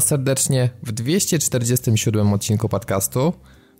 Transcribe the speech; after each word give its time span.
Was 0.00 0.06
serdecznie 0.06 0.70
w 0.82 0.92
247 0.92 2.32
odcinku 2.32 2.68
podcastu. 2.68 3.32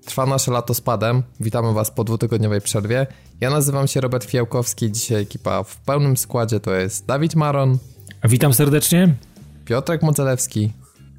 Trwa 0.04 0.26
nasze 0.26 0.50
lato 0.50 0.74
spadem. 0.74 1.22
Witamy 1.40 1.72
Was 1.72 1.90
po 1.90 2.04
dwutygodniowej 2.04 2.60
przerwie. 2.60 3.06
Ja 3.40 3.50
nazywam 3.50 3.88
się 3.88 4.00
Robert 4.00 4.24
Fiałkowski. 4.24 4.92
Dzisiaj 4.92 5.22
ekipa 5.22 5.62
w 5.62 5.76
pełnym 5.76 6.16
składzie 6.16 6.60
to 6.60 6.74
jest 6.74 7.06
Dawid 7.06 7.34
Maron. 7.34 7.78
Witam 8.24 8.54
serdecznie. 8.54 9.14
Piotrek 9.64 10.02
Modzelewski. 10.02 10.72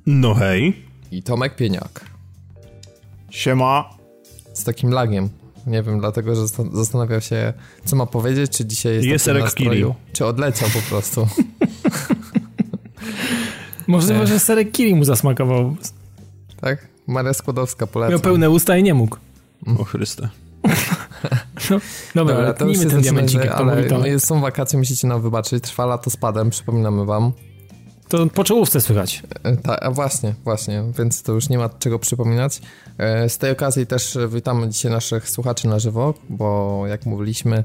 No 0.05 0.33
hej. 0.33 0.85
I 1.11 1.23
Tomek 1.23 1.55
Pieniak. 1.55 2.05
Siema. 3.29 3.89
Z 4.53 4.63
takim 4.63 4.91
lagiem. 4.91 5.29
Nie 5.67 5.83
wiem, 5.83 5.99
dlatego, 5.99 6.35
że 6.35 6.47
zastanawiał 6.73 7.21
się, 7.21 7.53
co 7.85 7.95
ma 7.95 8.05
powiedzieć, 8.05 8.51
czy 8.57 8.65
dzisiaj 8.65 8.93
jest, 8.95 9.07
jest 9.07 9.25
taki 9.25 9.39
nastroju, 9.39 9.95
czy 10.13 10.25
odleciał 10.25 10.69
po 10.69 10.89
prostu. 10.89 11.27
Możliwe, 13.87 14.27
że 14.27 14.39
serek 14.39 14.71
kiri 14.71 14.95
mu 14.95 15.03
zasmakował. 15.03 15.75
Tak? 16.61 16.87
Maria 17.07 17.33
Skłodowska 17.33 17.87
poleca. 17.87 18.11
Miał 18.11 18.19
pełne 18.19 18.49
usta 18.49 18.77
i 18.77 18.83
nie 18.83 18.93
mógł. 18.93 19.17
O 19.79 19.83
Chryste. 19.83 20.29
No, 21.69 21.79
dobra, 22.15 22.35
dobra 22.35 22.53
to 22.53 22.67
już 22.67 22.79
ten 22.79 23.01
diamencik, 23.01 23.45
ale 23.45 23.87
no, 23.89 24.19
są 24.19 24.41
wakacje, 24.41 24.79
musicie 24.79 25.07
nam 25.07 25.21
wybaczyć. 25.21 25.63
Trwa 25.63 25.85
lato 25.85 26.09
spadem, 26.09 26.49
przypominamy 26.49 27.05
wam. 27.05 27.31
To 28.07 28.27
po 28.27 28.43
czołówce 28.43 28.81
słychać. 28.81 29.23
Tak, 29.63 29.83
a 29.83 29.91
właśnie, 29.91 30.35
właśnie, 30.43 30.83
więc 30.97 31.23
to 31.23 31.33
już 31.33 31.49
nie 31.49 31.57
ma 31.57 31.69
czego 31.69 31.99
przypominać. 31.99 32.61
E, 32.97 33.29
z 33.29 33.37
tej 33.37 33.51
okazji 33.51 33.87
też 33.87 34.17
witamy 34.29 34.69
dzisiaj 34.69 34.91
naszych 34.91 35.29
słuchaczy 35.29 35.67
na 35.67 35.79
żywo, 35.79 36.13
bo 36.29 36.83
jak 36.87 37.05
mówiliśmy, 37.05 37.63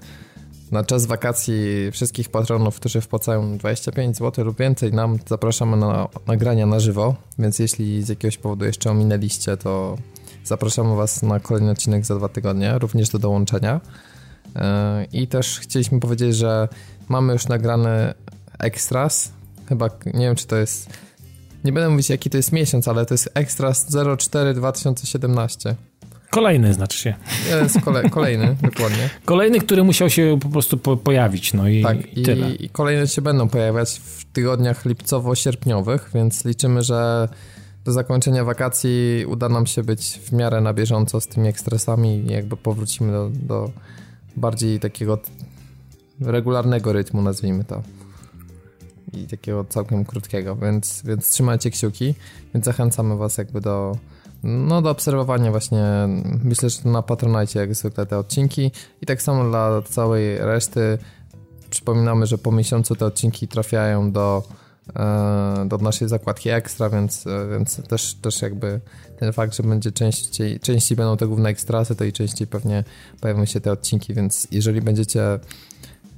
na 0.70 0.84
czas 0.84 1.06
wakacji 1.06 1.90
wszystkich 1.92 2.28
patronów, 2.28 2.76
którzy 2.76 3.00
wpłacają 3.00 3.58
25 3.58 4.16
zł 4.16 4.44
lub 4.44 4.58
więcej, 4.58 4.92
nam 4.92 5.18
zapraszamy 5.26 5.76
na 5.76 6.08
nagrania 6.26 6.66
na 6.66 6.80
żywo, 6.80 7.14
więc 7.38 7.58
jeśli 7.58 8.02
z 8.02 8.08
jakiegoś 8.08 8.38
powodu 8.38 8.64
jeszcze 8.64 8.90
ominęliście, 8.90 9.56
to 9.56 9.96
zapraszamy 10.44 10.96
Was 10.96 11.22
na 11.22 11.40
kolejny 11.40 11.70
odcinek 11.70 12.06
za 12.06 12.16
dwa 12.16 12.28
tygodnie, 12.28 12.78
również 12.78 13.08
do 13.08 13.18
dołączenia. 13.18 13.80
E, 14.56 15.06
I 15.12 15.28
też 15.28 15.60
chcieliśmy 15.60 16.00
powiedzieć, 16.00 16.36
że 16.36 16.68
mamy 17.08 17.32
już 17.32 17.48
nagrany 17.48 18.14
ekstras, 18.58 19.32
chyba, 19.68 19.90
nie 20.06 20.26
wiem 20.26 20.36
czy 20.36 20.46
to 20.46 20.56
jest, 20.56 20.90
nie 21.64 21.72
będę 21.72 21.90
mówić 21.90 22.10
jaki 22.10 22.30
to 22.30 22.36
jest 22.36 22.52
miesiąc, 22.52 22.88
ale 22.88 23.06
to 23.06 23.14
jest 23.14 23.30
ekstras 23.34 23.86
04 24.18 24.54
2017. 24.54 25.74
Kolejny 26.36 26.74
znaczy 26.74 26.98
się. 26.98 27.14
Jest 27.62 27.80
kole, 27.80 28.10
kolejny, 28.10 28.56
dokładnie. 28.70 29.10
Kolejny, 29.24 29.60
który 29.60 29.84
musiał 29.84 30.10
się 30.10 30.38
po 30.42 30.48
prostu 30.48 30.76
po, 30.78 30.96
pojawić, 30.96 31.54
no 31.54 31.68
i, 31.68 31.82
tak, 31.82 32.16
i 32.16 32.22
tyle. 32.22 32.50
I, 32.50 32.64
I 32.64 32.68
kolejne 32.68 33.08
się 33.08 33.22
będą 33.22 33.48
pojawiać 33.48 34.00
w 34.04 34.24
tygodniach 34.24 34.84
lipcowo-sierpniowych, 34.84 36.10
więc 36.14 36.44
liczymy, 36.44 36.82
że 36.82 37.28
do 37.84 37.92
zakończenia 37.92 38.44
wakacji 38.44 39.24
uda 39.28 39.48
nam 39.48 39.66
się 39.66 39.82
być 39.82 40.20
w 40.24 40.32
miarę 40.32 40.60
na 40.60 40.74
bieżąco 40.74 41.20
z 41.20 41.26
tymi 41.26 41.48
ekstresami 41.48 42.24
i 42.26 42.32
jakby 42.32 42.56
powrócimy 42.56 43.12
do, 43.12 43.30
do 43.30 43.70
bardziej 44.36 44.80
takiego 44.80 45.18
regularnego 46.20 46.92
rytmu, 46.92 47.22
nazwijmy 47.22 47.64
to. 47.64 47.82
I 49.12 49.26
takiego 49.26 49.64
całkiem 49.64 50.04
krótkiego, 50.04 50.56
więc, 50.56 51.02
więc 51.04 51.30
trzymajcie 51.30 51.70
kciuki, 51.70 52.14
więc 52.54 52.66
zachęcamy 52.66 53.16
was 53.16 53.38
jakby 53.38 53.60
do, 53.60 53.96
no 54.46 54.82
do 54.82 54.90
obserwowania 54.90 55.50
właśnie, 55.50 55.84
myślę, 56.44 56.70
że 56.70 56.78
na 56.84 57.02
Patronite 57.02 57.58
jak 57.58 57.74
zwykle 57.74 58.06
te 58.06 58.18
odcinki. 58.18 58.70
I 59.02 59.06
tak 59.06 59.22
samo 59.22 59.44
dla 59.44 59.82
całej 59.82 60.38
reszty. 60.38 60.98
Przypominamy, 61.70 62.26
że 62.26 62.38
po 62.38 62.52
miesiącu 62.52 62.94
te 62.96 63.06
odcinki 63.06 63.48
trafiają 63.48 64.12
do, 64.12 64.42
e, 64.96 65.64
do 65.68 65.78
naszej 65.78 66.08
zakładki 66.08 66.48
ekstra, 66.50 66.90
więc, 66.90 67.26
e, 67.26 67.48
więc 67.50 67.88
też, 67.88 68.14
też 68.14 68.42
jakby 68.42 68.80
ten 69.18 69.32
fakt, 69.32 69.56
że 69.56 69.62
będzie 69.62 69.92
częściej, 69.92 70.60
częściej 70.60 70.96
będą 70.96 71.16
te 71.16 71.26
główne 71.26 71.48
ekstrasy, 71.48 71.96
to 71.96 72.04
i 72.04 72.12
częściej 72.12 72.46
pewnie 72.46 72.84
pojawią 73.20 73.44
się 73.44 73.60
te 73.60 73.72
odcinki, 73.72 74.14
więc 74.14 74.48
jeżeli 74.50 74.80
będziecie 74.80 75.38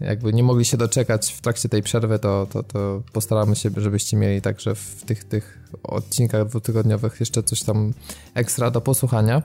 jakby 0.01 0.33
nie 0.33 0.43
mogli 0.43 0.65
się 0.65 0.77
doczekać 0.77 1.33
w 1.33 1.41
trakcie 1.41 1.69
tej 1.69 1.83
przerwy, 1.83 2.19
to, 2.19 2.47
to, 2.51 2.63
to 2.63 3.03
postaramy 3.13 3.57
się, 3.57 3.71
żebyście 3.77 4.17
mieli 4.17 4.43
także 4.43 4.75
w 4.75 5.05
tych, 5.07 5.25
tych 5.25 5.59
odcinkach 5.83 6.49
dwutygodniowych 6.49 7.21
jeszcze 7.21 7.43
coś 7.43 7.63
tam 7.63 7.93
ekstra 8.35 8.71
do 8.71 8.81
posłuchania. 8.81 9.43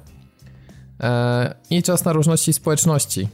E, 0.99 1.55
I 1.69 1.83
czas 1.83 2.05
na 2.05 2.13
różności 2.13 2.53
społeczności. 2.53 3.29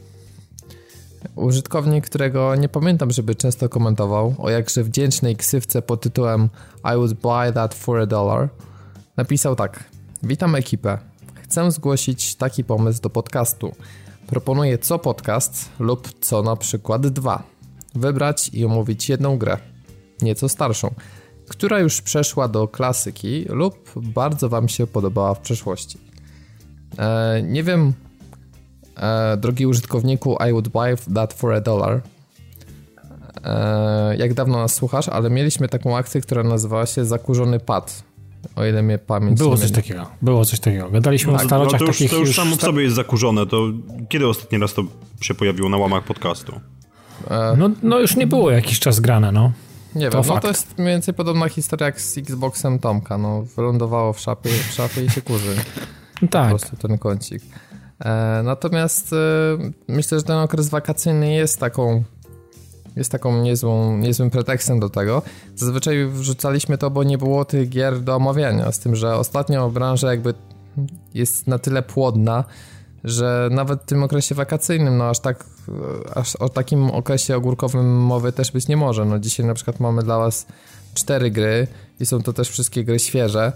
Użytkownik, 1.36 2.06
którego 2.06 2.54
nie 2.54 2.68
pamiętam, 2.68 3.10
żeby 3.10 3.34
często 3.34 3.68
komentował, 3.68 4.34
o 4.38 4.50
jakże 4.50 4.84
wdzięcznej 4.84 5.36
ksywce 5.36 5.82
pod 5.82 6.00
tytułem 6.00 6.48
I 6.84 6.96
would 6.96 7.12
buy 7.12 7.52
that 7.54 7.74
for 7.74 8.00
a 8.00 8.06
dollar, 8.06 8.48
napisał 9.16 9.56
tak. 9.56 9.84
Witam 10.22 10.54
ekipę. 10.54 10.98
Chcę 11.42 11.70
zgłosić 11.70 12.34
taki 12.34 12.64
pomysł 12.64 13.02
do 13.02 13.10
podcastu. 13.10 13.72
Proponuję 14.30 14.78
co 14.78 14.98
podcast 14.98 15.70
lub 15.78 16.08
co 16.20 16.42
na 16.42 16.56
przykład 16.56 17.06
dwa. 17.06 17.42
Wybrać 17.94 18.50
i 18.52 18.64
omówić 18.64 19.08
jedną 19.08 19.38
grę, 19.38 19.56
nieco 20.22 20.48
starszą, 20.48 20.94
która 21.48 21.78
już 21.78 22.02
przeszła 22.02 22.48
do 22.48 22.68
klasyki 22.68 23.44
lub 23.48 23.90
bardzo 23.96 24.48
Wam 24.48 24.68
się 24.68 24.86
podobała 24.86 25.34
w 25.34 25.40
przeszłości. 25.40 25.98
E, 26.98 27.42
nie 27.42 27.62
wiem, 27.62 27.92
e, 28.96 29.36
drogi 29.36 29.66
użytkowniku, 29.66 30.36
I 30.48 30.52
would 30.52 30.68
buy 30.68 31.14
that 31.14 31.32
for 31.32 31.52
a 31.52 31.60
dollar. 31.60 32.02
E, 33.44 34.16
jak 34.16 34.34
dawno 34.34 34.58
nas 34.58 34.74
słuchasz, 34.74 35.08
ale 35.08 35.30
mieliśmy 35.30 35.68
taką 35.68 35.96
akcję, 35.96 36.20
która 36.20 36.42
nazywała 36.42 36.86
się 36.86 37.04
Zakurzony 37.04 37.60
Pad 37.60 38.02
o 38.56 38.66
ile 38.66 38.82
mnie 38.82 38.98
pamięć 38.98 39.38
Było 39.38 39.56
coś 39.56 39.70
takiego, 39.70 40.06
było 40.22 40.44
coś 40.44 40.60
takiego. 40.60 40.90
Gadaliśmy 40.90 41.32
tak, 41.32 41.42
o 41.42 41.44
starociach 41.44 41.72
no 41.72 41.78
to 41.78 41.84
już, 41.84 41.96
takich 41.98 42.10
To 42.10 42.16
już, 42.16 42.28
już 42.28 42.36
samo 42.36 42.56
w 42.56 42.60
sobie 42.60 42.82
jest 42.82 42.96
zakurzone, 42.96 43.46
to 43.46 43.68
kiedy 44.08 44.28
ostatni 44.28 44.58
raz 44.58 44.74
to 44.74 44.82
się 45.20 45.34
pojawiło 45.34 45.68
na 45.68 45.76
łamach 45.76 46.04
podcastu? 46.04 46.60
E... 47.30 47.56
No, 47.58 47.70
no 47.82 47.98
już 47.98 48.16
nie 48.16 48.26
było 48.26 48.50
jakiś 48.50 48.80
czas 48.80 49.00
grane, 49.00 49.32
no. 49.32 49.52
Nie 49.94 50.10
to 50.10 50.22
wiem, 50.22 50.34
no 50.34 50.40
to 50.40 50.48
jest 50.48 50.78
mniej 50.78 50.88
więcej 50.88 51.14
podobna 51.14 51.48
historia 51.48 51.86
jak 51.86 52.00
z 52.00 52.18
Xboxem 52.18 52.78
Tomka, 52.78 53.18
no 53.18 53.42
wylądowało 53.56 54.12
w 54.12 54.20
szafie, 54.20 54.50
w 54.50 54.72
szafie 54.72 55.04
i 55.04 55.10
się 55.10 55.22
kurzy. 55.22 55.56
tak. 56.30 56.52
Po 56.52 56.58
prostu 56.58 56.76
ten 56.76 56.98
kącik. 56.98 57.42
E, 58.00 58.42
natomiast 58.44 59.12
e, 59.12 59.16
myślę, 59.88 60.18
że 60.18 60.24
ten 60.24 60.36
okres 60.36 60.68
wakacyjny 60.68 61.32
jest 61.32 61.60
taką 61.60 62.04
jest 62.96 63.12
taką 63.12 63.42
niezłą, 63.42 63.98
niezłym 63.98 64.30
pretekstem 64.30 64.80
do 64.80 64.88
tego. 64.88 65.22
Zazwyczaj 65.56 66.06
wrzucaliśmy 66.06 66.78
to, 66.78 66.90
bo 66.90 67.04
nie 67.04 67.18
było 67.18 67.44
tych 67.44 67.68
gier 67.68 68.00
do 68.00 68.16
omawiania, 68.16 68.72
z 68.72 68.78
tym, 68.78 68.96
że 68.96 69.16
ostatnio 69.16 69.70
branża 69.70 70.10
jakby 70.10 70.34
jest 71.14 71.46
na 71.46 71.58
tyle 71.58 71.82
płodna, 71.82 72.44
że 73.04 73.48
nawet 73.52 73.82
w 73.82 73.84
tym 73.84 74.02
okresie 74.02 74.34
wakacyjnym, 74.34 74.96
no 74.96 75.08
aż 75.08 75.20
tak, 75.20 75.44
aż 76.14 76.36
o 76.36 76.48
takim 76.48 76.90
okresie 76.90 77.36
ogórkowym 77.36 77.96
mowy 77.96 78.32
też 78.32 78.52
być 78.52 78.68
nie 78.68 78.76
może. 78.76 79.04
No 79.04 79.18
dzisiaj 79.18 79.46
na 79.46 79.54
przykład 79.54 79.80
mamy 79.80 80.02
dla 80.02 80.18
was 80.18 80.46
cztery 80.94 81.30
gry 81.30 81.66
i 82.00 82.06
są 82.06 82.22
to 82.22 82.32
też 82.32 82.48
wszystkie 82.48 82.84
gry 82.84 82.98
świeże, 82.98 83.52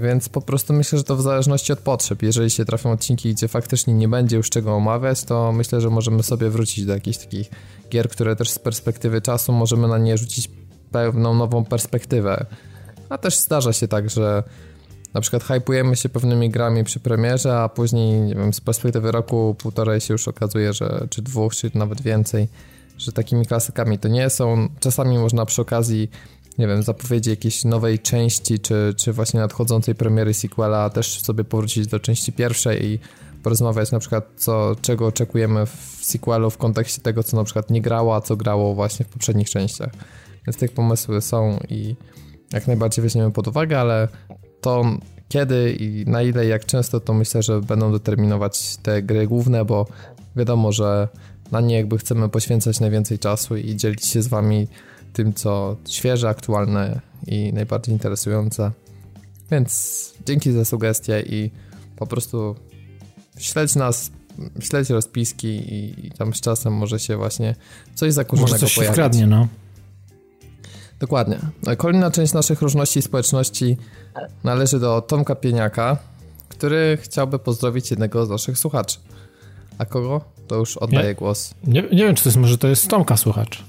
więc 0.00 0.28
po 0.28 0.40
prostu 0.40 0.72
myślę, 0.72 0.98
że 0.98 1.04
to 1.04 1.16
w 1.16 1.22
zależności 1.22 1.72
od 1.72 1.78
potrzeb. 1.78 2.22
Jeżeli 2.22 2.50
się 2.50 2.64
trafią 2.64 2.92
odcinki, 2.92 3.34
gdzie 3.34 3.48
faktycznie 3.48 3.94
nie 3.94 4.08
będzie 4.08 4.36
już 4.36 4.50
czego 4.50 4.74
omawiać, 4.74 5.24
to 5.24 5.52
myślę, 5.52 5.80
że 5.80 5.90
możemy 5.90 6.22
sobie 6.22 6.50
wrócić 6.50 6.84
do 6.84 6.94
jakichś 6.94 7.18
takich 7.18 7.50
gier, 7.90 8.08
które 8.08 8.36
też 8.36 8.50
z 8.50 8.58
perspektywy 8.58 9.20
czasu 9.20 9.52
możemy 9.52 9.88
na 9.88 9.98
nie 9.98 10.18
rzucić 10.18 10.50
pewną 10.90 11.34
nową 11.34 11.64
perspektywę. 11.64 12.46
A 13.08 13.18
też 13.18 13.38
zdarza 13.38 13.72
się 13.72 13.88
tak, 13.88 14.10
że 14.10 14.42
na 15.14 15.20
przykład 15.20 15.44
hypujemy 15.44 15.96
się 15.96 16.08
pewnymi 16.08 16.50
grami 16.50 16.84
przy 16.84 17.00
premierze, 17.00 17.58
a 17.58 17.68
później, 17.68 18.20
nie 18.20 18.34
wiem, 18.34 18.52
z 18.52 18.60
perspektywy 18.60 19.12
roku, 19.12 19.56
półtorej 19.58 20.00
się 20.00 20.14
już 20.14 20.28
okazuje, 20.28 20.72
że 20.72 21.06
czy 21.10 21.22
dwóch, 21.22 21.54
czy 21.54 21.70
nawet 21.74 22.02
więcej, 22.02 22.48
że 22.98 23.12
takimi 23.12 23.46
klasykami 23.46 23.98
to 23.98 24.08
nie 24.08 24.30
są. 24.30 24.68
Czasami 24.80 25.18
można 25.18 25.46
przy 25.46 25.62
okazji, 25.62 26.10
nie 26.58 26.66
wiem, 26.66 26.82
zapowiedzi 26.82 27.30
jakiejś 27.30 27.64
nowej 27.64 27.98
części, 27.98 28.58
czy, 28.58 28.94
czy 28.96 29.12
właśnie 29.12 29.40
nadchodzącej 29.40 29.94
premiery 29.94 30.34
sequela 30.34 30.90
też 30.90 31.22
sobie 31.22 31.44
powrócić 31.44 31.86
do 31.86 32.00
części 32.00 32.32
pierwszej 32.32 32.84
i 32.84 32.98
porozmawiać 33.42 33.92
na 33.92 33.98
przykład, 33.98 34.28
co, 34.36 34.76
czego 34.82 35.06
oczekujemy 35.06 35.66
w 35.66 35.98
sequelu 36.02 36.50
w 36.50 36.58
kontekście 36.58 37.02
tego, 37.02 37.22
co 37.22 37.36
na 37.36 37.44
przykład 37.44 37.70
nie 37.70 37.82
grało, 37.82 38.16
a 38.16 38.20
co 38.20 38.36
grało 38.36 38.74
właśnie 38.74 39.06
w 39.06 39.08
poprzednich 39.08 39.50
częściach. 39.50 39.92
Więc 40.46 40.56
tych 40.56 40.72
pomysły 40.72 41.20
są 41.20 41.58
i 41.68 41.96
jak 42.52 42.66
najbardziej 42.66 43.02
weźmiemy 43.02 43.30
pod 43.30 43.48
uwagę, 43.48 43.80
ale 43.80 44.08
to 44.60 44.84
kiedy 45.28 45.72
i 45.72 46.04
na 46.06 46.22
ile 46.22 46.46
i 46.46 46.48
jak 46.48 46.66
często, 46.66 47.00
to 47.00 47.14
myślę, 47.14 47.42
że 47.42 47.60
będą 47.60 47.92
determinować 47.92 48.76
te 48.76 49.02
gry 49.02 49.26
główne, 49.26 49.64
bo 49.64 49.86
wiadomo, 50.36 50.72
że 50.72 51.08
na 51.52 51.60
nie 51.60 51.76
jakby 51.76 51.98
chcemy 51.98 52.28
poświęcać 52.28 52.80
najwięcej 52.80 53.18
czasu 53.18 53.56
i 53.56 53.76
dzielić 53.76 54.06
się 54.06 54.22
z 54.22 54.28
wami 54.28 54.68
tym, 55.14 55.34
co 55.34 55.76
świeże, 55.88 56.28
aktualne 56.28 57.00
i 57.26 57.52
najbardziej 57.52 57.92
interesujące. 57.92 58.70
Więc 59.50 60.12
dzięki 60.26 60.52
za 60.52 60.64
sugestie 60.64 61.20
i 61.20 61.50
po 61.96 62.06
prostu 62.06 62.56
śledź 63.38 63.74
nas, 63.74 64.10
śledź 64.60 64.90
rozpiski 64.90 65.48
i, 65.48 66.06
i 66.06 66.10
tam 66.10 66.34
z 66.34 66.40
czasem 66.40 66.72
może 66.72 66.98
się 66.98 67.16
właśnie 67.16 67.54
coś 67.94 68.12
zakurzonego 68.12 68.52
może 68.52 68.60
coś 68.60 68.74
pojawić. 68.74 68.88
Się 68.88 68.92
wkradnie, 68.92 69.26
no. 69.26 69.48
Dokładnie. 71.00 71.38
Kolejna 71.76 72.10
część 72.10 72.32
naszych 72.32 72.62
różności 72.62 73.02
społeczności 73.02 73.76
należy 74.44 74.80
do 74.80 75.00
Tomka 75.00 75.34
Pieniaka, 75.34 75.96
który 76.48 76.98
chciałby 77.02 77.38
pozdrowić 77.38 77.90
jednego 77.90 78.26
z 78.26 78.30
naszych 78.30 78.58
słuchaczy. 78.58 78.98
A 79.78 79.84
kogo? 79.84 80.20
To 80.48 80.56
już 80.56 80.76
oddaję 80.76 81.08
nie, 81.08 81.14
głos. 81.14 81.54
Nie, 81.64 81.82
nie 81.82 82.04
wiem, 82.04 82.14
czy 82.14 82.22
to 82.24 82.28
jest 82.28 82.38
może 82.38 82.58
to 82.58 82.68
jest 82.68 82.88
Tomka 82.88 83.16
słuchacz. 83.16 83.64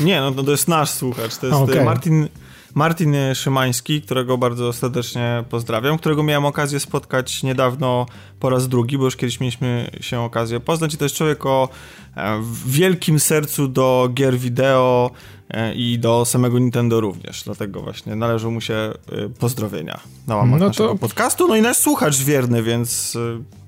Nie, 0.00 0.20
no 0.20 0.32
to, 0.32 0.42
to 0.42 0.50
jest 0.50 0.68
nasz 0.68 0.90
słuchacz. 0.90 1.36
To 1.36 1.46
jest 1.46 1.58
okay. 1.58 1.84
Martin, 1.84 2.28
Martin 2.74 3.14
Szymański, 3.34 4.02
którego 4.02 4.38
bardzo 4.38 4.72
serdecznie 4.72 5.44
pozdrawiam, 5.50 5.98
którego 5.98 6.22
miałem 6.22 6.44
okazję 6.44 6.80
spotkać 6.80 7.42
niedawno 7.42 8.06
po 8.40 8.50
raz 8.50 8.68
drugi, 8.68 8.98
bo 8.98 9.04
już 9.04 9.16
kiedyś 9.16 9.40
mieliśmy 9.40 9.90
się 10.00 10.20
okazję 10.20 10.60
poznać 10.60 10.94
i 10.94 10.96
to 10.96 11.04
jest 11.04 11.14
człowiek 11.14 11.46
o 11.46 11.68
e, 12.16 12.42
wielkim 12.66 13.20
sercu 13.20 13.68
do 13.68 14.08
gier 14.14 14.38
wideo 14.38 15.10
e, 15.50 15.74
i 15.74 15.98
do 15.98 16.24
samego 16.24 16.58
Nintendo 16.58 17.00
również, 17.00 17.42
dlatego 17.44 17.82
właśnie 17.82 18.16
należą 18.16 18.50
mu 18.50 18.60
się 18.60 18.74
e, 18.74 18.92
pozdrowienia 19.28 20.00
na 20.26 20.36
łamach 20.36 20.60
no 20.60 20.66
naszego 20.66 20.88
to... 20.88 20.98
podcastu, 20.98 21.48
no 21.48 21.56
i 21.56 21.62
nasz 21.62 21.76
słuchacz 21.76 22.22
wierny, 22.22 22.62
więc 22.62 23.18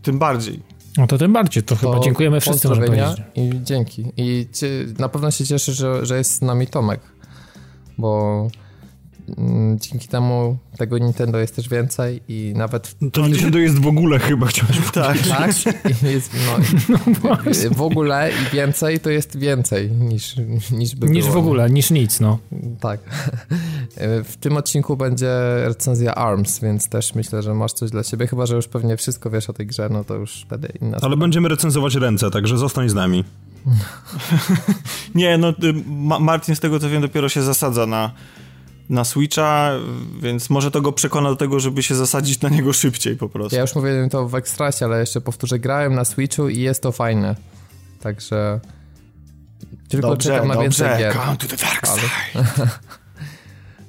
tym 0.03 0.19
bardziej. 0.19 0.74
No 0.97 1.07
to 1.07 1.19
tym 1.19 1.33
bardziej, 1.33 1.63
to, 1.63 1.77
to 1.77 1.81
chyba 1.81 2.01
dziękujemy 2.01 2.41
wszyscy, 2.41 2.69
może 2.69 2.83
I 3.35 3.51
dzięki. 3.63 4.13
I 4.17 4.47
na 4.99 5.09
pewno 5.09 5.31
się 5.31 5.47
cieszę, 5.47 5.73
że, 5.73 6.07
że 6.07 6.19
jest 6.19 6.35
z 6.35 6.43
nami 6.43 6.67
Tomek, 6.67 7.01
bo 7.99 8.49
dzięki 9.77 10.09
temu 10.09 10.57
tego 10.77 10.99
Nintendo 10.99 11.39
jest 11.39 11.57
też 11.57 11.69
więcej 11.69 12.21
i 12.29 12.53
nawet... 12.57 12.97
To 13.13 13.29
Nintendo 13.29 13.59
jest 13.59 13.79
w 13.79 13.87
ogóle 13.87 14.19
chyba, 14.19 14.47
chciałbym 14.47 14.77
Tak, 14.93 15.19
tak. 15.19 15.51
Jest, 16.03 16.31
no, 16.89 16.99
no 17.25 17.37
w 17.71 17.83
ogóle 17.83 18.31
i 18.31 18.55
więcej 18.55 19.01
to 19.01 19.11
jest 19.11 19.37
więcej 19.39 19.91
niż, 19.91 20.37
niż 20.71 20.97
by 20.97 21.07
Niż 21.09 21.25
było. 21.25 21.35
w 21.35 21.39
ogóle, 21.39 21.71
niż 21.71 21.91
nic, 21.91 22.21
no. 22.21 22.39
Tak. 22.81 23.01
W 24.25 24.37
tym 24.41 24.57
odcinku 24.57 24.97
będzie 24.97 25.31
recenzja 25.65 26.15
ARMS, 26.15 26.61
więc 26.61 26.89
też 26.89 27.15
myślę, 27.15 27.43
że 27.43 27.55
masz 27.55 27.73
coś 27.73 27.91
dla 27.91 28.03
siebie, 28.03 28.27
chyba, 28.27 28.47
że 28.47 28.57
już 28.57 28.69
pewnie 28.69 28.97
wszystko 28.97 29.31
wiesz 29.31 29.51
o 29.51 29.53
tej 29.53 29.67
grze, 29.67 29.89
no 29.89 30.05
to 30.05 30.15
już 30.15 30.45
wtedy 30.47 30.69
inna 30.83 30.99
Ale 31.03 31.17
będziemy 31.17 31.49
recenzować 31.49 31.95
ręce, 31.95 32.31
także 32.31 32.59
zostań 32.59 32.89
z 32.89 32.95
nami. 32.95 33.25
Nie, 35.15 35.39
no 35.39 35.49
y, 35.49 35.55
Martin 36.21 36.57
z 36.57 36.61
tego 36.61 36.81
co 36.81 36.91
wiem 36.91 37.03
dopiero 37.03 37.29
się 37.29 37.43
zasadza 37.43 37.87
na 37.87 38.11
na 38.91 39.05
Switcha, 39.05 39.73
więc 40.21 40.51
może 40.51 40.71
to 40.71 40.81
go 40.81 40.93
przekona 40.93 41.29
do 41.29 41.37
tego, 41.37 41.61
żeby 41.61 41.83
się 41.83 41.95
zasadzić 41.95 42.41
na 42.41 42.49
niego 42.49 42.73
szybciej 42.73 43.17
po 43.17 43.29
prostu. 43.29 43.57
Ja 43.57 43.63
już 43.63 43.75
mówiłem 43.75 44.11
to 44.11 44.29
w 44.29 44.35
ekstrasie, 44.35 44.85
ale 44.85 45.01
jeszcze 45.01 45.21
powtórzę, 45.21 45.59
grałem 45.59 45.95
na 45.95 46.05
Switchu 46.05 46.49
i 46.49 46.61
jest 46.61 46.83
to 46.83 46.93
fajne. 46.93 47.37
Także 48.01 48.61
tylko 49.89 50.09
dobrze, 50.09 50.29
czekam 50.29 50.49
na 50.49 50.55
dobrze. 50.55 50.85
więcej 50.85 50.99
gier. 50.99 51.15
Come 51.15 51.37
to 51.37 51.47
the 51.47 51.57
dark 51.57 51.87
side. 51.87 52.69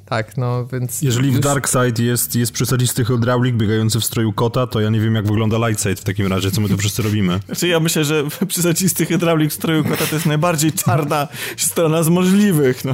tak, 0.05 0.37
no 0.37 0.65
więc... 0.65 1.01
Jeżeli 1.01 1.27
już... 1.27 1.37
w 1.37 1.39
Dark 1.39 1.67
Side 1.67 2.03
jest, 2.03 2.35
jest 2.35 2.51
przesadzisty 2.51 3.05
hydraulik 3.05 3.55
biegający 3.55 3.99
w 3.99 4.05
stroju 4.05 4.33
kota, 4.33 4.67
to 4.67 4.81
ja 4.81 4.89
nie 4.89 4.99
wiem 4.99 5.15
jak 5.15 5.27
wygląda 5.27 5.67
Light 5.67 5.83
Side 5.83 5.95
w 5.95 6.03
takim 6.03 6.27
razie, 6.27 6.51
co 6.51 6.61
my 6.61 6.69
tu 6.69 6.77
wszyscy 6.77 7.01
robimy. 7.01 7.39
Znaczy 7.45 7.67
ja 7.67 7.79
myślę, 7.79 8.05
że 8.05 8.23
przesadzisty 8.47 9.05
hydraulik 9.05 9.51
w 9.51 9.53
stroju 9.53 9.83
kota 9.83 10.05
to 10.05 10.15
jest 10.15 10.25
najbardziej 10.25 10.73
czarna 10.73 11.27
strona 11.57 12.03
z 12.03 12.09
możliwych, 12.09 12.85
no. 12.85 12.93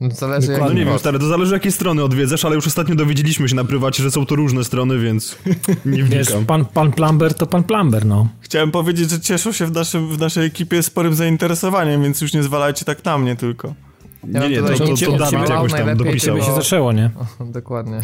No, 0.00 0.10
zależy 0.10 0.52
jak... 0.52 0.60
No 0.60 0.72
nie 0.72 0.84
wiem, 0.84 0.98
stary, 0.98 1.18
to 1.18 1.28
zależy 1.28 1.54
jakie 1.54 1.72
strony 1.72 2.04
odwiedzasz, 2.04 2.44
ale 2.44 2.54
już 2.54 2.66
ostatnio 2.66 2.94
dowiedzieliśmy 2.94 3.48
się 3.48 3.54
na 3.54 3.64
prywacie, 3.64 4.02
że 4.02 4.10
są 4.10 4.26
to 4.26 4.36
różne 4.36 4.64
strony, 4.64 4.98
więc 4.98 5.38
nie 5.66 6.04
wnikam. 6.04 6.08
Wiesz, 6.08 6.28
pan, 6.46 6.64
pan 6.64 6.92
Plumber 6.92 7.34
to 7.34 7.46
pan 7.46 7.64
Plumber, 7.64 8.06
no. 8.06 8.28
Chciałem 8.40 8.70
powiedzieć, 8.70 9.10
że 9.10 9.20
cieszą 9.20 9.52
się 9.52 9.66
w, 9.66 9.72
naszym, 9.72 10.08
w 10.08 10.18
naszej 10.18 10.46
ekipie 10.46 10.82
sporym 10.82 11.14
zainteresowaniem, 11.14 12.02
więc 12.02 12.20
już 12.20 12.32
nie 12.32 12.42
zwalajcie 12.42 12.84
tak 12.84 13.04
na 13.04 13.18
mnie 13.18 13.36
tylko. 13.36 13.74
Ja 14.24 14.40
nie, 14.40 14.48
nie, 14.48 14.62
to, 14.62 14.68
to, 14.68 14.78
to, 14.78 15.06
to 15.06 15.18
Dawid 15.18 15.48
jakoś 15.48 15.72
tam 15.72 15.96
dopisał. 15.96 16.42
się 16.42 16.54
zaczęło, 16.54 16.92
nie? 16.92 17.10
O, 17.40 17.44
dokładnie. 17.44 18.00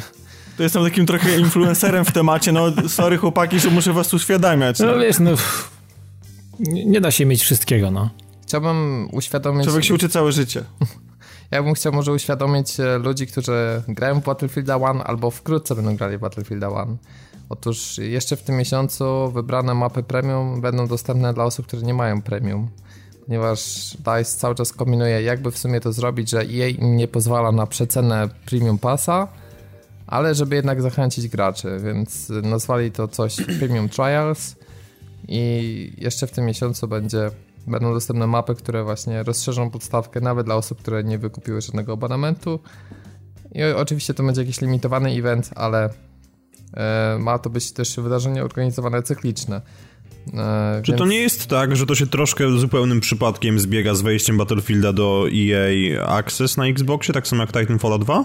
To 0.56 0.62
jestem 0.62 0.84
takim 0.84 1.06
trochę 1.06 1.38
influencerem 1.38 2.04
w 2.04 2.12
temacie, 2.12 2.52
no 2.52 2.72
sorry 2.88 3.16
chłopaki, 3.16 3.60
że 3.60 3.70
muszę 3.70 3.92
was 3.92 4.14
uświadamiać. 4.14 4.78
No, 4.78 4.86
no 4.86 4.98
wiesz, 4.98 5.18
no 5.18 5.30
nie 6.86 7.00
da 7.00 7.10
się 7.10 7.26
mieć 7.26 7.42
wszystkiego, 7.42 7.90
no. 7.90 8.10
Chciałbym 8.42 9.08
uświadomić... 9.12 9.64
Człowiek 9.64 9.84
się 9.84 9.94
uczy 9.94 10.08
całe 10.08 10.32
życie. 10.32 10.64
Ja 11.50 11.62
bym 11.62 11.74
chciał 11.74 11.92
może 11.92 12.12
uświadomić 12.12 12.80
e, 12.80 12.98
ludzi, 12.98 13.26
którzy 13.26 13.82
grają 13.88 14.20
w 14.20 14.24
Battlefield 14.24 14.68
1 14.68 15.02
albo 15.04 15.30
wkrótce 15.30 15.74
będą 15.74 15.96
grali 15.96 16.18
w 16.18 16.20
Battlefield 16.20 16.62
1. 16.62 16.96
Otóż 17.48 17.98
jeszcze 17.98 18.36
w 18.36 18.42
tym 18.42 18.56
miesiącu 18.56 19.30
wybrane 19.30 19.74
mapy 19.74 20.02
premium 20.02 20.60
będą 20.60 20.86
dostępne 20.86 21.34
dla 21.34 21.44
osób, 21.44 21.66
które 21.66 21.82
nie 21.82 21.94
mają 21.94 22.22
premium. 22.22 22.68
Ponieważ 23.26 23.90
DICE 23.96 24.38
cały 24.38 24.54
czas 24.54 24.72
kombinuje, 24.72 25.22
jakby 25.22 25.50
w 25.50 25.58
sumie 25.58 25.80
to 25.80 25.92
zrobić, 25.92 26.30
że 26.30 26.38
EA 26.38 26.68
im 26.68 26.96
nie 26.96 27.08
pozwala 27.08 27.52
na 27.52 27.66
przecenę 27.66 28.28
premium 28.46 28.78
passa, 28.78 29.28
ale 30.06 30.34
żeby 30.34 30.56
jednak 30.56 30.82
zachęcić 30.82 31.28
graczy, 31.28 31.80
więc 31.84 32.28
nazwali 32.42 32.92
to 32.92 33.08
coś 33.08 33.36
Premium 33.58 33.88
Trials 33.88 34.56
i 35.28 35.92
jeszcze 35.98 36.26
w 36.26 36.30
tym 36.30 36.44
miesiącu 36.44 36.88
będzie 36.88 37.30
Będą 37.66 37.92
dostępne 37.94 38.26
mapy, 38.26 38.54
które 38.54 38.84
właśnie 38.84 39.22
rozszerzą 39.22 39.70
podstawkę 39.70 40.20
nawet 40.20 40.46
dla 40.46 40.54
osób, 40.54 40.78
które 40.78 41.04
nie 41.04 41.18
wykupiły 41.18 41.60
żadnego 41.60 41.92
abonamentu. 41.92 42.60
I 43.52 43.62
oczywiście 43.64 44.14
to 44.14 44.22
będzie 44.22 44.40
jakiś 44.40 44.60
limitowany 44.60 45.10
event, 45.10 45.50
ale 45.54 45.90
e, 46.74 47.16
ma 47.20 47.38
to 47.38 47.50
być 47.50 47.72
też 47.72 47.96
wydarzenie 47.96 48.44
organizowane 48.44 49.02
cykliczne. 49.02 49.60
E, 50.34 50.80
Czy 50.82 50.92
więc... 50.92 50.98
to 50.98 51.06
nie 51.06 51.18
jest 51.18 51.46
tak, 51.46 51.76
że 51.76 51.86
to 51.86 51.94
się 51.94 52.06
troszkę 52.06 52.58
zupełnym 52.58 53.00
przypadkiem 53.00 53.60
zbiega 53.60 53.94
z 53.94 54.02
wejściem 54.02 54.38
Battlefielda 54.38 54.92
do 54.92 55.26
EA 55.34 56.06
Access 56.06 56.56
na 56.56 56.66
Xboxie, 56.66 57.14
tak 57.14 57.26
samo 57.28 57.42
jak 57.42 57.52
Titanfall 57.52 57.98
2? 57.98 58.24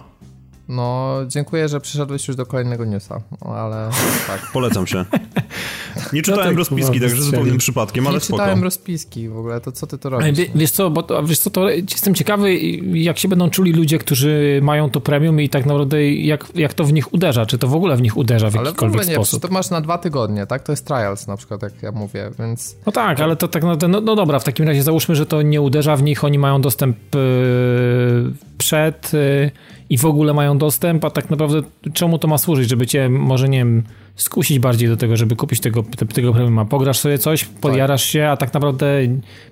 No, 0.70 1.18
dziękuję, 1.28 1.70
że 1.70 1.80
przyszedłeś 1.80 2.28
już 2.28 2.38
do 2.38 2.46
kolejnego 2.46 2.86
newsa, 2.86 3.22
ale 3.42 3.90
tak. 4.28 4.52
Polecam 4.54 4.88
się. 4.88 5.06
Nie 6.14 6.22
czytałem 6.22 6.58
rozpiski, 6.58 7.00
także 7.00 7.22
zupełnym 7.22 7.58
przypadkiem, 7.58 8.08
ale 8.08 8.16
nie 8.16 8.20
spoko. 8.22 8.44
Nie 8.44 8.46
czytałem 8.46 8.64
rozpiski 8.64 9.30
w 9.30 9.38
ogóle, 9.38 9.62
to 9.62 9.72
co 9.72 9.88
ty 9.88 9.98
to 9.98 10.10
robisz? 10.10 10.38
Wie, 10.38 10.46
wiesz 10.56 10.72
co, 10.72 10.90
bo 10.90 11.04
to, 11.04 11.24
wiesz 11.24 11.40
co, 11.40 11.50
to 11.50 11.70
jestem 11.70 12.16
ciekawy, 12.16 12.58
jak 12.94 13.18
się 13.18 13.28
będą 13.28 13.50
czuli 13.50 13.74
ludzie, 13.74 13.98
którzy 13.98 14.60
mają 14.64 14.90
to 14.90 15.02
premium 15.02 15.42
i 15.42 15.50
tak 15.50 15.66
naprawdę 15.66 16.12
jak, 16.12 16.46
jak 16.56 16.74
to 16.74 16.84
w 16.84 16.94
nich 16.94 17.14
uderza, 17.14 17.46
czy 17.46 17.58
to 17.58 17.68
w 17.68 17.76
ogóle 17.76 17.96
w 17.98 18.02
nich 18.02 18.18
uderza 18.18 18.50
w 18.50 18.56
ale 18.56 18.66
jakikolwiek 18.66 18.92
w 18.92 19.00
ogóle 19.00 19.10
nie, 19.10 19.16
sposób. 19.16 19.42
to 19.42 19.48
masz 19.48 19.70
na 19.70 19.82
dwa 19.82 19.98
tygodnie, 19.98 20.46
tak? 20.48 20.64
To 20.64 20.72
jest 20.72 20.86
trials 20.86 21.28
na 21.28 21.38
przykład, 21.38 21.64
jak 21.64 21.84
ja 21.84 21.92
mówię, 21.92 22.32
więc... 22.40 22.76
No 22.86 22.92
tak, 22.92 23.20
ale 23.20 23.36
to 23.36 23.48
tak 23.48 23.64
naprawdę, 23.64 23.88
no, 23.88 24.02
no 24.02 24.16
dobra, 24.16 24.40
w 24.40 24.44
takim 24.44 24.68
razie 24.68 24.84
załóżmy, 24.84 25.16
że 25.16 25.26
to 25.26 25.42
nie 25.42 25.62
uderza 25.62 25.96
w 25.96 26.04
nich, 26.04 26.24
oni 26.24 26.40
mają 26.40 26.62
dostęp 26.62 26.98
yy, 27.16 28.32
przed... 28.58 29.14
Yy, 29.14 29.52
i 29.90 29.98
w 29.98 30.06
ogóle 30.06 30.34
mają 30.34 30.58
dostęp, 30.58 31.06
a 31.06 31.10
tak 31.10 31.30
naprawdę 31.30 31.62
czemu 31.94 32.20
to 32.20 32.28
ma 32.28 32.38
służyć, 32.38 32.70
żeby 32.70 32.88
cię 32.88 33.10
może, 33.10 33.50
nie 33.50 33.58
wiem, 33.58 33.84
skusić 34.16 34.60
bardziej 34.60 34.90
do 34.90 34.98
tego, 34.98 35.18
żeby 35.18 35.36
kupić 35.36 35.60
tego, 35.60 35.84
tego 36.14 36.34
premium, 36.34 36.68
pograsz 36.68 37.00
sobie 37.00 37.18
coś, 37.18 37.46
podjarasz 37.46 38.02
tak. 38.02 38.10
się, 38.10 38.28
a 38.28 38.38
tak 38.38 38.54
naprawdę 38.54 38.88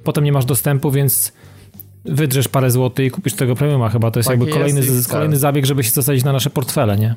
potem 0.03 0.23
nie 0.23 0.31
masz 0.31 0.45
dostępu, 0.45 0.91
więc 0.91 1.33
wydrzesz 2.05 2.47
parę 2.47 2.71
złotych 2.71 3.05
i 3.05 3.11
kupisz 3.11 3.33
tego 3.33 3.55
premiuma 3.55 3.89
chyba, 3.89 4.11
to 4.11 4.19
jest 4.19 4.29
tak 4.29 4.39
jakby 4.39 4.53
kolejny, 4.53 4.79
jest 4.79 5.09
kolejny 5.09 5.37
zabieg, 5.37 5.65
żeby 5.65 5.83
się 5.83 5.91
zasadzić 5.91 6.23
na 6.23 6.33
nasze 6.33 6.49
portfele, 6.49 6.97
nie? 6.97 7.15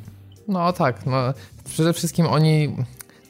No 0.48 0.72
tak, 0.72 1.06
no 1.06 1.34
przede 1.64 1.92
wszystkim 1.92 2.26
oni, 2.26 2.76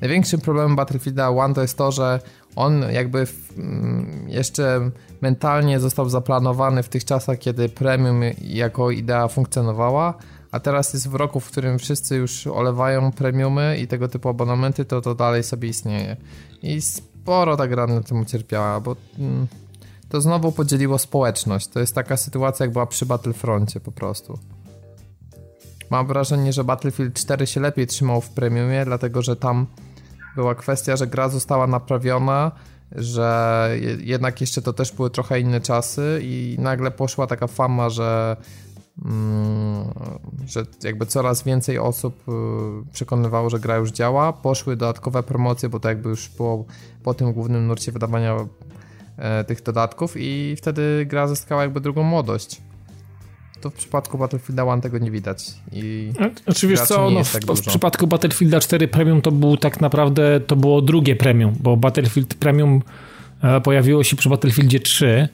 największym 0.01 0.41
problemem 0.41 0.77
Battlefielda 0.77 1.31
1 1.31 1.55
to 1.55 1.63
jest 1.63 1.79
to, 1.79 1.93
że 1.93 2.21
on 2.57 2.85
jakby 2.93 3.27
mm, 3.57 4.25
jeszcze 4.29 4.91
mentalnie 5.21 5.81
został 5.81 6.09
zaplanowany 6.09 6.83
w 6.83 6.89
tych 6.89 7.05
czasach, 7.05 7.39
kiedy 7.39 7.69
premium 7.69 8.21
jako 8.43 8.91
idea 8.91 9.29
funkcjonowała, 9.29 10.15
a 10.53 10.61
teraz 10.61 10.95
jest 10.95 11.09
w 11.09 11.15
roku, 11.15 11.41
w 11.41 11.51
którym 11.51 11.79
wszyscy 11.79 12.17
już 12.17 12.47
olewają 12.47 13.13
premiumy 13.13 13.79
i 13.79 13.87
tego 13.87 14.09
typu 14.09 14.29
abonamenty, 14.29 14.85
to 14.85 15.01
to 15.01 15.15
dalej 15.15 15.43
sobie 15.43 15.69
istnieje. 15.69 16.17
I 16.63 16.81
sporo 16.81 17.57
ta 17.57 17.69
gra 17.69 17.87
na 17.87 18.01
tym 18.01 18.21
ucierpiała, 18.21 18.81
bo 18.81 18.97
mm, 19.19 19.47
to 20.09 20.21
znowu 20.21 20.53
podzieliło 20.53 20.99
społeczność. 20.99 21.69
To 21.69 21.81
jest 21.81 21.95
taka 21.95 22.17
sytuacja, 22.17 22.65
jak 22.65 22.73
była 22.73 22.87
przy 22.87 23.07
Battlefroncie 23.07 23.81
po 23.81 23.93
prostu. 23.93 24.39
Mam 25.91 26.07
wrażenie, 26.07 26.53
że 26.53 26.65
Battlefield 26.65 27.15
4 27.15 27.47
się 27.47 27.61
lepiej 27.61 27.87
trzymał 27.87 28.21
w 28.21 28.31
premiumie, 28.31 28.85
dlatego 28.85 29.23
że 29.23 29.37
tam 29.37 29.67
była 30.37 30.55
kwestia, 30.55 30.97
że 30.97 31.07
gra 31.07 31.29
została 31.29 31.67
naprawiona, 31.67 32.53
że 32.93 33.71
jednak 33.99 34.41
jeszcze 34.41 34.63
to 34.63 34.73
też 34.73 34.93
były 34.93 35.11
trochę 35.11 35.41
inne 35.41 35.61
czasy 35.61 36.21
i 36.23 36.57
nagle 36.59 36.91
poszła 36.91 37.27
taka 37.27 37.47
fama, 37.47 37.91
że 37.91 38.37
mm, 39.05 39.85
że 40.47 40.65
jakby 40.83 41.07
coraz 41.07 41.43
więcej 41.43 41.79
osób 41.79 42.29
y, 42.29 42.93
przekonywało, 42.93 43.51
że 43.51 43.61
gra 43.61 43.77
już 43.77 43.91
działa. 43.91 44.33
Poszły 44.33 44.77
dodatkowe 44.77 45.23
promocje, 45.23 45.69
bo 45.69 45.81
to 45.81 45.89
jakby 45.89 46.09
już 46.09 46.29
było 46.29 46.65
po 47.03 47.15
tym 47.15 47.33
głównym 47.33 47.67
nurcie 47.67 47.93
wydawania 47.93 48.37
e, 49.17 49.45
tych 49.45 49.63
dodatków 49.63 50.15
i 50.17 50.55
wtedy 50.59 51.07
gra 51.07 51.29
zyskała 51.29 51.63
jakby 51.63 51.81
drugą 51.81 52.03
młodość 52.03 52.61
to 53.61 53.71
w 53.71 53.75
przypadku 53.75 54.19
Battlefielda 54.19 54.65
1 54.65 54.81
tego 54.81 54.99
nie 54.99 55.11
widać. 55.11 55.45
I 55.73 56.13
znaczy 56.45 56.69
wiesz 56.69 56.81
co, 56.81 57.11
no, 57.11 57.21
tak 57.33 57.45
w, 57.45 57.61
w, 57.61 57.67
przypadku 57.67 58.07
Battlefielda 58.07 58.61
4 58.61 58.89
Premium 58.89 59.23
to 59.23 59.33
był 59.33 59.57
tak 59.57 59.81
naprawdę, 59.81 60.41
to 60.41 60.57
było 60.57 60.83
drugie 60.83 61.17
Premium, 61.17 61.55
bo 61.61 61.77
Battlefield 61.77 62.35
Premium 62.35 62.83
e, 63.43 63.61
pojawiło 63.61 64.05
się 64.05 64.17
przy 64.17 64.29
Battlefieldzie 64.29 64.81
3 64.81 65.29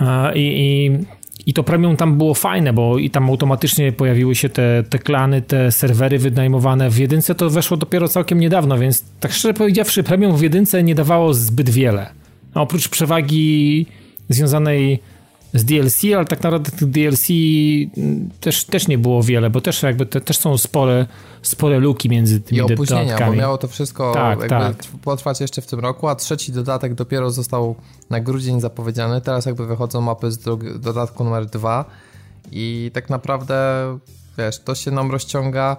e, 0.00 0.38
i, 0.38 0.40
i 0.40 0.98
i 1.46 1.54
to 1.54 1.62
premium 1.62 1.96
tam 1.96 2.18
było 2.18 2.34
fajne, 2.34 2.72
bo 2.72 2.98
i 2.98 3.10
tam 3.10 3.28
automatycznie 3.30 3.92
pojawiły 3.92 4.34
się 4.34 4.48
te, 4.48 4.84
te 4.90 4.98
klany, 4.98 5.42
te 5.42 5.72
serwery 5.72 6.18
wynajmowane. 6.18 6.90
W 6.90 6.98
jedynce 6.98 7.34
to 7.34 7.50
weszło 7.50 7.76
dopiero 7.76 8.08
całkiem 8.08 8.40
niedawno, 8.40 8.78
więc 8.78 9.04
tak 9.20 9.32
szczerze 9.32 9.54
powiedziawszy, 9.54 10.02
premium 10.02 10.36
w 10.36 10.42
jedynce 10.42 10.82
nie 10.82 10.94
dawało 10.94 11.34
zbyt 11.34 11.70
wiele. 11.70 12.10
A 12.54 12.60
oprócz 12.60 12.88
przewagi 12.88 13.86
związanej 14.28 14.98
z 15.54 15.64
DLC, 15.64 16.00
ale 16.16 16.24
tak 16.24 16.42
naprawdę 16.42 16.70
tych 16.70 16.90
DLC 16.90 17.28
mm, 17.96 18.30
też, 18.40 18.64
też 18.64 18.88
nie 18.88 18.98
było 18.98 19.22
wiele, 19.22 19.50
bo 19.50 19.60
też 19.60 19.82
jakby 19.82 20.06
te, 20.06 20.20
też 20.20 20.38
są 20.38 20.58
spore, 20.58 21.06
spore 21.42 21.78
luki 21.78 22.08
między 22.08 22.40
tymi 22.40 22.58
I 22.58 22.62
opóźnienia, 22.62 23.04
dodatkami. 23.04 23.36
bo 23.36 23.42
miało 23.42 23.58
to 23.58 23.68
wszystko 23.68 24.14
tak, 24.14 24.30
jakby 24.30 24.48
tak. 24.48 24.76
potrwać 25.02 25.40
jeszcze 25.40 25.62
w 25.62 25.66
tym 25.66 25.80
roku, 25.80 26.08
a 26.08 26.14
trzeci 26.14 26.52
dodatek 26.52 26.94
dopiero 26.94 27.30
został 27.30 27.74
na 28.10 28.20
grudzień 28.20 28.60
zapowiedziany. 28.60 29.20
Teraz 29.20 29.46
jakby 29.46 29.66
wychodzą 29.66 30.00
mapy 30.00 30.30
z 30.30 30.38
dodatku 30.80 31.24
numer 31.24 31.46
dwa 31.46 31.84
i 32.52 32.90
tak 32.94 33.10
naprawdę 33.10 33.56
wiesz, 34.38 34.58
to 34.58 34.74
się 34.74 34.90
nam 34.90 35.10
rozciąga 35.10 35.76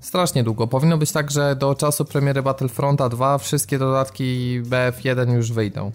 strasznie 0.00 0.44
długo. 0.44 0.66
Powinno 0.66 0.98
być 0.98 1.12
tak, 1.12 1.30
że 1.30 1.56
do 1.56 1.74
czasu 1.74 2.04
premiery 2.04 2.42
Battlefronta 2.42 3.08
2 3.08 3.38
wszystkie 3.38 3.78
dodatki 3.78 4.60
BF1 4.62 5.34
już 5.34 5.52
wyjdą. 5.52 5.92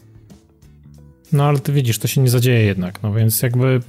No 1.34 1.44
ale 1.44 1.60
ty 1.60 1.74
widzisz, 1.74 2.00
to 2.00 2.08
się 2.08 2.22
nie 2.22 2.30
zadzieje 2.30 2.66
jednak, 2.66 3.04
no 3.04 3.14
więc 3.14 3.42
jakby... 3.42 3.82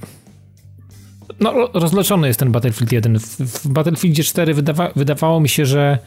No 1.39 1.53
rozleczony 1.73 2.27
jest 2.27 2.39
ten 2.39 2.51
Battlefield 2.51 2.91
1. 2.91 3.19
W, 3.19 3.25
w 3.39 3.67
Battlefieldzie 3.67 4.23
4 4.23 4.53
wydawa 4.53 4.91
wydawało 4.95 5.39
mi 5.39 5.49
się, 5.49 5.65
że 5.65 5.99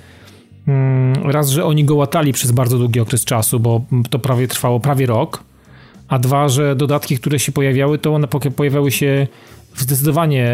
mm, 0.69 1.31
raz, 1.31 1.51
że 1.51 1.65
oni 1.65 1.85
go 1.85 1.95
łatali 1.95 2.33
przez 2.33 2.53
bardzo 2.53 2.79
długi 2.79 3.01
okres 3.01 3.25
czasu, 3.25 3.61
bo 3.61 3.85
to 4.11 4.19
prawie 4.19 4.49
trwało 4.49 4.81
prawie 4.81 5.07
rok, 5.07 5.45
a 6.09 6.19
dwa, 6.19 6.49
że 6.49 6.77
dodatki, 6.77 7.19
które 7.19 7.39
się 7.39 7.53
pojawiały, 7.53 7.99
to 7.99 8.15
one 8.15 8.29
pojawiały 8.29 8.91
się 8.91 9.27
w 9.75 9.81
zdecydowanie 9.81 10.51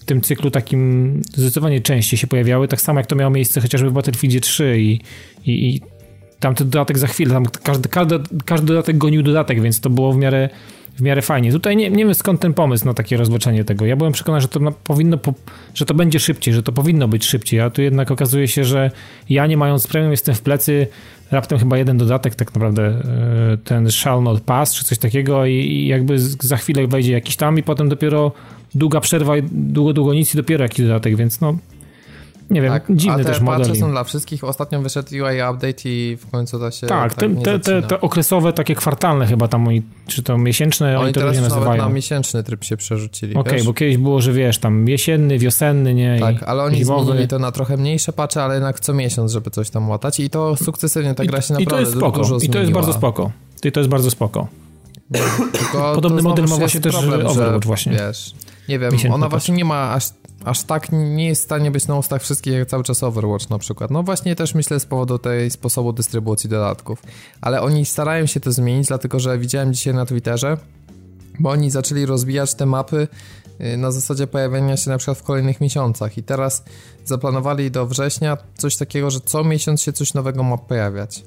w 0.00 0.04
tym 0.06 0.20
cyklu 0.20 0.50
takim 0.50 1.12
zdecydowanie 1.34 1.80
częściej 1.80 2.18
się 2.18 2.26
pojawiały, 2.26 2.68
tak 2.68 2.80
samo 2.80 3.00
jak 3.00 3.06
to 3.06 3.16
miało 3.16 3.30
miejsce 3.30 3.60
chociażby 3.60 3.90
w 3.90 3.92
Battlefieldzie 3.92 4.40
3 4.40 4.80
i, 4.80 5.00
i, 5.44 5.74
i 5.74 5.80
tam 6.40 6.54
ten 6.54 6.70
dodatek 6.70 6.98
za 6.98 7.06
chwilę, 7.06 7.34
tam 7.34 7.46
każdy, 7.62 7.88
każdy, 7.88 8.18
każdy 8.44 8.66
dodatek 8.66 8.98
gonił 8.98 9.22
dodatek, 9.22 9.60
więc 9.60 9.80
to 9.80 9.90
było 9.90 10.12
w 10.12 10.16
miarę, 10.16 10.48
w 10.96 11.00
miarę 11.00 11.22
fajnie. 11.22 11.52
Tutaj 11.52 11.76
nie, 11.76 11.90
nie 11.90 12.04
wiem 12.04 12.14
skąd 12.14 12.40
ten 12.40 12.54
pomysł 12.54 12.86
na 12.86 12.94
takie 12.94 13.16
rozboczenie 13.16 13.64
tego. 13.64 13.86
Ja 13.86 13.96
byłem 13.96 14.12
przekonany, 14.12 14.40
że 14.40 14.48
to 14.48 14.60
powinno, 14.84 15.18
że 15.74 15.86
to 15.86 15.94
będzie 15.94 16.20
szybciej, 16.20 16.54
że 16.54 16.62
to 16.62 16.72
powinno 16.72 17.08
być 17.08 17.24
szybciej, 17.24 17.60
a 17.60 17.70
tu 17.70 17.82
jednak 17.82 18.10
okazuje 18.10 18.48
się, 18.48 18.64
że 18.64 18.90
ja 19.28 19.46
nie 19.46 19.56
mając 19.56 19.86
premium 19.86 20.10
jestem 20.10 20.34
w 20.34 20.40
plecy, 20.40 20.86
raptem 21.30 21.58
chyba 21.58 21.78
jeden 21.78 21.98
dodatek 21.98 22.34
tak 22.34 22.54
naprawdę, 22.54 22.82
e, 22.82 23.56
ten 23.64 23.90
shall 23.90 24.22
not 24.22 24.40
pass, 24.40 24.74
czy 24.74 24.84
coś 24.84 24.98
takiego 24.98 25.46
i 25.46 25.86
jakby 25.86 26.18
za 26.18 26.56
chwilę 26.56 26.86
wejdzie 26.86 27.12
jakiś 27.12 27.36
tam 27.36 27.58
i 27.58 27.62
potem 27.62 27.88
dopiero 27.88 28.32
długa 28.74 29.00
przerwa 29.00 29.36
i 29.36 29.42
długo, 29.52 29.92
długo 29.92 30.14
nic 30.14 30.34
i 30.34 30.36
dopiero 30.36 30.62
jakiś 30.62 30.86
dodatek, 30.86 31.16
więc 31.16 31.40
no 31.40 31.58
nie 32.50 32.62
wiem, 32.62 32.72
tak, 32.72 32.84
dziwny 32.90 33.24
też 33.24 33.40
model. 33.40 33.70
A 33.70 33.74
te 33.74 33.80
są 33.80 33.90
dla 33.90 34.04
wszystkich. 34.04 34.44
Ostatnio 34.44 34.80
wyszedł 34.82 35.08
UI 35.14 35.40
update 35.52 35.82
i 35.84 36.16
w 36.20 36.30
końcu 36.30 36.58
da 36.58 36.70
się 36.70 36.86
Tak, 36.86 37.14
tak 37.14 37.30
te, 37.44 37.58
te, 37.58 37.82
te, 37.82 38.00
okresowe, 38.00 38.52
takie 38.52 38.74
kwartalne 38.74 39.26
chyba 39.26 39.48
tam, 39.48 39.68
czy 40.06 40.22
to 40.22 40.38
miesięczne, 40.38 40.86
oni, 40.86 41.04
oni 41.04 41.12
to 41.12 41.26
różnie 41.26 41.40
nazywają. 41.40 41.82
na 41.82 41.88
miesięczny 41.88 42.42
tryb 42.42 42.64
się 42.64 42.76
przerzucili, 42.76 43.34
Okej, 43.36 43.52
okay, 43.52 43.64
bo 43.64 43.74
kiedyś 43.74 43.96
było, 43.96 44.20
że 44.20 44.32
wiesz, 44.32 44.58
tam 44.58 44.88
jesienny, 44.88 45.38
wiosenny, 45.38 45.94
nie? 45.94 46.16
Tak, 46.20 46.42
ale 46.42 46.62
oni 46.62 46.76
zimowy. 46.76 47.04
zmienili 47.04 47.28
to 47.28 47.38
na 47.38 47.52
trochę 47.52 47.76
mniejsze 47.76 48.12
pacze, 48.12 48.42
ale 48.42 48.54
jednak 48.54 48.80
co 48.80 48.94
miesiąc, 48.94 49.32
żeby 49.32 49.50
coś 49.50 49.70
tam 49.70 49.88
łatać 49.88 50.20
i 50.20 50.30
to 50.30 50.56
sukcesywnie 50.56 51.14
ta 51.14 51.24
gra 51.24 51.40
się 51.40 51.54
I, 51.54 51.58
naprawdę 51.58 51.62
i 51.62 51.66
to 51.66 51.80
jest 51.80 51.92
spoko. 51.92 52.18
dużo 52.18 52.36
I 52.36 52.48
to 52.48 52.58
jest 52.58 52.72
bardzo 52.72 52.92
spoko. 52.92 53.30
I 53.64 53.72
to 53.72 53.80
jest 53.80 53.90
bardzo 53.90 54.10
spoko. 54.10 54.48
Podobny 55.94 56.22
model 56.22 56.44
ma 56.48 56.56
właśnie 56.56 56.80
też 56.80 56.92
problem, 56.92 57.26
Overwatch 57.26 57.64
że, 57.64 57.66
właśnie. 57.66 57.92
Wiesz, 57.92 58.34
nie 58.68 58.78
wiem, 58.78 58.92
ona 59.10 59.28
właśnie 59.28 59.54
nie 59.54 59.64
ma 59.64 59.92
aż 59.92 60.04
aż 60.46 60.62
tak 60.62 60.92
nie 60.92 61.26
jest 61.26 61.42
w 61.42 61.44
stanie 61.44 61.70
być 61.70 61.86
na 61.86 61.98
ustach 61.98 62.22
wszystkich 62.22 62.54
jak 62.54 62.68
cały 62.68 62.84
czas 62.84 63.02
Overwatch 63.02 63.50
na 63.50 63.58
przykład. 63.58 63.90
No 63.90 64.02
właśnie 64.02 64.36
też 64.36 64.54
myślę 64.54 64.80
z 64.80 64.86
powodu 64.86 65.18
tej 65.18 65.50
sposobu 65.50 65.92
dystrybucji 65.92 66.50
dodatków. 66.50 67.02
Ale 67.40 67.62
oni 67.62 67.86
starają 67.86 68.26
się 68.26 68.40
to 68.40 68.52
zmienić, 68.52 68.88
dlatego 68.88 69.20
że 69.20 69.38
widziałem 69.38 69.72
dzisiaj 69.72 69.94
na 69.94 70.06
Twitterze, 70.06 70.56
bo 71.38 71.50
oni 71.50 71.70
zaczęli 71.70 72.06
rozbijać 72.06 72.54
te 72.54 72.66
mapy 72.66 73.08
y, 73.60 73.76
na 73.76 73.90
zasadzie 73.90 74.26
pojawienia 74.26 74.76
się 74.76 74.90
na 74.90 74.98
przykład 74.98 75.18
w 75.18 75.22
kolejnych 75.22 75.60
miesiącach 75.60 76.18
i 76.18 76.22
teraz 76.22 76.64
zaplanowali 77.04 77.70
do 77.70 77.86
września 77.86 78.36
coś 78.56 78.76
takiego, 78.76 79.10
że 79.10 79.20
co 79.20 79.44
miesiąc 79.44 79.82
się 79.82 79.92
coś 79.92 80.14
nowego 80.14 80.42
ma 80.42 80.58
pojawiać 80.58 81.24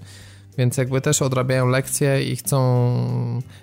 więc 0.60 0.78
jakby 0.78 1.02
też 1.02 1.22
odrabiają 1.22 1.68
lekcje 1.68 2.24
i 2.24 2.36
chcą, 2.36 2.60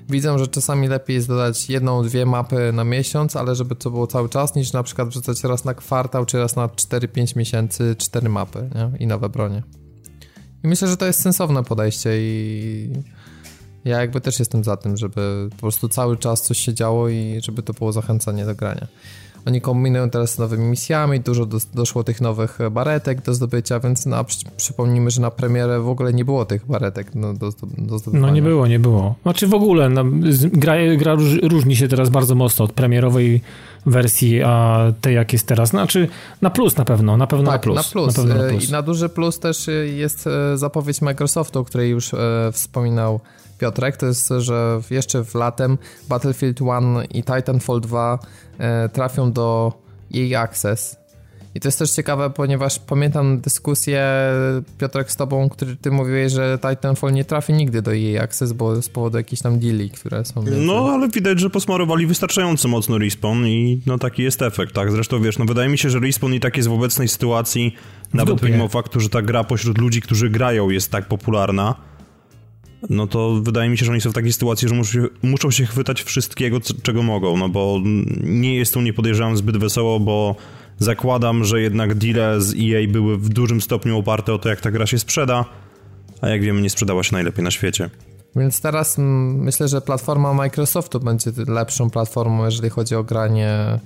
widzą, 0.08 0.38
że 0.38 0.46
czasami 0.46 0.88
lepiej 0.88 1.14
jest 1.14 1.28
dodać 1.28 1.70
jedną, 1.70 2.02
dwie 2.02 2.26
mapy 2.26 2.72
na 2.72 2.84
miesiąc, 2.84 3.36
ale 3.36 3.54
żeby 3.54 3.76
to 3.76 3.90
było 3.90 4.06
cały 4.06 4.28
czas, 4.28 4.54
niż 4.54 4.72
na 4.72 4.82
przykład 4.82 5.08
wrzucać 5.08 5.44
raz 5.44 5.64
na 5.64 5.74
kwartał, 5.74 6.26
czy 6.26 6.38
raz 6.38 6.56
na 6.56 6.68
4-5 6.68 7.36
miesięcy 7.36 7.96
cztery 7.98 8.28
mapy 8.28 8.70
nie? 8.74 8.98
i 8.98 9.06
nowe 9.06 9.28
bronie. 9.28 9.62
I 10.64 10.68
myślę, 10.68 10.88
że 10.88 10.96
to 10.96 11.06
jest 11.06 11.22
sensowne 11.22 11.64
podejście 11.64 12.10
i 12.20 12.90
ja 13.84 14.00
jakby 14.00 14.20
też 14.20 14.38
jestem 14.38 14.64
za 14.64 14.76
tym, 14.76 14.96
żeby 14.96 15.48
po 15.50 15.56
prostu 15.56 15.88
cały 15.88 16.16
czas 16.16 16.42
coś 16.42 16.58
się 16.58 16.74
działo 16.74 17.08
i 17.08 17.40
żeby 17.42 17.62
to 17.62 17.72
było 17.72 17.92
zachęcanie 17.92 18.46
do 18.46 18.54
grania. 18.54 18.86
Oni 19.46 19.60
kombinują 19.60 20.10
teraz 20.10 20.34
z 20.34 20.38
nowymi 20.38 20.64
misjami, 20.64 21.20
dużo 21.20 21.46
do, 21.46 21.58
doszło 21.74 22.04
tych 22.04 22.20
nowych 22.20 22.58
baretek 22.70 23.22
do 23.22 23.34
zdobycia, 23.34 23.80
więc 23.80 24.06
no, 24.06 24.24
przy, 24.24 24.38
przypomnijmy, 24.56 25.10
że 25.10 25.20
na 25.20 25.30
premierę 25.30 25.80
w 25.80 25.88
ogóle 25.88 26.12
nie 26.12 26.24
było 26.24 26.44
tych 26.44 26.66
baretek 26.66 27.14
no, 27.14 27.34
do, 27.34 27.52
do 27.78 27.98
zdobywania. 27.98 28.26
No 28.26 28.34
nie 28.34 28.42
było, 28.42 28.66
nie 28.66 28.78
było. 28.78 29.14
Znaczy 29.22 29.46
w 29.46 29.54
ogóle 29.54 29.88
no, 29.88 30.04
gra, 30.52 30.74
gra 30.96 31.16
różni 31.42 31.76
się 31.76 31.88
teraz 31.88 32.10
bardzo 32.10 32.34
mocno 32.34 32.64
od 32.64 32.72
premierowej 32.72 33.40
wersji, 33.86 34.42
a 34.42 34.84
tej 35.00 35.14
jak 35.14 35.32
jest 35.32 35.46
teraz. 35.46 35.68
Znaczy 35.68 36.08
na 36.42 36.50
plus 36.50 36.76
na 36.76 36.84
pewno, 36.84 37.16
na 37.16 37.26
pewno 37.26 37.50
tak, 37.50 37.54
na 37.54 37.62
plus. 37.62 37.76
Na 37.76 37.82
plus. 37.82 38.16
Na, 38.16 38.22
pewno 38.22 38.42
na 38.42 38.50
plus. 38.50 38.68
I 38.68 38.72
na 38.72 38.82
duży 38.82 39.08
plus 39.08 39.38
też 39.38 39.66
jest 39.96 40.26
e, 40.26 40.56
zapowiedź 40.58 41.02
Microsoftu, 41.02 41.58
o 41.58 41.64
której 41.64 41.90
już 41.90 42.14
e, 42.14 42.18
wspominał 42.52 43.20
Piotrek, 43.58 43.96
to 43.96 44.06
jest, 44.06 44.32
że 44.38 44.80
jeszcze 44.90 45.24
w 45.24 45.34
latem 45.34 45.78
Battlefield 46.08 46.60
1 46.60 47.04
i 47.14 47.22
Titanfall 47.22 47.80
2 47.80 48.18
e, 48.58 48.88
trafią 48.88 49.32
do 49.32 49.72
EA 50.14 50.40
Access. 50.40 50.96
I 51.56 51.60
to 51.60 51.68
jest 51.68 51.78
też 51.78 51.90
ciekawe, 51.90 52.30
ponieważ 52.30 52.78
pamiętam 52.78 53.40
dyskusję, 53.40 54.06
Piotrek, 54.78 55.12
z 55.12 55.16
tobą, 55.16 55.48
który 55.48 55.76
ty 55.76 55.90
mówiłeś, 55.90 56.32
że 56.32 56.58
Titanfall 56.70 57.12
nie 57.12 57.24
trafi 57.24 57.52
nigdy 57.52 57.82
do 57.82 57.94
EA 57.94 58.22
Access, 58.22 58.52
bo 58.52 58.82
z 58.82 58.88
powodu 58.88 59.18
jakichś 59.18 59.42
tam 59.42 59.58
deali, 59.58 59.90
które 59.90 60.24
są... 60.24 60.42
Między... 60.42 60.60
No, 60.60 60.90
ale 60.92 61.08
widać, 61.08 61.40
że 61.40 61.50
posmarowali 61.50 62.06
wystarczająco 62.06 62.68
mocno 62.68 62.98
Respawn 62.98 63.46
i 63.46 63.80
no 63.86 63.98
taki 63.98 64.22
jest 64.22 64.42
efekt, 64.42 64.74
tak? 64.74 64.92
Zresztą 64.92 65.22
wiesz, 65.22 65.38
no 65.38 65.44
wydaje 65.44 65.68
mi 65.68 65.78
się, 65.78 65.90
że 65.90 65.98
Respawn 65.98 66.34
i 66.34 66.40
tak 66.40 66.56
jest 66.56 66.68
w 66.68 66.72
obecnej 66.72 67.08
sytuacji, 67.08 67.74
nawet 68.14 68.40
pomimo 68.40 68.68
faktu, 68.68 69.00
że 69.00 69.08
ta 69.08 69.22
gra 69.22 69.44
pośród 69.44 69.78
ludzi, 69.78 70.00
którzy 70.00 70.30
grają 70.30 70.70
jest 70.70 70.90
tak 70.90 71.08
popularna, 71.08 71.74
no 72.90 73.06
to 73.06 73.40
wydaje 73.42 73.70
mi 73.70 73.78
się, 73.78 73.84
że 73.84 73.92
oni 73.92 74.00
są 74.00 74.10
w 74.10 74.14
takiej 74.14 74.32
sytuacji, 74.32 74.68
że 74.68 74.74
muszą 74.74 74.98
muszą 75.22 75.50
się 75.50 75.66
chwytać 75.66 76.02
wszystkiego, 76.02 76.60
czego 76.82 77.02
mogą, 77.02 77.36
no 77.36 77.48
bo 77.48 77.80
nie 78.22 78.56
jest 78.56 78.74
to, 78.74 78.82
nie 78.82 78.92
podejrzewam, 78.92 79.36
zbyt 79.36 79.56
wesoło, 79.56 80.00
bo 80.00 80.36
zakładam, 80.78 81.44
że 81.44 81.60
jednak 81.60 81.94
deale 81.94 82.40
z 82.40 82.54
EA 82.54 82.88
były 82.88 83.18
w 83.18 83.28
dużym 83.28 83.60
stopniu 83.60 83.98
oparte 83.98 84.34
o 84.34 84.38
to, 84.38 84.48
jak 84.48 84.60
ta 84.60 84.70
gra 84.70 84.86
się 84.86 84.98
sprzeda, 84.98 85.44
a 86.20 86.28
jak 86.28 86.42
wiemy, 86.42 86.60
nie 86.60 86.70
sprzedała 86.70 87.02
się 87.02 87.12
najlepiej 87.12 87.44
na 87.44 87.50
świecie. 87.50 87.90
Więc 88.36 88.60
teraz 88.60 88.96
myślę, 88.98 89.68
że 89.68 89.80
platforma 89.80 90.34
Microsoftu 90.34 91.00
będzie 91.00 91.30
lepszą 91.48 91.90
platformą, 91.90 92.44
jeżeli 92.44 92.70
chodzi 92.70 92.94
o 92.94 93.04
granie 93.04 93.80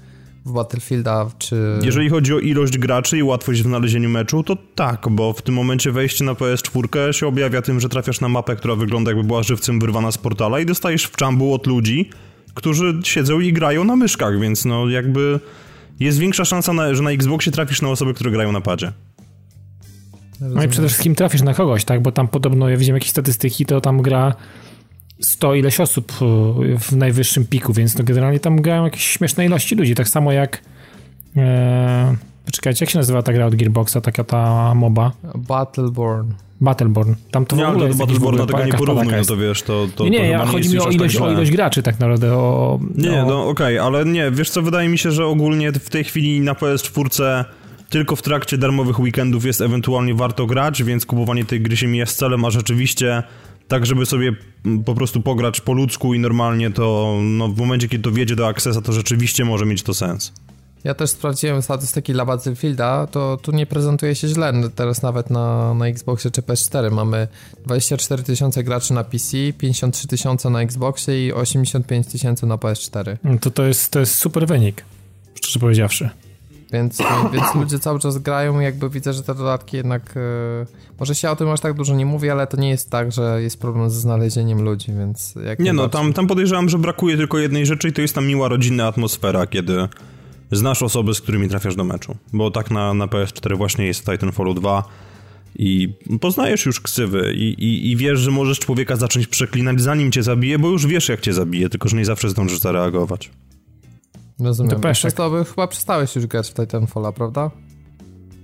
w 0.45 0.53
Battlefielda, 0.53 1.31
czy... 1.39 1.79
Jeżeli 1.83 2.09
chodzi 2.09 2.35
o 2.35 2.39
ilość 2.39 2.79
graczy 2.79 3.19
i 3.19 3.23
łatwość 3.23 3.61
w 3.61 3.65
znalezieniu 3.65 4.09
meczu, 4.09 4.43
to 4.43 4.57
tak, 4.75 5.09
bo 5.11 5.33
w 5.33 5.43
tym 5.43 5.55
momencie 5.55 5.93
wejście 5.93 6.25
na 6.25 6.33
PS4 6.33 7.13
się 7.13 7.27
objawia 7.27 7.63
tym, 7.63 7.81
że 7.81 7.89
trafiasz 7.89 8.21
na 8.21 8.29
mapę, 8.29 8.57
która 8.57 8.75
wygląda 8.75 9.11
jakby 9.11 9.25
była 9.25 9.43
żywcem 9.43 9.81
wyrwana 9.81 10.13
z 10.13 10.19
portala 10.19 10.61
i 10.61 10.67
dostajesz 10.67 11.05
w 11.05 11.17
czambu 11.17 11.55
od 11.55 11.67
ludzi, 11.67 12.11
którzy 12.55 13.01
siedzą 13.05 13.41
i 13.41 13.53
grają 13.53 13.85
na 13.85 13.97
myszkach, 13.97 14.41
więc 14.41 14.65
no 14.65 14.89
jakby 14.89 15.41
jest 16.01 16.19
większa 16.19 16.45
szansa, 16.45 16.73
na, 16.73 16.95
że 16.95 17.03
na 17.03 17.11
Xboxie 17.11 17.53
trafisz 17.53 17.83
na 17.83 17.89
osoby, 17.89 18.15
które 18.15 18.31
grają 18.31 18.53
na 18.53 18.61
padzie. 18.61 18.93
No 20.41 20.65
i 20.65 20.69
przede 20.69 20.89
wszystkim 20.89 21.15
trafisz 21.15 21.43
na 21.43 21.55
kogoś, 21.55 21.85
tak? 21.85 22.03
Bo 22.03 22.13
tam 22.13 22.29
podobno, 22.29 22.69
ja 22.69 22.77
widziałem 22.77 22.97
jakieś 22.97 23.11
statystyki, 23.11 23.67
to 23.67 23.81
tam 23.81 24.03
gra 24.03 24.35
100 25.21 25.55
ileś 25.55 25.81
osób 25.81 26.13
e, 26.13 26.79
w 26.79 26.93
najwyższym 26.93 27.47
piku, 27.47 27.73
więc 27.73 27.99
no 27.99 28.05
generalnie 28.05 28.41
tam 28.41 28.63
grają 28.63 28.85
jakieś 28.85 29.05
śmieszne 29.05 29.47
ilości 29.47 29.75
ludzi, 29.75 29.95
tak 29.95 30.09
samo 30.09 30.33
jak 30.33 30.63
e, 31.37 32.17
poczekajcie, 32.47 32.85
jak 32.85 32.91
się 32.91 32.99
nazywa 32.99 33.23
ta 33.23 33.33
gra 33.33 33.47
od 33.47 33.55
Gearboxa, 33.55 33.97
taka 34.03 34.25
ta 34.25 34.75
moba? 34.75 35.13
Battleborn. 35.35 36.33
Battleborn. 36.61 37.15
Tam 37.31 37.47
to 37.47 37.57
w 37.57 37.61
ogóle 37.61 37.87
jest 37.87 37.99
Battleborn 37.99 38.47
tego 38.47 38.65
nie 38.65 38.73
porównuj, 38.73 39.15
no 39.17 39.25
to 39.25 39.37
wiesz, 39.37 39.63
to, 39.63 39.89
to 39.97 40.05
Nie, 40.05 40.11
nie, 40.11 40.29
ja 40.29 40.47
chodzi 40.47 40.69
mi 40.69 40.79
o 40.79 40.91
ilość, 40.91 41.15
tak 41.17 41.27
o 41.27 41.33
ilość 41.33 41.51
graczy 41.51 41.83
tak 41.83 42.01
naprawdę. 42.01 42.35
O, 42.35 42.81
nie, 42.97 43.23
o... 43.23 43.27
no 43.27 43.49
okej, 43.49 43.79
okay, 43.79 43.87
ale 43.87 44.05
nie, 44.05 44.31
wiesz 44.31 44.51
co, 44.51 44.63
wydaje 44.63 44.89
mi 44.89 44.99
się, 44.99 45.13
że 45.13 45.27
ogólnie 45.27 45.73
w 45.73 45.91
tej 45.91 46.05
chwili 46.05 46.41
na 46.41 46.53
PS4 46.53 47.45
tylko 47.91 48.17
w 48.17 48.23
trakcie 48.23 48.59
darmowych 48.59 49.01
weekendów 49.01 49.45
jest 49.45 49.61
ewentualnie 49.61 50.15
warto 50.15 50.47
grać, 50.47 50.83
więc 50.83 51.07
kupowanie 51.07 51.45
tej 51.45 51.61
gry 51.61 51.77
się 51.77 51.87
mija 51.87 52.07
z 52.07 52.15
celem, 52.15 52.45
a 52.45 52.51
rzeczywiście 52.51 53.23
tak 53.71 53.87
żeby 53.87 54.07
sobie 54.07 54.33
po 54.85 54.95
prostu 54.95 55.21
pograć 55.21 55.61
po 55.61 55.73
ludzku 55.73 56.15
i 56.15 56.19
normalnie 56.19 56.71
to 56.71 57.19
no, 57.23 57.49
w 57.49 57.57
momencie, 57.57 57.89
kiedy 57.89 58.05
to 58.05 58.11
wjedzie 58.11 58.37
do 58.37 58.49
Accessa, 58.49 58.81
to 58.81 58.93
rzeczywiście 58.93 59.45
może 59.45 59.67
mieć 59.67 59.83
to 59.83 59.95
sens. 59.95 60.33
Ja 60.85 60.95
też 60.95 61.11
sprawdziłem 61.11 61.63
statystyki 61.63 62.13
dla 62.13 62.25
Battlefielda, 62.25 63.07
to 63.07 63.39
tu 63.43 63.53
nie 63.53 63.67
prezentuje 63.67 64.15
się 64.15 64.29
źle. 64.29 64.53
Teraz 64.75 65.03
nawet 65.03 65.31
na, 65.31 65.75
na 65.75 65.87
Xboxie 65.87 66.31
czy 66.31 66.43
PS4 66.43 66.91
mamy 66.91 67.29
24 67.65 68.23
tysiące 68.23 68.65
graczy 68.65 68.95
na 68.95 69.05
PC, 69.05 69.37
53 69.59 70.09
tysiące 70.09 70.51
na 70.51 70.63
Xboxie 70.63 71.27
i 71.27 71.33
85 71.33 72.07
tysięcy 72.07 72.47
na 72.47 72.57
PS4. 72.57 73.17
No 73.25 73.39
to 73.39 73.51
to 73.51 73.65
jest, 73.65 73.93
to 73.93 74.01
jest 74.01 74.15
super 74.15 74.47
wynik, 74.47 74.85
szczerze 75.35 75.61
powiedziawszy. 75.61 76.11
Więc, 76.73 76.99
więc 77.33 77.55
ludzie 77.61 77.79
cały 77.79 77.99
czas 77.99 78.19
grają 78.19 78.61
i 78.61 78.65
jakby 78.65 78.91
widzę, 78.91 79.13
że 79.13 79.23
te 79.23 79.35
dodatki 79.35 79.77
jednak... 79.77 80.13
Yy, 80.17 80.67
może 81.01 81.15
się 81.15 81.31
o 81.31 81.37
tym 81.37 81.49
aż 81.49 81.61
tak 81.61 81.75
dużo 81.75 81.95
nie 81.95 82.07
mówi, 82.07 82.31
ale 82.31 82.47
to 82.47 82.57
nie 82.57 82.69
jest 82.69 82.91
tak, 82.91 83.13
że 83.13 83.43
jest 83.43 83.61
problem 83.61 83.91
ze 83.91 84.01
znalezieniem 84.01 84.63
ludzi, 84.63 84.93
więc... 84.99 85.35
nie 85.59 85.73
no, 85.73 85.89
tam, 85.89 86.13
tam 86.13 86.27
podejrzewam, 86.27 86.69
że 86.69 86.79
brakuje 86.79 87.17
tylko 87.17 87.39
jednej 87.39 87.67
rzeczy 87.67 87.89
i 87.89 87.93
to 87.93 88.03
jest 88.03 88.15
ta 88.15 88.21
miła 88.21 88.49
rodzinna 88.49 88.87
atmosfera, 88.87 89.47
kiedy 89.47 89.89
znasz 90.53 90.83
osoby, 90.83 91.15
z 91.15 91.21
którymi 91.21 91.49
trafiasz 91.49 91.77
do 91.77 91.85
meczu. 91.85 92.17
Bo 92.33 92.51
tak 92.51 92.71
na, 92.71 92.95
na 92.95 93.07
PS4 93.07 93.57
właśnie 93.57 93.87
jest 93.87 94.05
Titanfall 94.05 94.55
2 94.55 94.85
i 95.57 95.95
poznajesz 96.21 96.67
już 96.67 96.81
ksywy 96.81 97.33
i, 97.37 97.49
i, 97.65 97.91
i, 97.91 97.97
wiesz, 97.97 98.21
że 98.21 98.31
możesz 98.31 98.59
człowieka 98.59 98.97
zacząć 98.97 99.27
przeklinać 99.27 99.81
zanim 99.81 100.13
cię 100.13 100.23
zabije, 100.23 100.59
bo 100.59 100.69
już 100.69 100.87
wiesz 100.87 101.09
jak 101.09 101.21
cię 101.21 101.33
zabije, 101.33 101.69
tylko 101.69 101.89
że 101.89 101.97
nie 101.97 102.05
zawsze 102.05 102.29
zdążysz 102.29 102.59
zareagować. 102.59 103.31
Rozumiem. 104.41 104.81
To 104.81 104.93
Przez 104.93 105.15
to 105.15 105.31
by 105.31 105.45
chyba 105.45 105.67
przestałeś 105.67 106.17
już 106.17 106.27
grać 106.27 106.51
w 106.51 106.55
Titanfalla, 106.55 107.13
prawda? 107.13 107.51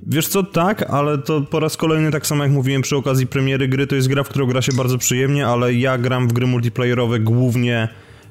Wiesz 0.07 0.29
co, 0.29 0.43
tak, 0.43 0.83
ale 0.83 1.19
to 1.19 1.41
po 1.41 1.61
raz 1.61 1.77
kolejny, 1.77 2.11
tak 2.11 2.27
samo 2.27 2.45
jak 2.45 2.53
mówiłem 2.53 2.83
przy 2.83 2.97
okazji 2.97 3.27
premiery 3.27 3.69
gry, 3.69 3.87
to 3.87 3.95
jest 3.95 4.09
gra, 4.09 4.25
w 4.25 4.29
którą 4.29 4.47
gra 4.47 4.63
się 4.63 4.73
bardzo 4.73 4.99
przyjemnie, 4.99 5.47
ale 5.47 5.75
ja 5.75 5.99
gram 5.99 6.29
w 6.29 6.33
gry 6.33 6.47
multiplayerowe 6.47 7.21
głównie 7.21 7.89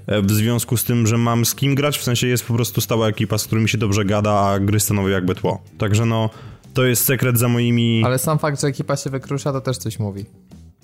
E, 0.08 0.22
w 0.22 0.32
związku 0.32 0.78
z 0.78 0.84
tym, 0.84 1.08
że 1.08 1.18
mam 1.18 1.46
z 1.46 1.56
kim 1.56 1.76
grać, 1.76 1.98
w 1.98 2.04
sensie 2.04 2.28
jest 2.28 2.46
po 2.46 2.54
prostu 2.54 2.82
stała 2.82 3.08
ekipa, 3.08 3.38
z 3.38 3.46
którymi 3.46 3.70
się 3.70 3.78
dobrze 3.78 4.06
gada, 4.06 4.32
a 4.32 4.60
gry 4.60 4.80
stanowią 4.80 5.08
jakby 5.08 5.36
tło. 5.36 5.62
Także 5.78 6.06
no, 6.06 6.30
to 6.74 6.86
jest 6.86 7.06
sekret 7.06 7.40
za 7.40 7.48
moimi... 7.48 8.02
Ale 8.06 8.20
sam 8.20 8.40
fakt, 8.40 8.62
że 8.62 8.68
ekipa 8.68 8.96
się 8.96 9.10
wykrusza, 9.10 9.52
to 9.52 9.62
też 9.62 9.78
coś 9.78 10.00
mówi. 10.00 10.26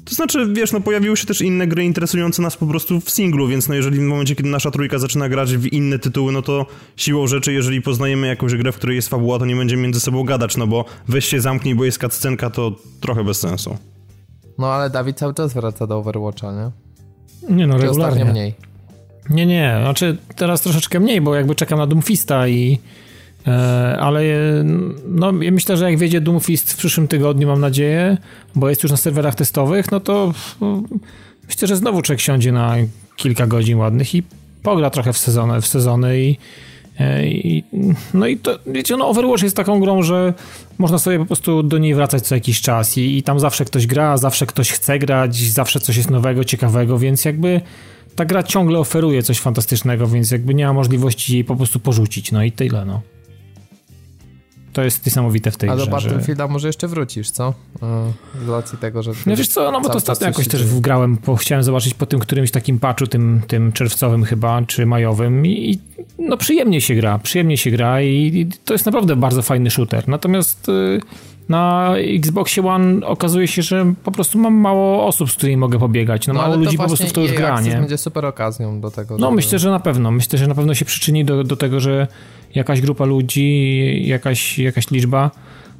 To 0.05 0.15
znaczy, 0.15 0.47
wiesz, 0.53 0.71
no 0.71 0.81
pojawiły 0.81 1.17
się 1.17 1.25
też 1.25 1.41
inne 1.41 1.67
gry 1.67 1.83
interesujące 1.83 2.41
nas 2.41 2.57
po 2.57 2.65
prostu 2.67 2.99
w 2.99 3.09
singlu, 3.09 3.47
więc 3.47 3.67
no 3.67 3.75
jeżeli 3.75 3.99
w 3.99 4.01
momencie, 4.01 4.35
kiedy 4.35 4.49
nasza 4.49 4.71
trójka 4.71 4.99
zaczyna 4.99 5.29
grać 5.29 5.57
w 5.57 5.65
inne 5.65 5.99
tytuły, 5.99 6.31
no 6.31 6.41
to 6.41 6.65
siłą 6.97 7.27
rzeczy, 7.27 7.53
jeżeli 7.53 7.81
poznajemy 7.81 8.27
jakąś 8.27 8.55
grę, 8.55 8.71
w 8.71 8.75
której 8.75 8.95
jest 8.95 9.09
fabuła, 9.09 9.39
to 9.39 9.45
nie 9.45 9.55
będziemy 9.55 9.83
między 9.83 9.99
sobą 9.99 10.23
gadać, 10.23 10.57
no 10.57 10.67
bo 10.67 10.85
weź 11.07 11.25
się 11.25 11.41
zamknij, 11.41 11.75
bo 11.75 11.85
jest 11.85 12.01
cutscenka, 12.01 12.49
to 12.49 12.75
trochę 12.99 13.23
bez 13.23 13.39
sensu. 13.39 13.77
No 14.57 14.73
ale 14.73 14.89
Dawid 14.89 15.17
cały 15.17 15.33
czas 15.33 15.53
wraca 15.53 15.87
do 15.87 15.97
Overwatcha, 15.97 16.51
nie? 16.51 16.71
Nie 17.55 17.67
no, 17.67 17.77
regularnie. 17.77 18.25
mniej. 18.25 18.53
Nie, 19.29 19.45
nie, 19.45 19.77
znaczy 19.81 20.17
teraz 20.35 20.61
troszeczkę 20.61 20.99
mniej, 20.99 21.21
bo 21.21 21.35
jakby 21.35 21.55
czekam 21.55 21.79
na 21.79 21.87
Doomfista 21.87 22.47
i 22.47 22.79
ale 23.99 24.23
no, 25.07 25.31
ja 25.41 25.51
myślę, 25.51 25.77
że 25.77 25.91
jak 25.91 25.99
wiedzie 25.99 26.21
Doomfist 26.21 26.73
w 26.73 26.77
przyszłym 26.77 27.07
tygodniu, 27.07 27.47
mam 27.47 27.59
nadzieję, 27.59 28.17
bo 28.55 28.69
jest 28.69 28.83
już 28.83 28.91
na 28.91 28.97
serwerach 28.97 29.35
testowych, 29.35 29.91
no 29.91 29.99
to 29.99 30.33
no, 30.61 30.83
myślę, 31.47 31.67
że 31.67 31.75
znowu 31.75 32.01
człowiek 32.01 32.19
siądzie 32.19 32.51
na 32.51 32.75
kilka 33.15 33.47
godzin 33.47 33.77
ładnych 33.77 34.15
i 34.15 34.23
pogra 34.63 34.89
trochę 34.89 35.13
w 35.13 35.17
sezony, 35.17 35.61
w 35.61 35.67
sezony 35.67 36.21
i, 36.21 36.37
e, 36.99 37.27
i 37.27 37.63
no 38.13 38.27
i 38.27 38.37
to, 38.37 38.59
wiecie, 38.67 38.97
no 38.97 39.07
Overwatch 39.07 39.43
jest 39.43 39.55
taką 39.55 39.79
grą, 39.79 40.03
że 40.03 40.33
można 40.77 40.99
sobie 40.99 41.19
po 41.19 41.25
prostu 41.25 41.63
do 41.63 41.77
niej 41.77 41.95
wracać 41.95 42.27
co 42.27 42.35
jakiś 42.35 42.61
czas 42.61 42.97
i, 42.97 43.17
i 43.17 43.23
tam 43.23 43.39
zawsze 43.39 43.65
ktoś 43.65 43.87
gra, 43.87 44.17
zawsze 44.17 44.45
ktoś 44.45 44.71
chce 44.71 44.99
grać, 44.99 45.35
zawsze 45.35 45.79
coś 45.79 45.97
jest 45.97 46.09
nowego, 46.09 46.43
ciekawego, 46.43 46.99
więc 46.99 47.25
jakby 47.25 47.61
ta 48.15 48.25
gra 48.25 48.43
ciągle 48.43 48.79
oferuje 48.79 49.23
coś 49.23 49.39
fantastycznego, 49.39 50.07
więc 50.07 50.31
jakby 50.31 50.53
nie 50.53 50.65
ma 50.65 50.73
możliwości 50.73 51.33
jej 51.33 51.43
po 51.43 51.55
prostu 51.55 51.79
porzucić, 51.79 52.31
no 52.31 52.43
i 52.43 52.51
tyle, 52.51 52.85
no. 52.85 53.01
To 54.73 54.83
jest 54.83 55.05
niesamowite 55.05 55.51
w 55.51 55.57
tej 55.57 55.69
A 55.69 55.75
grze. 55.75 55.83
A 55.83 55.85
do 55.85 55.91
Battlefielda 55.91 56.47
że... 56.47 56.53
może 56.53 56.67
jeszcze 56.67 56.87
wrócisz, 56.87 57.31
co? 57.31 57.53
Z 58.45 58.49
racji 58.49 58.77
tego, 58.77 59.03
że... 59.03 59.11
No 59.25 59.35
wiesz 59.35 59.47
co, 59.47 59.71
no 59.71 59.81
bo 59.81 59.89
to 59.89 59.95
ostatnio 59.95 60.27
jakoś 60.27 60.47
też 60.47 60.63
wgrałem, 60.63 61.17
bo 61.25 61.35
chciałem 61.35 61.63
zobaczyć 61.63 61.93
po 61.93 62.05
tym 62.05 62.19
którymś 62.19 62.51
takim 62.51 62.79
patchu, 62.79 63.07
tym, 63.07 63.41
tym 63.47 63.71
czerwcowym 63.71 64.23
chyba, 64.23 64.61
czy 64.67 64.85
majowym 64.85 65.47
i, 65.47 65.79
no 66.19 66.37
przyjemnie 66.37 66.81
się 66.81 66.95
gra, 66.95 67.19
przyjemnie 67.19 67.57
się 67.57 67.71
gra 67.71 68.01
i, 68.01 68.07
i, 68.09 68.49
to 68.65 68.73
jest 68.73 68.85
naprawdę 68.85 69.15
bardzo 69.15 69.41
fajny 69.41 69.69
shooter. 69.69 70.07
Natomiast... 70.07 70.69
Y 70.69 71.30
na 71.49 71.93
Xboxie 71.97 72.63
One 72.63 73.05
okazuje 73.05 73.47
się, 73.47 73.61
że 73.61 73.93
po 74.03 74.11
prostu 74.11 74.39
mam 74.39 74.53
mało 74.53 75.05
osób, 75.05 75.31
z 75.31 75.35
którymi 75.35 75.57
mogę 75.57 75.79
pobiegać. 75.79 76.27
No, 76.27 76.33
no 76.33 76.41
mało 76.41 76.55
ludzi 76.55 76.77
po 76.77 76.87
prostu 76.87 77.07
w 77.07 77.13
to 77.13 77.21
już 77.21 77.31
gra, 77.31 77.61
nie? 77.61 77.71
będzie 77.71 77.97
super 77.97 78.25
okazją 78.25 78.81
do 78.81 78.91
tego. 78.91 79.17
No 79.17 79.27
żeby... 79.27 79.35
myślę, 79.35 79.59
że 79.59 79.71
na 79.71 79.79
pewno. 79.79 80.11
Myślę, 80.11 80.39
że 80.39 80.47
na 80.47 80.55
pewno 80.55 80.73
się 80.73 80.85
przyczyni 80.85 81.25
do, 81.25 81.43
do 81.43 81.55
tego, 81.55 81.79
że 81.79 82.07
jakaś 82.55 82.81
grupa 82.81 83.05
ludzi, 83.05 84.07
jakaś, 84.07 84.59
jakaś 84.59 84.91
liczba 84.91 85.31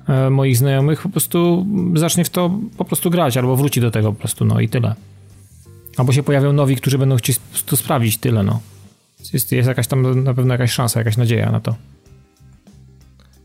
e, 0.07 0.29
moich 0.29 0.57
znajomych 0.57 1.01
po 1.01 1.09
prostu 1.09 1.65
zacznie 1.95 2.25
w 2.25 2.29
to 2.29 2.51
po 2.77 2.85
prostu 2.85 3.09
grać, 3.09 3.37
albo 3.37 3.55
wróci 3.55 3.81
do 3.81 3.91
tego 3.91 4.13
po 4.13 4.19
prostu, 4.19 4.45
no 4.45 4.59
i 4.59 4.69
tyle. 4.69 4.95
Albo 5.97 6.13
się 6.13 6.23
pojawią 6.23 6.53
nowi, 6.53 6.75
którzy 6.75 6.97
będą 6.97 7.15
chcieć 7.15 7.39
to 7.65 7.77
sprawdzić, 7.77 8.17
tyle, 8.17 8.43
no. 8.43 8.59
Jest, 9.33 9.51
jest 9.51 9.67
jakaś 9.67 9.87
tam 9.87 10.23
na 10.23 10.33
pewno 10.33 10.53
jakaś 10.53 10.71
szansa, 10.71 10.99
jakaś 10.99 11.17
nadzieja 11.17 11.51
na 11.51 11.59
to. 11.59 11.75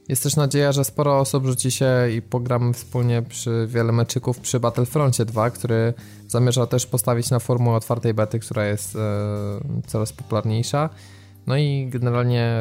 Jest 0.09 0.23
też 0.23 0.37
nadzieja, 0.37 0.73
że 0.73 0.85
sporo 0.85 1.19
osób 1.19 1.47
rzuci 1.47 1.71
się 1.71 2.11
i 2.17 2.23
pogramy 2.23 2.73
wspólnie 2.73 3.23
przy 3.23 3.67
wiele 3.71 3.93
meczyków 3.93 4.41
przy 4.41 4.61
Battlefroncie 4.61 5.25
2, 5.25 5.51
który 5.51 5.95
zamierza 6.29 6.67
też 6.67 6.87
postawić 6.87 7.31
na 7.31 7.39
formułę 7.39 7.77
otwartej 7.77 8.15
bety, 8.15 8.39
która 8.39 8.67
jest 8.67 8.97
e, 8.97 9.01
coraz 9.87 10.13
popularniejsza. 10.13 10.91
No 11.47 11.57
i 11.57 11.89
generalnie 11.91 12.53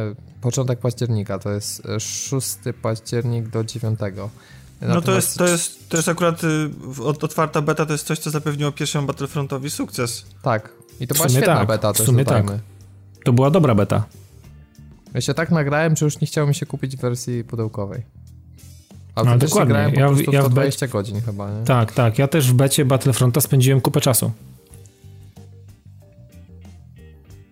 początek 0.41 0.79
października, 0.79 1.39
to 1.39 1.51
jest 1.51 1.81
6 1.99 2.57
październik 2.81 3.47
do 3.47 3.63
9. 3.63 3.99
No 4.81 5.01
to 5.01 5.11
jest, 5.11 5.37
to, 5.37 5.47
jest, 5.47 5.89
to 5.89 5.97
jest 5.97 6.09
akurat 6.09 6.43
y, 6.43 6.69
otwarta 7.03 7.61
beta, 7.61 7.85
to 7.85 7.93
jest 7.93 8.07
coś, 8.07 8.19
co 8.19 8.29
zapewniło 8.29 8.71
pierwszemu 8.71 9.07
Battlefrontowi 9.07 9.69
sukces. 9.69 10.25
Tak. 10.41 10.69
I 10.99 11.07
to 11.07 11.15
była 11.15 11.29
świetna 11.29 11.55
tak. 11.55 11.67
beta. 11.67 11.93
W 11.93 11.97
sumie 11.97 12.25
tak. 12.25 12.45
To 13.23 13.33
była 13.33 13.51
dobra 13.51 13.75
beta. 13.75 14.03
Ja 15.15 15.21
się 15.21 15.33
tak 15.33 15.51
nagrałem, 15.51 15.95
że 15.95 16.05
już 16.05 16.21
nie 16.21 16.27
chciało 16.27 16.47
mi 16.47 16.55
się 16.55 16.65
kupić 16.65 16.97
wersji 16.97 17.43
pudełkowej. 17.43 18.03
A 19.15 19.23
no, 19.23 19.37
dokładnie. 19.37 19.73
grałem 19.73 19.91
po 19.91 19.99
ja, 19.99 20.07
prostu 20.07 20.31
ja 20.31 20.41
120 20.41 20.87
godzin 20.87 21.21
chyba, 21.21 21.51
nie? 21.51 21.65
Tak, 21.65 21.93
tak. 21.93 22.19
Ja 22.19 22.27
też 22.27 22.51
w 22.51 22.53
becie 22.53 22.85
Battlefronta 22.85 23.41
spędziłem 23.41 23.81
kupę 23.81 24.01
czasu. 24.01 24.31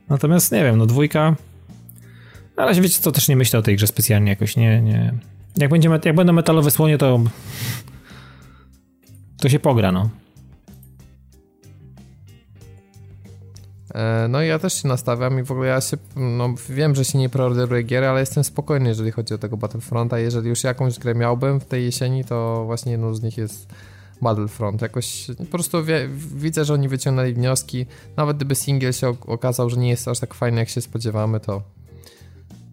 Natomiast 0.10 0.52
nie 0.52 0.63
wiem, 0.63 0.78
no 0.78 0.86
dwójka... 0.86 1.36
Na 2.58 2.65
razie 2.65 2.82
wiecie 2.82 2.99
co, 2.99 3.12
też 3.12 3.28
nie 3.28 3.36
myślę 3.36 3.60
o 3.60 3.62
tej 3.62 3.76
grze 3.76 3.88
specjalnie 3.88 4.30
jakoś, 4.30 4.56
nie... 4.58 4.82
nie... 4.82 5.13
Jak, 5.58 5.71
będzie, 5.71 5.89
jak 6.06 6.15
będą 6.15 6.34
metalowe 6.34 6.71
słonie, 6.71 6.97
to... 6.97 7.19
To 9.38 9.49
się 9.49 9.60
pogra, 9.60 9.91
no. 9.91 10.10
No 14.29 14.43
i 14.43 14.47
ja 14.47 14.60
też 14.60 14.82
się 14.82 14.88
nastawiam 14.88 15.39
i 15.39 15.43
w 15.43 15.51
ogóle 15.51 15.67
ja 15.67 15.82
się, 15.82 15.97
no 16.15 16.56
wiem, 16.69 16.95
że 16.95 17.06
się 17.06 17.17
nie 17.17 17.29
preorderuję 17.29 17.84
gier, 17.84 18.03
ale 18.03 18.19
jestem 18.19 18.43
spokojny, 18.43 18.89
jeżeli 18.89 19.12
chodzi 19.12 19.34
o 19.34 19.38
tego 19.38 19.58
Battlefronta. 19.58 20.19
Jeżeli 20.19 20.49
już 20.49 20.63
jakąś 20.63 20.99
grę 20.99 21.15
miałbym 21.15 21.60
w 21.60 21.65
tej 21.65 21.86
jesieni, 21.86 22.25
to 22.25 22.63
właśnie 22.65 22.91
jedną 22.91 23.13
z 23.13 23.21
nich 23.21 23.38
jest 23.38 23.67
Battlefront. 24.21 24.82
Jakoś 24.82 25.27
po 25.38 25.45
prostu 25.45 25.84
wie, 25.84 26.10
widzę, 26.36 26.65
że 26.65 26.73
oni 26.73 26.88
wyciągnęli 26.88 27.34
wnioski. 27.34 27.86
Nawet 28.17 28.38
gdyby 28.38 28.56
single 28.56 28.93
się 28.93 29.13
okazał, 29.27 29.69
że 29.69 29.77
nie 29.77 29.89
jest 29.89 30.08
aż 30.08 30.19
tak 30.19 30.34
fajny, 30.34 30.60
jak 30.60 30.69
się 30.69 30.82
spodziewamy, 30.82 31.39
to, 31.39 31.62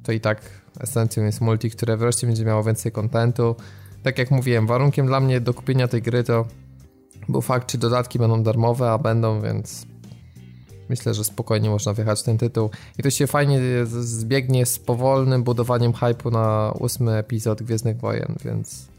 to 0.03 0.13
i 0.13 0.21
tak 0.21 0.41
esencją 0.81 1.25
jest 1.25 1.41
multi, 1.41 1.71
które 1.71 1.97
wreszcie 1.97 2.27
będzie 2.27 2.45
miało 2.45 2.65
więcej 2.65 2.93
kontentu. 2.93 3.57
Tak 4.03 4.19
jak 4.19 4.31
mówiłem, 4.31 4.67
warunkiem 4.67 5.07
dla 5.07 5.21
mnie 5.21 5.41
do 5.41 5.55
kupienia 5.55 5.89
tej 5.89 6.03
gry 6.03 6.25
to 6.25 6.47
był 7.29 7.41
fakt, 7.41 7.67
czy 7.67 7.79
dodatki 7.79 8.19
będą 8.19 8.43
darmowe, 8.43 8.91
a 8.91 8.99
będą, 8.99 9.41
więc 9.43 9.87
myślę, 10.91 11.15
że 11.15 11.25
spokojnie 11.25 11.71
można 11.71 11.95
wjechać 11.95 12.21
w 12.21 12.23
ten 12.23 12.39
tytuł. 12.39 12.71
I 12.99 13.03
to 13.03 13.11
się 13.11 13.27
fajnie 13.27 13.61
zbiegnie 13.87 14.67
z 14.67 14.79
powolnym 14.79 15.43
budowaniem 15.43 15.93
hypu 15.93 16.31
na 16.31 16.73
ósmy 16.79 17.13
epizod 17.13 17.63
Gwiezdnych 17.63 17.97
Wojen, 17.97 18.35
więc... 18.45 18.91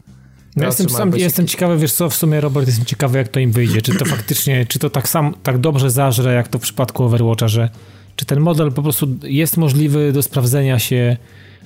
No 0.56 0.66
jestem, 0.66 0.88
sam, 0.88 1.16
jestem 1.16 1.46
ciekawy, 1.46 1.78
wiesz 1.78 1.92
co, 1.92 2.10
w 2.10 2.14
sumie 2.14 2.40
Robert, 2.40 2.66
jestem 2.66 2.84
ciekawy 2.84 3.18
jak 3.18 3.28
to 3.28 3.40
im 3.40 3.52
wyjdzie, 3.52 3.82
czy 3.82 3.94
to 3.94 4.04
faktycznie, 4.04 4.66
czy 4.66 4.78
to 4.78 4.90
tak 4.90 5.08
sam, 5.08 5.34
tak 5.42 5.58
dobrze 5.58 5.90
zażre 5.90 6.34
jak 6.34 6.48
to 6.48 6.58
w 6.58 6.62
przypadku 6.62 7.04
Overwatcha, 7.04 7.48
że 7.48 7.70
czy 8.16 8.26
ten 8.26 8.40
model 8.40 8.72
po 8.72 8.82
prostu 8.82 9.06
jest 9.22 9.56
możliwy 9.56 10.12
do 10.12 10.22
sprawdzenia 10.22 10.78
się 10.78 11.16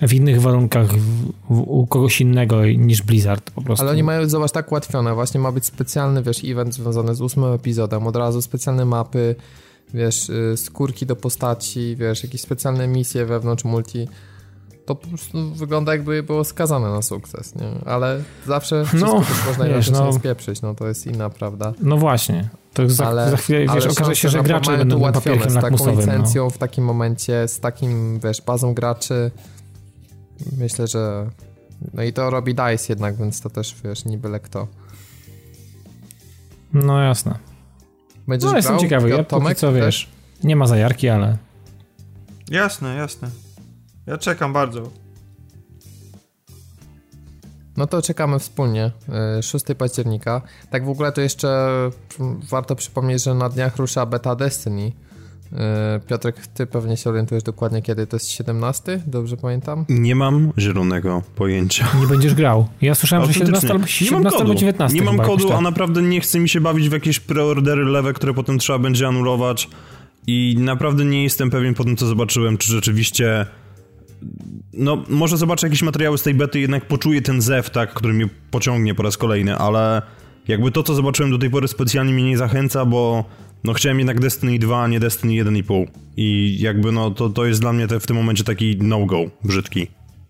w 0.03 0.13
innych 0.13 0.41
warunkach 0.41 0.87
w, 0.87 1.33
w, 1.51 1.61
u 1.61 1.87
kogoś 1.87 2.21
innego 2.21 2.67
niż 2.67 3.03
Blizzard 3.03 3.51
po 3.51 3.63
prostu. 3.63 3.83
Ale 3.83 3.93
oni 3.93 4.03
mają, 4.03 4.29
zobacz, 4.29 4.53
tak 4.53 4.73
ułatwione, 4.73 5.15
właśnie 5.15 5.41
ma 5.41 5.53
być 5.53 5.65
specjalny, 5.65 6.23
wiesz, 6.23 6.45
event 6.45 6.75
związany 6.75 7.15
z 7.15 7.21
ósmym 7.21 7.53
epizodem, 7.53 8.07
od 8.07 8.17
razu 8.17 8.43
specjalne 8.43 8.85
mapy, 8.85 9.35
wiesz, 9.97 10.29
y, 10.29 10.57
skórki 10.57 11.07
do 11.07 11.17
postaci, 11.17 11.97
wiesz, 11.99 12.23
jakieś 12.23 12.41
specjalne 12.41 12.89
misje 12.89 13.27
wewnątrz 13.27 13.65
multi. 13.65 14.09
to 14.87 14.95
po 14.95 15.09
prostu 15.09 15.55
wygląda 15.55 15.93
jakby 15.93 16.23
było 16.23 16.45
skazane 16.45 16.91
na 16.91 17.03
sukces, 17.03 17.55
nie? 17.55 17.69
Ale 17.87 18.23
zawsze 18.47 18.85
wszystko 18.85 19.15
no, 19.15 19.21
też 19.21 19.47
można 19.47 19.65
wiesz, 19.65 19.91
no, 19.91 20.13
spieprzyć, 20.13 20.63
no 20.63 20.75
to 20.75 20.89
jest 20.89 21.07
inna 21.07 21.31
prawda. 21.31 21.73
No 21.81 21.97
właśnie. 21.97 22.49
To 22.75 22.91
za, 22.91 23.07
ale, 23.07 23.31
za 23.31 23.37
chwilę, 23.37 23.75
wiesz, 23.75 23.87
okaże 23.87 24.17
się, 24.17 24.29
że 24.29 24.43
gracze 24.43 24.77
będą 24.77 24.99
ułatwione 24.99 25.51
z 25.51 25.55
taką 25.55 25.91
licencją 25.91 26.45
no. 26.45 26.51
w 26.51 26.59
takim 26.59 26.85
momencie, 26.85 27.49
z 27.49 27.61
takim, 27.61 28.21
wiesz, 28.21 28.43
bazą 28.43 28.75
graczy. 28.75 29.31
Myślę, 30.59 30.87
że 30.87 31.31
no 31.95 32.03
i 32.03 32.13
to 32.13 32.31
robi 32.31 32.55
DICE 32.55 32.93
jednak, 32.93 33.17
więc 33.17 33.41
to 33.41 33.51
też, 33.51 33.77
wiesz, 33.85 34.05
nie 34.05 34.19
byle 34.19 34.41
kto. 34.41 34.67
No 36.73 37.03
jasne. 37.03 37.56
Będziesz 38.29 38.51
no 38.51 38.57
jestem 38.57 38.79
ciekawy, 38.79 39.11
ja 39.11 39.25
Tomek, 39.25 39.59
co, 39.59 39.73
wiesz, 39.73 40.09
nie 40.45 40.57
ma 40.57 40.67
zajarki, 40.67 41.09
ale... 41.09 41.37
Jasne, 42.51 42.95
jasne. 42.95 43.31
Ja 44.07 44.19
czekam 44.19 44.53
bardzo. 44.53 44.91
No 47.77 47.87
to 47.87 48.03
czekamy 48.03 48.39
wspólnie, 48.39 48.91
6 49.43 49.71
y, 49.71 49.75
października. 49.75 50.43
Tak 50.71 50.85
w 50.85 50.89
ogóle 50.89 51.13
to 51.13 51.21
jeszcze 51.21 51.69
warto 52.51 52.77
przypomnieć, 52.77 53.23
że 53.23 53.35
na 53.35 53.49
dniach 53.49 53.77
rusza 53.77 54.07
beta 54.07 54.37
Destiny. 54.37 54.93
Y, 55.53 55.57
Piotrek, 56.07 56.47
ty 56.47 56.67
pewnie 56.67 56.97
się 56.97 57.11
orientujesz 57.11 57.43
dokładnie 57.43 57.83
kiedy 57.83 58.07
to 58.07 58.17
jest 58.17 58.29
17, 58.29 59.03
dobrze 59.07 59.37
pamiętam? 59.37 59.85
Nie 59.89 60.15
mam 60.15 60.53
zielonego 60.59 61.23
pojęcia. 61.35 61.89
Nie 62.01 62.07
będziesz 62.07 62.35
grał. 62.35 62.69
Ja 62.83 62.95
słyszałem, 62.95 63.27
że 63.27 63.35
17 63.35 63.71
albo, 63.71 63.87
17 63.87 64.41
albo 64.41 64.55
19. 64.55 64.99
Nie 64.99 65.05
mam 65.05 65.19
kodu, 65.19 65.49
tak. 65.49 65.59
a 65.59 65.61
naprawdę 65.61 66.03
nie 66.03 66.21
chce 66.21 66.41
mi 66.41 66.49
się 66.49 66.61
bawić 66.61 66.89
w 66.89 66.93
jakieś 66.93 67.21
preordery 67.21 67.85
lewe, 67.85 68.13
które 68.13 68.35
potem 68.35 68.59
trzeba 68.59 68.79
będzie 68.79 69.09
anulować 69.09 69.69
i 70.27 70.57
naprawdę 70.59 71.05
nie 71.05 71.23
jestem 71.23 71.51
pewien 71.51 71.75
po 71.75 71.85
tym, 71.85 71.97
co 71.97 72.07
zobaczyłem, 72.07 72.59
czy 72.59 72.73
rzeczywiście 72.73 73.47
no, 74.73 75.05
może 75.09 75.37
zobaczę 75.37 75.67
jakieś 75.67 75.83
materiały 75.83 76.19
z 76.19 76.23
tej 76.23 76.35
bety, 76.35 76.61
jednak 76.61 76.89
poczuję 76.89 77.23
ten 77.23 77.43
zew, 77.43 77.71
tak, 77.71 77.95
który 77.95 78.15
mnie 78.15 78.29
pociągnie 78.51 78.95
po 78.95 79.03
raz 79.03 79.17
kolejny, 79.17 79.57
ale 79.57 80.03
jakby 80.49 80.71
to, 80.71 80.83
co 80.83 80.95
zobaczyłem 80.95 81.31
do 81.31 81.39
tej 81.39 81.51
pory 81.51 81.69
specjalnie 81.69 82.13
mnie 82.13 82.25
nie 82.25 82.39
zachęca, 82.39 82.85
bo 82.85 83.25
no 83.65 83.73
chciałem 83.73 83.99
jednak 83.99 84.21
Destiny 84.21 84.59
2, 84.59 84.83
a 84.83 84.89
nie 84.89 85.01
Destiny 85.01 85.33
1,5 85.45 85.87
i 86.17 86.59
jakby 86.61 86.93
no 86.93 87.11
to, 87.11 87.29
to 87.29 87.47
jest 87.47 87.61
dla 87.61 87.73
mnie 87.73 87.87
te, 87.87 88.01
w 88.01 88.07
tym 88.07 88.17
momencie 88.17 88.45
taki 88.45 88.77
no-go 88.81 89.25
brzydki. 89.45 89.87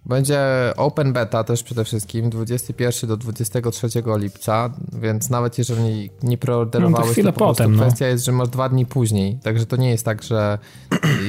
Będzie 0.06 0.40
open 0.76 1.12
beta 1.12 1.44
też 1.44 1.62
przede 1.62 1.84
wszystkim 1.84 2.30
21 2.30 3.08
do 3.08 3.16
23 3.16 3.88
lipca, 4.18 4.70
więc 4.92 5.30
nawet 5.30 5.58
jeżeli 5.58 6.10
nie 6.22 6.38
preorderowałeś, 6.38 7.16
no 7.16 7.22
to, 7.22 7.32
to 7.32 7.38
po 7.38 7.46
potem, 7.46 7.76
no. 7.76 7.82
kwestia 7.82 8.06
jest, 8.06 8.24
że 8.24 8.32
masz 8.32 8.48
dwa 8.48 8.68
dni 8.68 8.86
później, 8.86 9.38
także 9.42 9.66
to 9.66 9.76
nie 9.76 9.90
jest 9.90 10.04
tak, 10.04 10.22
że 10.22 10.58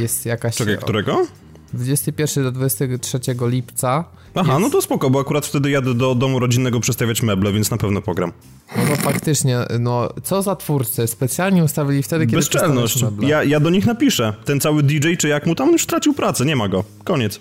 jest 0.02 0.26
jakaś... 0.26 0.56
Czekaj, 0.56 0.78
którego? 0.78 1.28
21 1.74 2.44
do 2.44 2.52
23 2.52 3.20
lipca. 3.42 4.04
Aha, 4.36 4.52
jest... 4.52 4.62
no 4.62 4.70
to 4.70 4.82
spoko, 4.82 5.10
bo 5.10 5.20
akurat 5.20 5.46
wtedy 5.46 5.70
jadę 5.70 5.94
do 5.94 6.16
domu 6.16 6.40
rodzinnego 6.40 6.80
przestawiać 6.80 7.22
meble, 7.22 7.54
więc 7.54 7.72
na 7.72 7.78
pewno 7.78 8.02
pogram. 8.02 8.32
No 8.78 8.96
to 8.96 9.02
faktycznie, 9.02 9.60
no 9.80 10.10
co 10.24 10.42
za 10.42 10.56
twórcy, 10.56 11.08
specjalnie 11.08 11.64
ustawili 11.64 12.04
wtedy, 12.04 12.26
kiedy 12.26 12.38
Bezczelność. 12.38 13.06
Ja, 13.20 13.44
ja 13.44 13.60
do 13.60 13.70
nich 13.70 13.86
napiszę. 13.86 14.34
Ten 14.46 14.60
cały 14.60 14.84
DJ, 14.84 15.14
czy 15.18 15.28
jak 15.28 15.46
mu 15.46 15.56
tam 15.56 15.72
już 15.72 15.84
stracił 15.84 16.14
pracę, 16.14 16.46
nie 16.46 16.56
ma 16.56 16.68
go. 16.68 16.84
Koniec. 17.04 17.40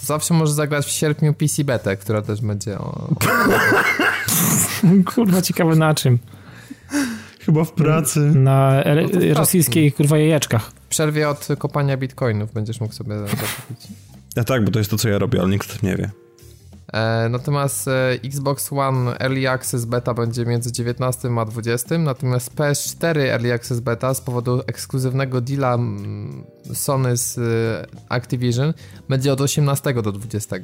To 0.00 0.06
zawsze 0.06 0.34
może 0.34 0.52
zagrać 0.52 0.86
w 0.86 0.90
sierpniu 0.90 1.34
PC 1.34 1.64
Betę, 1.64 1.96
która 1.96 2.22
też 2.22 2.40
będzie 2.40 2.78
o... 2.78 3.08
Kurwa, 5.14 5.42
ciekawe 5.42 5.76
na 5.76 5.94
czym. 5.94 6.18
Chyba 7.40 7.64
w 7.64 7.72
pracy. 7.72 8.20
Na 8.20 8.84
no 8.84 9.34
rosyjskiej 9.34 9.92
kurwa 9.92 10.18
jajeczkach. 10.18 10.77
Przerwie 10.88 11.28
od 11.28 11.48
kopania 11.58 11.96
bitcoinów 11.96 12.52
będziesz 12.52 12.80
mógł 12.80 12.94
sobie 12.94 13.18
zakupić. 13.26 13.88
Ja 14.36 14.44
tak, 14.44 14.64
bo 14.64 14.70
to 14.70 14.78
jest 14.78 14.90
to, 14.90 14.98
co 14.98 15.08
ja 15.08 15.18
robię, 15.18 15.40
ale 15.40 15.50
nikt 15.50 15.82
nie 15.82 15.96
wie. 15.96 16.10
E, 16.92 17.28
natomiast 17.28 17.88
e, 17.88 18.10
Xbox 18.24 18.72
One 18.72 19.18
Early 19.18 19.48
Access 19.50 19.84
Beta 19.84 20.14
będzie 20.14 20.46
między 20.46 20.72
19 20.72 21.28
a 21.38 21.44
20, 21.44 21.98
natomiast 21.98 22.54
PS4 22.54 23.18
Early 23.18 23.52
Access 23.52 23.80
Beta 23.80 24.14
z 24.14 24.20
powodu 24.20 24.62
ekskluzywnego 24.66 25.40
deala 25.40 25.78
Sony 26.74 27.16
z 27.16 27.38
e, 27.38 27.86
Activision 28.08 28.74
będzie 29.08 29.32
od 29.32 29.40
18 29.40 29.94
do 29.94 30.12
20. 30.12 30.56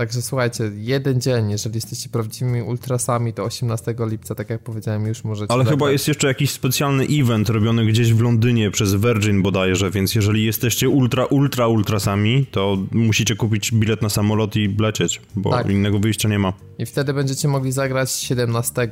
Także 0.00 0.22
słuchajcie, 0.22 0.70
jeden 0.76 1.20
dzień, 1.20 1.50
jeżeli 1.50 1.74
jesteście 1.74 2.08
prawdziwymi 2.08 2.62
ultrasami, 2.62 3.32
to 3.32 3.44
18 3.44 3.94
lipca, 3.98 4.34
tak 4.34 4.50
jak 4.50 4.62
powiedziałem, 4.62 5.06
już 5.06 5.24
możecie... 5.24 5.52
Ale 5.52 5.64
chyba 5.64 5.90
jest 5.90 6.08
jeszcze 6.08 6.28
jakiś 6.28 6.50
specjalny 6.50 7.06
event 7.10 7.48
robiony 7.48 7.86
gdzieś 7.86 8.14
w 8.14 8.20
Londynie 8.20 8.70
przez 8.70 8.94
Virgin 8.94 9.42
bodajże, 9.42 9.90
więc 9.90 10.14
jeżeli 10.14 10.44
jesteście 10.44 10.88
ultra, 10.88 11.24
ultra 11.24 11.68
ultrasami, 11.68 12.46
to 12.50 12.78
musicie 12.92 13.36
kupić 13.36 13.72
bilet 13.72 14.02
na 14.02 14.08
samolot 14.08 14.56
i 14.56 14.76
lecieć, 14.78 15.20
bo 15.36 15.50
tak. 15.50 15.70
innego 15.70 15.98
wyjścia 15.98 16.28
nie 16.28 16.38
ma. 16.38 16.52
I 16.78 16.86
wtedy 16.86 17.14
będziecie 17.14 17.48
mogli 17.48 17.72
zagrać 17.72 18.10
17. 18.10 18.88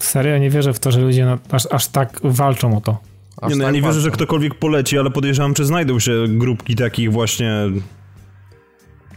Serio, 0.00 0.38
nie 0.38 0.50
wierzę 0.50 0.72
w 0.72 0.78
to, 0.78 0.92
że 0.92 1.00
ludzie 1.00 1.24
na, 1.24 1.38
aż, 1.50 1.66
aż 1.70 1.88
tak 1.88 2.20
walczą 2.24 2.76
o 2.76 2.80
to. 2.80 2.98
Aż 3.36 3.50
nie, 3.50 3.56
no, 3.56 3.64
tak 3.64 3.74
ja 3.74 3.80
nie 3.80 3.86
wierzę, 3.86 4.00
że 4.00 4.10
ktokolwiek 4.10 4.54
poleci, 4.54 4.98
ale 4.98 5.10
podejrzewam, 5.10 5.54
czy 5.54 5.64
znajdą 5.64 5.98
się 5.98 6.24
grupki 6.28 6.76
takich 6.76 7.12
właśnie 7.12 7.52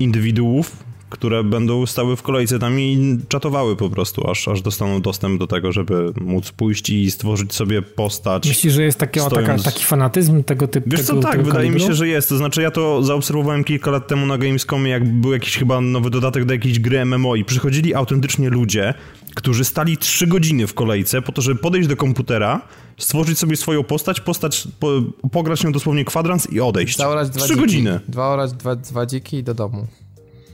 indywiduów, 0.02 0.84
które 1.12 1.44
będą 1.44 1.86
stały 1.86 2.16
w 2.16 2.22
kolejce 2.22 2.60
tam 2.60 2.80
i 2.80 3.18
czatowały 3.28 3.76
po 3.76 3.90
prostu, 3.90 4.30
aż, 4.30 4.48
aż 4.48 4.62
dostaną 4.62 5.02
dostęp 5.02 5.40
do 5.40 5.48
tego, 5.48 5.72
żeby 5.72 6.14
móc 6.22 6.52
pójść 6.52 6.90
i 6.90 7.12
stworzyć 7.12 7.54
sobie 7.54 7.82
postać. 7.82 8.48
Myślisz, 8.48 8.74
że 8.74 8.84
jest 8.84 8.98
taki, 8.98 9.20
stojąc... 9.20 9.64
taka, 9.64 9.72
taki 9.72 9.86
fanatyzm 9.86 10.44
tego 10.44 10.68
typu? 10.68 10.90
Wiesz 10.90 11.02
co, 11.02 11.20
tak, 11.20 11.38
wydaje 11.38 11.52
kalibru? 11.52 11.80
mi 11.80 11.88
się, 11.88 11.94
że 11.94 12.08
jest. 12.08 12.30
To 12.30 12.38
znaczy 12.38 12.62
ja 12.62 12.72
to 12.72 13.04
zaobserwowałem 13.04 13.64
kilka 13.64 13.92
lat 13.92 14.08
temu 14.08 14.26
na 14.26 14.38
Gamescomie, 14.38 14.92
jak 14.92 15.10
był 15.10 15.34
jakiś 15.34 15.58
chyba 15.58 15.82
nowy 15.82 16.10
dodatek 16.10 16.46
do 16.46 16.54
jakiejś 16.54 16.80
gry 16.80 17.06
MMO 17.06 17.36
i 17.36 17.46
przychodzili 17.46 17.96
autentycznie 17.96 18.50
ludzie, 18.50 18.94
którzy 19.36 19.66
stali 19.66 19.98
trzy 19.98 20.28
godziny 20.28 20.68
w 20.68 20.74
kolejce 20.74 21.22
po 21.22 21.32
to, 21.32 21.42
żeby 21.42 21.60
podejść 21.60 21.88
do 21.90 21.96
komputera, 21.96 22.62
stworzyć 22.98 23.40
sobie 23.40 23.56
swoją 23.58 23.84
postać, 23.84 24.22
postać, 24.22 24.68
po, 24.80 24.88
pograć 25.32 25.64
nią 25.64 25.72
dosłownie 25.72 26.06
kwadrans 26.06 26.50
i 26.52 26.60
odejść. 26.60 26.98
Zaorać 26.98 27.30
dwa 27.30 27.40
Trzy 27.40 27.48
dziki. 27.48 27.60
godziny. 27.60 28.00
Dwa 28.08 28.28
orać 28.28 28.54
dwa, 28.54 28.76
dwa 28.76 29.06
dziki 29.06 29.38
i 29.38 29.44
do 29.44 29.54
domu. 29.54 29.88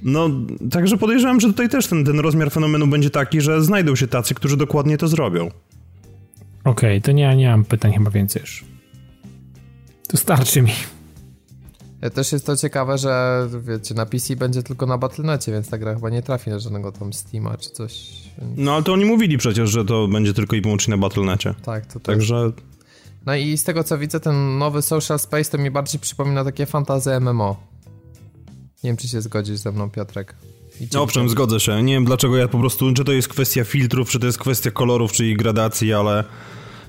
No, 0.04 0.30
także 0.72 0.98
podejrzewam, 0.98 1.40
że 1.40 1.48
tutaj 1.48 1.70
też 1.70 1.88
ten, 1.88 2.06
ten 2.06 2.20
rozmiar 2.20 2.52
fenomenu 2.52 2.88
będzie 2.88 3.10
taki, 3.10 3.42
że 3.42 3.64
znajdą 3.64 3.96
się 3.96 4.08
tacy, 4.08 4.34
którzy 4.34 4.58
dokładnie 4.58 4.98
to 4.98 5.08
zrobią. 5.08 5.46
Okej, 6.64 6.98
okay, 6.98 7.02
to 7.02 7.12
nie, 7.12 7.36
nie 7.36 7.50
mam 7.50 7.66
pytań 7.66 7.94
chyba 7.94 8.12
więcej 8.12 8.42
już. 8.42 8.66
To 10.08 10.18
starczy 10.18 10.62
mi. 10.62 10.72
Też 12.14 12.32
jest 12.32 12.46
to 12.46 12.58
ciekawe, 12.58 12.98
że 12.98 13.48
wiecie, 13.62 13.96
na 13.96 14.06
PC 14.06 14.36
będzie 14.36 14.64
tylko 14.64 14.86
na 14.86 14.98
Battle.necie, 14.98 15.52
więc 15.52 15.70
ta 15.70 15.78
gra 15.78 15.96
chyba 15.96 16.10
nie 16.10 16.22
trafi 16.22 16.50
na 16.50 16.60
żadnego 16.60 16.92
tam 16.92 17.14
Steama 17.14 17.58
czy 17.58 17.70
coś. 17.70 18.27
No 18.58 18.74
ale 18.74 18.84
to 18.84 18.94
oni 18.94 19.06
mówili 19.06 19.38
przecież, 19.38 19.70
że 19.70 19.86
to 19.86 20.08
będzie 20.08 20.34
tylko 20.34 20.56
i 20.56 20.62
wyłącznie 20.62 20.92
na 20.92 20.98
Battle.necie. 20.98 21.54
Tak, 21.64 21.86
to 21.86 22.00
Także... 22.00 22.52
No 23.26 23.36
i 23.36 23.58
z 23.58 23.64
tego 23.64 23.84
co 23.84 23.98
widzę, 23.98 24.20
ten 24.20 24.58
nowy 24.58 24.82
Social 24.82 25.20
Space 25.20 25.52
to 25.52 25.58
mi 25.58 25.72
bardziej 25.72 26.00
przypomina 26.00 26.44
takie 26.44 26.66
fantazy 26.66 27.20
MMO. 27.20 27.58
Nie 28.84 28.90
wiem, 28.90 28.98
czy 28.98 29.08
się 29.08 29.22
zgodzisz 29.22 29.58
ze 29.58 29.72
mną, 29.72 29.90
Piotrek. 29.90 30.36
No, 30.94 31.04
owszem, 31.04 31.30
zgodzę 31.30 31.60
się. 31.60 31.84
Nie 31.84 31.94
wiem 31.94 32.06
dlaczego 32.06 32.38
ja 32.38 32.48
po 32.48 32.60
prostu, 32.60 32.94
czy 32.94 33.04
to 33.04 33.12
jest 33.12 33.28
kwestia 33.28 33.64
filtrów, 33.64 34.10
czy 34.10 34.20
to 34.20 34.26
jest 34.26 34.38
kwestia 34.38 34.72
kolorów, 34.72 35.12
czy 35.12 35.26
ich 35.26 35.38
gradacji, 35.38 35.94
ale 35.94 36.24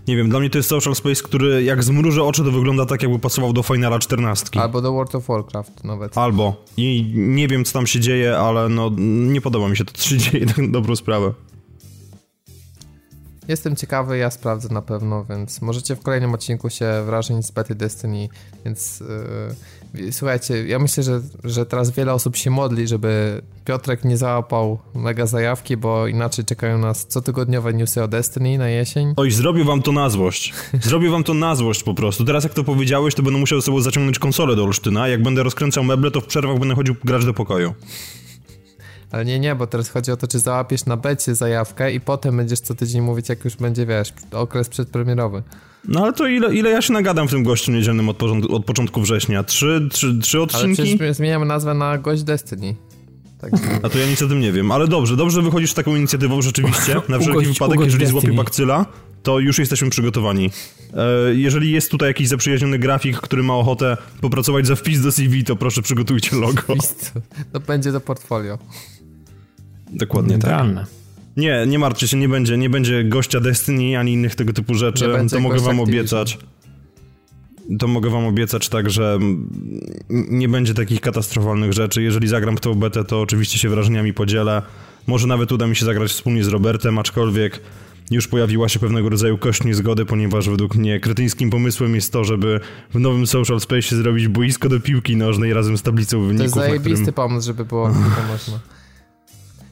nie 0.09 0.17
wiem, 0.17 0.29
dla 0.29 0.41
mnie 0.41 0.51
to 0.51 0.59
jest 0.59 0.69
social 0.69 0.95
space, 0.95 1.23
który 1.23 1.63
jak 1.63 1.83
zmrużę 1.85 2.25
oczy, 2.25 2.45
to 2.45 2.51
wygląda 2.51 2.87
tak, 2.87 3.03
jakby 3.03 3.19
pasował 3.19 3.53
do 3.53 3.63
Finala 3.63 3.99
14. 3.99 4.61
Albo 4.61 4.81
do 4.81 4.93
World 4.93 5.15
of 5.15 5.27
Warcraft 5.27 5.85
nawet. 5.85 6.19
Albo. 6.19 6.65
I 6.77 7.13
nie 7.15 7.49
wiem, 7.49 7.65
co 7.65 7.73
tam 7.73 7.87
się 7.87 8.01
dzieje, 8.01 8.39
ale 8.39 8.69
no 8.69 8.91
nie 8.99 9.41
podoba 9.41 9.69
mi 9.69 9.77
się 9.77 9.85
to, 9.85 9.93
co 9.93 10.09
się 10.09 10.19
dzieje, 10.19 10.47
tak 10.57 10.71
dobrą 10.71 10.97
sprawę. 10.97 11.33
Jestem 13.49 13.77
ciekawy, 13.77 14.19
ja 14.19 14.31
sprawdzę 14.31 14.69
na 14.75 14.83
pewno, 14.83 15.25
więc 15.25 15.63
możecie 15.63 15.97
w 15.97 16.01
kolejnym 16.01 16.35
odcinku 16.35 16.71
się 16.71 16.87
wrażeń 17.07 17.43
z 17.43 17.51
bety 17.51 17.75
Destiny, 17.75 18.29
więc 18.65 19.03
yy, 19.95 20.13
słuchajcie, 20.13 20.67
ja 20.67 20.79
myślę, 20.79 21.03
że, 21.03 21.21
że 21.45 21.67
teraz 21.67 21.91
wiele 21.91 22.15
osób 22.15 22.37
się 22.37 22.51
modli, 22.51 22.89
żeby 22.89 23.43
Piotrek 23.65 24.05
nie 24.05 24.17
załapał 24.17 24.79
mega 24.95 25.27
zajawki, 25.27 25.77
bo 25.77 26.07
inaczej 26.07 26.45
czekają 26.45 26.79
nas 26.79 27.07
cotygodniowe 27.07 27.75
newsy 27.75 28.03
o 28.03 28.09
Destiny 28.09 28.59
na 28.59 28.69
jesień. 28.69 29.15
Oj, 29.17 29.31
zrobię 29.31 29.65
wam 29.65 29.83
to 29.83 29.93
na 29.93 30.11
złość. 30.11 30.55
Zrobię 30.83 31.11
wam 31.11 31.25
to 31.25 31.35
na 31.35 31.55
złość 31.55 31.83
po 31.83 31.95
prostu. 31.95 32.25
Teraz 32.25 32.45
jak 32.45 32.55
to 32.55 32.65
powiedziałeś, 32.65 33.15
to 33.15 33.23
będę 33.23 33.41
musiał 33.41 33.61
sobie 33.61 33.83
zaciągnąć 33.83 34.19
konsolę 34.19 34.57
do 34.57 34.65
Olsztyna, 34.65 35.09
jak 35.09 35.23
będę 35.23 35.43
rozkręcał 35.43 35.85
meble, 35.85 36.11
to 36.11 36.21
w 36.21 36.27
przerwach 36.27 36.59
będę 36.59 36.75
chodził 36.75 36.95
grać 37.05 37.25
do 37.25 37.35
pokoju. 37.35 37.75
Ale 39.11 39.25
nie, 39.25 39.39
nie, 39.39 39.55
bo 39.55 39.67
teraz 39.67 39.89
chodzi 39.89 40.11
o 40.11 40.17
to, 40.17 40.29
czy 40.29 40.39
załapiesz 40.39 40.87
na 40.87 40.97
becie 40.97 41.35
zajawkę 41.35 41.93
i 41.93 42.01
potem 42.01 42.37
będziesz 42.37 42.61
co 42.61 42.75
tydzień 42.75 43.03
mówić, 43.03 43.29
jak 43.29 43.45
już 43.45 43.57
będzie, 43.57 43.87
wiesz, 43.87 44.13
okres 44.33 44.69
przedpremierowy. 44.69 45.43
No 45.89 46.03
ale 46.03 46.13
to 46.13 46.27
ile, 46.27 46.55
ile 46.55 46.71
ja 46.71 46.83
się 46.83 46.93
nagadam 46.93 47.29
w 47.29 47.31
tym 47.31 47.43
gościu 47.43 47.73
niedzielnym 47.73 48.09
od, 48.09 48.23
od 48.51 48.65
początku 48.65 49.01
września? 49.01 49.45
Trzy, 49.45 49.89
trzy, 49.93 50.19
trzy 50.19 50.41
odcinki? 50.41 50.83
Ale 50.83 50.97
przecież 50.97 51.17
zmieniamy 51.17 51.47
nazwę 51.47 51.75
na 51.75 51.99
Gość 51.99 52.23
Destiny. 52.23 52.75
Tak. 53.41 53.51
A 53.83 53.89
to 53.89 53.99
ja 53.99 54.07
nic 54.07 54.23
o 54.23 54.29
tym 54.29 54.41
nie 54.41 54.53
wiem, 54.53 54.73
ale 54.73 54.89
dobrze, 54.89 55.17
dobrze 55.17 55.43
wychodzisz 55.43 55.71
z 55.71 55.75
taką 55.75 55.97
inicjatywą 55.97 56.43
rzeczywiście, 56.43 56.95
na 57.09 57.19
wszelki 57.19 57.47
wypadek, 57.47 57.81
jeżeli 57.81 58.07
złapie 58.07 58.33
bakcyla, 58.33 58.87
to 59.23 59.39
już 59.39 59.59
jesteśmy 59.59 59.91
przygotowani. 59.91 60.51
E, 60.95 61.35
jeżeli 61.35 61.73
jest 61.73 61.91
tutaj 61.91 62.09
jakiś 62.09 62.29
zaprzyjaźniony 62.29 62.79
grafik, 62.79 63.17
który 63.17 63.43
ma 63.43 63.55
ochotę 63.55 63.97
popracować 64.21 64.67
za 64.67 64.77
wpis 64.77 65.01
do 65.01 65.13
CV, 65.13 65.45
to 65.45 65.57
proszę 65.57 65.83
przygotujcie 65.83 66.37
logo. 66.37 66.63
To 67.53 67.61
będzie 67.61 67.93
do 67.93 68.01
portfolio. 68.01 68.59
Dokładnie 69.93 70.39
tak. 70.39 70.67
Nie, 71.37 71.65
nie 71.67 71.79
martwcie 71.79 72.09
się, 72.09 72.17
nie 72.17 72.29
będzie, 72.29 72.59
nie 72.59 72.71
będzie 72.71 73.05
gościa 73.05 73.41
Destiny 73.41 73.99
ani 73.99 74.13
innych 74.13 74.35
tego 74.35 74.53
typu 74.53 74.75
rzeczy. 74.75 75.11
To 75.31 75.41
mogę 75.41 75.61
wam 75.61 75.81
obiecać. 75.81 76.39
To 77.79 77.89
mogę 77.89 78.11
wam 78.11 78.27
obiecać 78.27 78.69
tak, 78.69 78.91
że 78.91 79.19
nie 80.11 80.49
będzie 80.49 80.75
takich 80.75 81.01
katastrofalnych 81.01 81.73
rzeczy. 81.73 82.03
Jeżeli 82.03 82.29
zagram 82.29 82.57
w 82.57 82.61
tą 82.61 82.75
betę, 82.75 83.05
to 83.05 83.21
oczywiście 83.21 83.59
się 83.59 83.69
wrażeniami 83.69 84.15
podzielę. 84.15 84.63
Może 85.07 85.27
nawet 85.27 85.53
uda 85.53 85.67
mi 85.67 85.77
się 85.77 85.85
zagrać 85.85 86.11
wspólnie 86.11 86.45
z 86.45 86.49
Robertem, 86.49 86.99
aczkolwiek 86.99 87.61
już 88.11 88.29
pojawiła 88.29 88.69
się 88.69 88.79
pewnego 88.79 89.09
rodzaju 89.09 89.39
kość 89.39 89.65
niezgody, 89.65 90.05
ponieważ 90.05 90.49
według 90.49 90.75
mnie 90.75 91.01
kretyńskim 91.01 91.51
pomysłem 91.51 91.95
jest 91.95 92.13
to, 92.13 92.25
żeby 92.25 92.61
w 92.95 93.01
nowym 93.01 93.27
Social 93.27 93.61
Space 93.61 93.97
zrobić 93.97 94.29
boisko 94.29 94.69
do 94.69 94.81
piłki 94.81 95.17
nożnej 95.17 95.53
razem 95.55 95.79
z 95.79 95.83
tablicą 95.83 96.21
wyników. 96.21 96.39
To 96.39 96.45
jest 96.45 96.55
zajebisty 96.55 96.95
którym... 96.95 97.15
pomysł, 97.15 97.47
żeby 97.47 97.65
było 97.65 97.89
nożna. 98.31 98.61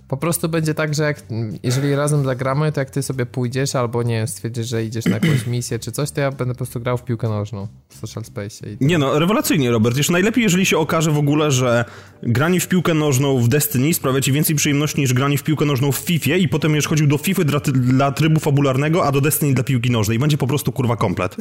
Po 0.09 0.17
prostu 0.17 0.49
będzie 0.49 0.75
tak, 0.75 0.95
że 0.95 1.03
jak, 1.03 1.23
jeżeli 1.63 1.95
razem 1.95 2.25
zagramy, 2.25 2.73
to 2.73 2.81
jak 2.81 2.91
ty 2.91 3.03
sobie 3.03 3.27
pójdziesz 3.27 3.75
albo 3.75 4.03
nie 4.03 4.27
stwierdzisz, 4.27 4.67
że 4.67 4.85
idziesz 4.85 5.05
na 5.05 5.15
jakąś 5.15 5.47
misję 5.47 5.79
czy 5.79 5.93
coś, 5.93 6.11
to 6.11 6.21
ja 6.21 6.31
będę 6.31 6.55
po 6.55 6.59
prostu 6.59 6.81
grał 6.81 6.99
w 6.99 7.05
piłkę 7.05 7.29
nożną 7.29 7.69
w 7.89 7.95
Social 7.95 8.25
Space. 8.25 8.71
I 8.71 8.77
nie 8.81 8.99
no, 8.99 9.19
rewelacyjnie 9.19 9.71
Robert. 9.71 9.97
Jeszcze 9.97 10.13
najlepiej, 10.13 10.43
jeżeli 10.45 10.67
się 10.67 10.79
okaże 10.79 11.11
w 11.11 11.19
ogóle, 11.19 11.51
że 11.51 11.85
granie 12.23 12.61
w 12.61 12.69
piłkę 12.69 12.95
nożną 12.95 13.39
w 13.39 13.49
Destiny 13.49 13.95
sprawia 13.95 14.21
ci 14.21 14.33
więcej 14.33 14.57
przyjemności 14.57 15.01
niż 15.01 15.15
granie 15.15 15.39
w 15.39 15.43
piłkę 15.43 15.65
nożną 15.65 15.93
w 15.93 15.97
FIFA 15.97 16.37
i 16.37 16.49
potem 16.49 16.75
już 16.75 16.87
chodził 16.87 17.07
do 17.07 17.19
FIFA 17.19 17.45
dla, 17.45 17.61
dla 17.73 18.13
trybu 18.13 18.41
fabularnego, 18.41 19.07
a 19.07 19.13
do 19.13 19.21
Destiny 19.21 19.55
dla 19.55 19.65
piłki 19.65 19.91
nożnej. 19.91 20.17
I 20.17 20.21
będzie 20.21 20.39
po 20.39 20.47
prostu 20.47 20.73
kurwa 20.73 20.97
komplet. 20.97 21.37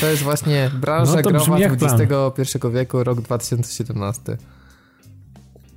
To 0.00 0.06
jest 0.06 0.22
właśnie 0.22 0.70
branża 0.80 1.14
no 1.14 1.22
growa 1.22 1.56
XXI 1.56 2.58
wieku, 2.72 3.04
rok 3.04 3.20
2017. 3.20 4.36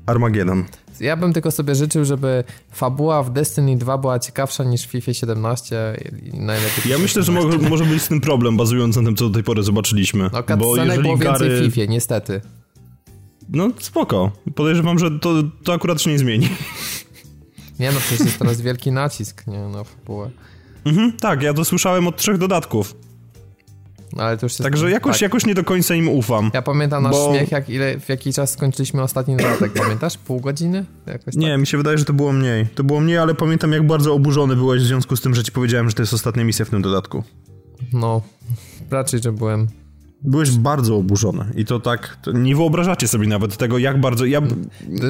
Armageddon. 0.09 0.65
Ja 0.99 1.17
bym 1.17 1.33
tylko 1.33 1.51
sobie 1.51 1.75
życzył, 1.75 2.05
żeby 2.05 2.43
fabuła 2.71 3.23
w 3.23 3.33
Destiny 3.33 3.77
2 3.77 3.97
była 3.97 4.19
ciekawsza 4.19 4.63
niż 4.63 4.87
w 4.87 4.91
FIFA 4.91 5.13
17 5.13 5.97
i 6.33 6.39
najlepiej. 6.39 6.91
Ja 6.91 6.97
myślę, 6.97 7.23
że 7.23 7.31
może, 7.31 7.57
może 7.57 7.85
być 7.85 8.01
z 8.01 8.07
tym 8.07 8.21
problem, 8.21 8.57
bazując 8.57 8.95
na 8.95 9.03
tym, 9.03 9.15
co 9.15 9.27
do 9.29 9.33
tej 9.33 9.43
pory 9.43 9.63
zobaczyliśmy. 9.63 10.29
No, 10.49 10.57
bo 10.57 10.75
jeżeli 10.75 11.01
było 11.01 11.17
więcej 11.17 11.49
Gary... 11.49 11.69
w 11.69 11.73
FIFA, 11.73 11.91
niestety. 11.91 12.41
No 13.49 13.69
spoko. 13.79 14.31
Podejrzewam, 14.55 14.99
że 14.99 15.19
to, 15.19 15.33
to 15.63 15.73
akurat 15.73 16.01
się 16.01 16.11
nie 16.11 16.19
zmieni. 16.19 16.49
Nie 17.79 17.91
no, 17.91 17.99
przecież 17.99 18.25
jest 18.25 18.39
teraz 18.39 18.61
wielki 18.61 18.91
nacisk, 18.91 19.47
nie, 19.47 19.59
na 19.59 19.83
fabułę. 19.83 20.29
Mhm, 20.85 21.11
tak, 21.11 21.41
ja 21.41 21.53
to 21.53 21.65
słyszałem 21.65 22.07
od 22.07 22.17
trzech 22.17 22.37
dodatków. 22.37 22.95
Ale 24.17 24.37
to 24.37 24.45
już 24.45 24.55
Także 24.55 24.91
jakoś, 24.91 25.13
tak. 25.13 25.21
jakoś 25.21 25.45
nie 25.45 25.55
do 25.55 25.63
końca 25.63 25.95
im 25.95 26.09
ufam. 26.09 26.51
Ja 26.53 26.61
pamiętam 26.61 27.03
nasz 27.03 27.11
bo... 27.11 27.29
śmiech, 27.29 27.51
jak 27.51 27.69
ile, 27.69 27.99
w 27.99 28.09
jaki 28.09 28.33
czas 28.33 28.51
skończyliśmy 28.51 29.01
ostatni 29.01 29.37
dodatek, 29.37 29.73
pamiętasz? 29.73 30.17
Pół 30.17 30.39
godziny? 30.39 30.85
Jakoś 31.05 31.35
nie, 31.35 31.51
tak? 31.51 31.59
mi 31.59 31.67
się 31.67 31.77
wydaje, 31.77 31.97
że 31.97 32.05
to 32.05 32.13
było 32.13 32.31
mniej. 32.31 32.67
To 32.75 32.83
było 32.83 32.99
mniej, 32.99 33.17
ale 33.17 33.35
pamiętam 33.35 33.71
jak 33.71 33.87
bardzo 33.87 34.13
oburzony 34.13 34.55
byłeś 34.55 34.81
w 34.81 34.85
związku 34.85 35.15
z 35.15 35.21
tym, 35.21 35.35
że 35.35 35.43
ci 35.43 35.51
powiedziałem, 35.51 35.89
że 35.89 35.95
to 35.95 36.01
jest 36.01 36.13
ostatnia 36.13 36.43
misja 36.43 36.65
w 36.65 36.69
tym 36.69 36.81
dodatku. 36.81 37.23
No, 37.93 38.21
raczej, 38.91 39.19
że 39.23 39.31
byłem. 39.31 39.67
Byłeś 40.21 40.51
bardzo 40.51 40.95
oburzony 40.95 41.45
i 41.55 41.65
to 41.65 41.79
tak, 41.79 42.17
to 42.21 42.31
nie 42.31 42.55
wyobrażacie 42.55 43.07
sobie 43.07 43.27
nawet 43.27 43.57
tego, 43.57 43.77
jak 43.77 44.01
bardzo, 44.01 44.25
ja 44.25 44.41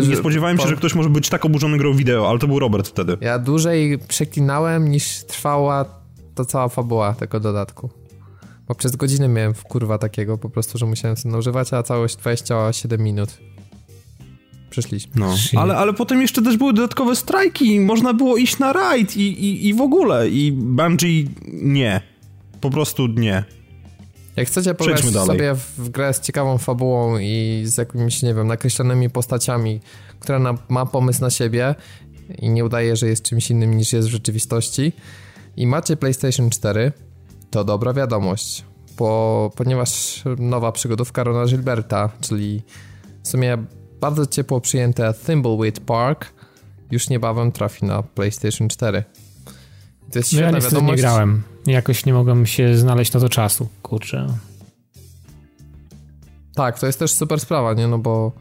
nie 0.09 0.15
spodziewałem 0.15 0.57
się, 0.57 0.67
że 0.67 0.75
ktoś 0.75 0.95
może 0.95 1.09
być 1.09 1.29
tak 1.29 1.45
oburzony 1.45 1.77
grą 1.77 1.93
wideo, 1.93 2.29
ale 2.29 2.39
to 2.39 2.47
był 2.47 2.59
Robert 2.59 2.87
wtedy. 2.87 3.17
Ja 3.21 3.39
dłużej 3.39 3.99
przeklinałem 4.07 4.91
niż 4.91 5.23
trwała 5.23 5.85
to 6.35 6.45
cała 6.45 6.69
fabuła 6.69 7.13
tego 7.13 7.39
dodatku. 7.39 7.89
Bo 8.69 8.75
przez 8.75 8.95
godzinę 8.95 9.27
miałem 9.27 9.53
w 9.53 9.63
kurwa 9.63 9.97
takiego 9.97 10.37
po 10.37 10.49
prostu, 10.49 10.77
że 10.77 10.85
musiałem 10.85 11.17
sobie 11.17 11.37
używać, 11.37 11.73
a 11.73 11.83
całość 11.83 12.15
27 12.15 13.03
minut. 13.03 13.37
Przyszliśmy. 14.69 15.11
No, 15.15 15.35
ale, 15.57 15.77
ale 15.77 15.93
potem 15.93 16.21
jeszcze 16.21 16.41
też 16.41 16.57
były 16.57 16.73
dodatkowe 16.73 17.15
strajki, 17.15 17.79
można 17.79 18.13
było 18.13 18.37
iść 18.37 18.59
na 18.59 18.73
raid 18.73 19.17
i, 19.17 19.21
i, 19.21 19.67
i 19.67 19.73
w 19.73 19.81
ogóle. 19.81 20.29
I 20.29 20.51
Bungie 20.51 21.23
nie. 21.47 22.01
Po 22.61 22.69
prostu 22.69 23.07
nie. 23.07 23.43
Jak 24.35 24.47
chcecie 24.47 24.73
pograć 24.73 25.05
sobie 25.05 25.55
w 25.77 25.89
grę 25.89 26.13
z 26.13 26.19
ciekawą 26.19 26.57
fabułą 26.57 27.17
i 27.17 27.61
z 27.65 27.77
jakimiś, 27.77 28.21
nie 28.21 28.33
wiem, 28.33 28.47
nakreślonymi 28.47 29.09
postaciami, 29.09 29.79
która 30.19 30.39
na, 30.39 30.57
ma 30.69 30.85
pomysł 30.85 31.21
na 31.21 31.29
siebie 31.29 31.75
i 32.39 32.49
nie 32.49 32.65
udaje, 32.65 32.95
że 32.95 33.07
jest 33.07 33.23
czymś 33.23 33.51
innym 33.51 33.77
niż 33.77 33.93
jest 33.93 34.07
w 34.07 34.11
rzeczywistości 34.11 34.93
i 35.57 35.67
macie 35.67 35.97
PlayStation 35.97 36.49
4, 36.49 36.91
to 37.51 37.63
dobra 37.63 37.93
wiadomość, 37.93 38.65
bo, 38.97 39.51
ponieważ 39.55 40.23
nowa 40.37 40.71
przygodówka 40.71 41.23
Rona 41.23 41.45
Gilberta, 41.45 42.09
czyli 42.21 42.61
w 43.23 43.27
sumie 43.27 43.57
bardzo 44.01 44.25
ciepło 44.25 44.61
przyjęte 44.61 45.13
Thimbleweed 45.25 45.79
Park, 45.79 46.33
już 46.91 47.09
niebawem 47.09 47.51
trafi 47.51 47.85
na 47.85 48.03
PlayStation 48.03 48.67
4. 48.67 49.03
To 50.11 50.19
jest 50.19 50.33
no 50.33 50.41
ja 50.41 50.51
niestety 50.51 50.75
wiadomość. 50.75 50.97
nie 50.97 51.01
grałem. 51.01 51.43
Jakoś 51.65 52.05
nie 52.05 52.13
mogłem 52.13 52.45
się 52.45 52.77
znaleźć 52.77 53.13
na 53.13 53.19
to 53.19 53.29
czasu, 53.29 53.69
kurczę. 53.83 54.27
Tak, 56.55 56.79
to 56.79 56.85
jest 56.85 56.99
też 56.99 57.11
super 57.11 57.39
sprawa, 57.39 57.73
nie? 57.73 57.87
No 57.87 57.97
bo 57.99 58.31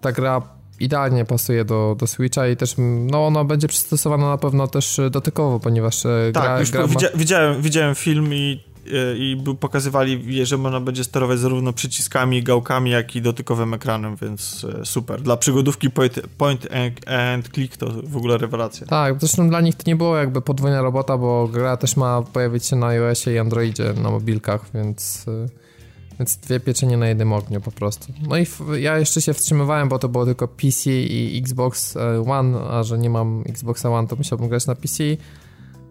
ta 0.00 0.12
gra 0.12 0.42
idealnie 0.80 1.24
pasuje 1.24 1.64
do, 1.64 1.96
do 1.98 2.06
Switcha 2.06 2.48
i 2.48 2.56
też 2.56 2.74
no 2.78 3.26
ona 3.26 3.44
będzie 3.44 3.68
przystosowana 3.68 4.28
na 4.28 4.38
pewno 4.38 4.68
też 4.68 5.00
dotykowo, 5.10 5.60
ponieważ 5.60 6.06
e, 6.06 6.30
tak, 6.32 6.42
gra, 6.44 6.60
już 6.60 6.70
gra 6.70 6.86
ma... 6.86 6.94
widziałem, 7.14 7.62
widziałem 7.62 7.94
film 7.94 8.34
i, 8.34 8.60
e, 8.92 9.16
i 9.16 9.44
pokazywali, 9.60 10.46
że 10.46 10.58
można 10.58 10.80
będzie 10.80 11.04
sterować 11.04 11.38
zarówno 11.38 11.72
przyciskami, 11.72 12.42
gałkami, 12.42 12.90
jak 12.90 13.16
i 13.16 13.22
dotykowym 13.22 13.74
ekranem, 13.74 14.16
więc 14.22 14.66
e, 14.80 14.86
super. 14.86 15.22
Dla 15.22 15.36
przygodówki 15.36 15.90
point, 15.90 16.20
point 16.38 16.68
and 17.06 17.48
click 17.48 17.76
to 17.76 17.86
w 18.02 18.16
ogóle 18.16 18.38
rewelacja. 18.38 18.86
Tak, 18.86 19.20
zresztą 19.20 19.48
dla 19.48 19.60
nich 19.60 19.74
to 19.74 19.82
nie 19.86 19.96
było 19.96 20.16
jakby 20.16 20.42
podwójna 20.42 20.82
robota, 20.82 21.18
bo 21.18 21.48
gra 21.48 21.76
też 21.76 21.96
ma 21.96 22.22
pojawić 22.22 22.66
się 22.66 22.76
na 22.76 22.86
iOSie 22.86 23.32
i 23.32 23.38
Androidzie 23.38 23.94
na 24.02 24.10
mobilkach, 24.10 24.66
więc 24.74 25.26
więc 26.18 26.36
dwie 26.36 26.60
pieczenie 26.60 26.96
na 26.96 27.08
jednym 27.08 27.32
ogniu 27.32 27.60
po 27.60 27.70
prostu. 27.70 28.12
No 28.28 28.38
i 28.38 28.46
ja 28.78 28.98
jeszcze 28.98 29.22
się 29.22 29.34
wstrzymywałem, 29.34 29.88
bo 29.88 29.98
to 29.98 30.08
było 30.08 30.24
tylko 30.24 30.48
PC 30.48 30.90
i 30.90 31.38
Xbox 31.38 31.96
e, 31.96 32.24
One, 32.26 32.60
a 32.60 32.82
że 32.82 32.98
nie 32.98 33.10
mam 33.10 33.44
Xboxa 33.48 33.90
One, 33.90 34.08
to 34.08 34.16
musiałbym 34.16 34.48
grać 34.48 34.66
na 34.66 34.74
PC. 34.74 35.04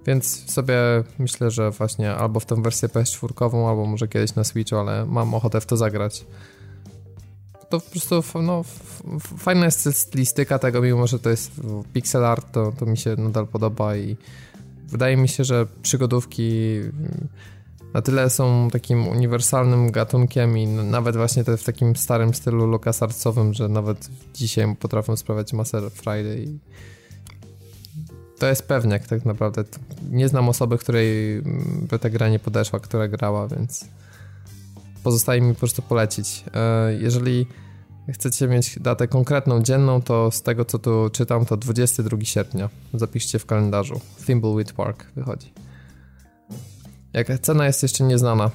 Więc 0.06 0.52
sobie 0.52 0.78
myślę, 1.20 1.52
że 1.52 1.72
właśnie 1.72 2.16
albo 2.16 2.40
w 2.40 2.46
tę 2.46 2.62
wersję 2.62 2.90
PS4, 2.90 3.68
albo 3.70 3.86
może 3.86 4.08
kiedyś 4.08 4.36
na 4.36 4.44
Switchu, 4.44 4.76
ale 4.76 5.06
mam 5.06 5.34
ochotę 5.34 5.62
w 5.62 5.66
to 5.66 5.78
zagrać. 5.78 6.26
To 7.70 7.80
po 7.80 7.90
prostu 7.90 8.24
no, 8.42 8.64
fajna 9.38 9.66
jest 9.66 9.98
stylistyka 9.98 10.60
tego, 10.60 10.82
mimo 10.82 11.08
że 11.08 11.20
to 11.20 11.30
jest 11.30 11.52
pixel 11.94 12.26
art, 12.26 12.52
to, 12.52 12.72
to 12.72 12.86
mi 12.86 12.98
się 12.98 13.16
nadal 13.16 13.48
podoba 13.48 13.96
i 13.96 14.18
wydaje 14.88 15.18
mi 15.18 15.28
się, 15.28 15.44
że 15.44 15.68
przygodówki 15.82 16.80
na 17.96 18.02
tyle 18.02 18.30
są 18.30 18.70
takim 18.72 19.08
uniwersalnym 19.08 19.92
gatunkiem 19.92 20.58
i 20.58 20.68
nawet 20.68 21.16
właśnie 21.16 21.44
te 21.44 21.58
w 21.58 21.64
takim 21.64 21.96
starym 21.96 22.34
stylu 22.34 22.66
LucasArtsowym, 22.66 23.54
że 23.54 23.70
nawet 23.70 24.10
dzisiaj 24.34 24.76
potrafią 24.76 25.16
sprawiać 25.16 25.54
masę 25.54 25.90
Friday. 25.90 26.60
To 28.40 28.48
jest 28.48 28.68
pewniak 28.68 29.08
tak 29.08 29.26
naprawdę. 29.26 29.64
Nie 30.12 30.28
znam 30.28 30.50
osoby, 30.50 30.78
której 30.78 31.42
by 31.82 32.00
ta 32.00 32.10
gra 32.10 32.30
nie 32.30 32.40
podeszła, 32.40 32.80
która 32.80 33.08
grała, 33.08 33.48
więc 33.48 33.86
pozostaje 35.04 35.42
mi 35.42 35.54
po 35.54 35.60
prostu 35.60 35.82
polecić. 35.82 36.44
E, 36.54 36.94
jeżeli 36.94 37.48
chcecie 38.10 38.48
mieć 38.48 38.80
datę 38.80 39.08
konkretną, 39.08 39.64
dzienną, 39.64 40.02
to 40.02 40.32
z 40.32 40.42
tego 40.42 40.66
co 40.66 40.80
tu 40.80 41.10
czytam, 41.10 41.46
to 41.46 41.58
22 41.58 42.18
sierpnia. 42.24 42.70
Zapiszcie 42.94 43.40
w 43.40 43.46
kalendarzu. 43.46 44.02
Thimbleweed 44.26 44.74
Park 44.74 45.06
wychodzi. 45.16 45.66
Jaka 47.16 47.38
cena 47.38 47.66
jest 47.66 47.84
jeszcze 47.84 48.04
nieznana. 48.04 48.52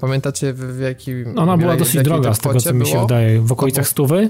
Pamiętacie 0.00 0.52
w, 0.52 0.58
w 0.58 0.80
jakim... 0.80 1.38
Ona 1.38 1.56
była 1.56 1.76
dosyć 1.76 2.02
droga 2.02 2.34
z 2.34 2.38
tego, 2.38 2.60
co 2.60 2.74
mi 2.74 2.86
się 2.86 3.00
wydaje. 3.00 3.40
W 3.40 3.52
okolicach 3.52 3.88
stówy? 3.88 4.28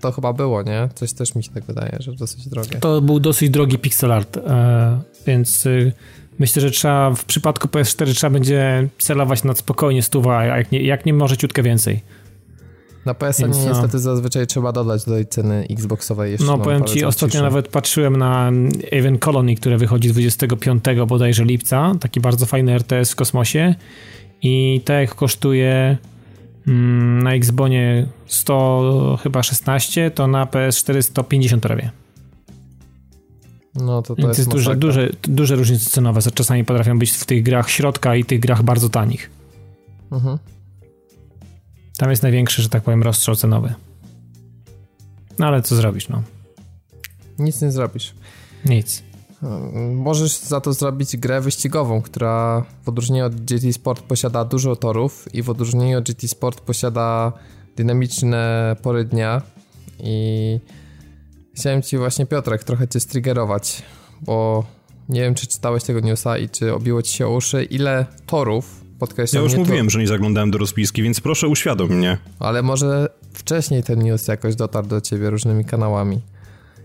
To 0.00 0.12
chyba 0.12 0.32
było, 0.32 0.62
nie? 0.62 0.88
Coś 0.94 1.12
też 1.12 1.34
mi 1.34 1.44
się 1.44 1.50
tak 1.50 1.64
wydaje, 1.64 1.96
że 2.00 2.12
dosyć 2.12 2.48
drogie. 2.48 2.78
To 2.78 3.00
był 3.00 3.20
dosyć 3.20 3.50
drogi 3.50 3.78
pixel 3.78 4.12
art, 4.12 4.36
e, 4.36 5.00
więc 5.26 5.66
y, 5.66 5.92
myślę, 6.38 6.62
że 6.62 6.70
trzeba 6.70 7.10
w 7.10 7.24
przypadku 7.24 7.68
PS4 7.68 8.14
trzeba 8.14 8.30
będzie 8.30 8.88
celować 8.98 9.44
nad 9.44 9.58
spokojnie 9.58 10.02
stuwa, 10.02 10.38
a 10.38 10.44
jak 10.44 10.72
nie, 10.72 10.82
jak 10.82 11.06
nie 11.06 11.14
może 11.14 11.36
ciutkę 11.36 11.62
więcej. 11.62 12.00
Na 13.04 13.14
PSN 13.14 13.50
no. 13.50 13.68
niestety 13.68 13.98
zazwyczaj 13.98 14.46
trzeba 14.46 14.72
dodać 14.72 15.04
do 15.04 15.12
tej 15.12 15.26
ceny 15.26 15.66
Xboxowej 15.70 16.32
jeszcze. 16.32 16.46
No 16.46 16.58
powiem 16.58 16.84
ci, 16.84 17.04
ostatnio 17.04 17.42
nawet 17.42 17.68
patrzyłem 17.68 18.16
na 18.16 18.50
Aven 18.98 19.18
Colony, 19.18 19.54
które 19.54 19.78
wychodzi 19.78 20.08
25 20.08 20.84
bodajże 21.06 21.44
lipca, 21.44 21.92
taki 22.00 22.20
bardzo 22.20 22.46
fajny 22.46 22.72
RTS 22.72 23.12
w 23.12 23.16
kosmosie 23.16 23.74
i 24.42 24.80
tak 24.84 25.14
kosztuje 25.14 25.98
mm, 26.66 27.22
na 27.22 27.34
Xbonie 27.34 28.06
100 28.26 29.18
chyba 29.22 29.42
16, 29.42 30.10
to 30.10 30.26
na 30.26 30.46
PS4 30.46 31.02
150 31.02 31.62
prawie. 31.62 31.90
No 33.74 34.02
to 34.02 34.16
to 34.16 34.28
jest, 34.28 34.38
jest 34.38 34.50
duże, 34.50 34.76
duże, 34.76 35.08
duże 35.22 35.56
różnice 35.56 35.90
cenowe. 35.90 36.20
Czasami 36.34 36.64
potrafią 36.64 36.98
być 36.98 37.12
w 37.12 37.24
tych 37.24 37.42
grach 37.42 37.70
środka 37.70 38.16
i 38.16 38.24
tych 38.24 38.40
grach 38.40 38.62
bardzo 38.62 38.88
tanich. 38.88 39.30
Mhm. 40.12 40.38
Tam 41.98 42.10
jest 42.10 42.22
największy, 42.22 42.62
że 42.62 42.68
tak 42.68 42.82
powiem, 42.82 43.02
rozstrzał 43.02 43.36
cenowy. 43.36 43.74
No 45.38 45.46
ale 45.46 45.62
co 45.62 45.76
zrobisz, 45.76 46.08
no? 46.08 46.22
Nic 47.38 47.60
nie 47.60 47.72
zrobisz. 47.72 48.14
Nic. 48.64 49.02
Możesz 49.94 50.38
za 50.38 50.60
to 50.60 50.72
zrobić 50.72 51.16
grę 51.16 51.40
wyścigową, 51.40 52.02
która 52.02 52.64
w 52.84 52.88
odróżnieniu 52.88 53.26
od 53.26 53.34
GT 53.34 53.72
Sport 53.72 54.02
posiada 54.02 54.44
dużo 54.44 54.76
torów 54.76 55.34
i 55.34 55.42
w 55.42 55.50
odróżnieniu 55.50 55.98
od 55.98 56.04
GT 56.04 56.28
Sport 56.28 56.60
posiada 56.60 57.32
dynamiczne 57.76 58.76
pory 58.82 59.04
dnia 59.04 59.42
i 60.00 60.58
chciałem 61.54 61.82
ci 61.82 61.98
właśnie 61.98 62.26
Piotrek 62.26 62.64
trochę 62.64 62.88
cię 62.88 63.00
striggerować, 63.00 63.82
bo 64.20 64.64
nie 65.08 65.20
wiem 65.20 65.34
czy 65.34 65.46
czytałeś 65.46 65.84
tego 65.84 66.00
newsa 66.00 66.38
i 66.38 66.48
czy 66.48 66.74
obiło 66.74 67.02
ci 67.02 67.16
się 67.16 67.28
uszy, 67.28 67.64
ile 67.64 68.06
torów 68.26 68.83
podkreślam. 69.06 69.44
Ja 69.44 69.50
już 69.50 69.58
mówiłem, 69.58 69.86
to... 69.86 69.90
że 69.90 69.98
nie 69.98 70.06
zaglądałem 70.06 70.50
do 70.50 70.58
rozpiski, 70.58 71.02
więc 71.02 71.20
proszę 71.20 71.48
uświadom 71.48 71.88
mnie. 71.88 72.18
Ale 72.38 72.62
może 72.62 73.08
wcześniej 73.32 73.82
ten 73.82 74.02
news 74.02 74.28
jakoś 74.28 74.54
dotarł 74.56 74.86
do 74.86 75.00
ciebie 75.00 75.30
różnymi 75.30 75.64
kanałami. 75.64 76.20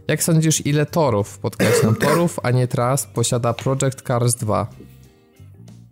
Jak 0.08 0.24
sądzisz, 0.24 0.66
ile 0.66 0.86
torów, 0.86 1.40
podkreślam, 1.40 1.96
torów, 2.06 2.40
a 2.44 2.52
nie 2.52 2.68
tras 2.68 3.06
posiada 3.06 3.54
Project 3.54 4.02
Cars 4.02 4.36
2? 4.36 4.68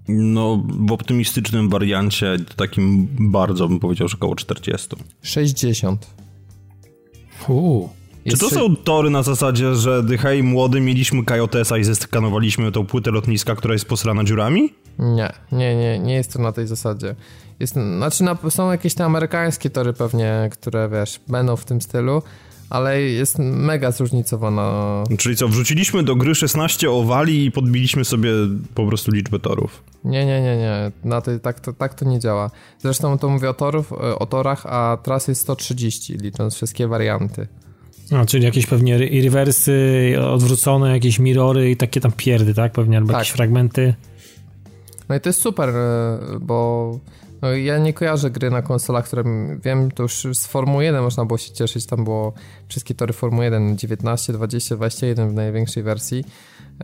No, 0.08 0.64
w 0.88 0.92
optymistycznym 0.92 1.70
wariancie, 1.70 2.38
takim 2.56 3.08
bardzo 3.20 3.68
bym 3.68 3.80
powiedział, 3.80 4.08
że 4.08 4.18
około 4.18 4.36
40. 4.36 4.88
60. 5.22 6.08
Uuu. 7.48 7.90
Czy 8.32 8.38
to 8.38 8.50
są 8.50 8.76
tory 8.76 9.10
na 9.10 9.24
zasadzie, 9.24 9.76
że 9.76 10.04
hej 10.20 10.44
młody 10.44 10.82
mieliśmy 10.82 11.26
Kajotesa 11.26 11.78
i 11.78 11.84
zeskanowaliśmy 11.84 12.72
tą 12.72 12.86
płytę 12.86 13.12
lotniska, 13.12 13.56
która 13.56 13.74
jest 13.74 13.86
posrana 13.86 14.24
dziurami? 14.24 14.74
Nie, 15.00 15.34
nie, 15.52 15.76
nie, 15.76 16.00
nie 16.00 16.14
jest 16.14 16.34
to 16.34 16.42
na 16.42 16.52
tej 16.52 16.68
zasadzie. 16.68 17.16
Jest, 17.60 17.74
znaczy 17.74 18.24
na, 18.24 18.38
są 18.50 18.72
jakieś 18.72 18.94
te 18.94 19.06
amerykańskie 19.06 19.70
tory 19.70 19.94
pewnie, 19.94 20.50
które 20.52 20.90
wiesz, 20.90 21.20
będą 21.28 21.56
w 21.56 21.66
tym 21.66 21.82
stylu, 21.82 22.22
ale 22.70 23.02
jest 23.02 23.40
mega 23.40 23.92
zróżnicowana. 23.92 25.04
Czyli 25.18 25.36
co, 25.36 25.48
wrzuciliśmy 25.48 26.04
do 26.04 26.16
gry 26.16 26.36
16 26.36 26.92
owali 26.92 27.46
i 27.46 27.52
podbiliśmy 27.52 28.06
sobie 28.06 28.32
po 28.76 28.88
prostu 28.88 29.12
liczbę 29.12 29.40
torów. 29.40 29.84
Nie, 30.04 30.26
nie, 30.26 30.42
nie, 30.42 30.58
nie. 30.58 30.92
Na 31.04 31.22
tej, 31.22 31.40
tak, 31.40 31.60
to, 31.60 31.74
tak 31.74 31.94
to 31.94 32.06
nie 32.06 32.20
działa. 32.20 32.52
Zresztą 32.80 33.18
to 33.18 33.30
mówię 33.30 33.50
o, 33.50 33.54
torów, 33.54 33.94
o 33.94 34.26
torach, 34.26 34.66
a 34.66 34.98
tras 35.04 35.28
jest 35.28 35.42
130, 35.42 36.14
licząc 36.14 36.56
wszystkie 36.56 36.88
warianty. 36.88 37.48
No, 38.12 38.26
czyli 38.26 38.46
jakieś 38.46 38.66
pewnie 38.66 38.98
rewersy, 38.98 40.16
odwrócone, 40.32 40.92
jakieś 40.92 41.20
mirory 41.20 41.72
i 41.72 41.78
takie 41.78 42.02
tam 42.02 42.12
pierdy, 42.12 42.54
tak? 42.54 42.72
Pewnie, 42.72 42.98
albo 42.98 43.08
tak. 43.08 43.20
jakieś 43.20 43.32
fragmenty. 43.32 43.94
No 45.10 45.16
i 45.16 45.20
to 45.20 45.30
jest 45.30 45.42
super, 45.42 45.70
e, 45.70 46.20
bo 46.42 47.00
no 47.42 47.52
ja 47.52 47.78
nie 47.78 47.94
kojarzę 47.94 48.32
gry 48.32 48.52
na 48.52 48.62
konsolach, 48.62 49.06
które 49.06 49.24
wiem, 49.64 49.92
to 49.92 50.04
już 50.04 50.28
z 50.34 50.48
Formuły 50.48 50.84
1 50.84 51.04
można 51.04 51.26
było 51.26 51.38
się 51.38 51.54
cieszyć, 51.54 51.86
tam 51.86 52.04
było 52.04 52.34
wszystkie 52.68 52.96
tory 52.96 53.14
Formuły 53.14 53.46
1, 53.46 53.78
19, 53.78 54.34
20, 54.34 54.76
21 54.76 55.30
w 55.30 55.34
największej 55.34 55.84
wersji. 55.84 56.24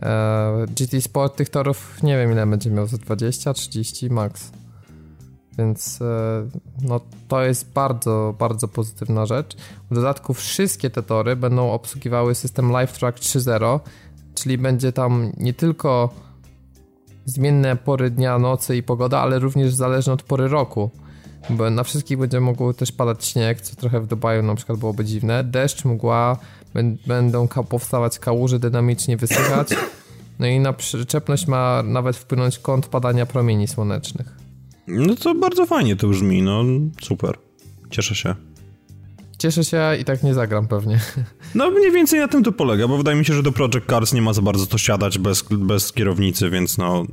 E, 0.02 0.66
GT 0.68 1.02
Sport 1.02 1.36
tych 1.36 1.48
torów 1.48 2.02
nie 2.02 2.16
wiem 2.16 2.32
ile 2.32 2.46
będzie 2.46 2.70
miał, 2.70 2.86
za 2.86 2.98
20, 2.98 3.52
30 3.52 4.10
max. 4.10 4.50
Więc 5.58 6.02
e, 6.02 6.46
no, 6.82 7.00
to 7.28 7.42
jest 7.42 7.72
bardzo, 7.72 8.34
bardzo 8.38 8.68
pozytywna 8.68 9.26
rzecz. 9.26 9.56
W 9.90 9.94
dodatku 9.94 10.34
wszystkie 10.34 10.90
te 10.90 11.02
tory 11.02 11.36
będą 11.36 11.72
obsługiwały 11.72 12.34
system 12.34 12.68
LiveTrack 12.68 13.18
3.0, 13.18 13.80
czyli 14.34 14.58
będzie 14.58 14.92
tam 14.92 15.32
nie 15.36 15.54
tylko 15.54 16.10
zmienne 17.24 17.76
pory 17.76 18.10
dnia, 18.10 18.38
nocy 18.38 18.76
i 18.76 18.82
pogoda, 18.82 19.20
ale 19.20 19.38
również 19.38 19.74
zależne 19.74 20.12
od 20.12 20.22
pory 20.22 20.48
roku. 20.48 20.90
Bo 21.50 21.70
na 21.70 21.84
wszystkich 21.84 22.18
będzie 22.18 22.40
mógł 22.40 22.72
też 22.72 22.92
padać 22.92 23.24
śnieg, 23.24 23.60
co 23.60 23.76
trochę 23.76 24.00
w 24.00 24.06
Dubaju 24.06 24.42
na 24.42 24.54
przykład 24.54 24.78
byłoby 24.78 25.04
dziwne. 25.04 25.44
Deszcz, 25.44 25.84
mgła, 25.84 26.36
będą 27.06 27.48
powstawać 27.48 28.18
kałuże, 28.18 28.58
dynamicznie 28.58 29.16
wysychać. 29.16 29.68
No 30.38 30.46
i 30.46 30.60
na 30.60 30.72
przyczepność 30.72 31.46
ma 31.46 31.82
nawet 31.82 32.16
wpłynąć 32.16 32.58
kąt 32.58 32.86
padania 32.86 33.26
promieni 33.26 33.68
słonecznych. 33.68 34.43
No 34.86 35.14
to 35.16 35.34
bardzo 35.34 35.66
fajnie 35.66 35.96
to 35.96 36.08
brzmi, 36.08 36.42
no 36.42 36.64
super. 37.02 37.38
Cieszę 37.90 38.14
się. 38.14 38.34
Cieszę 39.38 39.64
się 39.64 39.82
i 40.00 40.04
tak 40.04 40.22
nie 40.22 40.34
zagram 40.34 40.68
pewnie. 40.68 41.00
No 41.54 41.70
mniej 41.70 41.92
więcej 41.92 42.20
na 42.20 42.28
tym 42.28 42.42
to 42.44 42.52
polega, 42.52 42.88
bo 42.88 42.96
wydaje 42.96 43.18
mi 43.18 43.24
się, 43.24 43.34
że 43.34 43.42
do 43.42 43.52
Project 43.52 43.86
Cars 43.90 44.12
nie 44.12 44.22
ma 44.22 44.32
za 44.32 44.42
bardzo 44.42 44.66
to 44.66 44.78
siadać 44.78 45.18
bez, 45.18 45.44
bez 45.50 45.92
kierownicy, 45.92 46.50
więc 46.50 46.78
no... 46.78 47.04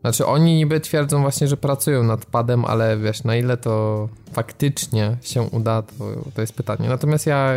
Znaczy 0.00 0.26
oni 0.26 0.56
niby 0.56 0.80
twierdzą 0.80 1.20
właśnie, 1.20 1.48
że 1.48 1.56
pracują 1.56 2.02
nad 2.02 2.26
padem, 2.26 2.64
ale 2.64 2.98
wiesz, 2.98 3.24
na 3.24 3.36
ile 3.36 3.56
to 3.56 4.08
faktycznie 4.32 5.16
się 5.22 5.42
uda, 5.42 5.82
to, 5.82 5.94
to 6.34 6.40
jest 6.40 6.52
pytanie. 6.52 6.88
Natomiast 6.88 7.26
ja 7.26 7.52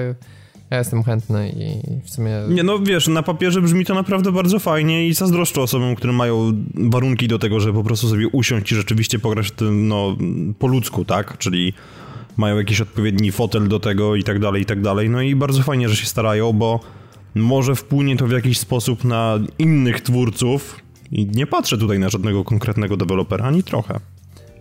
ja 0.72 0.78
jestem 0.78 1.04
chętny 1.04 1.50
i 1.50 1.82
w 2.06 2.10
sumie... 2.10 2.32
Nie, 2.50 2.64
no 2.64 2.80
wiesz, 2.80 3.08
na 3.08 3.24
papierze 3.24 3.62
brzmi 3.62 3.86
to 3.86 3.94
naprawdę 3.94 4.32
bardzo 4.32 4.60
fajnie 4.60 5.08
i 5.08 5.14
zazdroszczę 5.14 5.62
osobom, 5.62 5.96
które 5.96 6.14
mają 6.14 6.64
warunki 6.74 7.28
do 7.28 7.40
tego, 7.40 7.60
żeby 7.60 7.74
po 7.74 7.84
prostu 7.84 8.10
sobie 8.10 8.28
usiąść 8.28 8.72
i 8.72 8.76
rzeczywiście 8.76 9.20
pograć 9.20 9.52
tym, 9.52 9.88
no, 9.88 10.18
po 10.60 10.68
ludzku, 10.68 11.06
tak? 11.06 11.38
Czyli 11.38 11.74
mają 12.38 12.58
jakiś 12.58 12.82
odpowiedni 12.82 13.32
fotel 13.32 13.68
do 13.68 13.80
tego 13.80 14.16
i 14.16 14.24
tak 14.24 14.40
dalej, 14.40 14.62
i 14.62 14.66
tak 14.66 14.82
dalej. 14.82 15.10
No 15.10 15.22
i 15.22 15.36
bardzo 15.36 15.64
fajnie, 15.64 15.90
że 15.90 15.96
się 15.96 16.06
starają, 16.06 16.54
bo 16.54 16.80
może 17.36 17.76
wpłynie 17.76 18.18
to 18.18 18.28
w 18.28 18.32
jakiś 18.32 18.58
sposób 18.58 19.04
na 19.04 19.40
innych 19.60 20.02
twórców 20.02 20.80
i 21.12 21.26
nie 21.26 21.48
patrzę 21.48 21.78
tutaj 21.78 22.00
na 22.00 22.10
żadnego 22.10 22.44
konkretnego 22.44 22.98
dewelopera, 22.98 23.46
ani 23.46 23.64
trochę. 23.64 24.00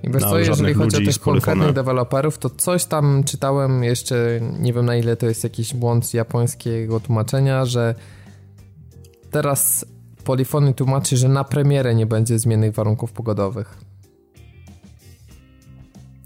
I 0.02 0.10
wiesz 0.10 0.22
co, 0.22 0.38
jeżeli 0.38 0.74
chodzi 0.74 0.96
o 0.96 1.00
tych 1.00 1.18
konkretnych 1.18 1.72
deweloperów, 1.72 2.38
to 2.38 2.50
coś 2.50 2.84
tam 2.84 3.24
czytałem 3.24 3.84
jeszcze, 3.84 4.40
nie 4.60 4.72
wiem 4.72 4.86
na 4.86 4.96
ile 4.96 5.16
to 5.16 5.26
jest 5.26 5.44
jakiś 5.44 5.74
błąd 5.74 6.14
japońskiego 6.14 7.00
tłumaczenia, 7.00 7.64
że 7.64 7.94
teraz 9.30 9.84
Polifony 10.24 10.74
tłumaczy, 10.74 11.16
że 11.16 11.28
na 11.28 11.44
premierę 11.44 11.94
nie 11.94 12.06
będzie 12.06 12.38
zmiennych 12.38 12.74
warunków 12.74 13.12
pogodowych. 13.12 13.78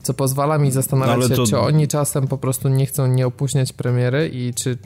Co 0.02 0.14
pozwala 0.14 0.58
mi 0.58 0.70
zastanawiać 0.70 1.18
no, 1.18 1.28
się, 1.28 1.34
to... 1.34 1.46
czy 1.46 1.58
oni 1.58 1.88
czasem 1.88 2.28
po 2.28 2.38
prostu 2.38 2.68
nie 2.68 2.86
chcą 2.86 3.06
nie 3.06 3.26
opóźniać 3.26 3.72
premiery 3.72 4.28
i 4.28 4.54
czy 4.54 4.78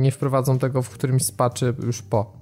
nie 0.00 0.10
wprowadzą 0.10 0.58
tego 0.58 0.82
w 0.82 0.90
którymś 0.90 1.24
z 1.24 1.32
patchy 1.32 1.74
już 1.82 2.02
po. 2.02 2.37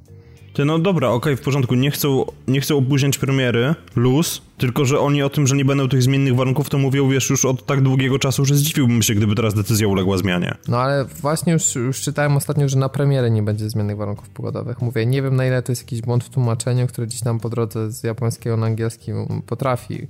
Ty, 0.57 0.65
no 0.65 0.79
dobra, 0.79 1.09
okej, 1.09 1.33
okay, 1.33 1.37
w 1.37 1.45
porządku, 1.45 1.75
nie 1.75 1.91
chcą, 1.91 2.25
nie 2.49 2.61
chcą 2.61 2.79
opóźniać 2.79 3.19
premiery, 3.19 3.75
luz, 3.97 4.43
tylko 4.59 4.85
że 4.85 5.01
oni 5.01 5.23
o 5.23 5.31
tym, 5.31 5.47
że 5.47 5.57
nie 5.57 5.65
będą 5.65 5.89
tych 5.89 6.03
zmiennych 6.03 6.37
warunków, 6.37 6.71
to 6.71 6.79
mówią, 6.79 7.09
wiesz, 7.09 7.31
już 7.31 7.45
od 7.45 7.67
tak 7.67 7.81
długiego 7.81 8.19
czasu, 8.19 8.45
że 8.45 8.55
zdziwiłbym 8.55 9.03
się, 9.03 9.15
gdyby 9.15 9.35
teraz 9.35 9.55
decyzja 9.55 9.89
uległa 9.89 10.19
zmianie. 10.19 10.55
No 10.69 10.79
ale 10.79 11.05
właśnie 11.05 11.53
już, 11.53 11.75
już 11.75 12.01
czytałem 12.01 12.37
ostatnio, 12.37 12.69
że 12.69 12.79
na 12.79 12.89
premierę 12.89 13.31
nie 13.31 13.43
będzie 13.43 13.71
zmiennych 13.71 13.97
warunków 13.97 14.29
pogodowych. 14.29 14.83
Mówię, 14.83 15.07
nie 15.07 15.23
wiem 15.23 15.37
na 15.37 15.47
ile 15.47 15.63
to 15.63 15.73
jest 15.73 15.83
jakiś 15.83 16.01
błąd 16.01 16.25
w 16.25 16.29
tłumaczeniu, 16.29 16.87
który 16.87 17.07
gdzieś 17.07 17.21
tam 17.21 17.41
po 17.41 17.49
drodze 17.49 17.93
z 17.93 18.03
japońskiego 18.03 18.57
na 18.57 18.67
angielski 18.67 19.13
potrafi 19.47 20.07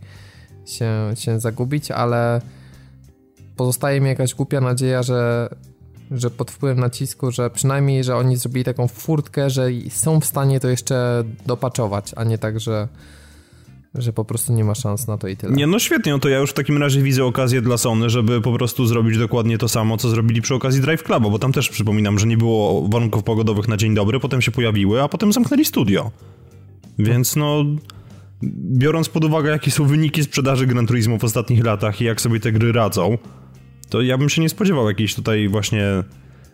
się, 0.66 0.90
się 1.14 1.40
zagubić, 1.40 1.90
ale 1.90 2.40
pozostaje 3.56 4.00
mi 4.00 4.08
jakaś 4.08 4.34
głupia 4.34 4.60
nadzieja, 4.60 5.02
że 5.02 5.48
że 6.10 6.30
pod 6.30 6.50
wpływem 6.50 6.80
nacisku, 6.80 7.30
że 7.30 7.50
przynajmniej, 7.50 8.04
że 8.04 8.16
oni 8.16 8.36
zrobili 8.36 8.64
taką 8.64 8.88
furtkę, 8.88 9.50
że 9.50 9.68
są 9.90 10.20
w 10.20 10.24
stanie 10.24 10.60
to 10.60 10.68
jeszcze 10.68 11.24
dopaczować, 11.46 12.12
a 12.16 12.24
nie 12.24 12.38
tak, 12.38 12.60
że 12.60 12.88
że 13.98 14.12
po 14.12 14.24
prostu 14.24 14.52
nie 14.52 14.64
ma 14.64 14.74
szans 14.74 15.06
na 15.06 15.18
to 15.18 15.28
i 15.28 15.36
tyle. 15.36 15.52
Nie, 15.52 15.66
no 15.66 15.78
świetnie, 15.78 16.12
no 16.12 16.18
to 16.18 16.28
ja 16.28 16.38
już 16.38 16.50
w 16.50 16.54
takim 16.54 16.78
razie 16.78 17.02
widzę 17.02 17.24
okazję 17.24 17.62
dla 17.62 17.76
Sony, 17.78 18.10
żeby 18.10 18.40
po 18.40 18.52
prostu 18.52 18.86
zrobić 18.86 19.18
dokładnie 19.18 19.58
to 19.58 19.68
samo, 19.68 19.96
co 19.96 20.08
zrobili 20.08 20.42
przy 20.42 20.54
okazji 20.54 20.80
Drive 20.80 21.02
Cluba, 21.02 21.30
bo 21.30 21.38
tam 21.38 21.52
też 21.52 21.68
przypominam, 21.68 22.18
że 22.18 22.26
nie 22.26 22.36
było 22.36 22.88
warunków 22.88 23.22
pogodowych 23.22 23.68
na 23.68 23.76
dzień 23.76 23.94
dobry, 23.94 24.20
potem 24.20 24.42
się 24.42 24.50
pojawiły, 24.50 25.02
a 25.02 25.08
potem 25.08 25.32
zamknęli 25.32 25.64
studio. 25.64 26.10
Więc 26.98 27.36
no, 27.36 27.64
biorąc 28.72 29.08
pod 29.08 29.24
uwagę, 29.24 29.50
jakie 29.50 29.70
są 29.70 29.84
wyniki 29.84 30.24
sprzedaży 30.24 30.66
Gran 30.66 30.86
Turismo 30.86 31.18
w 31.18 31.24
ostatnich 31.24 31.64
latach 31.64 32.00
i 32.00 32.04
jak 32.04 32.20
sobie 32.20 32.40
te 32.40 32.52
gry 32.52 32.72
radzą, 32.72 33.18
to 33.88 34.02
ja 34.02 34.18
bym 34.18 34.28
się 34.28 34.42
nie 34.42 34.48
spodziewał 34.48 34.88
jakiejś 34.88 35.14
tutaj 35.14 35.48
właśnie 35.48 35.82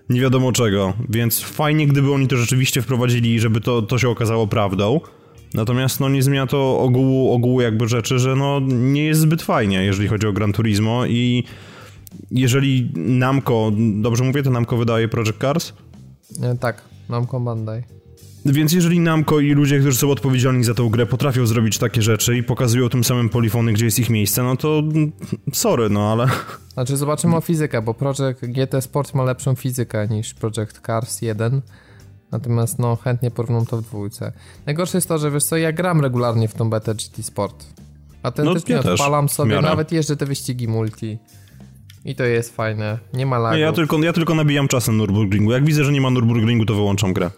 nie 0.08 0.20
wiadomo 0.20 0.52
czego, 0.52 0.92
więc 1.08 1.40
fajnie 1.40 1.86
gdyby 1.86 2.12
oni 2.12 2.28
to 2.28 2.36
rzeczywiście 2.36 2.82
wprowadzili, 2.82 3.40
żeby 3.40 3.60
to, 3.60 3.82
to 3.82 3.98
się 3.98 4.08
okazało 4.08 4.46
prawdą. 4.46 5.00
Natomiast 5.54 6.00
no 6.00 6.08
nie 6.08 6.22
zmienia 6.22 6.46
to 6.46 6.78
ogółu, 6.78 7.32
ogółu 7.32 7.60
jakby 7.60 7.88
rzeczy, 7.88 8.18
że 8.18 8.36
no 8.36 8.60
nie 8.68 9.04
jest 9.04 9.20
zbyt 9.20 9.42
fajnie, 9.42 9.84
jeżeli 9.84 10.08
chodzi 10.08 10.26
o 10.26 10.32
Gran 10.32 10.52
Turismo 10.52 11.06
i 11.06 11.44
jeżeli 12.30 12.92
Namco, 12.96 13.72
dobrze 13.94 14.24
mówię, 14.24 14.42
to 14.42 14.50
Namco 14.50 14.76
wydaje 14.76 15.08
Project 15.08 15.38
Cars? 15.38 15.72
E, 16.42 16.56
tak, 16.56 16.82
Namco 17.08 17.40
Bandai. 17.40 17.82
Więc 18.44 18.72
jeżeli 18.72 19.00
Namco 19.00 19.40
i 19.40 19.52
ludzie, 19.52 19.80
którzy 19.80 19.96
są 19.96 20.10
odpowiedzialni 20.10 20.64
za 20.64 20.74
tę 20.74 20.88
grę 20.90 21.06
potrafią 21.06 21.46
zrobić 21.46 21.78
takie 21.78 22.02
rzeczy 22.02 22.36
i 22.36 22.42
pokazują 22.42 22.88
tym 22.88 23.04
samym 23.04 23.28
polifony, 23.28 23.72
gdzie 23.72 23.84
jest 23.84 23.98
ich 23.98 24.10
miejsce, 24.10 24.42
no 24.42 24.56
to 24.56 24.82
sorry, 25.52 25.90
no 25.90 26.12
ale... 26.12 26.26
Znaczy 26.72 26.96
zobaczymy 26.96 27.36
o 27.36 27.40
fizykę, 27.40 27.82
bo 27.82 27.94
Project 27.94 28.40
GT 28.42 28.82
Sport 28.82 29.14
ma 29.14 29.24
lepszą 29.24 29.54
fizykę 29.54 30.08
niż 30.08 30.34
Project 30.34 30.80
Cars 30.86 31.22
1. 31.22 31.62
Natomiast 32.32 32.78
no 32.78 32.96
chętnie 32.96 33.30
porównam 33.30 33.66
to 33.66 33.76
w 33.76 33.82
dwójce. 33.82 34.32
Najgorsze 34.66 34.98
jest 34.98 35.08
to, 35.08 35.18
że 35.18 35.30
wiesz 35.30 35.44
co, 35.44 35.56
ja 35.56 35.72
gram 35.72 36.00
regularnie 36.00 36.48
w 36.48 36.54
tą 36.54 36.70
betę 36.70 36.94
GT 36.94 37.22
Sport. 37.22 37.66
Autentycznie 38.22 38.76
no, 38.76 38.82
ja 38.84 38.92
odpalam 38.92 39.28
sobie, 39.28 39.60
nawet 39.60 39.92
jeżdżę 39.92 40.16
te 40.16 40.26
wyścigi 40.26 40.68
multi. 40.68 41.18
I 42.04 42.14
to 42.14 42.24
jest 42.24 42.56
fajne, 42.56 42.98
nie 43.14 43.26
ma 43.26 43.38
lagów. 43.38 43.60
Ja 43.60 43.72
tylko, 43.72 43.98
ja 43.98 44.12
tylko 44.12 44.34
nabijam 44.34 44.68
czasem 44.68 44.98
Nürburgringu. 44.98 45.52
Jak 45.52 45.64
widzę, 45.64 45.84
że 45.84 45.92
nie 45.92 46.00
ma 46.00 46.08
Nürburgringu, 46.08 46.66
to 46.66 46.74
wyłączam 46.74 47.12
grę. 47.12 47.30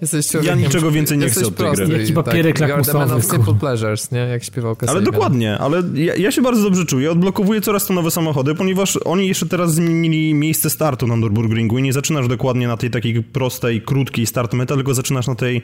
Jesteś 0.00 0.26
ja 0.42 0.54
niczego 0.54 0.90
więcej 0.90 1.18
nie 1.18 1.28
chcę 1.28 1.46
od 1.46 1.56
tej 1.56 1.72
gry. 1.72 1.98
Jaki 1.98 2.12
papierek 2.12 2.58
tak, 2.58 2.68
lakmusowy. 2.68 3.22
Simple 3.22 3.54
pleasures, 3.54 4.10
nie? 4.10 4.18
Jak 4.18 4.44
śpiewał 4.44 4.76
Ale 4.86 5.02
dokładnie, 5.02 5.58
ale 5.58 5.82
ja, 5.94 6.14
ja, 6.14 6.30
się 6.30 6.42
bardzo 6.42 6.62
dobrze 6.62 6.84
czuję. 6.84 7.10
Odblokowuję 7.10 7.60
coraz 7.60 7.86
to 7.86 7.94
nowe 7.94 8.10
samochody, 8.10 8.54
ponieważ 8.54 8.98
oni 9.04 9.28
jeszcze 9.28 9.46
teraz 9.46 9.74
zmienili 9.74 10.34
miejsce 10.34 10.70
startu 10.70 11.06
na 11.06 11.14
Nürburgringu 11.14 11.78
i 11.78 11.82
nie 11.82 11.92
zaczynasz 11.92 12.28
dokładnie 12.28 12.68
na 12.68 12.76
tej 12.76 12.90
takiej 12.90 13.22
prostej, 13.22 13.82
krótkiej 13.82 14.26
start 14.26 14.52
meta, 14.52 14.74
tylko 14.74 14.94
zaczynasz 14.94 15.26
na 15.26 15.34
tej 15.34 15.62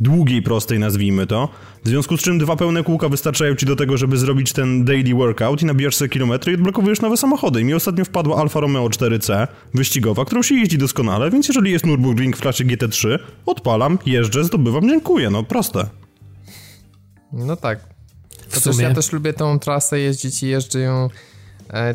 długiej, 0.00 0.42
prostej 0.42 0.78
nazwijmy 0.78 1.26
to. 1.26 1.48
W 1.84 1.88
związku 1.88 2.16
z 2.16 2.22
czym 2.22 2.38
dwa 2.38 2.56
pełne 2.56 2.84
kółka 2.84 3.08
wystarczają 3.08 3.54
ci 3.54 3.66
do 3.66 3.76
tego, 3.76 3.96
żeby 3.96 4.18
zrobić 4.18 4.52
ten 4.52 4.84
daily 4.84 5.14
workout 5.14 5.62
i 5.62 5.66
nabijasz 5.66 5.96
sobie 5.96 6.08
kilometry 6.08 6.52
i 6.52 6.54
odblokowujesz 6.54 7.00
nowe 7.00 7.16
samochody. 7.16 7.60
I 7.60 7.64
mi 7.64 7.74
ostatnio 7.74 8.04
wpadła 8.04 8.36
Alfa 8.36 8.60
Romeo 8.60 8.88
4C 8.88 9.46
wyścigowa, 9.74 10.24
którą 10.24 10.42
się 10.42 10.54
jeździ 10.54 10.78
doskonale, 10.78 11.30
więc 11.30 11.48
jeżeli 11.48 11.70
jest 11.70 11.84
Nürburgring 11.84 12.36
w 12.36 12.40
klasie 12.40 12.64
GT3, 12.64 13.18
odpalam, 13.46 13.98
jeżdżę, 14.06 14.44
zdobywam, 14.44 14.88
dziękuję, 14.88 15.30
no 15.30 15.42
proste. 15.42 15.86
No 17.32 17.56
tak. 17.56 17.80
Chociaż 18.54 18.78
ja 18.78 18.94
też 18.94 19.12
lubię 19.12 19.32
tą 19.32 19.58
trasę 19.58 20.00
jeździć 20.00 20.42
i 20.42 20.46
jeżdżę 20.46 20.80
ją 20.80 21.08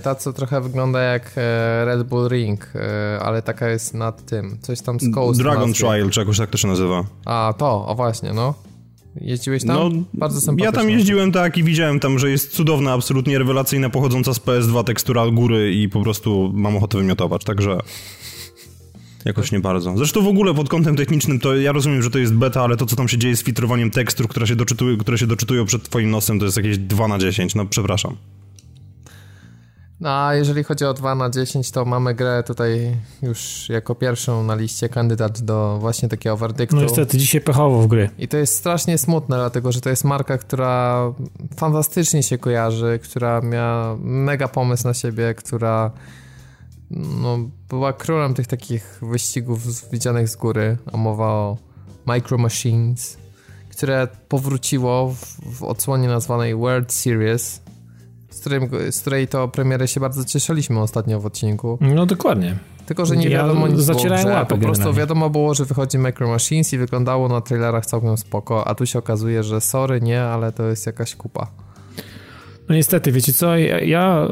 ta, 0.03 0.15
co 0.15 0.33
trochę 0.33 0.61
wygląda 0.61 1.01
jak 1.01 1.31
e, 1.37 1.85
Red 1.85 2.03
Bull 2.03 2.29
Ring, 2.29 2.71
e, 2.75 3.19
ale 3.19 3.41
taka 3.41 3.69
jest 3.69 3.93
nad 3.93 4.25
tym. 4.25 4.57
Coś 4.61 4.81
tam 4.81 4.99
z 4.99 5.13
Coast. 5.13 5.39
Dragon 5.39 5.73
Trial, 5.73 6.09
czy 6.09 6.19
jakoś 6.19 6.37
tak 6.37 6.49
to 6.49 6.57
się 6.57 6.67
nazywa. 6.67 7.03
A, 7.25 7.53
to, 7.57 7.87
o 7.87 7.95
właśnie, 7.95 8.33
no. 8.33 8.53
Jeździłeś 9.21 9.65
tam? 9.65 9.75
No, 9.75 10.03
Bardzo 10.13 10.41
sympatycznie. 10.41 10.65
Ja 10.65 10.71
tam 10.71 10.89
jeździłem 10.89 11.31
tak 11.31 11.57
i 11.57 11.63
widziałem 11.63 11.99
tam, 11.99 12.19
że 12.19 12.29
jest 12.29 12.51
cudowna, 12.51 12.93
absolutnie 12.93 13.39
rewelacyjna, 13.39 13.89
pochodząca 13.89 14.33
z 14.33 14.39
PS2 14.39 14.83
tekstura 14.83 15.27
góry 15.27 15.73
i 15.73 15.89
po 15.89 16.01
prostu 16.01 16.51
mam 16.53 16.77
ochotę 16.77 16.97
wymiotować, 16.97 17.43
także... 17.43 17.77
Jakoś 19.25 19.51
nie 19.51 19.59
bardzo. 19.59 19.97
Zresztą 19.97 20.21
w 20.21 20.27
ogóle 20.27 20.53
pod 20.53 20.69
kątem 20.69 20.95
technicznym 20.95 21.39
to 21.39 21.55
ja 21.55 21.71
rozumiem, 21.71 22.01
że 22.01 22.09
to 22.09 22.19
jest 22.19 22.33
beta, 22.33 22.61
ale 22.61 22.77
to 22.77 22.85
co 22.85 22.95
tam 22.95 23.07
się 23.07 23.17
dzieje 23.17 23.35
z 23.35 23.43
filtrowaniem 23.43 23.91
tekstur, 23.91 24.27
które 24.27 24.47
się, 24.47 24.55
doczytują, 24.55 24.97
które 24.97 25.17
się 25.17 25.27
doczytują 25.27 25.65
przed 25.65 25.83
twoim 25.83 26.11
nosem, 26.11 26.39
to 26.39 26.45
jest 26.45 26.57
jakieś 26.57 26.77
2 26.77 27.07
na 27.07 27.19
10. 27.19 27.55
No 27.55 27.65
przepraszam. 27.65 28.15
No 29.99 30.09
a 30.09 30.35
jeżeli 30.35 30.63
chodzi 30.63 30.85
o 30.85 30.93
2 30.93 31.15
na 31.15 31.29
10, 31.29 31.71
to 31.71 31.85
mamy 31.85 32.13
grę 32.13 32.43
tutaj 32.43 32.95
już 33.21 33.69
jako 33.69 33.95
pierwszą 33.95 34.43
na 34.43 34.55
liście 34.55 34.89
kandydat 34.89 35.41
do 35.41 35.77
właśnie 35.79 36.09
takiego 36.09 36.37
werdyktu. 36.37 36.75
No 36.75 36.81
niestety, 36.81 37.17
dzisiaj 37.17 37.41
pechowo 37.41 37.81
w 37.81 37.87
gry. 37.87 38.09
I 38.17 38.27
to 38.27 38.37
jest 38.37 38.55
strasznie 38.55 38.97
smutne, 38.97 39.35
dlatego 39.35 39.71
że 39.71 39.81
to 39.81 39.89
jest 39.89 40.03
marka, 40.03 40.37
która 40.37 41.01
fantastycznie 41.57 42.23
się 42.23 42.37
kojarzy, 42.37 42.99
która 43.03 43.41
miała 43.41 43.97
mega 43.99 44.47
pomysł 44.47 44.87
na 44.87 44.93
siebie, 44.93 45.33
która 45.33 45.91
no, 46.91 47.37
była 47.69 47.93
królem 47.93 48.33
tych 48.33 48.47
takich 48.47 48.99
wyścigów 49.01 49.89
widzianych 49.91 50.29
z 50.29 50.35
góry, 50.35 50.77
a 50.93 50.97
mowa 50.97 51.27
o 51.27 51.57
Micro 52.05 52.37
Machines, 52.37 53.17
które 53.69 54.07
powróciło 54.29 55.09
w, 55.09 55.55
w 55.57 55.63
odsłonie 55.63 56.07
nazwanej 56.07 56.55
World 56.55 56.93
Series, 56.93 57.64
z, 58.35 58.39
którym, 58.39 58.69
z 58.91 59.01
której 59.01 59.27
to 59.27 59.47
premiery 59.47 59.87
się 59.87 59.99
bardzo 59.99 60.25
cieszyliśmy 60.25 60.79
ostatnio 60.79 61.19
w 61.19 61.25
odcinku. 61.25 61.77
No 61.81 62.05
dokładnie. 62.05 62.55
Tylko, 62.85 63.05
że 63.05 63.17
nie 63.17 63.29
ja 63.29 63.41
wiadomo 63.41 63.67
nic 63.67 63.79
zacierałem 63.79 64.25
było, 64.25 64.45
Po 64.45 64.57
prostu 64.57 64.93
wiadomo 64.93 65.29
było, 65.29 65.53
że 65.53 65.65
wychodzi 65.65 65.97
Micro 65.97 66.27
Machines 66.27 66.73
i 66.73 66.77
wyglądało 66.77 67.29
na 67.29 67.41
trailerach 67.41 67.85
całkiem 67.85 68.17
spoko, 68.17 68.67
a 68.67 68.75
tu 68.75 68.85
się 68.85 68.99
okazuje, 68.99 69.43
że 69.43 69.61
sorry, 69.61 70.01
nie, 70.01 70.21
ale 70.21 70.51
to 70.51 70.63
jest 70.63 70.85
jakaś 70.85 71.15
kupa. 71.15 71.47
No 72.69 72.75
niestety, 72.75 73.11
wiecie 73.11 73.33
co, 73.33 73.57
ja, 73.57 73.79
ja 73.79 74.17
e, 74.17 74.27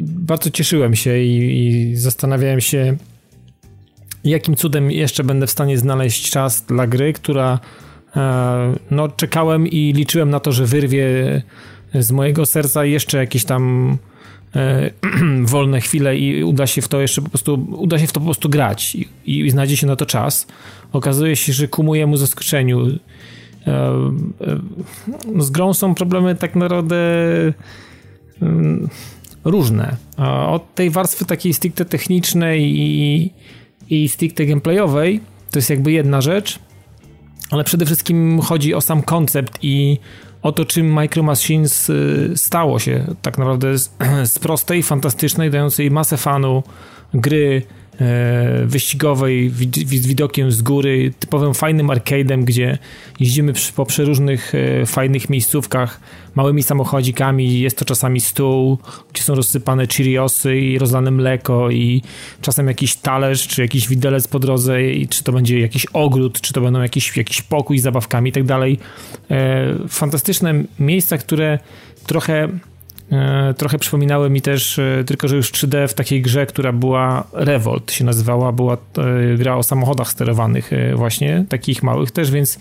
bardzo 0.00 0.50
cieszyłem 0.50 0.94
się 0.94 1.18
i, 1.18 1.66
i 1.68 1.96
zastanawiałem 1.96 2.60
się, 2.60 2.96
jakim 4.24 4.56
cudem 4.56 4.90
jeszcze 4.90 5.24
będę 5.24 5.46
w 5.46 5.50
stanie 5.50 5.78
znaleźć 5.78 6.30
czas 6.30 6.62
dla 6.62 6.86
gry, 6.86 7.12
która 7.12 7.58
e, 8.16 8.74
no 8.90 9.08
czekałem 9.08 9.66
i 9.66 9.92
liczyłem 9.92 10.30
na 10.30 10.40
to, 10.40 10.52
że 10.52 10.66
wyrwie 10.66 11.42
z 12.02 12.10
mojego 12.10 12.46
serca 12.46 12.84
jeszcze 12.84 13.18
jakieś 13.18 13.44
tam 13.44 13.96
e, 14.56 14.90
wolne 15.52 15.80
chwile 15.80 16.18
i 16.18 16.44
uda 16.44 16.66
się 16.66 16.82
w 16.82 16.88
to 16.88 17.00
jeszcze 17.00 17.22
po 17.22 17.28
prostu, 17.28 17.66
uda 17.70 17.98
się 17.98 18.06
w 18.06 18.12
to 18.12 18.20
po 18.20 18.24
prostu 18.24 18.48
grać 18.48 18.94
i, 18.94 19.08
i 19.26 19.50
znajdzie 19.50 19.76
się 19.76 19.86
na 19.86 19.96
to 19.96 20.06
czas. 20.06 20.46
Okazuje 20.92 21.36
się, 21.36 21.52
że 21.52 21.68
ku 21.68 21.82
mojemu 21.82 22.16
zaskoczeniu 22.16 22.86
e, 22.86 22.96
e, 23.66 25.42
z 25.42 25.50
grą 25.50 25.74
są 25.74 25.94
problemy 25.94 26.34
tak 26.34 26.56
naprawdę 26.56 26.96
mm, 28.42 28.88
różne. 29.44 29.96
Od 30.48 30.74
tej 30.74 30.90
warstwy 30.90 31.24
takiej 31.24 31.54
stricte 31.54 31.84
technicznej 31.84 32.80
i, 32.80 33.30
i 33.90 34.08
stricte 34.08 34.46
gameplayowej 34.46 35.20
to 35.50 35.58
jest 35.58 35.70
jakby 35.70 35.92
jedna 35.92 36.20
rzecz, 36.20 36.58
ale 37.50 37.64
przede 37.64 37.86
wszystkim 37.86 38.40
chodzi 38.40 38.74
o 38.74 38.80
sam 38.80 39.02
koncept 39.02 39.58
i 39.62 39.98
o 40.44 40.52
to, 40.52 40.64
czym 40.64 40.94
Micro 40.94 41.22
Machines 41.22 41.90
y, 41.90 42.32
stało 42.36 42.78
się 42.78 43.04
tak 43.22 43.38
naprawdę 43.38 43.78
z, 43.78 43.90
z 44.32 44.38
prostej, 44.38 44.82
fantastycznej, 44.82 45.50
dającej 45.50 45.90
masę 45.90 46.16
fanu 46.16 46.62
gry 47.14 47.62
wyścigowej 48.66 49.50
z 49.84 50.06
widokiem 50.06 50.52
z 50.52 50.62
góry, 50.62 51.12
typowym 51.18 51.54
fajnym 51.54 51.86
arcade'em, 51.86 52.44
gdzie 52.44 52.78
jeździmy 53.20 53.52
po 53.76 53.86
przeróżnych 53.86 54.52
e, 54.54 54.86
fajnych 54.86 55.30
miejscówkach, 55.30 56.00
małymi 56.34 56.62
samochodzikami, 56.62 57.60
jest 57.60 57.78
to 57.78 57.84
czasami 57.84 58.20
stół, 58.20 58.78
gdzie 59.12 59.22
są 59.22 59.34
rozsypane 59.34 59.86
Cheeriosy 59.86 60.58
i 60.58 60.78
rozlane 60.78 61.10
mleko 61.10 61.70
i 61.70 62.02
czasem 62.40 62.68
jakiś 62.68 62.96
talerz, 62.96 63.48
czy 63.48 63.62
jakiś 63.62 63.88
widelec 63.88 64.28
po 64.28 64.38
drodze, 64.38 64.82
i 64.82 65.08
czy 65.08 65.24
to 65.24 65.32
będzie 65.32 65.60
jakiś 65.60 65.86
ogród, 65.86 66.40
czy 66.40 66.52
to 66.52 66.60
będą 66.60 66.82
jakiś, 66.82 67.16
jakiś 67.16 67.42
pokój 67.42 67.78
z 67.78 67.82
zabawkami 67.82 68.30
i 68.30 68.32
tak 68.32 68.44
dalej. 68.44 68.78
E, 69.30 69.74
fantastyczne 69.88 70.64
miejsca, 70.78 71.18
które 71.18 71.58
trochę 72.06 72.48
E, 72.48 72.73
trochę 73.56 73.78
przypominały 73.78 74.30
mi 74.30 74.42
też, 74.42 74.78
e, 74.78 75.04
tylko 75.06 75.28
że 75.28 75.36
już 75.36 75.52
3D 75.52 75.88
w 75.88 75.94
takiej 75.94 76.22
grze, 76.22 76.46
która 76.46 76.72
była 76.72 77.26
Revolt 77.32 77.92
się 77.92 78.04
nazywała, 78.04 78.52
była 78.52 78.74
e, 78.74 79.36
gra 79.36 79.56
o 79.56 79.62
samochodach 79.62 80.10
sterowanych 80.10 80.70
właśnie, 80.94 81.44
takich 81.48 81.82
małych 81.82 82.10
też, 82.10 82.30
więc 82.30 82.58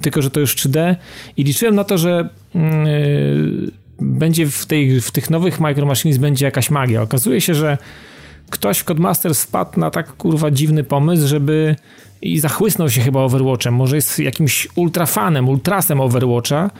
tylko, 0.00 0.22
że 0.22 0.30
to 0.30 0.40
już 0.40 0.56
3D 0.56 0.96
i 1.36 1.44
liczyłem 1.44 1.74
na 1.74 1.84
to, 1.84 1.98
że 1.98 2.28
mm, 2.54 2.86
będzie 4.00 4.46
w, 4.46 4.66
tej, 4.66 5.00
w 5.00 5.10
tych 5.10 5.30
nowych 5.30 5.60
Micro 5.60 5.86
Machines 5.86 6.18
będzie 6.18 6.44
jakaś 6.44 6.70
magia. 6.70 7.02
Okazuje 7.02 7.40
się, 7.40 7.54
że 7.54 7.78
ktoś 8.50 8.78
w 8.78 8.84
Codemasters 8.84 9.42
wpadł 9.42 9.80
na 9.80 9.90
tak 9.90 10.12
kurwa 10.12 10.50
dziwny 10.50 10.84
pomysł, 10.84 11.26
żeby 11.26 11.76
i 12.22 12.40
zachłysnął 12.40 12.90
się 12.90 13.00
chyba 13.00 13.20
Overwatchem, 13.20 13.74
może 13.74 13.96
jest 13.96 14.18
jakimś 14.18 14.68
ultrafanem, 14.74 15.48
ultrasem 15.48 16.00
Overwatcha, 16.00 16.70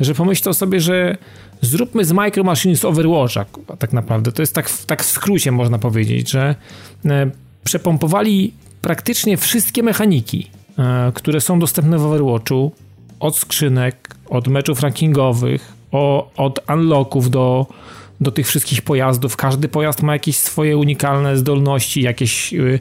że 0.00 0.14
pomyślał 0.14 0.54
sobie, 0.54 0.80
że 0.80 1.16
zróbmy 1.60 2.04
z 2.04 2.12
Micro 2.12 2.44
Machines 2.44 2.84
Overwatcha, 2.84 3.44
tak 3.78 3.92
naprawdę. 3.92 4.32
To 4.32 4.42
jest 4.42 4.54
tak, 4.54 4.70
tak 4.86 5.02
w 5.02 5.06
skrócie 5.06 5.52
można 5.52 5.78
powiedzieć, 5.78 6.30
że 6.30 6.54
e, 7.04 7.30
przepompowali 7.64 8.52
praktycznie 8.82 9.36
wszystkie 9.36 9.82
mechaniki, 9.82 10.50
e, 10.78 11.12
które 11.14 11.40
są 11.40 11.58
dostępne 11.58 11.98
w 11.98 12.04
Overwatchu, 12.04 12.72
od 13.20 13.38
skrzynek, 13.38 14.16
od 14.28 14.48
meczów 14.48 14.80
rankingowych, 14.80 15.72
od 16.36 16.60
unlocków 16.68 17.30
do, 17.30 17.66
do 18.20 18.30
tych 18.30 18.46
wszystkich 18.46 18.82
pojazdów. 18.82 19.36
Każdy 19.36 19.68
pojazd 19.68 20.02
ma 20.02 20.12
jakieś 20.12 20.36
swoje 20.38 20.76
unikalne 20.76 21.36
zdolności, 21.36 22.02
jakieś 22.02 22.54
y, 22.54 22.80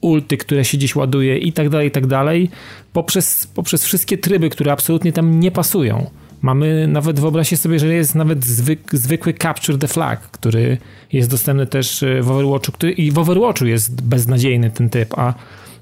ulty, 0.00 0.36
które 0.36 0.64
się 0.64 0.78
gdzieś 0.78 0.96
ładuje 0.96 1.38
i 1.38 1.52
tak 1.52 1.68
dalej, 1.68 1.88
i 1.88 1.90
tak 1.90 2.06
dalej, 2.06 2.50
poprzez, 2.92 3.46
poprzez 3.46 3.84
wszystkie 3.84 4.18
tryby, 4.18 4.50
które 4.50 4.72
absolutnie 4.72 5.12
tam 5.12 5.40
nie 5.40 5.50
pasują. 5.50 6.10
Mamy 6.42 6.86
nawet, 6.88 7.20
wyobraźcie 7.20 7.56
sobie, 7.56 7.78
że 7.78 7.94
jest 7.94 8.14
nawet 8.14 8.44
zwyk, 8.44 8.80
zwykły 8.92 9.34
Capture 9.34 9.78
the 9.78 9.88
Flag, 9.88 10.20
który 10.20 10.78
jest 11.12 11.30
dostępny 11.30 11.66
też 11.66 12.02
e, 12.02 12.22
w 12.22 12.30
Overwatchu, 12.30 12.72
który, 12.72 12.92
i 12.92 13.10
w 13.10 13.18
Overwatchu 13.18 13.66
jest 13.66 14.02
beznadziejny 14.02 14.70
ten 14.70 14.90
typ, 14.90 15.18
a, 15.18 15.34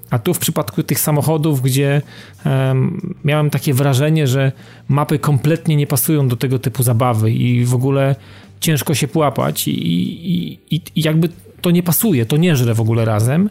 a 0.09 0.19
tu 0.19 0.33
w 0.33 0.39
przypadku 0.39 0.83
tych 0.83 0.99
samochodów, 0.99 1.61
gdzie 1.61 2.01
um, 2.45 3.15
miałem 3.23 3.49
takie 3.49 3.73
wrażenie, 3.73 4.27
że 4.27 4.51
mapy 4.87 5.19
kompletnie 5.19 5.75
nie 5.75 5.87
pasują 5.87 6.27
do 6.27 6.35
tego 6.35 6.59
typu 6.59 6.83
zabawy 6.83 7.31
i 7.31 7.65
w 7.65 7.73
ogóle 7.73 8.15
ciężko 8.59 8.95
się 8.95 9.07
połapać 9.07 9.67
i, 9.67 9.71
i, 9.71 10.59
i, 10.75 10.81
i 10.95 11.01
jakby 11.01 11.29
to 11.61 11.71
nie 11.71 11.83
pasuje, 11.83 12.25
to 12.25 12.37
nie 12.37 12.55
żre 12.55 12.73
w 12.73 12.81
ogóle 12.81 13.05
razem, 13.05 13.49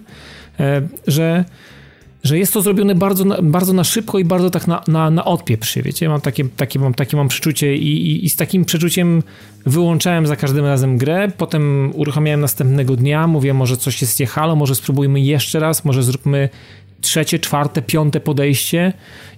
że 1.07 1.45
że 2.25 2.39
jest 2.39 2.53
to 2.53 2.63
zrobione 2.63 2.95
bardzo 2.95 3.25
bardzo 3.43 3.73
na 3.73 3.85
szybko 3.85 4.19
i 4.19 4.25
bardzo 4.25 4.51
tak 4.51 4.67
na, 4.67 4.83
na, 4.89 5.11
na 5.11 5.25
odpieprz 5.25 5.79
wiecie, 5.79 6.09
mam 6.09 6.21
takie, 6.21 6.45
takie, 6.45 6.79
mam, 6.79 6.95
takie 6.95 7.17
mam 7.17 7.29
przeczucie 7.29 7.77
i, 7.77 8.11
i, 8.11 8.25
i, 8.25 8.31
z 8.31 8.37
takim 8.37 8.65
przeczuciem 8.65 9.23
wyłączałem 9.67 10.27
za 10.27 10.37
każdym 10.37 10.65
razem 10.65 10.99
grę, 10.99 11.29
potem 11.37 11.93
uruchamiałem 11.95 12.41
następnego 12.41 12.97
dnia, 12.97 13.27
mówię, 13.27 13.55
może 13.55 13.77
coś 13.77 14.03
jest 14.03 14.21
nie 14.21 14.27
halo, 14.27 14.57
może 14.57 14.75
spróbujmy 14.75 15.21
jeszcze 15.21 15.61
raz, 15.61 15.85
może 15.85 16.03
zróbmy 16.03 16.49
trzecie, 17.01 17.39
czwarte, 17.39 17.83
piąte 17.83 18.21
podejście 18.21 18.93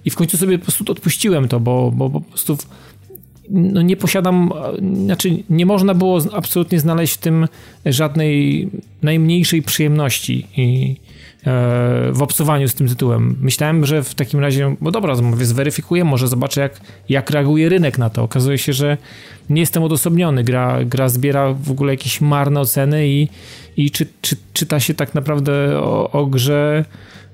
i 0.05 0.09
w 0.09 0.15
końcu 0.15 0.37
sobie 0.37 0.57
po 0.57 0.63
prostu 0.63 0.91
odpuściłem 0.91 1.47
to, 1.47 1.59
bo, 1.59 1.91
bo 1.91 2.09
po 2.09 2.21
prostu 2.21 2.57
no 3.49 3.81
nie 3.81 3.97
posiadam, 3.97 4.51
znaczy 5.05 5.43
nie 5.49 5.65
można 5.65 5.93
było 5.93 6.21
absolutnie 6.33 6.79
znaleźć 6.79 7.13
w 7.13 7.17
tym 7.17 7.47
żadnej 7.85 8.69
najmniejszej 9.01 9.61
przyjemności 9.61 10.47
i 10.57 10.95
e, 11.03 11.06
w 12.11 12.21
obcowaniu 12.21 12.67
z 12.67 12.73
tym 12.73 12.87
tytułem. 12.87 13.37
Myślałem, 13.41 13.85
że 13.85 14.03
w 14.03 14.15
takim 14.15 14.39
razie, 14.39 14.75
bo 14.81 14.91
dobra, 14.91 15.15
mówię, 15.15 15.45
zweryfikuję, 15.45 16.03
może 16.03 16.27
zobaczę 16.27 16.61
jak, 16.61 16.79
jak 17.09 17.29
reaguje 17.29 17.69
rynek 17.69 17.97
na 17.97 18.09
to. 18.09 18.23
Okazuje 18.23 18.57
się, 18.57 18.73
że 18.73 18.97
nie 19.49 19.61
jestem 19.61 19.83
odosobniony. 19.83 20.43
Gra, 20.43 20.85
gra 20.85 21.09
zbiera 21.09 21.53
w 21.53 21.71
ogóle 21.71 21.93
jakieś 21.93 22.21
marne 22.21 22.59
oceny 22.59 23.07
i, 23.07 23.27
i 23.77 23.91
czy, 23.91 24.07
czy, 24.21 24.35
czyta 24.53 24.79
się 24.79 24.93
tak 24.93 25.15
naprawdę 25.15 25.79
o, 25.79 26.11
o 26.11 26.25
grze 26.25 26.85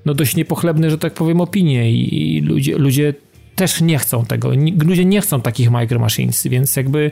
no 0.04 0.14
dość 0.14 0.36
niepochlebne, 0.36 0.90
że 0.90 0.98
tak 0.98 1.14
powiem, 1.14 1.40
opinie 1.40 1.92
i, 1.92 2.36
i 2.36 2.40
ludzie, 2.40 2.78
ludzie 2.78 3.14
też 3.54 3.80
nie 3.80 3.98
chcą 3.98 4.24
tego. 4.24 4.50
Ludzie 4.84 5.04
nie 5.04 5.20
chcą 5.20 5.40
takich 5.40 5.70
micro 5.70 5.98
machines, 5.98 6.46
więc 6.46 6.76
jakby 6.76 7.10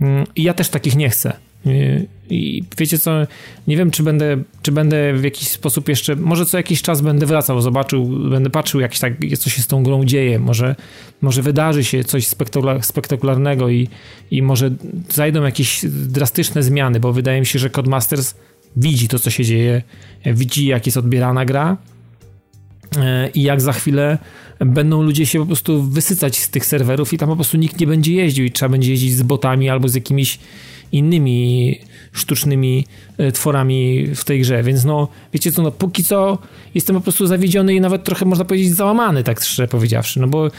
mm, 0.00 0.26
ja 0.36 0.54
też 0.54 0.68
takich 0.68 0.96
nie 0.96 1.10
chcę. 1.10 1.32
I 2.30 2.64
wiecie 2.78 2.98
co, 2.98 3.10
nie 3.66 3.76
wiem, 3.76 3.90
czy 3.90 4.02
będę, 4.02 4.36
czy 4.62 4.72
będę 4.72 5.12
w 5.14 5.24
jakiś 5.24 5.48
sposób 5.48 5.88
jeszcze, 5.88 6.16
może 6.16 6.46
co 6.46 6.56
jakiś 6.56 6.82
czas 6.82 7.00
będę 7.00 7.26
wracał, 7.26 7.60
zobaczył, 7.60 8.06
będę 8.06 8.50
patrzył, 8.50 8.80
jak 8.80 8.98
tak, 8.98 9.12
co 9.38 9.50
się 9.50 9.62
z 9.62 9.66
tą 9.66 9.82
grą 9.82 10.04
dzieje, 10.04 10.38
może, 10.38 10.76
może 11.22 11.42
wydarzy 11.42 11.84
się 11.84 12.04
coś 12.04 12.26
spektakularnego 12.80 13.68
i, 13.68 13.88
i 14.30 14.42
może 14.42 14.70
zajdą 15.08 15.42
jakieś 15.42 15.80
drastyczne 15.88 16.62
zmiany, 16.62 17.00
bo 17.00 17.12
wydaje 17.12 17.40
mi 17.40 17.46
się, 17.46 17.58
że 17.58 17.70
Codemasters 17.70 18.34
widzi 18.76 19.08
to, 19.08 19.18
co 19.18 19.30
się 19.30 19.44
dzieje, 19.44 19.82
widzi, 20.26 20.66
jak 20.66 20.86
jest 20.86 20.98
odbierana 20.98 21.44
gra 21.44 21.76
e, 22.96 23.30
i 23.30 23.42
jak 23.42 23.60
za 23.60 23.72
chwilę 23.72 24.18
będą 24.60 25.02
ludzie 25.02 25.26
się 25.26 25.38
po 25.38 25.46
prostu 25.46 25.82
wysycać 25.82 26.38
z 26.38 26.48
tych 26.48 26.66
serwerów 26.66 27.12
i 27.12 27.18
tam 27.18 27.28
po 27.28 27.34
prostu 27.34 27.56
nikt 27.56 27.80
nie 27.80 27.86
będzie 27.86 28.14
jeździł 28.14 28.44
i 28.44 28.50
trzeba 28.50 28.68
będzie 28.68 28.90
jeździć 28.90 29.14
z 29.14 29.22
botami 29.22 29.70
albo 29.70 29.88
z 29.88 29.94
jakimiś 29.94 30.38
innymi 30.92 31.78
sztucznymi 32.12 32.86
e, 33.18 33.32
tworami 33.32 34.06
w 34.14 34.24
tej 34.24 34.40
grze, 34.40 34.62
więc 34.62 34.84
no, 34.84 35.08
wiecie 35.32 35.52
co, 35.52 35.62
no 35.62 35.70
póki 35.70 36.04
co 36.04 36.38
jestem 36.74 36.96
po 36.96 37.02
prostu 37.02 37.26
zawiedziony 37.26 37.74
i 37.74 37.80
nawet 37.80 38.04
trochę 38.04 38.24
można 38.24 38.44
powiedzieć 38.44 38.74
załamany, 38.74 39.24
tak 39.24 39.40
szczerze 39.40 39.68
powiedziawszy, 39.68 40.20
no 40.20 40.28
bo 40.28 40.50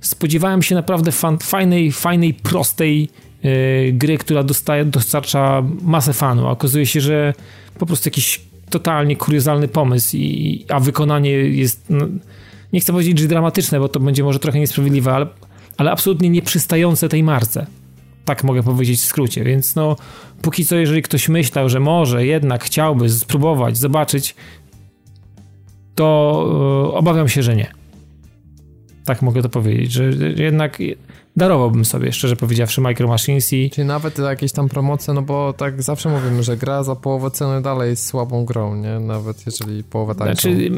spodziewałem 0.00 0.62
się 0.62 0.74
naprawdę 0.74 1.12
fan, 1.12 1.38
fajnej, 1.38 1.92
fajnej, 1.92 2.34
prostej 2.34 3.08
yy, 3.42 3.92
gry, 3.92 4.18
która 4.18 4.42
dostaje, 4.42 4.84
dostarcza 4.84 5.62
masę 5.82 6.12
fanu, 6.12 6.46
a 6.46 6.50
okazuje 6.50 6.86
się, 6.86 7.00
że 7.00 7.34
po 7.78 7.86
prostu 7.86 8.08
jakiś 8.08 8.40
totalnie 8.70 9.16
kuriozalny 9.16 9.68
pomysł, 9.68 10.16
i, 10.16 10.64
a 10.68 10.80
wykonanie 10.80 11.30
jest, 11.30 11.84
no, 11.90 12.06
nie 12.72 12.80
chcę 12.80 12.92
powiedzieć, 12.92 13.18
że 13.18 13.28
dramatyczne, 13.28 13.80
bo 13.80 13.88
to 13.88 14.00
będzie 14.00 14.24
może 14.24 14.38
trochę 14.38 14.58
niesprawiedliwe, 14.58 15.12
ale, 15.14 15.26
ale 15.76 15.90
absolutnie 15.90 16.30
nieprzystające 16.30 17.08
tej 17.08 17.22
marce. 17.22 17.66
Tak 18.24 18.44
mogę 18.44 18.62
powiedzieć 18.62 19.00
w 19.00 19.04
skrócie, 19.04 19.44
więc 19.44 19.74
no 19.74 19.96
póki 20.42 20.66
co, 20.66 20.76
jeżeli 20.76 21.02
ktoś 21.02 21.28
myślał, 21.28 21.68
że 21.68 21.80
może 21.80 22.26
jednak 22.26 22.64
chciałby 22.64 23.10
spróbować, 23.10 23.76
zobaczyć, 23.76 24.34
to 25.94 26.84
yy, 26.86 26.98
obawiam 26.98 27.28
się, 27.28 27.42
że 27.42 27.56
nie. 27.56 27.66
Tak 29.04 29.22
mogę 29.22 29.42
to 29.42 29.48
powiedzieć, 29.48 29.92
że 29.92 30.04
jednak 30.36 30.78
darowałbym 31.36 31.84
sobie, 31.84 32.12
szczerze 32.12 32.36
powiedziawszy, 32.36 32.80
Micro 32.80 33.08
Machines 33.08 33.52
i... 33.52 33.70
Czyli 33.70 33.86
nawet 33.86 34.18
jakieś 34.18 34.52
tam 34.52 34.68
promocje, 34.68 35.14
no 35.14 35.22
bo 35.22 35.52
tak 35.52 35.82
zawsze 35.82 36.08
mówimy, 36.08 36.42
że 36.42 36.56
gra 36.56 36.82
za 36.82 36.96
połowę 36.96 37.30
ceny 37.30 37.62
dalej 37.62 37.90
jest 37.90 38.06
słabą 38.06 38.44
grą, 38.44 38.76
nie? 38.76 39.00
Nawet 39.00 39.46
jeżeli 39.46 39.84
połowę 39.84 40.14
tańszą. 40.14 40.32
Znaczy, 40.32 40.70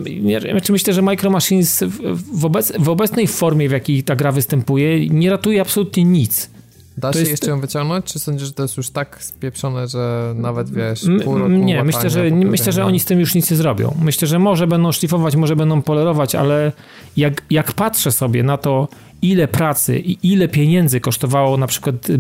znaczy 0.51 0.73
myślę, 0.73 0.93
że 0.93 1.03
Micro 1.03 1.31
Machines 1.31 1.85
w, 2.33 2.45
obec, 2.45 2.73
w 2.79 2.89
obecnej 2.89 3.27
formie, 3.27 3.69
w 3.69 3.73
jakiej 3.73 4.03
ta 4.03 4.17
gra 4.17 4.33
występuje, 4.33 5.09
nie 5.09 5.31
ratuje 5.31 5.61
absolutnie 5.61 6.05
nic. 6.05 6.56
Da 6.99 7.13
się 7.13 7.19
jest... 7.19 7.31
jeszcze 7.31 7.51
ją 7.51 7.61
wyciągnąć, 7.61 8.05
czy 8.05 8.19
sądzisz, 8.19 8.47
że 8.47 8.55
to 8.55 8.63
jest 8.63 8.77
już 8.77 8.91
tak 8.91 9.25
spieprzone, 9.25 9.89
że 9.89 10.33
nawet 10.37 10.71
wiesz, 10.71 11.05
pół 11.25 11.39
roku 11.39 11.51
Nie, 11.51 11.85
myślę, 11.85 12.11
że, 12.11 12.31
myślę, 12.31 12.73
że 12.73 12.85
oni 12.85 13.01
z 13.01 13.05
tym 13.05 13.21
już 13.21 13.35
nic 13.35 13.51
nie 13.51 13.57
zrobią. 13.57 13.95
Myślę, 14.03 14.29
że 14.29 14.39
może 14.39 14.67
będą 14.67 14.93
szlifować, 14.93 15.37
może 15.37 15.57
będą 15.57 15.83
polerować, 15.83 16.35
ale 16.35 16.73
jak, 17.17 17.43
jak 17.51 17.73
patrzę 17.73 18.13
sobie 18.13 18.43
na 18.43 18.57
to, 18.57 18.89
ile 19.23 19.49
pracy 19.49 19.99
i 19.99 20.19
ile 20.23 20.49
pieniędzy 20.49 21.01
kosztowało 21.01 21.57
na 21.57 21.67
przykład 21.67 22.11
y, 22.11 22.19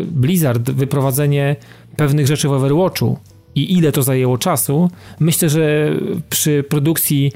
Blizzard 0.00 0.70
wyprowadzenie 0.70 1.56
pewnych 1.96 2.26
rzeczy 2.26 2.48
w 2.48 2.52
Overwatchu 2.52 3.18
i 3.54 3.78
ile 3.78 3.92
to 3.92 4.02
zajęło 4.02 4.38
czasu, 4.38 4.90
myślę, 5.20 5.48
że 5.48 5.92
przy 6.30 6.64
produkcji 6.68 7.32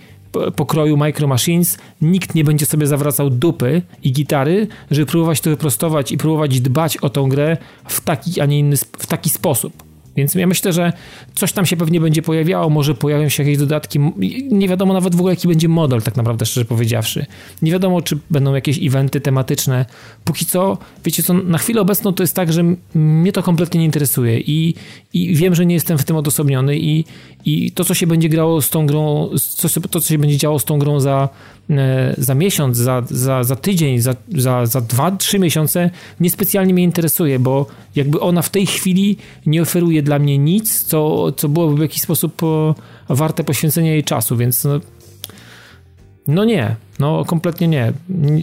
pokroju 0.57 0.97
Micro 0.97 1.29
Machines 1.29 1.79
nikt 2.01 2.35
nie 2.35 2.45
będzie 2.45 2.66
sobie 2.66 2.87
zawracał 2.87 3.31
dupy 3.31 3.83
i 4.03 4.12
gitary, 4.12 4.66
żeby 4.91 5.07
próbować 5.07 5.41
to 5.41 5.51
wyprostować 5.51 6.12
i 6.12 6.18
próbować 6.18 6.61
dbać 6.61 6.97
o 6.97 7.11
tą 7.11 7.29
grę 7.29 7.57
w 7.89 8.01
taki, 8.01 8.41
a 8.41 8.47
nie 8.47 8.59
inny, 8.59 8.76
w 8.76 9.07
taki 9.07 9.31
sposób. 9.31 9.88
Więc 10.17 10.35
ja 10.35 10.47
myślę, 10.47 10.73
że 10.73 10.93
coś 11.35 11.53
tam 11.53 11.67
się 11.67 11.77
pewnie 11.77 12.01
będzie 12.01 12.23
pojawiało, 12.23 12.71
może 12.71 12.95
pojawią 12.95 13.29
się 13.29 13.43
jakieś 13.43 13.59
dodatki. 13.59 13.99
Nie 14.51 14.69
wiadomo 14.69 14.93
nawet 14.93 15.15
w 15.15 15.19
ogóle, 15.19 15.33
jaki 15.35 15.49
będzie 15.49 15.69
model, 15.69 16.03
tak 16.03 16.17
naprawdę, 16.17 16.47
szczerze 16.47 16.65
powiedziawszy. 16.65 17.27
Nie 17.63 17.73
wiadomo, 17.73 18.03
czy 18.03 18.19
będą 18.31 18.55
jakieś 18.55 18.79
eventy 18.83 19.21
tematyczne. 19.21 19.87
Póki 20.25 20.47
co, 20.47 20.79
wiecie 21.05 21.23
co, 21.23 21.35
na 21.35 21.59
chwilę 21.59 21.81
obecną 21.81 22.13
to 22.13 22.23
jest 22.23 22.35
tak, 22.35 22.53
że 22.53 22.65
mnie 22.95 23.33
to 23.33 23.43
kompletnie 23.43 23.81
nie 23.81 23.87
interesuje 23.87 24.41
i, 24.41 24.75
i 25.15 25.35
wiem, 25.35 25.55
że 25.55 25.67
nie 25.67 25.75
jestem 25.75 25.99
w 25.99 26.05
tym 26.05 26.17
odosobniony 26.17 26.79
i, 26.79 27.05
i 27.45 27.73
to, 27.73 27.85
co 27.85 27.95
się 27.95 28.07
będzie 28.07 28.29
grało 28.29 28.63
z 28.63 28.71
tą 28.71 28.87
grą, 28.87 29.31
to, 29.91 30.01
co 30.01 30.09
się 30.09 30.19
będzie 30.19 30.37
działo 30.37 30.59
z 30.59 30.65
tą 30.65 30.79
grą 30.79 31.01
za 31.01 31.29
za 32.19 32.35
miesiąc, 32.35 32.77
za, 32.77 33.03
za, 33.11 33.45
za 33.45 33.57
tydzień, 33.57 33.99
za, 33.99 34.14
za, 34.37 34.66
za 34.66 34.81
dwa, 34.81 35.11
trzy 35.11 35.39
miesiące 35.39 35.91
niespecjalnie 36.21 36.75
mnie 36.75 36.83
interesuje, 36.83 37.39
bo 37.39 37.66
jakby 37.97 38.21
ona 38.21 38.43
w 38.43 38.51
tej 38.51 38.66
chwili 38.66 39.16
nie 39.47 39.62
oferuje 39.62 40.03
dla 40.03 40.19
mnie 40.19 40.39
nic, 40.39 40.85
co, 40.85 41.33
co 41.33 41.49
byłoby 41.49 41.77
w 41.77 41.81
jakiś 41.81 42.03
sposób 42.03 42.43
warte 43.09 43.45
poświęcenia 43.45 43.93
jej 43.93 44.05
czasu, 44.05 44.37
więc 44.37 44.64
no, 44.64 44.81
no 46.27 46.45
nie, 46.45 46.77
no 46.99 47.25
kompletnie 47.25 47.69
nie. 47.69 47.93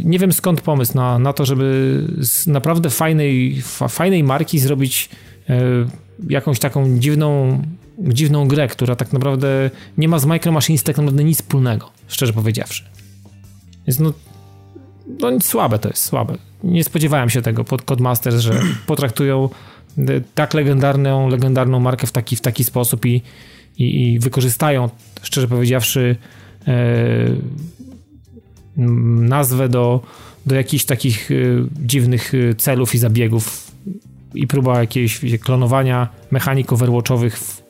Nie 0.05 0.19
wiem 0.19 0.31
skąd 0.31 0.61
pomysł 0.61 0.95
na, 0.95 1.19
na 1.19 1.33
to, 1.33 1.45
żeby 1.45 2.01
z 2.19 2.47
naprawdę 2.47 2.89
fajnej, 2.89 3.61
fajnej 3.89 4.23
marki 4.23 4.59
zrobić 4.59 5.09
e, 5.49 5.61
jakąś 6.29 6.59
taką 6.59 6.99
dziwną, 6.99 7.61
dziwną 7.99 8.47
grę, 8.47 8.67
która 8.67 8.95
tak 8.95 9.13
naprawdę 9.13 9.69
nie 9.97 10.07
ma 10.07 10.19
z 10.19 10.25
Micro 10.25 10.51
Machines 10.51 10.83
tak 10.83 10.97
naprawdę 10.97 11.23
nic 11.23 11.37
wspólnego, 11.37 11.89
szczerze 12.07 12.33
powiedziawszy. 12.33 12.94
Więc 13.87 13.99
no, 13.99 14.13
no 15.19 15.39
słabe 15.41 15.79
to 15.79 15.89
jest, 15.89 16.03
słabe. 16.03 16.37
Nie 16.63 16.83
spodziewałem 16.83 17.29
się 17.29 17.41
tego 17.41 17.63
pod 17.63 17.81
Codemasters, 17.81 18.35
że 18.35 18.61
potraktują 18.87 19.49
tak 20.35 20.53
legendarną, 20.53 21.29
legendarną 21.29 21.79
markę 21.79 22.07
w 22.07 22.11
taki, 22.11 22.35
w 22.35 22.41
taki 22.41 22.63
sposób 22.63 23.05
i, 23.05 23.21
i, 23.77 24.13
i 24.13 24.19
wykorzystają, 24.19 24.89
szczerze 25.21 25.47
powiedziawszy, 25.47 26.15
e, 26.67 26.73
nazwę 28.77 29.69
do, 29.69 30.01
do 30.45 30.55
jakichś 30.55 30.85
takich 30.85 31.31
e, 31.31 31.35
dziwnych 31.85 32.33
e, 32.33 32.55
celów 32.55 32.95
i 32.95 32.97
zabiegów 32.97 33.71
i 34.33 34.47
próba 34.47 34.79
jakiegoś 34.79 35.21
klonowania 35.43 36.09
mechanik 36.31 36.73
overwatchowych 36.73 37.39
w, 37.39 37.61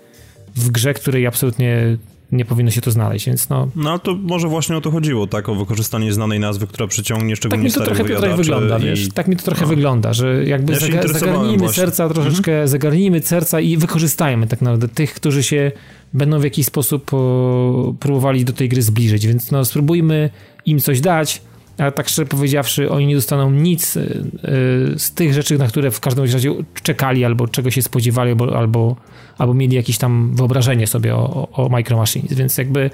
w 0.55 0.71
grze, 0.71 0.93
której 0.93 1.27
absolutnie 1.27 1.97
nie 2.35 2.45
powinno 2.45 2.71
się 2.71 2.81
to 2.81 2.91
znaleźć, 2.91 3.25
więc 3.25 3.49
no... 3.49 3.67
No 3.75 3.99
to 3.99 4.15
może 4.15 4.47
właśnie 4.47 4.77
o 4.77 4.81
to 4.81 4.91
chodziło, 4.91 5.27
tak, 5.27 5.49
o 5.49 5.55
wykorzystanie 5.55 6.13
znanej 6.13 6.39
nazwy, 6.39 6.67
która 6.67 6.87
przyciągnie 6.87 7.35
szczególnie 7.35 7.69
tak 7.69 7.79
mi 7.79 7.85
to 7.85 7.95
trochę, 7.95 8.15
trochę 8.15 8.37
wygląda, 8.37 8.77
i... 8.77 8.81
wiesz, 8.81 9.09
tak 9.13 9.27
mi 9.27 9.35
to 9.35 9.43
trochę 9.43 9.61
no. 9.61 9.67
wygląda, 9.67 10.13
że 10.13 10.45
jakby 10.45 10.73
ja 10.73 10.79
zaga 10.79 11.07
zagarnijmy 11.07 11.57
właśnie. 11.57 11.83
serca 11.83 12.09
troszeczkę, 12.09 12.51
mhm. 12.51 12.67
zagarnijmy 12.67 13.21
serca 13.21 13.59
i 13.59 13.77
wykorzystajmy 13.77 14.47
tak 14.47 14.61
naprawdę 14.61 14.87
tych, 14.87 15.13
którzy 15.13 15.43
się 15.43 15.71
będą 16.13 16.39
w 16.39 16.43
jakiś 16.43 16.65
sposób 16.65 17.13
o, 17.13 17.93
próbowali 17.99 18.45
do 18.45 18.53
tej 18.53 18.69
gry 18.69 18.81
zbliżyć, 18.81 19.27
więc 19.27 19.51
no 19.51 19.65
spróbujmy 19.65 20.29
im 20.65 20.79
coś 20.79 21.01
dać, 21.01 21.41
ale 21.77 21.91
tak 21.91 22.09
szczerze 22.09 22.25
powiedziawszy, 22.25 22.89
oni 22.89 23.07
nie 23.07 23.15
dostaną 23.15 23.51
nic 23.51 23.97
y, 23.97 23.99
y, 23.99 24.99
z 24.99 25.11
tych 25.11 25.33
rzeczy, 25.33 25.57
na 25.57 25.67
które 25.67 25.91
w 25.91 25.99
każdym 25.99 26.23
razie 26.23 26.51
czekali, 26.83 27.25
albo 27.25 27.47
czego 27.47 27.71
się 27.71 27.81
spodziewali, 27.81 28.31
albo, 28.31 28.57
albo, 28.57 28.95
albo 29.37 29.53
mieli 29.53 29.75
jakieś 29.75 29.97
tam 29.97 30.35
wyobrażenie 30.35 30.87
sobie 30.87 31.15
o, 31.15 31.47
o 31.51 31.69
Micro 31.69 31.97
Machines, 31.97 32.33
więc 32.33 32.57
jakby 32.57 32.89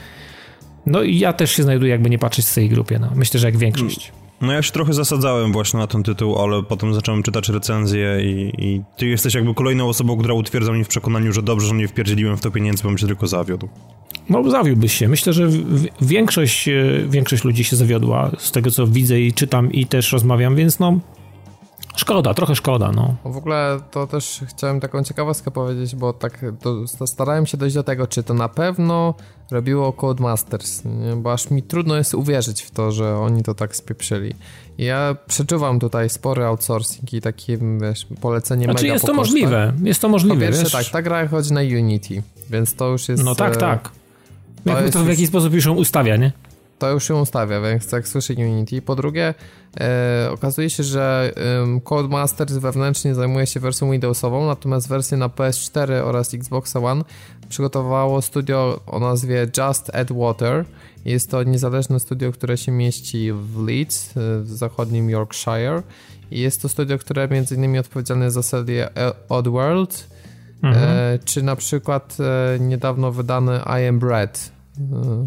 no 0.86 1.02
i 1.02 1.20
ja 1.20 1.34
też 1.34 1.52
się 1.52 1.64
znajduję, 1.64 1.92
jakby 1.92 2.10
nie 2.10 2.20
patrzeć 2.20 2.46
w 2.46 2.56
tej 2.56 2.70
grupie, 2.70 3.00
no. 3.00 3.12
Myślę, 3.16 3.40
że 3.40 3.48
jak 3.48 3.58
większość. 3.58 4.12
No 4.42 4.54
ja 4.54 4.62
się 4.62 4.72
trochę 4.72 4.94
zasadzałem 4.94 5.52
właśnie 5.52 5.80
na 5.80 5.88
ten 5.88 6.04
tytuł, 6.04 6.40
ale 6.40 6.64
potem 6.64 6.94
zacząłem 6.94 7.24
czytać 7.24 7.50
recenzje 7.50 8.18
i, 8.24 8.52
i 8.58 8.82
ty 8.98 9.08
jesteś 9.08 9.34
jakby 9.34 9.54
kolejną 9.54 9.90
osobą, 9.90 10.18
która 10.18 10.34
utwierdza 10.34 10.72
mnie 10.72 10.84
w 10.84 10.88
przekonaniu, 10.88 11.34
że 11.34 11.42
dobrze, 11.42 11.68
że 11.68 11.76
nie 11.76 11.88
wpierdzieliłem 11.88 12.38
w 12.38 12.42
to 12.42 12.52
pieniędzy, 12.52 12.84
bo 12.84 12.90
bym 12.90 12.98
się 12.98 13.08
tylko 13.08 13.28
zawiódł. 13.28 13.70
No, 14.30 14.50
zawiódłbyś 14.50 14.94
się. 14.94 15.08
Myślę, 15.08 15.34
że 15.34 15.50
większość, 16.02 16.68
e, 16.68 16.74
większość 17.10 17.44
ludzi 17.44 17.64
się 17.64 17.76
zawiodła 17.76 18.32
z 18.38 18.52
tego, 18.52 18.72
co 18.72 18.88
widzę 18.88 19.22
i 19.22 19.34
czytam 19.34 19.72
i 19.72 19.86
też 19.86 20.12
rozmawiam, 20.12 20.56
więc 20.56 20.80
no, 20.80 21.00
Szkoda, 21.96 22.34
trochę 22.34 22.56
szkoda, 22.56 22.92
no. 22.92 23.16
W 23.26 23.38
ogóle 23.38 23.80
to 23.92 24.08
też 24.08 24.42
chciałem 24.48 24.80
taką 24.80 25.04
ciekawostkę 25.04 25.52
powiedzieć, 25.52 25.96
bo 25.96 26.14
tak 26.14 26.46
starałem 27.06 27.46
się 27.46 27.58
dojść 27.58 27.76
do 27.76 27.84
tego, 27.84 28.08
czy 28.08 28.24
to 28.24 28.34
na 28.34 28.50
pewno 28.50 29.14
robiło 29.52 29.94
Codemasters, 29.94 30.86
nie? 30.86 31.16
bo 31.16 31.34
aż 31.34 31.52
mi 31.52 31.64
trudno 31.64 31.96
jest 31.96 32.14
uwierzyć 32.14 32.62
w 32.62 32.72
to, 32.72 32.92
że 32.92 33.18
oni 33.18 33.44
to 33.44 33.54
tak 33.54 33.76
spieprzyli. 33.76 34.34
Ja 34.78 35.16
przeczuwam 35.28 35.80
tutaj 35.80 36.10
spory 36.10 36.46
outsourcing 36.46 37.14
i 37.14 37.22
takie, 37.22 37.58
wiesz, 37.82 38.08
polecenie 38.22 38.64
znaczy 38.64 38.84
mega 38.84 38.94
jest 38.94 39.06
to 39.06 39.14
możliwe, 39.14 39.74
jest 39.84 40.02
to 40.02 40.10
możliwe, 40.10 40.36
Po 40.36 40.42
pierwsze 40.42 40.64
wiesz? 40.64 40.72
tak, 40.72 40.86
ta 40.86 41.02
gra 41.02 41.28
chodzi 41.28 41.54
na 41.54 41.62
Unity, 41.62 42.24
więc 42.50 42.76
to 42.76 42.88
już 42.90 43.10
jest... 43.10 43.24
No 43.24 43.36
tak, 43.36 43.56
e, 43.56 43.58
tak. 43.58 43.90
Jakby 44.66 44.92
to, 44.92 45.00
to 45.00 45.06
w 45.06 45.08
jakiś 45.08 45.28
sposób 45.28 45.54
już 45.54 45.66
ją 45.66 45.74
ustawia, 45.74 46.16
nie? 46.18 46.32
To 46.82 46.90
już 46.90 47.08
się 47.08 47.16
ustawia, 47.16 47.62
więc 47.62 47.92
jak 47.92 48.08
słyszę 48.08 48.34
Unity. 48.34 48.82
Po 48.82 48.96
drugie, 48.96 49.34
e, 49.80 50.30
okazuje 50.32 50.70
się, 50.70 50.84
że 50.84 51.34
e, 51.76 51.80
Codemasters 51.82 52.54
wewnętrznie 52.54 53.16
zajmuje 53.16 53.48
się 53.48 53.60
wersją 53.60 53.92
Windowsową, 53.92 54.48
natomiast 54.48 54.90
wersję 54.90 55.18
na 55.18 55.28
PS4 55.30 55.92
oraz 55.92 56.34
Xbox 56.34 56.76
One 56.76 57.04
przygotowało 57.50 58.22
studio 58.22 58.80
o 58.86 59.00
nazwie 59.00 59.48
Just 59.58 59.96
Add 59.96 60.12
Water. 60.12 60.66
Jest 61.06 61.32
to 61.32 61.44
niezależne 61.44 62.00
studio, 62.00 62.32
które 62.32 62.58
się 62.58 62.72
mieści 62.72 63.32
w 63.34 63.68
Leeds, 63.68 64.14
w 64.16 64.48
zachodnim 64.48 65.10
Yorkshire. 65.10 65.84
I 66.32 66.40
jest 66.40 66.62
to 66.62 66.70
studio, 66.70 66.98
które 66.98 67.28
między 67.28 67.56
innymi 67.56 67.80
odpowiedzialne 67.80 68.32
za 68.32 68.44
serię 68.44 68.90
Oddworld, 69.30 70.08
mhm. 70.64 70.86
e, 70.90 71.20
czy 71.26 71.44
na 71.44 71.56
przykład 71.56 72.18
e, 72.20 72.60
niedawno 72.60 73.12
wydany 73.12 73.60
I 73.82 73.88
Am 73.88 74.00
Bread 74.00 74.61
no, 74.80 75.26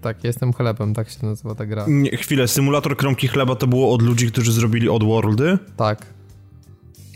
tak, 0.00 0.24
jestem 0.24 0.52
chlebem, 0.52 0.94
tak 0.94 1.10
się 1.10 1.26
nazywa 1.26 1.54
ta 1.54 1.66
gra. 1.66 1.84
Nie, 1.88 2.10
chwilę, 2.10 2.48
symulator 2.48 2.96
kromki 2.96 3.28
chleba 3.28 3.56
to 3.56 3.66
było 3.66 3.94
od 3.94 4.02
ludzi, 4.02 4.26
którzy 4.26 4.52
zrobili 4.52 4.88
Oddworldy? 4.88 5.58
Tak. 5.76 6.06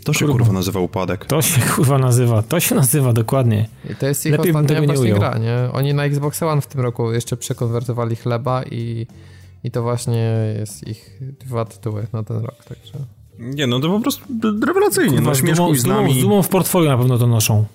To 0.05 0.13
się 0.13 0.19
kurwa, 0.19 0.33
kurwa 0.33 0.53
nazywa 0.53 0.79
upadek. 0.79 1.25
To 1.25 1.41
się 1.41 1.61
kurwa 1.75 1.97
nazywa, 1.97 2.41
to 2.41 2.59
się 2.59 2.75
nazywa 2.75 3.13
dokładnie. 3.13 3.67
I 3.91 3.95
to 3.95 4.05
jest 4.05 4.25
ich 4.25 4.31
Lepiej 4.31 4.51
ostatnia 4.51 4.75
tego 4.75 4.85
właśnie 4.85 5.11
nie 5.11 5.19
gra, 5.19 5.37
nie? 5.37 5.69
Oni 5.73 5.93
na 5.93 6.05
Xbox 6.05 6.43
One 6.43 6.61
w 6.61 6.67
tym 6.67 6.81
roku 6.81 7.11
jeszcze 7.11 7.37
przekonwertowali 7.37 8.15
chleba 8.15 8.63
i, 8.63 9.07
i 9.63 9.71
to 9.71 9.81
właśnie 9.81 10.53
jest 10.59 10.87
ich 10.87 11.19
dwa 11.39 11.65
tytuły 11.65 12.07
na 12.13 12.23
ten 12.23 12.37
rok, 12.37 12.63
także... 12.63 12.93
Nie, 13.39 13.67
no 13.67 13.79
to 13.79 13.89
po 13.89 13.99
prostu 13.99 14.25
rewelacyjnie, 14.67 15.17
kurwa, 15.17 15.29
no 15.29 15.35
śmieszkuj 15.35 15.77
z, 15.77 15.81
z 15.81 15.85
nami. 15.85 16.19
Z 16.19 16.21
dumą 16.21 16.41
w 16.41 16.49
portfolio 16.49 16.91
na 16.91 16.97
pewno 16.97 17.17
to 17.17 17.27
noszą. 17.27 17.65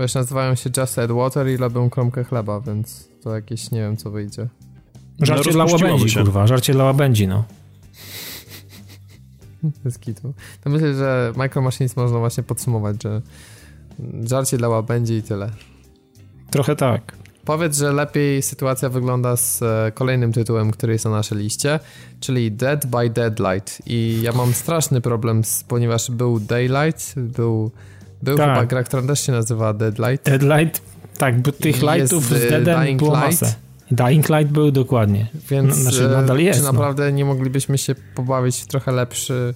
Wiesz, 0.00 0.14
nazywają 0.14 0.54
się 0.54 0.70
Just 0.76 0.98
Add 0.98 1.12
Water 1.12 1.48
i 1.48 1.56
robią 1.56 1.90
kromkę 1.90 2.24
chleba, 2.24 2.60
więc 2.60 3.08
to 3.22 3.34
jakieś 3.34 3.70
nie 3.70 3.80
wiem 3.80 3.96
co 3.96 4.10
wyjdzie. 4.10 4.48
Żarcie 5.20 5.50
no, 5.50 5.52
dla 5.52 5.64
łabędzi, 5.64 6.10
się. 6.10 6.20
kurwa, 6.20 6.46
żarcie 6.46 6.72
dla 6.72 6.84
łabędzi, 6.84 7.28
no. 7.28 7.44
Bez 9.84 9.98
kitu. 9.98 10.34
To 10.64 10.70
myślę, 10.70 10.94
że 10.94 11.32
Micro 11.36 11.62
Machines 11.62 11.96
można 11.96 12.18
właśnie 12.18 12.42
podsumować, 12.42 13.02
że 13.02 13.22
żarcie 14.24 14.58
dla 14.58 14.68
łabędzi 14.68 15.14
i 15.14 15.22
tyle. 15.22 15.50
Trochę 16.50 16.76
tak. 16.76 17.16
Powiedz, 17.44 17.78
że 17.78 17.92
lepiej 17.92 18.42
sytuacja 18.42 18.88
wygląda 18.88 19.36
z 19.36 19.62
e, 19.62 19.92
kolejnym 19.94 20.32
tytułem, 20.32 20.70
który 20.70 20.92
jest 20.92 21.04
na 21.04 21.10
naszej 21.10 21.38
liście, 21.38 21.80
czyli 22.20 22.52
Dead 22.52 22.86
by 22.86 23.10
Deadlight. 23.10 23.82
I 23.86 24.20
ja 24.22 24.32
mam 24.32 24.54
straszny 24.54 25.00
problem, 25.00 25.42
ponieważ 25.68 26.10
był 26.10 26.40
Daylight, 26.40 27.14
był 27.16 27.70
był 28.24 28.36
tak. 28.36 28.54
chyba 28.54 28.66
gra, 28.66 28.82
która 28.82 29.02
też 29.02 29.20
się 29.20 29.32
nazywa 29.32 29.72
Deadlight. 29.72 30.24
Deadlight, 30.24 30.82
tak, 31.18 31.40
bo 31.40 31.52
tych 31.52 31.82
lightów 31.82 32.24
z 32.24 32.48
Deadem 32.48 32.96
było 32.96 33.14
Light. 33.16 33.42
masę. 33.42 33.54
Dying 33.90 34.28
Light 34.28 34.52
był 34.52 34.70
dokładnie. 34.70 35.26
Więc 35.50 35.74
znaczy, 35.74 36.08
nadal 36.08 36.40
jest, 36.40 36.58
czy 36.58 36.66
no. 36.66 36.72
naprawdę 36.72 37.04
no. 37.04 37.10
nie 37.10 37.24
moglibyśmy 37.24 37.78
się 37.78 37.94
pobawić 38.14 38.56
w 38.56 38.66
trochę 38.66 38.92
lepszy 38.92 39.54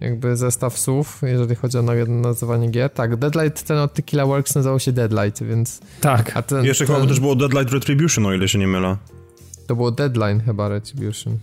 jakby 0.00 0.36
zestaw 0.36 0.78
słów, 0.78 1.20
jeżeli 1.22 1.54
chodzi 1.54 1.78
o 1.78 1.82
nazywanie 2.06 2.68
gier. 2.68 2.90
Tak, 2.90 3.16
Deadlight 3.16 3.62
ten 3.62 3.78
od 3.78 3.94
Tequila 3.94 4.26
Works 4.26 4.54
nazywał 4.54 4.80
się 4.80 4.92
Deadlight, 4.92 5.42
więc... 5.42 5.80
Tak. 6.00 6.36
A 6.36 6.42
ten, 6.42 6.64
Jeszcze 6.64 6.86
ten... 6.86 6.96
chyba 6.96 7.08
też 7.08 7.20
było 7.20 7.36
Deadlight 7.36 7.72
Retribution, 7.72 8.26
o 8.26 8.34
ile 8.34 8.48
się 8.48 8.58
nie 8.58 8.66
mylę. 8.66 8.96
To 9.66 9.76
było 9.76 9.90
Deadline 9.90 10.40
chyba 10.40 10.68
Retribution. 10.68 11.38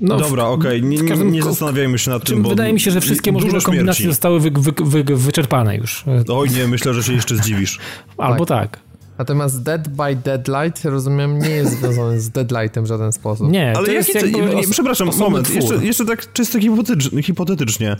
No, 0.00 0.16
Dobra, 0.16 0.44
okej, 0.44 0.78
okay. 0.78 0.90
nie, 0.90 1.24
nie, 1.24 1.42
zastanawiajmy 1.42 1.98
się 1.98 2.10
nad 2.10 2.24
tym, 2.24 2.42
bo 2.42 2.48
Wydaje 2.48 2.72
mi 2.72 2.80
się, 2.80 2.90
że 2.90 3.00
wszystkie 3.00 3.32
możliwe 3.32 3.60
kombinacje 3.60 4.06
zostały 4.06 4.40
wy, 4.40 4.50
wy, 4.50 4.72
wy, 4.84 5.16
wyczerpane 5.16 5.76
już. 5.76 6.04
Oj 6.28 6.50
nie, 6.50 6.66
myślę, 6.66 6.94
że 6.94 7.02
się 7.02 7.12
jeszcze 7.12 7.36
zdziwisz. 7.36 7.78
Albo 8.18 8.46
tak. 8.46 8.70
tak. 8.70 8.80
Natomiast 9.18 9.62
Dead 9.62 9.88
by 9.88 10.16
Deadlight, 10.16 10.84
rozumiem, 10.84 11.38
nie 11.38 11.50
jest 11.50 11.78
związany 11.78 12.20
z 12.20 12.30
Deadlightem 12.30 12.84
w 12.84 12.86
żaden 12.86 13.12
sposób. 13.12 13.50
Nie, 13.50 13.76
ale 13.76 13.86
to 13.86 13.92
jest 13.92 14.14
jakby, 14.14 14.54
nie, 14.54 14.62
Przepraszam, 14.70 15.10
moment, 15.18 15.54
jeszcze, 15.54 15.86
jeszcze 15.86 16.04
tak 16.04 16.32
czysto 16.32 16.58
hipotetycznie. 17.22 17.96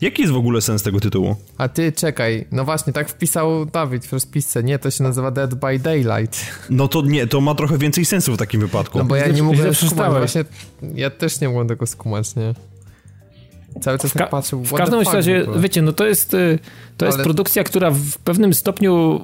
Jaki 0.00 0.22
jest 0.22 0.34
w 0.34 0.36
ogóle 0.36 0.60
sens 0.60 0.82
tego 0.82 1.00
tytułu? 1.00 1.36
A 1.58 1.68
ty 1.68 1.92
czekaj, 1.92 2.46
no 2.52 2.64
właśnie, 2.64 2.92
tak 2.92 3.08
wpisał 3.08 3.66
Dawid 3.66 4.06
w 4.06 4.12
rozpisce, 4.12 4.62
nie, 4.62 4.78
to 4.78 4.90
się 4.90 5.04
nazywa 5.04 5.30
Dead 5.30 5.54
by 5.54 5.78
Daylight. 5.78 6.46
No 6.70 6.88
to 6.88 7.02
nie, 7.02 7.26
to 7.26 7.40
ma 7.40 7.54
trochę 7.54 7.78
więcej 7.78 8.04
sensu 8.04 8.34
w 8.34 8.36
takim 8.36 8.60
wypadku. 8.60 8.98
No 8.98 9.04
bo 9.04 9.16
ja 9.16 9.28
nie 9.28 9.42
mogłem 9.42 9.74
skumać, 9.74 10.10
właśnie, 10.10 10.44
ja 10.94 11.10
też 11.10 11.40
nie 11.40 11.48
mogłem 11.48 11.68
tego 11.68 11.86
skumać, 11.86 12.36
nie? 12.36 12.54
Cały 13.80 13.98
czas 13.98 14.12
tak 14.12 14.30
patrzył, 14.30 14.64
W 14.64 14.72
każdym 14.72 15.00
razie, 15.00 15.46
wiecie, 15.56 15.82
no 15.82 15.92
to 15.92 16.06
jest, 16.06 16.34
y, 16.34 16.58
to 16.96 17.06
jest 17.06 17.16
Ale... 17.16 17.24
produkcja, 17.24 17.64
która 17.64 17.90
w 17.90 18.18
pewnym 18.24 18.54
stopniu 18.54 19.20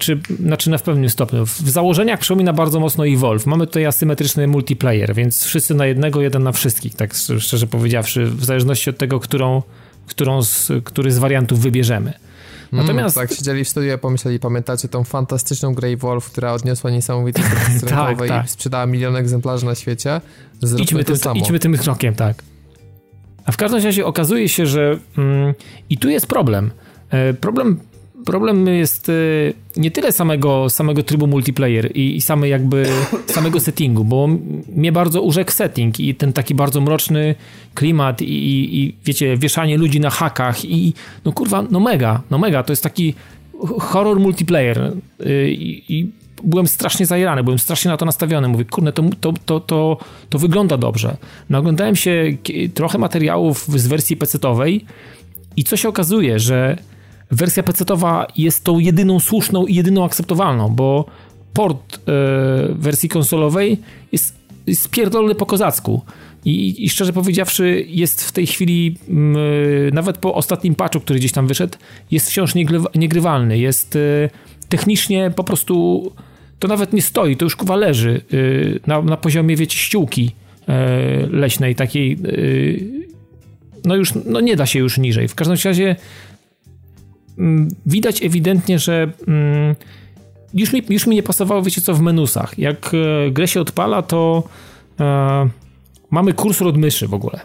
czy, 0.00 0.20
znaczy 0.40 0.70
na 0.70 0.78
w 0.78 0.82
pewnym 0.82 1.10
stopniu. 1.10 1.46
W 1.46 1.70
założeniach 1.70 2.20
przypomina 2.20 2.52
bardzo 2.52 2.80
mocno 2.80 3.06
Evolve. 3.06 3.46
Mamy 3.46 3.66
tutaj 3.66 3.86
asymetryczny 3.86 4.46
multiplayer, 4.46 5.14
więc 5.14 5.44
wszyscy 5.44 5.74
na 5.74 5.86
jednego, 5.86 6.22
jeden 6.22 6.42
na 6.42 6.52
wszystkich, 6.52 6.94
tak 6.94 7.14
szczerze 7.38 7.66
powiedziawszy, 7.66 8.26
w 8.26 8.44
zależności 8.44 8.90
od 8.90 8.98
tego, 8.98 9.20
którą, 9.20 9.62
którą 10.06 10.42
z, 10.42 10.72
który 10.84 11.12
z 11.12 11.18
wariantów 11.18 11.60
wybierzemy. 11.60 12.12
Mm, 12.72 12.86
Natomiast... 12.86 13.16
Mm, 13.16 13.28
tak, 13.28 13.38
siedzieli 13.38 13.64
w 13.64 13.68
studiu, 13.68 13.98
pomyśleli, 13.98 14.38
pamiętacie 14.38 14.88
tą 14.88 15.04
fantastyczną 15.04 15.74
grę 15.74 15.96
Wolf, 15.96 16.30
która 16.30 16.52
odniosła 16.52 16.90
niesamowity 16.90 17.42
sukces 17.42 17.84
tak, 17.90 18.18
tak. 18.28 18.46
i 18.46 18.48
sprzedała 18.48 18.86
milion 18.86 19.16
egzemplarzy 19.16 19.66
na 19.66 19.74
świecie? 19.74 20.20
Zróbmy 20.62 20.84
idźmy, 20.84 21.04
tym, 21.04 21.16
samo. 21.16 21.34
idźmy 21.34 21.58
tym 21.58 21.78
krokiem, 21.78 22.14
tak. 22.14 22.42
A 23.44 23.52
w 23.52 23.56
każdym 23.56 23.84
razie 23.84 24.06
okazuje 24.06 24.48
się, 24.48 24.66
że 24.66 24.98
mm, 25.18 25.54
i 25.90 25.98
tu 25.98 26.08
jest 26.08 26.26
problem. 26.26 26.70
E, 27.10 27.34
problem 27.34 27.80
problem 28.24 28.66
jest 28.66 29.08
y, 29.08 29.54
nie 29.76 29.90
tyle 29.90 30.12
samego, 30.12 30.70
samego 30.70 31.02
trybu 31.02 31.26
multiplayer 31.26 31.96
i, 31.96 32.16
i 32.16 32.20
same 32.20 32.48
jakby 32.48 32.86
samego 33.26 33.60
settingu, 33.60 34.04
bo 34.04 34.28
mnie 34.76 34.92
bardzo 34.92 35.22
urzekł 35.22 35.52
setting 35.52 36.00
i 36.00 36.14
ten 36.14 36.32
taki 36.32 36.54
bardzo 36.54 36.80
mroczny 36.80 37.34
klimat 37.74 38.22
i, 38.22 38.24
i, 38.24 38.80
i 38.80 38.94
wiecie, 39.04 39.36
wieszanie 39.36 39.78
ludzi 39.78 40.00
na 40.00 40.10
hakach 40.10 40.64
i 40.64 40.92
no 41.24 41.32
kurwa, 41.32 41.64
no 41.70 41.80
mega, 41.80 42.22
no 42.30 42.38
mega, 42.38 42.62
to 42.62 42.72
jest 42.72 42.82
taki 42.82 43.14
horror 43.80 44.20
multiplayer 44.20 44.92
y, 45.26 45.50
i, 45.50 45.98
i 45.98 46.10
byłem 46.44 46.68
strasznie 46.68 47.06
zajrany, 47.06 47.44
byłem 47.44 47.58
strasznie 47.58 47.90
na 47.90 47.96
to 47.96 48.04
nastawiony. 48.04 48.48
Mówię, 48.48 48.64
kurde, 48.64 48.92
to, 48.92 49.02
to, 49.20 49.32
to, 49.46 49.60
to, 49.60 49.98
to 50.30 50.38
wygląda 50.38 50.76
dobrze. 50.76 51.16
Oglądałem 51.54 51.96
się 51.96 52.36
trochę 52.74 52.98
materiałów 52.98 53.66
z 53.68 53.86
wersji 53.86 54.16
pecetowej 54.16 54.84
i 55.56 55.64
co 55.64 55.76
się 55.76 55.88
okazuje, 55.88 56.38
że 56.38 56.78
wersja 57.30 57.62
PC-towa 57.62 58.26
jest 58.36 58.64
tą 58.64 58.78
jedyną 58.78 59.20
słuszną 59.20 59.66
i 59.66 59.74
jedyną 59.74 60.04
akceptowalną, 60.04 60.68
bo 60.68 61.04
port 61.52 61.96
e, 61.96 62.00
wersji 62.74 63.08
konsolowej 63.08 63.80
jest, 64.12 64.34
jest 64.66 64.90
pierdolony 64.90 65.34
po 65.34 65.46
kozacku. 65.46 66.02
I, 66.44 66.84
I, 66.84 66.90
szczerze 66.90 67.12
powiedziawszy, 67.12 67.84
jest 67.88 68.24
w 68.24 68.32
tej 68.32 68.46
chwili, 68.46 68.96
e, 69.08 69.94
nawet 69.94 70.18
po 70.18 70.34
ostatnim 70.34 70.74
patchu, 70.74 71.00
który 71.00 71.18
gdzieś 71.18 71.32
tam 71.32 71.46
wyszedł, 71.46 71.78
jest 72.10 72.30
wciąż 72.30 72.52
niegrywalny. 72.94 73.58
Jest 73.58 73.96
e, 73.96 74.30
technicznie 74.68 75.32
po 75.36 75.44
prostu. 75.44 76.12
To 76.58 76.68
nawet 76.68 76.92
nie 76.92 77.02
stoi, 77.02 77.36
to 77.36 77.44
już 77.44 77.56
kuwa 77.56 77.76
leży 77.76 78.20
e, 78.32 78.36
na, 78.86 79.02
na 79.02 79.16
poziomie, 79.16 79.56
wiecie, 79.56 79.78
ściółki 79.78 80.32
leśnej, 81.30 81.74
takiej. 81.74 82.18
No 83.84 83.96
już, 83.96 84.12
no 84.24 84.40
nie 84.40 84.56
da 84.56 84.66
się 84.66 84.78
już 84.78 84.98
niżej. 84.98 85.28
W 85.28 85.34
każdym 85.34 85.56
razie 85.64 85.96
widać 87.86 88.22
ewidentnie, 88.22 88.78
że 88.78 89.12
mm, 89.28 89.74
już 90.54 90.72
mi, 90.72 90.82
już 90.88 91.06
mi 91.06 91.16
nie 91.16 91.22
pasowało, 91.22 91.62
wiecie 91.62 91.80
co, 91.80 91.94
w 91.94 92.00
menusach. 92.00 92.58
Jak 92.58 92.92
e, 92.94 93.30
grę 93.30 93.48
się 93.48 93.60
odpala, 93.60 94.02
to 94.02 94.42
e, 95.00 95.48
mamy 96.10 96.32
kursor 96.32 96.68
od 96.68 96.76
myszy 96.76 97.08
w 97.08 97.14
ogóle. 97.14 97.40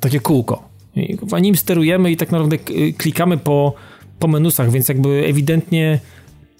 Takie 0.00 0.20
kółko. 0.20 0.68
I 0.96 1.18
nim 1.42 1.56
sterujemy 1.56 2.10
i 2.10 2.16
tak 2.16 2.30
naprawdę 2.30 2.58
klikamy 2.98 3.38
po, 3.38 3.74
po 4.18 4.28
menusach, 4.28 4.70
więc 4.70 4.88
jakby 4.88 5.24
ewidentnie 5.28 6.00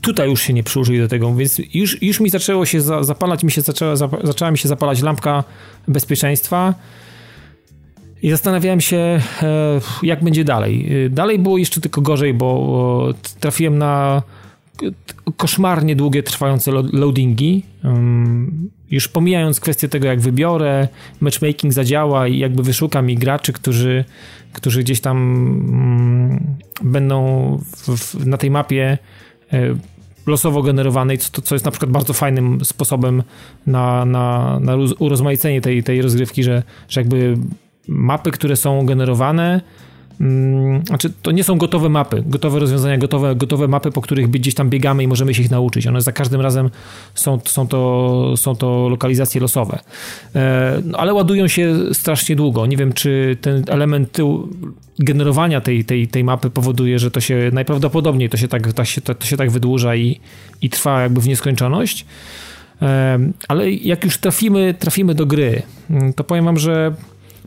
tutaj 0.00 0.28
już 0.28 0.42
się 0.42 0.52
nie 0.52 0.62
przyłożyli 0.62 0.98
do 0.98 1.08
tego, 1.08 1.34
więc 1.34 1.60
już, 1.74 2.02
już 2.02 2.20
mi 2.20 2.30
zaczęło 2.30 2.66
się 2.66 2.80
za, 2.80 3.04
zapalać, 3.04 3.44
mi 3.44 3.50
się 3.50 3.60
zaczęła, 3.60 3.96
zaczęła 3.96 4.50
mi 4.50 4.58
się 4.58 4.68
zapalać 4.68 5.02
lampka 5.02 5.44
bezpieczeństwa 5.88 6.74
i 8.22 8.30
zastanawiałem 8.30 8.80
się, 8.80 8.96
e, 8.96 9.20
jak 10.02 10.24
będzie 10.24 10.44
dalej. 10.44 11.04
E, 11.06 11.10
dalej 11.10 11.38
było 11.38 11.58
jeszcze 11.58 11.80
tylko 11.80 12.00
gorzej, 12.00 12.34
bo 12.34 13.14
trafiłem 13.40 13.78
na 13.78 14.22
koszmarnie 15.36 15.96
długie, 15.96 16.22
trwające 16.22 16.70
loadingi. 16.92 17.62
Już 18.90 19.08
pomijając 19.08 19.60
kwestię 19.60 19.88
tego, 19.88 20.06
jak 20.06 20.20
wybiorę, 20.20 20.88
matchmaking 21.20 21.72
zadziała 21.72 22.28
i 22.28 22.38
jakby 22.38 22.62
wyszukam 22.62 23.06
mi 23.06 23.14
graczy, 23.14 23.52
którzy, 23.52 24.04
którzy 24.52 24.82
gdzieś 24.82 25.00
tam 25.00 25.16
mm, 25.18 26.56
będą 26.82 27.58
w, 27.96 28.26
na 28.26 28.36
tej 28.36 28.50
mapie 28.50 28.98
e, 29.52 29.74
losowo 30.26 30.62
generowanej, 30.62 31.18
co, 31.18 31.42
co 31.42 31.54
jest 31.54 31.64
na 31.64 31.70
przykład 31.70 31.90
bardzo 31.90 32.12
fajnym 32.12 32.64
sposobem 32.64 33.22
na, 33.66 34.04
na, 34.04 34.58
na 34.60 34.76
urozmaicenie 34.98 35.60
tej, 35.60 35.82
tej 35.82 36.02
rozgrywki, 36.02 36.42
że, 36.42 36.62
że 36.88 37.00
jakby 37.00 37.36
mapy, 37.88 38.30
które 38.30 38.56
są 38.56 38.86
generowane, 38.86 39.60
Hmm, 40.18 40.82
znaczy, 40.86 41.12
to 41.22 41.30
nie 41.30 41.44
są 41.44 41.58
gotowe 41.58 41.88
mapy, 41.88 42.22
gotowe 42.26 42.58
rozwiązania, 42.58 42.98
gotowe, 42.98 43.36
gotowe 43.36 43.68
mapy, 43.68 43.90
po 43.90 44.00
których 44.00 44.30
gdzieś 44.30 44.54
tam 44.54 44.70
biegamy 44.70 45.02
i 45.02 45.08
możemy 45.08 45.34
się 45.34 45.42
ich 45.42 45.50
nauczyć. 45.50 45.86
One 45.86 46.00
za 46.00 46.12
każdym 46.12 46.40
razem 46.40 46.70
są, 47.14 47.40
są, 47.44 47.68
to, 47.68 48.34
są 48.36 48.56
to 48.56 48.88
lokalizacje 48.88 49.40
losowe. 49.40 49.78
E, 50.34 50.80
no, 50.84 50.98
ale 50.98 51.14
ładują 51.14 51.48
się 51.48 51.74
strasznie 51.92 52.36
długo. 52.36 52.66
Nie 52.66 52.76
wiem, 52.76 52.92
czy 52.92 53.36
ten 53.40 53.64
element 53.68 54.18
generowania 54.98 55.60
tej, 55.60 55.84
tej, 55.84 56.08
tej 56.08 56.24
mapy 56.24 56.50
powoduje, 56.50 56.98
że 56.98 57.10
to 57.10 57.20
się 57.20 57.50
najprawdopodobniej 57.52 58.30
to 58.30 58.36
się 58.36 58.48
tak, 58.48 58.72
to 58.72 58.84
się, 58.84 59.00
to 59.00 59.26
się 59.26 59.36
tak 59.36 59.50
wydłuża 59.50 59.96
i, 59.96 60.20
i 60.62 60.70
trwa 60.70 61.02
jakby 61.02 61.20
w 61.20 61.28
nieskończoność. 61.28 62.06
E, 62.82 63.18
ale 63.48 63.72
jak 63.72 64.04
już 64.04 64.18
trafimy, 64.18 64.74
trafimy 64.78 65.14
do 65.14 65.26
gry, 65.26 65.62
to 66.16 66.24
powiem 66.24 66.44
wam, 66.44 66.58
że 66.58 66.94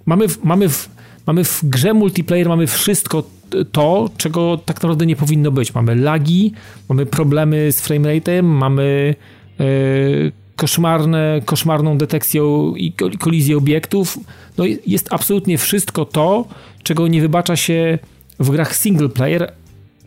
mamy, 0.10 0.26
mamy 0.44 0.70
w, 0.70 0.90
mamy 1.28 1.44
w 1.44 1.60
grze 1.64 1.94
multiplayer 1.94 2.50
mamy 2.50 2.68
wszystko 2.68 3.24
to, 3.72 4.10
czego 4.18 4.58
tak 4.66 4.76
naprawdę 4.76 5.06
nie 5.06 5.16
powinno 5.16 5.52
być. 5.52 5.76
Mamy 5.76 5.96
lagi, 5.96 6.54
mamy 6.90 7.06
problemy 7.06 7.72
z 7.72 7.82
framerate'em, 7.82 8.44
mamy 8.44 9.16
yy, 9.60 10.32
koszmarne, 10.56 11.42
koszmarną 11.46 11.98
detekcję 11.98 12.42
i 12.76 12.94
kolizję 13.20 13.58
obiektów. 13.58 14.18
No 14.58 14.64
jest 14.88 15.14
absolutnie 15.14 15.58
wszystko 15.58 16.06
to, 16.06 16.46
czego 16.84 17.08
nie 17.08 17.22
wybacza 17.22 17.56
się 17.56 18.00
w 18.40 18.50
grach 18.50 18.76
single 18.76 19.10
player. 19.10 19.54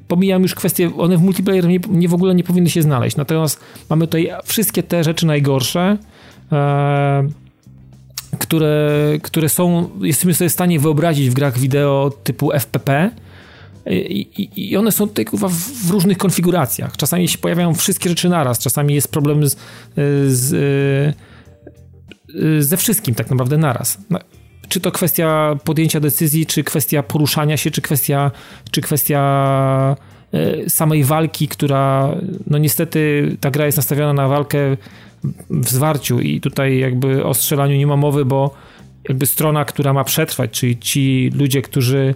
Pomijam 0.08 0.42
już 0.42 0.54
kwestie, 0.54 0.90
one 0.96 1.16
w 1.16 1.22
multiplayer 1.22 1.68
nie, 1.68 1.80
nie 1.88 2.08
w 2.08 2.14
ogóle 2.14 2.34
nie 2.34 2.44
powinny 2.44 2.70
się 2.70 2.82
znaleźć. 2.82 3.16
Natomiast 3.16 3.60
mamy 3.90 4.06
tutaj 4.06 4.30
wszystkie 4.44 4.82
te 4.82 5.04
rzeczy 5.04 5.26
najgorsze. 5.26 5.98
Yy, 6.52 7.41
które, 8.38 8.90
które 9.22 9.48
są, 9.48 9.90
jesteśmy 10.00 10.34
sobie 10.34 10.50
w 10.50 10.52
stanie 10.52 10.80
wyobrazić 10.80 11.30
w 11.30 11.34
grach 11.34 11.58
wideo 11.58 12.12
typu 12.24 12.52
FPP. 12.52 13.10
I, 13.86 14.20
i, 14.42 14.70
I, 14.70 14.76
one 14.76 14.92
są 14.92 15.08
tutaj 15.08 15.24
kurwa, 15.24 15.48
w, 15.48 15.52
w, 15.52 15.90
różnych 15.90 16.18
konfiguracjach. 16.18 16.96
Czasami 16.96 17.28
się 17.28 17.38
pojawiają 17.38 17.74
wszystkie 17.74 18.08
rzeczy 18.08 18.28
naraz, 18.28 18.58
czasami 18.58 18.94
jest 18.94 19.08
problem 19.08 19.48
z, 19.48 19.56
z, 20.26 21.16
ze 22.58 22.76
wszystkim 22.76 23.14
tak 23.14 23.30
naprawdę 23.30 23.58
naraz. 23.58 23.98
No, 24.10 24.18
czy 24.68 24.80
to 24.80 24.92
kwestia 24.92 25.56
podjęcia 25.64 26.00
decyzji, 26.00 26.46
czy 26.46 26.64
kwestia 26.64 27.02
poruszania 27.02 27.56
się, 27.56 27.70
czy 27.70 27.82
kwestia, 27.82 28.30
czy 28.70 28.80
kwestia 28.80 29.96
e, 30.32 30.70
samej 30.70 31.04
walki, 31.04 31.48
która 31.48 32.14
no 32.46 32.58
niestety 32.58 33.36
ta 33.40 33.50
gra 33.50 33.66
jest 33.66 33.78
nastawiona 33.78 34.12
na 34.12 34.28
walkę 34.28 34.58
w 35.50 35.68
zwarciu 35.68 36.20
i 36.20 36.40
tutaj 36.40 36.78
jakby 36.78 37.24
o 37.24 37.34
strzelaniu 37.34 37.76
nie 37.76 37.86
ma 37.86 37.96
mowy, 37.96 38.24
bo 38.24 38.54
jakby 39.08 39.26
strona, 39.26 39.64
która 39.64 39.92
ma 39.92 40.04
przetrwać, 40.04 40.50
czyli 40.50 40.78
ci 40.78 41.30
ludzie, 41.34 41.62
którzy 41.62 42.14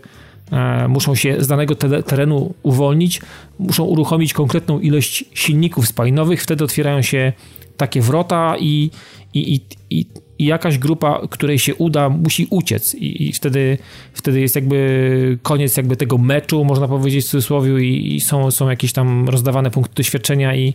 e, 0.53 0.89
muszą 0.89 1.15
się 1.15 1.37
z 1.39 1.47
danego 1.47 1.75
terenu 2.07 2.55
uwolnić, 2.63 3.21
muszą 3.59 3.85
uruchomić 3.85 4.33
konkretną 4.33 4.81
ilość 4.81 5.25
silników 5.35 5.89
spalinowych, 5.89 6.43
wtedy 6.43 6.65
otwierają 6.65 7.03
się 7.03 7.33
takie 7.77 8.01
wrota 8.01 8.57
i, 8.59 8.91
i, 9.35 9.55
i, 9.55 9.61
i, 9.91 10.07
jakaś 10.47 10.79
grupa, 10.79 11.21
której 11.31 11.59
się 11.59 11.75
uda, 11.75 12.09
musi 12.09 12.47
uciec. 12.51 12.95
I, 12.95 13.33
wtedy, 13.33 13.79
wtedy 14.13 14.41
jest 14.41 14.55
jakby 14.55 15.39
koniec 15.43 15.77
jakby 15.77 15.97
tego 15.97 16.19
meczu, 16.19 16.65
można 16.65 16.89
powiedzieć 16.89 17.25
w 17.25 17.29
cudzysłowie 17.29 17.85
i 17.85 18.21
są, 18.21 18.51
są 18.51 18.69
jakieś 18.69 18.93
tam 18.93 19.29
rozdawane 19.29 19.71
punkty 19.71 19.95
doświadczenia 19.95 20.57
i, 20.57 20.75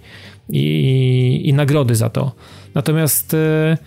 i, 0.52 1.42
i 1.46 1.54
nagrody 1.54 1.96
za 1.96 2.10
to. 2.10 2.32
Natomiast 2.74 3.34
e, 3.34 3.78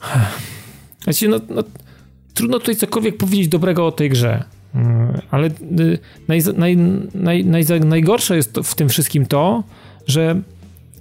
znaczy, 1.04 1.28
no, 1.28 1.40
no, 1.48 1.62
trudno 2.34 2.58
tutaj 2.58 2.76
cokolwiek 2.76 3.16
powiedzieć 3.16 3.48
dobrego 3.48 3.86
o 3.86 3.92
tej 3.92 4.10
grze. 4.10 4.44
E, 4.74 5.22
ale 5.30 5.46
e, 5.46 5.50
naj, 6.28 6.42
naj, 6.56 6.76
naj, 7.14 7.44
naj, 7.44 7.64
najgorsze 7.80 8.36
jest 8.36 8.58
w 8.64 8.74
tym 8.74 8.88
wszystkim 8.88 9.26
to, 9.26 9.64
że, 10.06 10.40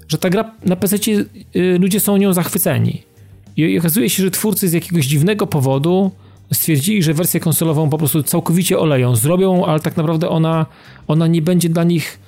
że 0.07 0.17
ta 0.17 0.29
gra 0.29 0.51
na 0.65 0.75
PC 0.75 0.97
ludzie 1.79 1.99
są 1.99 2.17
nią 2.17 2.33
zachwyceni. 2.33 3.03
I 3.57 3.79
okazuje 3.79 4.09
się, 4.09 4.23
że 4.23 4.31
twórcy 4.31 4.67
z 4.67 4.73
jakiegoś 4.73 5.05
dziwnego 5.05 5.47
powodu 5.47 6.11
stwierdzili, 6.53 7.03
że 7.03 7.13
wersję 7.13 7.39
konsolową 7.39 7.89
po 7.89 7.97
prostu 7.97 8.23
całkowicie 8.23 8.79
oleją. 8.79 9.15
Zrobią, 9.15 9.65
ale 9.65 9.79
tak 9.79 9.97
naprawdę 9.97 10.29
ona, 10.29 10.65
ona 11.07 11.27
nie 11.27 11.41
będzie 11.41 11.69
dla 11.69 11.83
nich 11.83 12.19
Y, 12.19 12.25
y, 12.25 12.26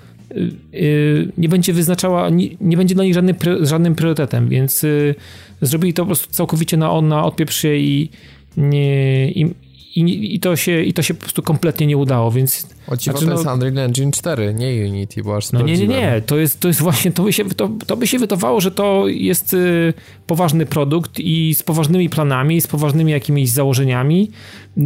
nie 1.38 1.50
będzie 1.50 1.74
wyznaczała, 1.74 2.30
nie, 2.30 2.48
nie 2.62 2.78
będzie 2.78 2.96
dla 2.96 3.04
nich 3.04 3.14
żadnym, 3.14 3.36
żadnym 3.62 3.96
priorytetem, 3.96 4.50
więc 4.50 4.84
y, 4.84 5.16
zrobili 5.62 5.94
to 5.94 6.02
po 6.02 6.06
prostu 6.06 6.28
całkowicie 6.32 6.78
na 6.78 6.92
on, 6.92 7.08
na 7.08 7.26
odpieprz 7.26 7.56
się 7.56 7.76
i, 7.76 8.10
nie, 8.58 9.32
i, 9.32 9.54
i, 9.96 10.36
i, 10.36 10.40
to 10.40 10.56
się, 10.56 10.84
I 10.84 10.94
to 10.94 11.02
się 11.02 11.14
po 11.14 11.20
prostu 11.20 11.44
kompletnie 11.44 11.88
nie 11.88 11.98
udało, 11.98 12.32
więc... 12.32 12.68
O 12.88 12.96
znaczy, 12.96 13.26
to 13.26 13.32
jest 13.32 13.46
no, 13.46 13.54
Unreal 13.54 13.78
Engine 13.78 14.12
4, 14.12 14.54
nie 14.54 14.86
Unity, 14.90 15.24
bo 15.24 15.36
aż 15.36 15.52
No 15.52 15.62
nie, 15.62 15.78
nie, 15.78 15.88
nie, 15.88 16.22
to 16.26 16.38
jest, 16.38 16.60
to 16.60 16.68
jest 16.68 16.82
właśnie, 16.82 17.12
to 17.12 17.24
by, 17.24 17.34
się, 17.34 17.46
to, 17.46 17.70
to 17.88 17.98
by 17.98 18.08
się 18.08 18.20
wydawało, 18.20 18.62
że 18.62 18.72
to 18.72 19.08
jest 19.08 19.54
y, 19.54 19.94
poważny 20.28 20.66
produkt 20.66 21.20
i 21.20 21.56
z 21.56 21.64
poważnymi 21.64 22.10
planami, 22.10 22.62
z 22.62 22.68
poważnymi 22.68 23.12
jakimiś 23.12 23.50
założeniami 23.50 24.32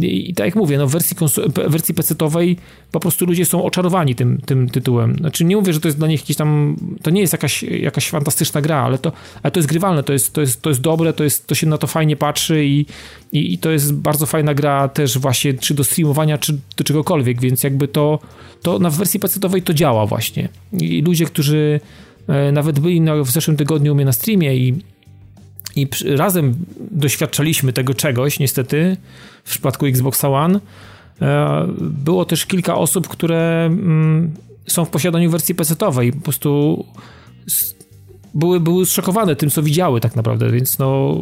i, 0.02 0.34
tak 0.34 0.46
jak 0.46 0.56
mówię, 0.56 0.78
no 0.78 0.86
w 0.86 0.90
wersji, 0.90 1.16
wersji 1.68 1.94
PC-owej 1.94 2.56
po 2.92 3.00
prostu 3.00 3.26
ludzie 3.26 3.44
są 3.44 3.64
oczarowani 3.64 4.14
tym, 4.14 4.40
tym 4.46 4.68
tytułem. 4.68 5.16
Znaczy 5.18 5.44
nie 5.44 5.56
mówię, 5.56 5.72
że 5.72 5.80
to 5.80 5.88
jest 5.88 5.98
dla 5.98 6.08
nich 6.08 6.20
jakiś 6.20 6.36
tam, 6.36 6.76
to 7.02 7.10
nie 7.10 7.20
jest 7.20 7.32
jakaś, 7.32 7.62
jakaś 7.62 8.10
fantastyczna 8.10 8.60
gra, 8.60 8.76
ale 8.76 8.98
to, 8.98 9.12
ale 9.42 9.50
to 9.50 9.58
jest 9.58 9.68
grywalne, 9.68 10.02
to 10.02 10.12
jest, 10.12 10.32
to 10.32 10.40
jest, 10.40 10.62
to 10.62 10.70
jest 10.70 10.80
dobre, 10.80 11.12
to, 11.12 11.24
jest, 11.24 11.46
to 11.46 11.54
się 11.54 11.66
na 11.66 11.78
to 11.78 11.86
fajnie 11.86 12.16
patrzy 12.16 12.64
i, 12.64 12.86
i, 13.32 13.52
i 13.54 13.58
to 13.58 13.70
jest 13.70 13.94
bardzo 13.94 14.26
fajna 14.26 14.54
gra 14.54 14.88
też 14.88 15.18
właśnie, 15.18 15.54
czy 15.54 15.74
do 15.74 15.84
streamowania, 15.84 16.38
czy 16.38 16.58
do 16.76 16.84
czegokolwiek, 16.84 17.40
więc 17.40 17.62
jakby 17.62 17.88
to, 17.88 18.18
to 18.62 18.78
na 18.78 18.90
wersji 18.90 19.20
PC-owej 19.20 19.62
to 19.62 19.74
działa 19.74 20.06
właśnie. 20.06 20.48
I 20.72 21.02
ludzie, 21.02 21.26
którzy 21.26 21.80
e, 22.28 22.52
nawet 22.52 22.80
byli 22.80 23.00
na, 23.00 23.16
w 23.16 23.30
zeszłym 23.30 23.56
tygodniu 23.56 23.92
u 23.92 23.94
mnie 23.94 24.04
na 24.04 24.12
streamie 24.12 24.56
i, 24.56 24.74
i 25.76 25.88
razem 26.16 26.54
doświadczaliśmy 26.90 27.72
tego 27.72 27.94
czegoś, 27.94 28.38
niestety, 28.38 28.96
w 29.44 29.50
przypadku 29.50 29.86
Xbox 29.86 30.24
One, 30.24 30.60
e, 31.22 31.66
było 31.80 32.24
też 32.24 32.46
kilka 32.46 32.74
osób, 32.74 33.08
które 33.08 33.64
mm, 33.66 34.34
są 34.66 34.84
w 34.84 34.90
posiadaniu 34.90 35.30
wersji 35.30 35.54
PC-owej. 35.54 36.12
Po 36.12 36.20
prostu 36.20 36.84
były, 38.34 38.60
były 38.60 38.86
zszokowane 38.86 39.36
tym, 39.36 39.50
co 39.50 39.62
widziały 39.62 40.00
tak 40.00 40.16
naprawdę, 40.16 40.50
więc 40.50 40.78
no 40.78 41.18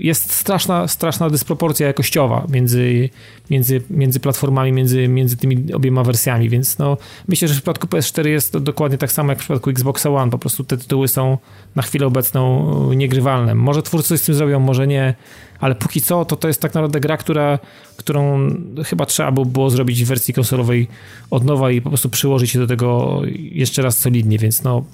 jest 0.00 0.32
straszna, 0.32 0.88
straszna 0.88 1.30
dysproporcja 1.30 1.86
jakościowa 1.86 2.46
między, 2.48 3.10
między, 3.50 3.82
między 3.90 4.20
platformami, 4.20 4.72
między, 4.72 5.08
między 5.08 5.36
tymi 5.36 5.72
obiema 5.72 6.04
wersjami, 6.04 6.48
więc 6.48 6.78
no 6.78 6.96
myślę, 7.28 7.48
że 7.48 7.54
w 7.54 7.56
przypadku 7.56 7.86
PS4 7.86 8.26
jest 8.26 8.52
to 8.52 8.60
dokładnie 8.60 8.98
tak 8.98 9.12
samo 9.12 9.32
jak 9.32 9.38
w 9.38 9.40
przypadku 9.40 9.70
Xbox 9.70 10.06
One, 10.06 10.30
po 10.30 10.38
prostu 10.38 10.64
te 10.64 10.76
tytuły 10.76 11.08
są 11.08 11.38
na 11.74 11.82
chwilę 11.82 12.06
obecną 12.06 12.92
niegrywalne. 12.92 13.54
Może 13.54 13.82
twórcy 13.82 14.08
coś 14.08 14.20
z 14.20 14.24
tym 14.24 14.34
zrobią, 14.34 14.60
może 14.60 14.86
nie, 14.86 15.14
ale 15.60 15.74
póki 15.74 16.00
co 16.00 16.24
to 16.24 16.36
to 16.36 16.48
jest 16.48 16.60
tak 16.60 16.74
naprawdę 16.74 17.00
gra, 17.00 17.16
która, 17.16 17.58
którą 17.96 18.50
chyba 18.84 19.06
trzeba 19.06 19.32
było 19.32 19.70
zrobić 19.70 20.04
w 20.04 20.08
wersji 20.08 20.34
konsolowej 20.34 20.88
od 21.30 21.44
nowa 21.44 21.70
i 21.70 21.80
po 21.80 21.88
prostu 21.88 22.08
przyłożyć 22.08 22.50
się 22.50 22.58
do 22.58 22.66
tego 22.66 23.20
jeszcze 23.34 23.82
raz 23.82 23.98
solidnie, 23.98 24.38
więc 24.38 24.62
no 24.62 24.84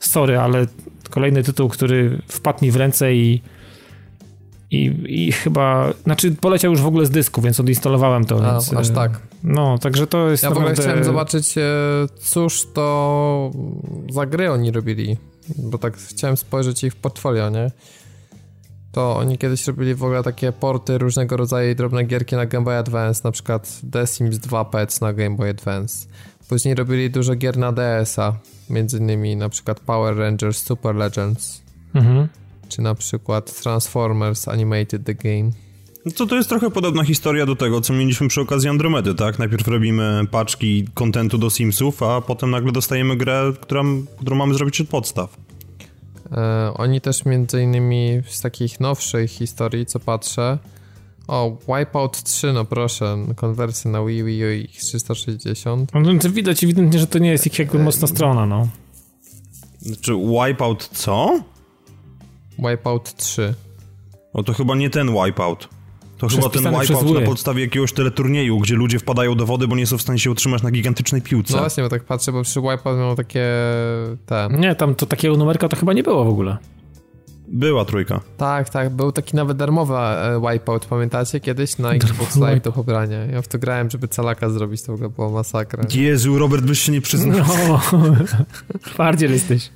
sorry, 0.00 0.38
ale 0.38 0.66
kolejny 1.10 1.42
tytuł, 1.42 1.68
który 1.68 2.18
wpadł 2.28 2.64
mi 2.64 2.70
w 2.70 2.76
ręce 2.76 3.14
i 3.14 3.42
i, 4.70 4.92
I 5.06 5.32
chyba, 5.32 5.92
znaczy 6.04 6.34
poleciał 6.34 6.72
już 6.72 6.80
w 6.80 6.86
ogóle 6.86 7.06
z 7.06 7.10
dysku, 7.10 7.40
więc 7.42 7.60
odinstalowałem 7.60 8.24
to. 8.24 8.46
A, 8.46 8.52
więc, 8.52 8.72
aż 8.72 8.90
tak. 8.90 9.20
No, 9.44 9.78
także 9.78 10.06
to 10.06 10.30
jest 10.30 10.42
Ja 10.42 10.48
naprawdę... 10.48 10.70
w 10.70 10.78
ogóle 10.78 10.88
chciałem 10.88 11.04
zobaczyć, 11.04 11.58
e, 11.58 11.62
cóż 12.20 12.66
to 12.74 13.50
za 14.10 14.26
gry 14.26 14.52
oni 14.52 14.70
robili, 14.70 15.16
bo 15.58 15.78
tak 15.78 15.96
chciałem 15.96 16.36
spojrzeć 16.36 16.84
ich 16.84 16.92
w 16.92 16.96
portfolio, 16.96 17.50
nie? 17.50 17.70
To 18.92 19.16
oni 19.16 19.38
kiedyś 19.38 19.66
robili 19.66 19.94
w 19.94 20.04
ogóle 20.04 20.22
takie 20.22 20.52
porty 20.52 20.98
różnego 20.98 21.36
rodzaju 21.36 21.74
drobne 21.74 22.04
gierki 22.04 22.36
na 22.36 22.46
Game 22.46 22.64
Boy 22.64 22.76
Advance, 22.76 23.20
na 23.24 23.30
przykład 23.30 23.80
The 23.92 24.06
Sims 24.06 24.38
2 24.38 24.64
Pets 24.64 25.00
na 25.00 25.12
Game 25.12 25.36
Boy 25.36 25.50
Advance. 25.50 26.06
Później 26.48 26.74
robili 26.74 27.10
dużo 27.10 27.34
gier 27.34 27.58
na 27.58 27.72
DS-a, 27.72 28.32
między 28.70 28.98
innymi 28.98 29.36
na 29.36 29.48
przykład 29.48 29.80
Power 29.80 30.16
Rangers 30.16 30.62
Super 30.62 30.94
Legends. 30.94 31.62
Mhm. 31.94 32.28
Czy 32.68 32.82
na 32.82 32.94
przykład 32.94 33.62
Transformers 33.62 34.48
Animated 34.48 35.04
the 35.04 35.14
Game. 35.14 35.50
No 36.06 36.12
to 36.12 36.26
to 36.26 36.36
jest 36.36 36.48
trochę 36.48 36.70
podobna 36.70 37.04
historia 37.04 37.46
do 37.46 37.56
tego, 37.56 37.80
co 37.80 37.92
mieliśmy 37.92 38.28
przy 38.28 38.40
okazji 38.40 38.68
Andromedy, 38.68 39.14
tak? 39.14 39.38
Najpierw 39.38 39.68
robimy 39.68 40.22
paczki 40.30 40.84
kontentu 40.94 41.38
do 41.38 41.50
Simsów, 41.50 42.02
a 42.02 42.20
potem 42.20 42.50
nagle 42.50 42.72
dostajemy 42.72 43.16
grę, 43.16 43.52
która, 43.60 43.82
którą 44.20 44.36
mamy 44.36 44.54
zrobić 44.54 44.80
od 44.80 44.88
podstaw. 44.88 45.36
E, 46.32 46.72
oni 46.74 47.00
też 47.00 47.24
między 47.24 47.62
innymi 47.62 48.22
z 48.26 48.40
takich 48.40 48.80
nowszych 48.80 49.30
historii, 49.30 49.86
co 49.86 50.00
patrzę, 50.00 50.58
o, 51.28 51.58
Wipeout 51.68 52.22
3, 52.22 52.52
no 52.52 52.64
proszę, 52.64 53.18
konwersja 53.36 53.90
na 53.90 54.04
Wii, 54.04 54.24
Wii 54.24 54.44
U 54.44 54.50
i 54.50 54.68
360. 54.68 55.90
No 55.94 56.18
to 56.18 56.30
widać 56.30 56.64
ewidentnie, 56.64 56.98
że 56.98 57.06
to 57.06 57.18
nie 57.18 57.30
jest 57.30 57.46
ich 57.46 57.58
jakby 57.58 57.78
mocna 57.78 58.08
strona, 58.08 58.46
no. 58.46 58.68
Znaczy 59.80 60.12
Wipeout 60.14 60.88
co? 60.92 61.40
Wipeout 62.58 63.14
3. 63.16 63.54
O, 64.32 64.42
to 64.42 64.52
chyba 64.52 64.74
nie 64.74 64.90
ten 64.90 65.08
Wipeout. 65.12 65.68
To 66.18 66.28
chyba 66.28 66.48
ten 66.48 66.62
wipeout 66.80 67.14
na 67.14 67.20
podstawie 67.20 67.62
jakiegoś 67.62 67.92
teleturnieju, 67.92 68.58
gdzie 68.58 68.74
ludzie 68.74 68.98
wpadają 68.98 69.34
do 69.34 69.46
wody, 69.46 69.68
bo 69.68 69.76
nie 69.76 69.86
są 69.86 69.98
w 69.98 70.02
stanie 70.02 70.18
się 70.18 70.30
utrzymać 70.30 70.62
na 70.62 70.70
gigantycznej 70.70 71.22
piłce. 71.22 71.52
No 71.52 71.58
właśnie, 71.58 71.82
bo 71.82 71.88
tak 71.88 72.04
patrzę, 72.04 72.32
bo 72.32 72.42
przy 72.42 72.60
wipeout 72.60 72.98
miał 72.98 73.16
takie... 73.16 73.44
Te... 74.26 74.48
Nie, 74.58 74.74
tam 74.74 74.94
to 74.94 75.06
takiego 75.06 75.36
numerka 75.36 75.68
to 75.68 75.76
chyba 75.76 75.92
nie 75.92 76.02
było 76.02 76.24
w 76.24 76.28
ogóle. 76.28 76.56
Była 77.48 77.84
trójka. 77.84 78.20
Tak, 78.36 78.70
tak, 78.70 78.90
był 78.90 79.12
taki 79.12 79.36
nawet 79.36 79.56
darmowy 79.56 79.94
e, 79.94 80.40
wipeout, 80.40 80.86
pamiętacie? 80.86 81.40
Kiedyś 81.40 81.78
na 81.78 81.92
Xbox 81.92 82.36
Live 82.36 82.62
do 82.62 82.72
pobrania. 82.72 83.24
Ja 83.24 83.42
w 83.42 83.48
to 83.48 83.58
grałem, 83.58 83.90
żeby 83.90 84.08
calaka 84.08 84.50
zrobić, 84.50 84.82
to 84.82 84.92
w 84.92 84.94
ogóle 84.94 85.10
była 85.10 85.30
masakra. 85.30 85.84
Jezu, 85.94 86.38
Robert, 86.38 86.64
byś 86.64 86.80
się 86.80 86.92
nie 86.92 87.00
przyznał. 87.00 87.38
No, 87.68 87.80
twardziel 88.90 89.32
jesteś. 89.32 89.70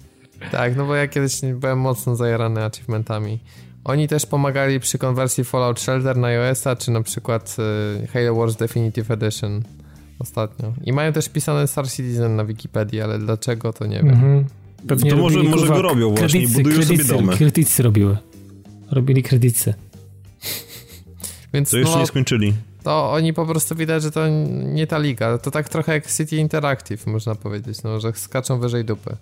Tak, 0.53 0.77
no 0.77 0.87
bo 0.87 0.95
ja 0.95 1.09
kiedyś 1.09 1.41
byłem 1.55 1.79
mocno 1.79 2.17
zajarany 2.17 2.65
achievementami. 2.65 3.39
Oni 3.85 4.09
też 4.09 4.27
pomagali 4.27 4.81
przy 4.81 4.99
konwersji 4.99 5.45
Fallout 5.45 5.81
Shelter 5.81 6.17
na 6.17 6.29
iOS-a, 6.29 6.77
czy 6.77 6.91
na 6.91 7.03
przykład 7.03 7.57
y, 8.05 8.07
Halo 8.07 8.35
Wars 8.35 8.57
Definitive 8.57 9.11
Edition 9.11 9.63
ostatnio. 10.19 10.73
I 10.85 10.93
mają 10.93 11.13
też 11.13 11.29
pisane 11.29 11.67
Star 11.67 11.89
Citizen 11.89 12.37
na 12.37 12.45
Wikipedii, 12.45 13.01
ale 13.01 13.19
dlaczego 13.19 13.73
to 13.73 13.87
nie 13.87 13.97
wiem. 13.97 14.09
Mhm. 14.09 14.45
Pewnie 14.89 15.11
to 15.11 15.17
może, 15.17 15.43
może 15.43 15.67
go 15.67 15.83
robią 15.83 16.11
właśnie, 16.11 16.41
kredycy, 16.41 16.63
budują 16.63 16.77
kredycy, 16.77 17.05
sobie 17.05 17.21
domy. 17.21 17.37
Kredycy 17.37 17.83
robiły. 17.83 18.17
Robili 18.91 19.23
kredycy. 19.23 19.75
Więc 21.55 21.71
to 21.71 21.79
jeszcze 21.79 21.95
no, 21.95 22.01
nie 22.01 22.07
skończyli. 22.07 22.55
To 22.83 23.13
oni 23.13 23.33
po 23.33 23.47
prostu 23.47 23.75
widać, 23.75 24.03
że 24.03 24.11
to 24.11 24.29
nie 24.65 24.87
ta 24.87 24.99
liga. 24.99 25.39
To 25.39 25.51
tak 25.51 25.69
trochę 25.69 25.93
jak 25.93 26.07
City 26.13 26.37
Interactive, 26.37 27.07
można 27.07 27.35
powiedzieć, 27.35 27.83
no, 27.83 28.01
że 28.01 28.13
skaczą 28.13 28.61
wyżej 28.61 28.85
dupy. 28.85 29.17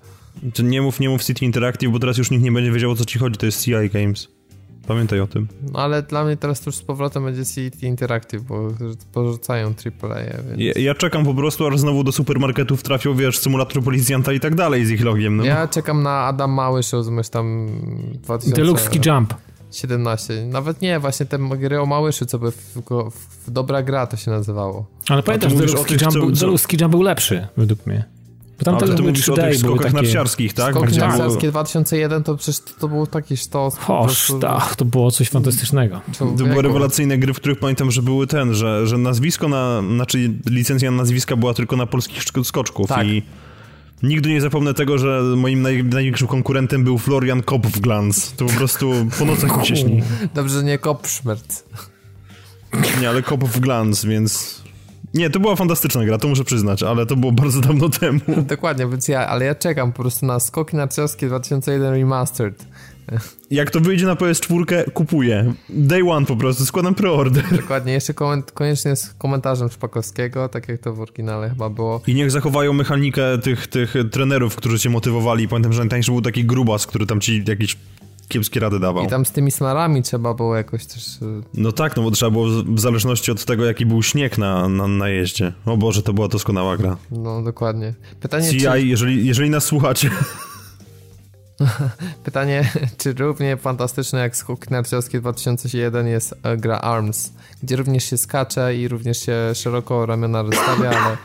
To 0.55 0.63
nie 0.63 0.83
mów, 0.83 1.01
nie 1.01 1.09
mów 1.09 1.25
City 1.25 1.45
Interactive, 1.45 1.93
bo 1.93 1.99
teraz 1.99 2.19
już 2.19 2.31
nikt 2.31 2.45
nie 2.45 2.53
będzie 2.53 2.73
wiedział 2.73 2.91
o 2.91 2.97
co 2.97 3.05
ci 3.05 3.19
chodzi, 3.19 3.37
to 3.37 3.47
jest 3.47 3.65
CI 3.65 3.73
Games. 3.93 4.29
Pamiętaj 4.87 5.21
o 5.21 5.27
tym. 5.27 5.49
No 5.73 5.79
ale 5.79 6.03
dla 6.03 6.25
mnie 6.25 6.37
teraz 6.37 6.61
to 6.61 6.69
już 6.69 6.77
z 6.77 6.83
powrotem 6.83 7.25
będzie 7.25 7.47
City 7.47 7.87
Interactive, 7.87 8.43
bo 8.43 8.69
porzucają 9.13 9.67
AAA. 9.67 10.19
Więc... 10.49 10.77
Ja, 10.77 10.83
ja, 10.83 10.95
czekam 10.95 11.25
po 11.25 11.35
prostu, 11.35 11.67
aż 11.67 11.79
znowu 11.79 12.05
do 12.05 12.13
supermarketów 12.13 12.83
trafią, 12.83 13.15
wiesz, 13.15 13.39
symulator 13.39 13.83
policjanta 13.83 14.33
i 14.33 14.41
tak 14.41 14.55
dalej 14.55 14.87
z 14.87 14.91
ich 14.91 15.05
logiem. 15.05 15.37
No. 15.37 15.45
Ja 15.45 15.69
czekam 15.69 16.03
na 16.03 16.11
Adam 16.11 16.51
Mały 16.51 16.83
Show, 16.83 17.05
zmyśl 17.05 17.31
tam 17.31 17.69
2000... 18.13 18.57
Deluxe 18.57 18.91
Jump. 19.07 19.35
17. 19.73 20.47
Nawet 20.47 20.81
nie, 20.81 21.01
właśnie 21.01 21.27
te 21.27 21.39
gry 21.39 21.81
o 21.81 21.87
Małyszy, 21.87 22.27
co 22.27 22.39
by 22.39 22.53
w, 22.53 22.57
w, 22.57 23.47
w 23.47 23.51
dobra 23.51 23.83
gra 23.83 24.07
to 24.07 24.17
się 24.17 24.31
nazywało. 24.31 24.87
Ale 25.09 25.23
pamiętasz, 25.23 25.55
Deluxe 25.55 25.95
Jump, 25.95 26.37
co... 26.37 26.77
Jump 26.81 26.91
był 26.91 27.03
lepszy, 27.03 27.47
według 27.57 27.87
mnie. 27.87 28.18
Bo 28.59 28.65
tam 28.65 28.75
Ale 28.75 28.95
ty 28.95 29.03
mówisz 29.03 29.29
o 29.29 29.35
tych 29.35 29.57
skokach 29.57 29.93
takie... 29.93 29.95
narciarskich, 29.95 30.53
tak? 30.53 30.75
Skoki 30.75 30.89
Gdzie 30.89 31.01
narciarskie 31.01 31.41
było... 31.41 31.51
2001 31.51 32.23
to 32.23 32.37
przecież 32.37 32.61
to, 32.79 32.89
był 32.89 33.07
taki 33.07 33.37
sztos. 33.37 33.77
Hoż, 33.77 34.33
tak, 34.41 34.77
to 34.77 34.85
było 34.85 35.11
coś 35.11 35.29
fantastycznego. 35.29 36.01
To 36.19 36.27
były 36.27 36.63
rewelacyjne 36.63 37.19
gry, 37.19 37.35
w 37.35 37.37
których 37.37 37.59
pamiętam, 37.59 37.91
że 37.91 38.03
były 38.03 38.27
ten, 38.27 38.55
że, 38.55 38.87
że 38.87 38.99
nazwisko 38.99 39.49
na, 39.49 39.83
znaczy 39.95 40.33
licencja 40.47 40.91
na 40.91 40.97
nazwiska 40.97 41.37
była 41.37 41.55
tylko 41.55 41.77
na 41.77 41.87
polskich 41.87 42.23
skoczków 42.45 42.89
tak. 42.89 43.07
i 43.07 43.23
Nigdy 44.03 44.29
nie 44.29 44.41
zapomnę 44.41 44.75
tego, 44.75 44.99
że 44.99 45.23
moim 45.37 45.63
naj, 45.63 45.85
największym 45.85 46.29
konkurentem 46.29 46.85
był 46.85 46.99
Florian 46.99 47.43
Kopfglans. 47.43 48.33
To 48.33 48.45
po 48.45 48.53
prostu 48.53 48.93
po 49.19 49.25
nocach 49.25 49.59
mi 49.59 49.67
się 49.67 49.77
śni. 49.77 50.03
Dobrze, 50.35 50.59
że 50.59 50.65
nie 50.65 50.79
Kopfschmerz. 50.79 51.41
Nie, 53.01 53.09
ale 53.09 53.23
Kopfglans, 53.23 54.05
więc 54.05 54.63
nie, 55.15 55.31
to 55.31 55.41
była 55.41 55.57
fantastyczna 55.57 56.05
gra, 56.05 56.19
to 56.19 56.29
muszę 56.29 56.45
przyznać, 56.45 56.83
ale 56.83 57.07
to 57.07 57.17
było 57.17 57.33
bardzo 57.33 57.61
dawno 57.61 57.89
temu. 57.89 58.21
Dokładnie, 58.49 58.87
więc 58.87 59.09
ja, 59.09 59.27
ale 59.27 59.45
ja 59.45 59.55
czekam 59.55 59.93
po 59.93 60.03
prostu 60.03 60.27
na 60.27 60.41
skoki 60.41 60.77
narciarskie 60.77 61.27
2001 61.27 61.95
Remastered. 61.95 62.67
Jak 63.51 63.71
to 63.71 63.81
wyjdzie 63.81 64.07
na 64.07 64.15
PS4, 64.15 64.91
kupuję. 64.93 65.55
Day 65.69 66.11
one 66.11 66.27
po 66.27 66.37
prostu, 66.37 66.67
składam 66.67 66.95
preorder. 66.95 67.45
Dokładnie, 67.57 67.93
jeszcze 67.93 68.15
koment 68.15 68.53
koniecznie 68.53 68.97
z 68.97 69.15
komentarzem 69.15 69.69
Szpakowskiego, 69.69 70.49
tak 70.49 70.69
jak 70.69 70.81
to 70.81 70.95
w 70.95 71.01
oryginale 71.01 71.49
chyba 71.49 71.71
było. 71.71 72.03
I 72.07 72.15
niech 72.15 72.31
zachowają 72.31 72.73
mechanikę 72.73 73.39
tych, 73.39 73.67
tych 73.67 73.95
trenerów, 74.11 74.57
którzy 74.57 74.79
cię 74.79 74.91
motywowali. 74.91 75.49
Pamiętam, 75.49 75.73
że 75.73 75.81
najtańszy 75.81 76.11
był 76.11 76.23
taki 76.23 76.45
grubas, 76.45 76.87
który 76.87 77.07
tam 77.07 77.21
ci 77.21 77.45
jakiś 77.49 77.77
kiepskie 78.29 78.61
rady 78.61 78.81
dawał. 78.81 79.05
I 79.05 79.09
tam 79.09 79.27
z 79.27 79.31
tymi 79.31 79.51
smarami 79.51 80.03
trzeba 80.03 80.35
było 80.35 80.57
jakoś 80.57 80.87
też... 80.87 81.17
Y, 81.23 81.43
no 81.55 81.73
tak, 81.73 81.97
no 81.97 82.03
bo 82.03 82.11
trzeba 82.11 82.31
było 82.31 82.47
w 82.67 82.81
zależności 82.81 83.31
od 83.31 83.45
tego, 83.45 83.65
jaki 83.65 83.87
był 83.87 84.03
śnieg 84.03 84.39
na, 84.39 84.69
na, 84.69 84.89
na 84.89 85.09
jeździe. 85.09 85.53
O 85.67 85.77
Boże, 85.77 86.03
to 86.03 86.13
była 86.13 86.29
doskonała 86.29 86.77
gra. 86.77 86.97
No, 87.11 87.43
dokładnie. 87.43 87.95
Pytanie, 88.21 88.51
CI, 88.51 88.61
czy... 88.61 88.83
jeżeli, 88.83 89.27
jeżeli 89.27 89.51
nas 89.51 89.65
słuchacie... 89.65 90.11
Pytanie, 92.25 92.71
czy 92.99 93.13
równie 93.13 93.57
fantastyczne 93.57 94.21
jak 94.21 94.37
skok 94.37 94.71
narciarski 94.71 95.21
2001 95.21 96.07
jest 96.07 96.35
e, 96.43 96.57
gra 96.57 96.79
ARMS, 96.79 97.33
gdzie 97.63 97.77
również 97.77 98.05
się 98.05 98.19
skacze 98.19 98.77
i 98.77 98.89
również 98.89 99.19
się 99.19 99.55
szeroko 99.55 100.07
ramiona 100.07 100.43
rozstawia, 100.43 100.91
ale 100.91 101.17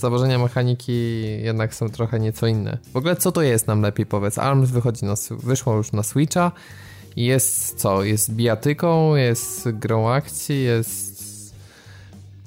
założenia 0.00 0.38
mechaniki 0.38 1.20
jednak 1.42 1.74
są 1.74 1.88
trochę 1.88 2.20
nieco 2.20 2.46
inne. 2.46 2.78
W 2.92 2.96
ogóle 2.96 3.16
co 3.16 3.32
to 3.32 3.42
jest 3.42 3.66
nam 3.66 3.82
lepiej 3.82 4.06
powiedz? 4.06 4.38
ARMS 4.38 4.70
wychodzi 4.70 5.04
na, 5.04 5.14
wyszło 5.30 5.76
już 5.76 5.92
na 5.92 6.02
Switcha 6.02 6.52
jest 7.16 7.80
co? 7.80 8.04
Jest 8.04 8.32
bijatyką, 8.32 9.14
jest 9.14 9.70
grą 9.70 10.10
akcji, 10.10 10.62
jest 10.62 11.27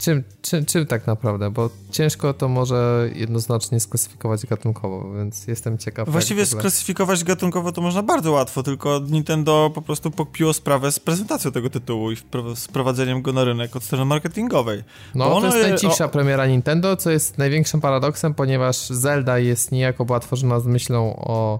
czym, 0.02 0.24
czym, 0.41 0.66
czym 0.66 0.86
tak 0.86 1.08
naprawdę, 1.08 1.52
bo 1.52 1.70
ciężko 1.91 2.34
to 2.34 2.47
może 2.47 3.10
jednoznacznie 3.16 3.80
sklasyfikować 3.80 4.45
gatunkowo, 4.45 5.14
więc 5.14 5.47
jestem 5.47 5.78
ciekaw. 5.78 6.10
Właściwie 6.10 6.45
sklasyfikować 6.45 7.24
gatunkowo 7.24 7.72
to 7.72 7.82
można 7.82 8.04
bardzo 8.04 8.32
łatwo, 8.32 8.64
tylko 8.64 9.02
Nintendo 9.10 9.72
po 9.76 9.82
prostu 9.82 10.12
pokpiło 10.12 10.54
sprawę 10.54 10.91
z 10.91 10.99
prezentacją 10.99 11.52
tego 11.52 11.70
tytułu 11.70 12.12
i 12.12 12.16
z 12.56 12.68
prowadzeniem 12.68 13.22
go 13.22 13.34
na 13.34 13.43
rynek 13.43 13.76
od 13.76 13.84
strony 13.84 14.06
marketingowej. 14.06 14.84
No, 15.16 15.41
to 15.41 15.45
jest 15.45 15.70
najcichsza 15.70 16.06
o... 16.06 16.10
premiera 16.10 16.45
Nintendo, 16.45 16.97
co 16.97 17.12
jest 17.12 17.38
największym 17.38 17.82
paradoksem, 17.82 18.34
ponieważ 18.34 18.78
Zelda 18.89 19.39
jest 19.39 19.72
niejako 19.72 20.06
była 20.06 20.20
tworzona 20.20 20.60
z 20.60 20.66
myślą 20.66 21.16
o 21.18 21.60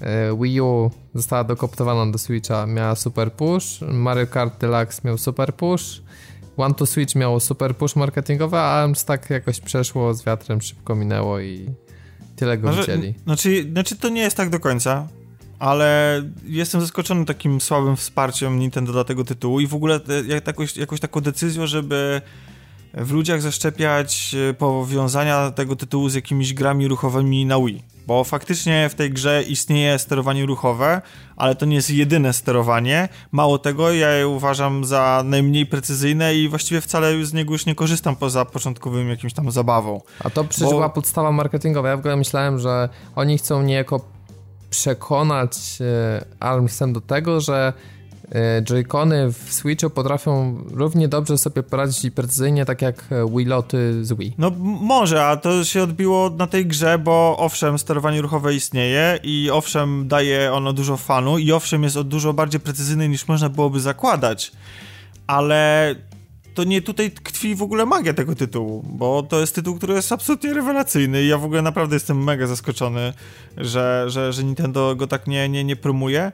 e, 0.00 0.36
Wii 0.36 0.60
U 0.60 0.90
została 1.14 1.44
dokoptowana 1.44 2.12
do 2.12 2.18
Switcha, 2.18 2.66
miała 2.66 2.94
super 2.94 3.32
push, 3.32 3.80
Mario 3.80 4.26
Kart 4.26 4.60
Deluxe 4.60 5.00
miał 5.04 5.18
super 5.18 5.54
push, 5.54 6.05
One 6.56 6.74
to 6.74 6.86
Switch 6.86 7.14
miało 7.14 7.40
super 7.40 7.76
push 7.76 7.96
marketingowy, 7.96 8.56
a 8.56 8.60
ARMS 8.60 9.04
tak 9.04 9.30
jakoś 9.30 9.60
przeszło 9.60 10.14
z 10.14 10.24
wiatrem, 10.24 10.60
szybko 10.60 10.94
minęło 10.94 11.40
i 11.40 11.70
tyle 12.36 12.58
go 12.58 12.72
znaczy, 12.72 12.92
widzieli. 12.92 13.14
Znaczy, 13.24 13.68
znaczy 13.72 13.96
to 13.96 14.08
nie 14.08 14.20
jest 14.20 14.36
tak 14.36 14.50
do 14.50 14.60
końca, 14.60 15.08
ale 15.58 16.22
jestem 16.44 16.80
zaskoczony 16.80 17.24
takim 17.24 17.60
słabym 17.60 17.96
wsparciem 17.96 18.58
Nintendo 18.58 18.92
dla 18.92 19.04
tego 19.04 19.24
tytułu 19.24 19.60
i 19.60 19.66
w 19.66 19.74
ogóle 19.74 20.00
jak, 20.26 20.46
jakoś, 20.46 20.76
jakąś 20.76 21.00
taką 21.00 21.20
decyzją, 21.20 21.66
żeby 21.66 22.20
w 22.94 23.10
ludziach 23.10 23.42
zaszczepiać 23.42 24.34
e, 24.50 24.54
powiązania 24.54 25.50
tego 25.50 25.76
tytułu 25.76 26.08
z 26.08 26.14
jakimiś 26.14 26.54
grami 26.54 26.88
ruchowymi 26.88 27.46
na 27.46 27.58
Wii. 27.60 27.95
Bo 28.06 28.24
faktycznie 28.24 28.88
w 28.88 28.94
tej 28.94 29.10
grze 29.10 29.42
istnieje 29.42 29.98
sterowanie 29.98 30.46
ruchowe, 30.46 31.02
ale 31.36 31.54
to 31.54 31.66
nie 31.66 31.76
jest 31.76 31.90
jedyne 31.90 32.32
sterowanie. 32.32 33.08
Mało 33.32 33.58
tego, 33.58 33.92
ja 33.92 34.10
je 34.10 34.28
uważam 34.28 34.84
za 34.84 35.22
najmniej 35.24 35.66
precyzyjne 35.66 36.34
i 36.34 36.48
właściwie 36.48 36.80
wcale 36.80 37.24
z 37.24 37.32
niego 37.32 37.52
już 37.52 37.66
nie 37.66 37.74
korzystam 37.74 38.16
poza 38.16 38.44
początkowym 38.44 39.08
jakimś 39.08 39.32
tam 39.32 39.50
zabawą. 39.50 40.00
A 40.24 40.30
to 40.30 40.44
przecież 40.44 40.68
Bo... 40.68 40.74
była 40.74 40.88
podstawa 40.88 41.32
marketingowa. 41.32 41.88
Ja 41.88 41.96
w 41.96 42.00
ogóle 42.00 42.16
myślałem, 42.16 42.58
że 42.58 42.88
oni 43.16 43.38
chcą 43.38 43.62
niejako 43.62 44.00
przekonać 44.70 45.58
e, 45.80 46.24
Armsem 46.40 46.92
do 46.92 47.00
tego, 47.00 47.40
że 47.40 47.72
Joy-Cony 48.62 49.32
w 49.32 49.52
Switchu 49.52 49.90
potrafią 49.90 50.64
równie 50.70 51.08
dobrze 51.08 51.38
sobie 51.38 51.62
poradzić 51.62 52.04
i 52.04 52.10
precyzyjnie, 52.10 52.64
tak 52.64 52.82
jak 52.82 53.04
e, 53.10 53.30
Wiiloty 53.36 54.04
z 54.04 54.12
Wii. 54.12 54.34
No 54.38 54.50
może, 54.60 55.26
a 55.26 55.36
to 55.36 55.64
się 55.64 55.82
odbiło 55.82 56.30
na 56.30 56.46
tej 56.46 56.66
grze, 56.66 56.98
bo 56.98 57.36
owszem, 57.38 57.78
sterowanie 57.78 58.22
ruchowe 58.22 58.54
istnieje 58.54 59.18
i 59.22 59.50
owszem, 59.52 60.08
daje 60.08 60.52
ono 60.52 60.72
dużo 60.72 60.96
fanu 60.96 61.38
i 61.38 61.52
owszem, 61.52 61.82
jest 61.82 62.00
dużo 62.00 62.32
bardziej 62.32 62.60
precyzyjny 62.60 63.08
niż 63.08 63.28
można 63.28 63.48
byłoby 63.48 63.80
zakładać, 63.80 64.52
ale 65.26 65.94
to 66.54 66.64
nie 66.64 66.82
tutaj 66.82 67.10
tkwi 67.10 67.54
w 67.54 67.62
ogóle 67.62 67.86
magia 67.86 68.14
tego 68.14 68.34
tytułu, 68.34 68.82
bo 68.88 69.22
to 69.22 69.40
jest 69.40 69.54
tytuł, 69.54 69.76
który 69.76 69.94
jest 69.94 70.12
absolutnie 70.12 70.54
rewelacyjny 70.54 71.22
i 71.22 71.28
ja 71.28 71.38
w 71.38 71.44
ogóle 71.44 71.62
naprawdę 71.62 71.96
jestem 71.96 72.24
mega 72.24 72.46
zaskoczony, 72.46 73.12
że, 73.56 74.04
że, 74.06 74.32
że 74.32 74.44
Nintendo 74.44 74.96
go 74.96 75.06
tak 75.06 75.26
nie, 75.26 75.48
nie, 75.48 75.64
nie 75.64 75.76
promuje. 75.76 76.32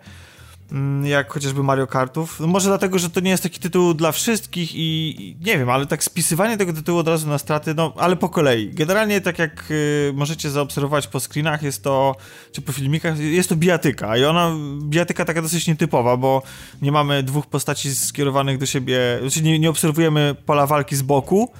Mm, 0.73 1.07
jak 1.07 1.33
chociażby 1.33 1.62
Mario 1.62 1.87
Kartów. 1.87 2.41
No 2.41 2.47
może 2.47 2.68
dlatego, 2.68 2.99
że 2.99 3.11
to 3.11 3.20
nie 3.20 3.31
jest 3.31 3.43
taki 3.43 3.61
tytuł 3.61 3.95
dla 3.95 4.12
wszystkich 4.12 4.70
i, 4.75 5.37
nie 5.41 5.59
wiem, 5.59 5.70
ale 5.70 5.87
tak 5.87 6.05
spisywanie 6.05 6.57
tego 6.57 6.73
tytułu 6.73 6.99
od 6.99 7.09
razu 7.09 7.29
na 7.29 7.39
straty, 7.39 7.75
no 7.75 7.93
ale 7.97 8.16
po 8.16 8.29
kolei. 8.29 8.70
Generalnie 8.75 9.20
tak 9.20 9.39
jak 9.39 9.70
y, 9.70 10.12
możecie 10.14 10.51
zaobserwować 10.51 11.07
po 11.07 11.20
screenach, 11.20 11.62
jest 11.62 11.83
to, 11.83 12.16
czy 12.53 12.62
po 12.62 12.73
filmikach, 12.73 13.18
jest 13.18 13.49
to 13.49 13.57
bijatyka 13.57 14.16
i 14.16 14.25
ona, 14.25 14.57
bijatyka 14.83 15.25
taka 15.25 15.43
dosyć 15.43 15.66
nietypowa, 15.66 16.16
bo 16.16 16.43
nie 16.83 16.93
mamy 16.93 17.23
dwóch 17.23 17.47
postaci 17.47 17.95
skierowanych 17.95 18.59
do 18.59 18.66
siebie, 18.66 18.99
znaczy 19.20 19.43
nie, 19.43 19.59
nie 19.59 19.70
obserwujemy 19.70 20.37
pola 20.47 20.66
walki 20.66 20.97
z 20.97 21.03
boku, 21.03 21.53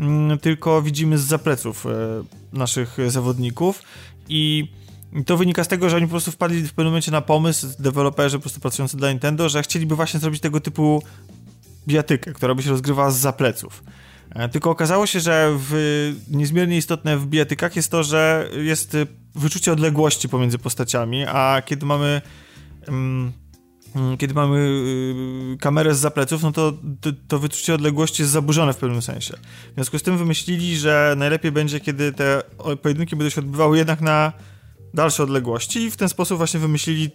mm, 0.00 0.38
tylko 0.38 0.82
widzimy 0.82 1.18
z 1.18 1.24
zapleców 1.24 1.86
y, 1.86 1.88
naszych 2.52 2.96
zawodników 3.08 3.82
i 4.28 4.68
i 5.12 5.24
to 5.24 5.36
wynika 5.36 5.64
z 5.64 5.68
tego, 5.68 5.90
że 5.90 5.96
oni 5.96 6.06
po 6.06 6.10
prostu 6.10 6.32
wpadli 6.32 6.62
w 6.62 6.72
pewnym 6.72 6.86
momencie 6.86 7.10
na 7.10 7.20
pomysł, 7.20 7.66
deweloperzy 7.78 8.38
po 8.38 8.42
prostu 8.42 8.60
pracujący 8.60 8.96
dla 8.96 9.10
Nintendo, 9.10 9.48
że 9.48 9.62
chcieliby 9.62 9.96
właśnie 9.96 10.20
zrobić 10.20 10.40
tego 10.40 10.60
typu 10.60 11.02
bijatykę, 11.88 12.32
która 12.32 12.54
by 12.54 12.62
się 12.62 12.70
rozgrywała 12.70 13.10
z 13.10 13.16
zapleców. 13.16 13.84
E, 14.30 14.48
tylko 14.48 14.70
okazało 14.70 15.06
się, 15.06 15.20
że 15.20 15.56
w, 15.58 16.12
niezmiernie 16.30 16.76
istotne 16.76 17.18
w 17.18 17.26
bijatykach 17.26 17.76
jest 17.76 17.90
to, 17.90 18.02
że 18.02 18.48
jest 18.62 18.94
y, 18.94 19.06
wyczucie 19.34 19.72
odległości 19.72 20.28
pomiędzy 20.28 20.58
postaciami, 20.58 21.24
a 21.28 21.62
kiedy 21.66 21.86
mamy 21.86 22.20
um, 22.88 23.32
kiedy 24.18 24.34
mamy 24.34 24.58
y, 24.58 25.56
kamerę 25.60 25.94
z 25.94 25.98
zapleców, 25.98 26.42
no 26.42 26.52
to, 26.52 26.72
to, 27.00 27.10
to 27.28 27.38
wyczucie 27.38 27.74
odległości 27.74 28.22
jest 28.22 28.32
zaburzone 28.32 28.72
w 28.72 28.76
pewnym 28.76 29.02
sensie. 29.02 29.36
W 29.70 29.74
związku 29.74 29.98
z 29.98 30.02
tym 30.02 30.18
wymyślili, 30.18 30.76
że 30.76 31.14
najlepiej 31.16 31.52
będzie, 31.52 31.80
kiedy 31.80 32.12
te 32.12 32.42
pojedynki 32.82 33.16
będą 33.16 33.30
się 33.30 33.40
odbywały 33.40 33.78
jednak 33.78 34.00
na 34.00 34.32
dalsze 34.94 35.22
odległości 35.22 35.78
i 35.78 35.90
w 35.90 35.96
ten 35.96 36.08
sposób 36.08 36.38
właśnie 36.38 36.60
wymyślili 36.60 37.10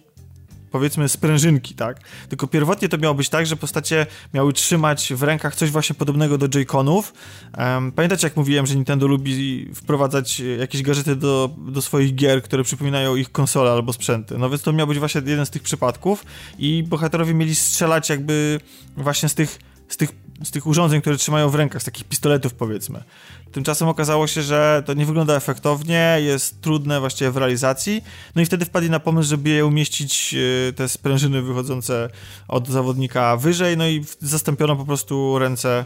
powiedzmy 0.70 1.08
sprężynki, 1.08 1.74
tak? 1.74 2.00
Tylko 2.28 2.46
pierwotnie 2.46 2.88
to 2.88 2.98
miało 2.98 3.14
być 3.14 3.28
tak, 3.28 3.46
że 3.46 3.56
postacie 3.56 4.06
miały 4.34 4.52
trzymać 4.52 5.12
w 5.14 5.22
rękach 5.22 5.54
coś 5.54 5.70
właśnie 5.70 5.94
podobnego 5.94 6.38
do 6.38 6.48
Joy-Conów. 6.48 7.02
Um, 7.58 7.92
pamiętacie 7.92 8.26
jak 8.26 8.36
mówiłem, 8.36 8.66
że 8.66 8.74
Nintendo 8.74 9.06
lubi 9.06 9.68
wprowadzać 9.74 10.40
jakieś 10.58 10.82
gadżety 10.82 11.16
do, 11.16 11.50
do 11.58 11.82
swoich 11.82 12.14
gier, 12.14 12.42
które 12.42 12.64
przypominają 12.64 13.16
ich 13.16 13.32
konsole 13.32 13.70
albo 13.70 13.92
sprzęty. 13.92 14.38
No 14.38 14.50
więc 14.50 14.62
to 14.62 14.72
miał 14.72 14.86
być 14.86 14.98
właśnie 14.98 15.22
jeden 15.26 15.46
z 15.46 15.50
tych 15.50 15.62
przypadków 15.62 16.24
i 16.58 16.84
bohaterowie 16.88 17.34
mieli 17.34 17.54
strzelać 17.54 18.08
jakby 18.10 18.60
właśnie 18.96 19.28
z 19.28 19.34
tych, 19.34 19.58
z 19.88 19.96
tych, 19.96 20.10
z 20.44 20.50
tych 20.50 20.66
urządzeń, 20.66 21.00
które 21.00 21.16
trzymają 21.16 21.50
w 21.50 21.54
rękach, 21.54 21.82
z 21.82 21.84
takich 21.84 22.04
pistoletów 22.04 22.54
powiedzmy. 22.54 23.02
Tymczasem 23.52 23.88
okazało 23.88 24.26
się, 24.26 24.42
że 24.42 24.82
to 24.86 24.94
nie 24.94 25.06
wygląda 25.06 25.36
efektownie, 25.36 26.16
jest 26.20 26.60
trudne 26.60 27.00
właściwie 27.00 27.30
w 27.30 27.36
realizacji. 27.36 28.04
No 28.34 28.42
i 28.42 28.46
wtedy 28.46 28.64
wpadli 28.64 28.90
na 28.90 29.00
pomysł, 29.00 29.28
żeby 29.28 29.50
je 29.50 29.66
umieścić, 29.66 30.34
e, 30.68 30.72
te 30.72 30.88
sprężyny 30.88 31.42
wychodzące 31.42 32.08
od 32.48 32.68
zawodnika 32.68 33.36
wyżej, 33.36 33.76
no 33.76 33.88
i 33.88 34.04
zastąpiono 34.20 34.76
po 34.76 34.84
prostu 34.84 35.38
ręce 35.38 35.84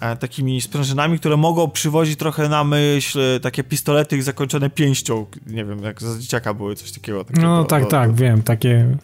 e, 0.00 0.16
takimi 0.16 0.60
sprężynami, 0.60 1.18
które 1.18 1.36
mogą 1.36 1.70
przywozić 1.70 2.18
trochę 2.18 2.48
na 2.48 2.64
myśl 2.64 3.40
takie 3.40 3.64
pistolety 3.64 4.22
zakończone 4.22 4.70
pięścią. 4.70 5.26
Nie 5.46 5.64
wiem, 5.64 5.82
jak 5.82 6.02
za 6.02 6.18
dzieciaka 6.18 6.54
były 6.54 6.74
coś 6.76 6.92
takiego. 6.92 7.24
takiego 7.24 7.46
no 7.46 7.64
tak, 7.64 7.82
do, 7.82 7.88
tak, 7.88 8.10
do... 8.10 8.16
wiem, 8.16 8.42
takie... 8.42 8.96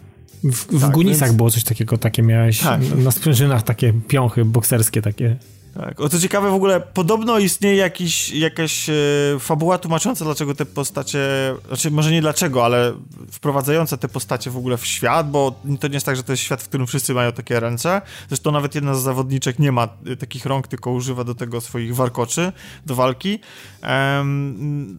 W, 0.45 0.67
w 0.79 0.81
tak, 0.81 0.91
Gunisach 0.91 1.29
więc... 1.29 1.37
było 1.37 1.51
coś 1.51 1.65
takiego, 1.65 1.99
takie 1.99 2.23
miałeś 2.23 2.61
tak. 2.61 2.81
na 2.97 3.11
sprężynach 3.11 3.63
takie 3.63 3.93
piąchy 4.09 4.45
bokserskie 4.45 5.03
takie. 5.03 5.37
Tak. 5.75 6.01
O 6.01 6.09
co 6.09 6.19
ciekawe, 6.19 6.51
w 6.51 6.55
ogóle 6.55 6.81
podobno 6.81 7.39
istnieje 7.39 7.77
jakiś, 7.77 8.31
jakaś 8.31 8.89
e, 8.89 8.93
fabuła 9.41 9.79
tłumacząca, 9.79 10.25
dlaczego 10.25 10.55
te 10.55 10.67
postacie, 10.67 11.21
znaczy 11.69 11.91
może 11.91 12.13
nie 12.13 12.21
dlaczego, 12.21 12.65
ale 12.65 12.93
wprowadzająca 13.33 13.97
te 13.97 14.09
postacie 14.09 14.51
w 14.51 14.57
ogóle 14.57 14.77
w 14.77 14.87
świat, 14.87 15.31
bo 15.31 15.61
to 15.81 15.89
nie 15.89 15.95
jest 15.95 16.07
tak, 16.07 16.17
że 16.17 16.23
to 16.23 16.33
jest 16.33 16.43
świat, 16.43 16.63
w 16.63 16.69
którym 16.69 16.87
wszyscy 16.87 17.15
mają 17.15 17.33
takie 17.33 17.61
ręce. 17.61 18.03
Zresztą 18.29 18.53
nawet 18.53 18.75
jedna 18.75 18.95
z 18.95 19.03
zawodniczek 19.03 19.59
nie 19.59 19.73
ma 19.73 19.89
e, 20.07 20.17
takich 20.17 20.47
rąk, 20.47 20.69
tylko 20.69 20.91
używa 20.91 21.25
do 21.25 21.35
tego 21.35 21.61
swoich 21.61 21.97
warkoczy 21.97 22.53
do 22.87 22.95
walki. 22.95 23.39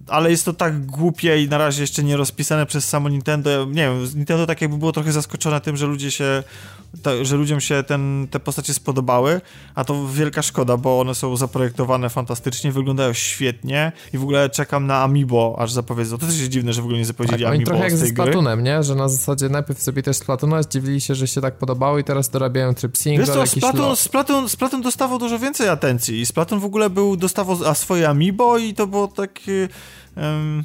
Ale 0.08 0.32
jest 0.32 0.46
to 0.46 0.54
tak 0.54 0.86
głupie 0.86 1.44
i 1.44 1.50
na 1.50 1.58
razie 1.58 1.82
jeszcze 1.82 2.04
nie 2.04 2.18
rozpisane 2.18 2.66
przez 2.66 2.90
samo 2.90 3.10
Nintendo. 3.10 3.66
Nie 3.66 3.74
wiem, 3.74 4.08
Nintendo 4.16 4.46
tak 4.46 4.62
jakby 4.62 4.78
było 4.78 4.92
trochę 4.92 5.12
zaskoczone 5.12 5.62
tym, 5.62 5.78
że 5.78 5.86
ludzie 5.86 6.12
się 6.12 6.44
to, 7.02 7.26
że 7.26 7.36
ludziom 7.36 7.62
się 7.62 7.84
ten, 7.84 8.28
te 8.32 8.40
postacie 8.40 8.74
spodobały, 8.74 9.42
a 9.76 9.84
to 9.84 10.08
wielka 10.08 10.42
szkoda, 10.42 10.65
bo 10.66 11.00
one 11.00 11.16
są 11.16 11.38
zaprojektowane 11.38 12.10
fantastycznie, 12.10 12.72
wyglądają 12.72 13.14
świetnie 13.14 13.92
i 14.14 14.18
w 14.18 14.24
ogóle 14.24 14.50
czekam 14.50 14.88
na 14.88 15.04
Amiibo, 15.04 15.56
aż 15.60 15.72
zapowiedzą. 15.72 16.18
To 16.18 16.26
też 16.26 16.38
jest 16.38 16.50
dziwne, 16.50 16.74
że 16.74 16.82
w 16.82 16.86
ogóle 16.86 17.00
nie 17.00 17.06
zapowiedzieli 17.06 17.44
tak, 17.44 17.54
Amiibo 17.54 17.66
trochę 17.66 17.84
jak 17.84 17.98
ze 17.98 18.08
Splatoonem, 18.08 18.64
nie? 18.64 18.84
Że 18.84 18.96
na 18.96 19.10
zasadzie 19.10 19.50
najpierw 19.50 19.82
sobie 19.82 20.04
też 20.04 20.18
Splatuna 20.18 20.64
zdziwili 20.64 21.02
się, 21.02 21.16
że 21.16 21.28
się 21.28 21.42
tak 21.42 21.58
podobało 21.58 22.00
i 22.00 22.04
teraz 22.04 22.30
dorabiają 22.30 22.74
tryb 22.74 22.98
single, 22.98 23.26
Wiesz 23.26 23.36
co, 23.36 23.48
Splatoon, 23.48 23.96
Splatoon, 23.96 24.50
Splatoon 24.50 24.82
dostawał 24.82 25.20
dużo 25.20 25.40
więcej 25.40 25.70
atencji 25.70 26.22
i 26.22 26.26
Splatoon 26.26 26.60
w 26.60 26.66
ogóle 26.66 26.90
był, 26.90 27.18
dostawał 27.18 27.58
a 27.66 27.74
swoje 27.74 28.10
Amiibo 28.10 28.58
i 28.58 28.74
to 28.74 28.88
było 28.88 29.08
tak... 29.08 29.40
Um, 30.18 30.64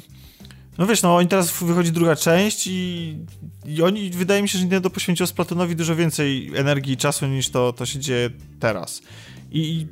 no 0.77 0.87
wiesz, 0.87 1.01
no 1.01 1.15
oni 1.15 1.27
teraz 1.27 1.63
wychodzi 1.63 1.91
druga 1.91 2.15
część 2.15 2.67
i, 2.67 3.17
i 3.65 3.81
oni, 3.81 4.09
wydaje 4.09 4.41
mi 4.41 4.49
się, 4.49 4.57
że 4.57 4.63
Nintendo 4.63 4.89
poświęciło 4.89 5.27
Splatoonowi 5.27 5.75
dużo 5.75 5.95
więcej 5.95 6.51
energii 6.55 6.93
i 6.93 6.97
czasu 6.97 7.27
niż 7.27 7.49
to, 7.49 7.73
to 7.73 7.85
się 7.85 7.99
dzieje 7.99 8.29
teraz. 8.59 9.01
I 9.51 9.87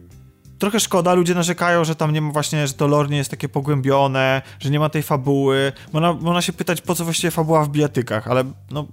trochę 0.60 0.80
szkoda, 0.80 1.14
ludzie 1.14 1.36
narzekają, 1.36 1.86
że 1.86 1.96
tam 1.96 2.14
nie 2.14 2.22
ma 2.22 2.32
właśnie, 2.32 2.68
że 2.68 2.74
to 2.74 2.88
lore 2.88 3.10
nie 3.10 3.18
jest 3.18 3.32
takie 3.32 3.50
pogłębione, 3.50 4.42
że 4.60 4.70
nie 4.70 4.80
ma 4.80 4.90
tej 4.90 5.04
fabuły. 5.04 5.72
Można, 5.94 6.14
można 6.14 6.42
się 6.42 6.54
pytać, 6.54 6.82
po 6.82 6.96
co 6.96 7.04
właściwie 7.04 7.32
fabuła 7.32 7.66
w 7.66 7.70
bijatykach, 7.70 8.28
ale 8.28 8.44
no 8.72 8.88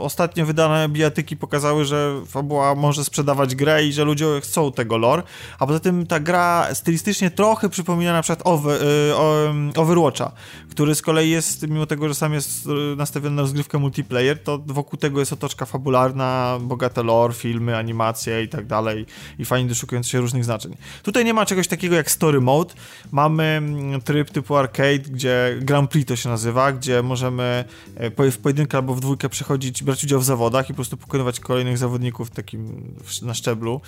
ostatnio 0.00 0.46
wydane 0.46 0.88
bijatyki 0.88 1.36
pokazały, 1.36 1.84
że 1.84 2.20
fabuła 2.26 2.74
może 2.74 3.04
sprzedawać 3.04 3.54
grę 3.54 3.84
i 3.84 3.92
że 3.92 4.04
ludzie 4.04 4.26
chcą 4.40 4.72
tego 4.72 4.98
lore, 4.98 5.22
a 5.58 5.66
poza 5.66 5.80
tym 5.80 6.06
ta 6.06 6.20
gra 6.20 6.74
stylistycznie 6.74 7.30
trochę 7.30 7.68
przypomina 7.68 8.12
na 8.12 8.22
przykład 8.22 8.46
over, 8.46 8.82
y, 8.82 9.78
Overwatcha, 9.80 10.32
który 10.70 10.94
z 10.94 11.02
kolei 11.02 11.30
jest, 11.30 11.68
mimo 11.68 11.86
tego, 11.86 12.08
że 12.08 12.14
sam 12.14 12.34
jest 12.34 12.66
y, 12.66 12.96
nastawiony 12.96 13.36
na 13.36 13.42
rozgrywkę 13.42 13.78
multiplayer, 13.78 14.42
to 14.42 14.58
wokół 14.66 14.98
tego 14.98 15.20
jest 15.20 15.32
otoczka 15.32 15.66
fabularna, 15.66 16.58
bogate 16.60 17.02
lore, 17.02 17.34
filmy, 17.34 17.76
animacje 17.76 18.42
i 18.42 18.48
tak 18.48 18.66
dalej 18.66 19.06
i 19.38 19.44
fajnie 19.44 19.68
doszukujące 19.68 20.10
się 20.10 20.20
różnych 20.20 20.44
znaczeń. 20.44 20.76
Tutaj 21.02 21.24
nie 21.24 21.34
ma 21.34 21.46
czegoś 21.46 21.68
takiego 21.68 21.96
jak 21.96 22.10
story 22.10 22.40
mode, 22.40 22.74
mamy 23.12 23.44
mm, 23.44 24.02
tryb 24.02 24.30
typu 24.30 24.56
arcade, 24.56 24.98
gdzie 24.98 25.56
Grand 25.60 25.90
Prix 25.90 26.08
to 26.08 26.16
się 26.16 26.28
nazywa, 26.28 26.72
gdzie 26.72 27.02
możemy 27.02 27.64
e, 27.96 28.30
w 28.30 28.38
pojedynkę 28.38 28.78
albo 28.78 28.94
w 28.94 29.00
dwójkę 29.00 29.28
przechodzić 29.28 29.82
brać 29.88 30.04
udział 30.04 30.20
w 30.20 30.24
zawodach 30.24 30.70
i 30.70 30.72
po 30.72 30.76
prostu 30.76 30.96
pokonywać 30.96 31.40
kolejnych 31.40 31.78
zawodników 31.78 32.30
takim 32.30 32.94
na 33.22 33.34
szczeblu, 33.34 33.80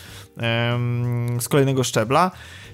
z 1.40 1.48
kolejnego 1.48 1.84
szczebla. 1.84 2.30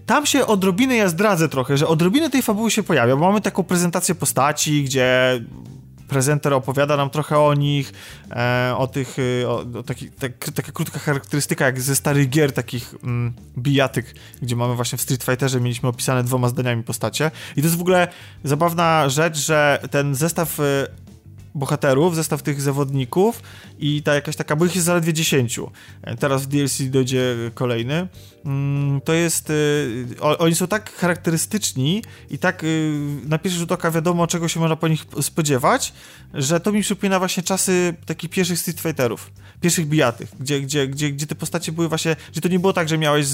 Tam 0.06 0.26
się 0.26 0.46
odrobinę, 0.46 0.96
ja 0.96 1.08
zdradzę 1.08 1.48
trochę, 1.48 1.76
że 1.76 1.88
odrobinę 1.88 2.30
tej 2.30 2.42
fabuły 2.42 2.70
się 2.70 2.82
pojawia, 2.82 3.16
bo 3.16 3.26
mamy 3.26 3.40
taką 3.40 3.62
prezentację 3.62 4.14
postaci, 4.14 4.84
gdzie 4.84 5.40
prezenter 6.08 6.54
opowiada 6.54 6.96
nam 6.96 7.10
trochę 7.10 7.38
o 7.38 7.54
nich, 7.54 7.92
e, 8.30 8.74
o 8.76 8.86
tych, 8.86 9.16
e, 9.42 9.48
o, 9.48 9.64
o 9.78 9.82
taki, 9.82 10.10
tak, 10.10 10.32
taka 10.54 10.72
krótka 10.72 10.98
charakterystyka 10.98 11.64
jak 11.64 11.80
ze 11.80 11.96
starych 11.96 12.28
gier, 12.28 12.52
takich 12.52 12.94
mm, 13.02 13.32
bijatyk, 13.58 14.14
gdzie 14.42 14.56
mamy 14.56 14.74
właśnie 14.74 14.98
w 14.98 15.00
Street 15.00 15.24
Fighterze 15.24 15.60
mieliśmy 15.60 15.88
opisane 15.88 16.24
dwoma 16.24 16.48
zdaniami 16.48 16.82
postacie. 16.82 17.30
I 17.56 17.60
to 17.60 17.66
jest 17.66 17.76
w 17.76 17.80
ogóle 17.80 18.08
zabawna 18.44 19.08
rzecz, 19.08 19.38
że 19.38 19.80
ten 19.90 20.14
zestaw 20.14 20.60
e, 20.60 20.86
bohaterów, 21.56 22.16
zestaw 22.16 22.42
tych 22.42 22.60
zawodników 22.60 23.42
i 23.78 24.02
ta 24.02 24.14
jakaś 24.14 24.36
taka, 24.36 24.56
bo 24.56 24.66
ich 24.66 24.74
jest 24.74 24.86
zaledwie 24.86 25.12
10. 25.12 25.60
Teraz 26.18 26.42
w 26.42 26.46
DLC 26.46 26.82
dojdzie 26.82 27.36
kolejny. 27.54 28.08
Mm, 28.44 29.00
to 29.00 29.12
jest, 29.12 29.50
y, 29.50 30.06
oni 30.38 30.54
są 30.54 30.66
tak 30.66 30.92
charakterystyczni 30.92 32.02
i 32.30 32.38
tak 32.38 32.64
y, 32.64 32.92
na 33.24 33.38
pierwszy 33.38 33.58
rzut 33.58 33.72
oka 33.72 33.90
wiadomo, 33.90 34.26
czego 34.26 34.48
się 34.48 34.60
można 34.60 34.76
po 34.76 34.88
nich 34.88 35.04
spodziewać, 35.20 35.92
że 36.34 36.60
to 36.60 36.72
mi 36.72 36.82
przypomina 36.82 37.18
właśnie 37.18 37.42
czasy 37.42 37.94
takich 38.06 38.30
pierwszych 38.30 38.58
Street 38.58 38.80
Fighterów, 38.80 39.30
pierwszych 39.60 39.86
bijatych, 39.86 40.28
gdzie, 40.40 40.60
gdzie, 40.60 40.88
gdzie, 40.88 41.12
gdzie 41.12 41.26
te 41.26 41.34
postacie 41.34 41.72
były 41.72 41.88
właśnie, 41.88 42.16
gdzie 42.32 42.40
to 42.40 42.48
nie 42.48 42.58
było 42.58 42.72
tak, 42.72 42.88
że 42.88 42.98
miałeś 42.98 43.26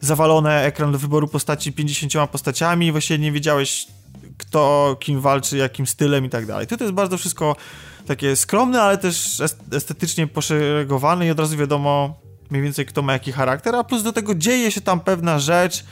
zawalone 0.00 0.64
ekran 0.64 0.92
do 0.92 0.98
wyboru 0.98 1.28
postaci 1.28 1.72
50 1.72 2.30
postaciami 2.30 2.92
właśnie 2.92 3.18
nie 3.18 3.32
wiedziałeś 3.32 3.86
kto 4.40 4.96
kim 5.00 5.20
walczy, 5.20 5.56
jakim 5.56 5.86
stylem 5.86 6.24
i 6.24 6.28
tak 6.28 6.46
dalej. 6.46 6.66
To 6.66 6.76
jest 6.80 6.94
bardzo 6.94 7.18
wszystko 7.18 7.56
takie 8.06 8.36
skromne, 8.36 8.82
ale 8.82 8.98
też 8.98 9.42
estetycznie 9.72 10.26
poszeregowane 10.26 11.26
i 11.26 11.30
od 11.30 11.40
razu 11.40 11.56
wiadomo 11.56 12.20
mniej 12.50 12.62
więcej 12.62 12.86
kto 12.86 13.02
ma 13.02 13.12
jaki 13.12 13.32
charakter, 13.32 13.76
a 13.76 13.84
plus 13.84 14.02
do 14.02 14.12
tego 14.12 14.34
dzieje 14.34 14.70
się 14.70 14.80
tam 14.80 15.00
pewna 15.00 15.38
rzecz 15.38 15.84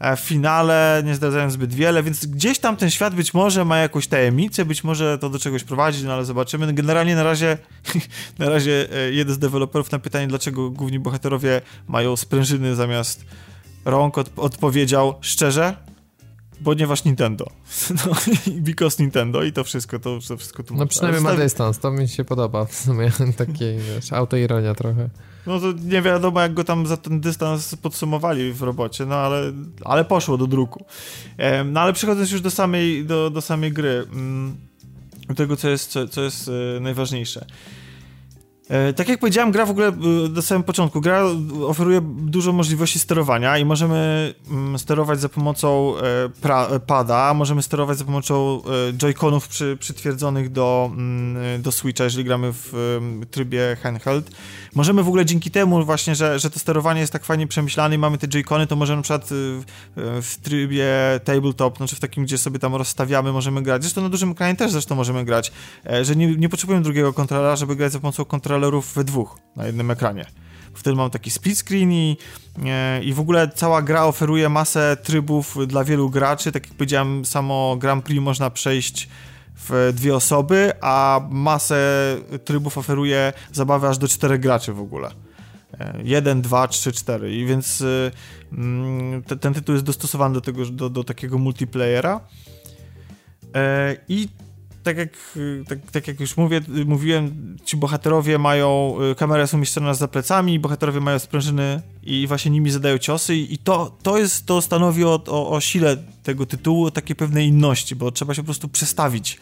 e, 0.00 0.16
w 0.16 0.20
finale, 0.20 1.02
nie 1.04 1.14
zdradzając 1.14 1.52
zbyt 1.52 1.74
wiele, 1.74 2.02
więc 2.02 2.26
gdzieś 2.26 2.58
tam 2.58 2.76
ten 2.76 2.90
świat 2.90 3.14
być 3.14 3.34
może 3.34 3.64
ma 3.64 3.78
jakąś 3.78 4.06
tajemnicę, 4.06 4.64
być 4.64 4.84
może 4.84 5.18
to 5.18 5.30
do 5.30 5.38
czegoś 5.38 5.64
prowadzi, 5.64 6.04
no 6.04 6.12
ale 6.12 6.24
zobaczymy. 6.24 6.72
Generalnie 6.72 7.16
na 7.16 7.22
razie, 7.22 7.58
na 8.38 8.48
razie 8.48 8.88
e, 8.92 9.12
jeden 9.12 9.34
z 9.34 9.38
deweloperów 9.38 9.92
na 9.92 9.98
pytanie, 9.98 10.26
dlaczego 10.26 10.70
główni 10.70 10.98
bohaterowie 10.98 11.60
mają 11.88 12.16
sprężyny 12.16 12.74
zamiast 12.74 13.24
rąk, 13.84 14.18
od, 14.18 14.30
odpowiedział 14.36 15.14
szczerze, 15.20 15.76
ponieważ 16.64 17.04
Nintendo. 17.04 17.46
No, 18.06 18.12
because 18.60 19.02
Nintendo 19.02 19.42
i 19.42 19.52
to 19.52 19.64
wszystko, 19.64 19.98
to, 19.98 20.18
to 20.28 20.36
wszystko 20.36 20.62
tu 20.62 20.74
No 20.74 20.86
przynajmniej 20.86 21.22
ma 21.22 21.34
dystans, 21.34 21.78
to 21.78 21.90
mi 21.90 22.08
się 22.08 22.24
podoba 22.24 22.64
w 22.64 22.74
sumie, 22.74 23.10
takie, 23.36 23.78
wiesz, 23.78 24.12
autoironia 24.12 24.74
trochę. 24.74 25.08
No 25.46 25.60
to 25.60 25.72
nie 25.84 26.02
wiadomo, 26.02 26.40
jak 26.40 26.54
go 26.54 26.64
tam 26.64 26.86
za 26.86 26.96
ten 26.96 27.20
dystans 27.20 27.74
podsumowali 27.74 28.52
w 28.52 28.62
robocie, 28.62 29.06
no 29.06 29.14
ale, 29.14 29.52
ale 29.84 30.04
poszło 30.04 30.38
do 30.38 30.46
druku. 30.46 30.84
no 31.64 31.80
ale 31.80 31.92
przechodząc 31.92 32.30
już 32.30 32.40
do 32.40 32.50
samej, 32.50 33.04
do, 33.04 33.30
do 33.30 33.40
samej 33.40 33.72
gry, 33.72 34.06
mm, 34.12 34.56
do 35.28 35.34
tego, 35.34 35.56
co 35.56 35.68
jest, 35.68 35.90
co, 35.90 36.08
co 36.08 36.22
jest 36.22 36.50
e, 36.76 36.80
najważniejsze. 36.80 37.46
E, 38.68 38.92
tak 38.92 39.08
jak 39.08 39.20
powiedziałem, 39.20 39.52
gra 39.52 39.66
w 39.66 39.70
ogóle 39.70 39.88
e, 39.88 39.92
na 40.28 40.42
samym 40.42 40.62
początku, 40.62 41.00
gra 41.00 41.22
oferuje 41.66 42.00
dużo 42.02 42.52
możliwości 42.52 42.98
sterowania 42.98 43.58
i 43.58 43.64
możemy 43.64 44.34
mm, 44.50 44.78
sterować 44.78 45.20
za 45.20 45.28
pomocą 45.28 45.94
e, 46.72 46.80
pada, 46.80 47.34
możemy 47.34 47.62
sterować 47.62 47.98
za 47.98 48.04
pomocą 48.04 48.62
joyconów 49.02 49.48
przy, 49.48 49.76
przytwierdzonych 49.80 50.52
do, 50.52 50.90
mm, 50.92 51.62
do 51.62 51.72
Switcha, 51.72 52.04
jeżeli 52.04 52.24
gramy 52.24 52.52
w 52.52 52.72
trybie 53.30 53.76
handheld. 53.82 54.30
Możemy 54.76 55.02
w 55.02 55.08
ogóle 55.08 55.24
dzięki 55.24 55.50
temu 55.50 55.84
właśnie, 55.84 56.14
że, 56.14 56.38
że 56.38 56.50
to 56.50 56.58
sterowanie 56.58 57.00
jest 57.00 57.12
tak 57.12 57.24
fajnie 57.24 57.46
przemyślane 57.46 57.94
i 57.94 57.98
mamy 57.98 58.18
te 58.18 58.28
joycony, 58.28 58.66
to 58.66 58.76
możemy 58.76 58.96
na 58.96 59.02
przykład 59.02 59.28
w, 59.30 59.64
w 60.22 60.36
trybie 60.42 60.86
tabletop, 61.24 61.76
znaczy 61.76 61.96
w 61.96 62.00
takim, 62.00 62.24
gdzie 62.24 62.38
sobie 62.38 62.58
tam 62.58 62.74
rozstawiamy, 62.74 63.32
możemy 63.32 63.62
grać. 63.62 63.82
Zresztą 63.82 64.02
na 64.02 64.08
dużym 64.08 64.30
ekranie 64.30 64.56
też 64.56 64.72
zresztą 64.72 64.94
możemy 64.94 65.24
grać, 65.24 65.52
że 66.02 66.16
nie, 66.16 66.36
nie 66.36 66.48
potrzebujemy 66.48 66.84
drugiego 66.84 67.12
kontrolera, 67.12 67.56
żeby 67.56 67.76
grać 67.76 67.92
za 67.92 68.00
pomocą 68.00 68.24
kontrolerów 68.24 68.94
we 68.94 69.04
dwóch 69.04 69.38
na 69.56 69.66
jednym 69.66 69.90
ekranie. 69.90 70.26
Wtedy 70.74 70.96
mam 70.96 71.10
taki 71.10 71.30
split 71.30 71.58
screen 71.58 71.92
i, 71.92 72.16
e, 72.64 73.04
i 73.04 73.12
w 73.12 73.20
ogóle 73.20 73.48
cała 73.48 73.82
gra 73.82 74.04
oferuje 74.04 74.48
masę 74.48 74.96
trybów 75.02 75.56
dla 75.66 75.84
wielu 75.84 76.10
graczy. 76.10 76.52
Tak 76.52 76.66
jak 76.66 76.74
powiedziałem, 76.74 77.24
samo 77.24 77.76
Grand 77.76 78.04
Prix 78.04 78.22
można 78.22 78.50
przejść 78.50 79.08
w 79.56 79.92
dwie 79.94 80.16
osoby, 80.16 80.72
a 80.80 81.20
masę 81.30 82.16
trybów 82.44 82.78
oferuje 82.78 83.32
zabawy 83.52 83.88
aż 83.88 83.98
do 83.98 84.08
czterech 84.08 84.40
graczy 84.40 84.72
w 84.72 84.80
ogóle. 84.80 85.10
E, 85.80 86.00
jeden, 86.04 86.42
dwa, 86.42 86.68
trzy, 86.68 86.92
cztery. 86.92 87.36
I 87.36 87.46
więc 87.46 87.82
e, 87.82 88.10
mm, 88.52 89.22
te, 89.22 89.36
ten 89.36 89.54
tytuł 89.54 89.74
jest 89.74 89.84
dostosowany 89.84 90.34
do, 90.34 90.40
tego, 90.40 90.66
do, 90.66 90.90
do 90.90 91.04
takiego 91.04 91.38
multiplayera. 91.38 92.20
I 94.08 94.28
tak 94.86 94.96
jak, 94.96 95.38
tak, 95.68 95.90
tak 95.90 96.08
jak 96.08 96.20
już 96.20 96.36
mówię, 96.36 96.60
mówiłem, 96.86 97.56
ci 97.64 97.76
bohaterowie 97.76 98.38
mają, 98.38 98.96
y, 99.12 99.14
kamera 99.14 99.46
są 99.46 99.56
umieszczona 99.56 99.94
za 99.94 100.08
plecami, 100.08 100.58
bohaterowie 100.58 101.00
mają 101.00 101.18
sprężyny 101.18 101.82
i 102.02 102.26
właśnie 102.26 102.50
nimi 102.50 102.70
zadają 102.70 102.98
ciosy 102.98 103.36
i 103.36 103.58
to, 103.58 103.96
to 104.02 104.18
jest, 104.18 104.46
to 104.46 104.62
stanowi 104.62 105.04
o, 105.04 105.22
o, 105.26 105.50
o 105.50 105.60
sile 105.60 105.96
tego 106.22 106.46
tytułu, 106.46 106.90
takiej 106.90 107.16
pewnej 107.16 107.48
inności, 107.48 107.96
bo 107.96 108.12
trzeba 108.12 108.34
się 108.34 108.42
po 108.42 108.46
prostu 108.46 108.68
przestawić. 108.68 109.40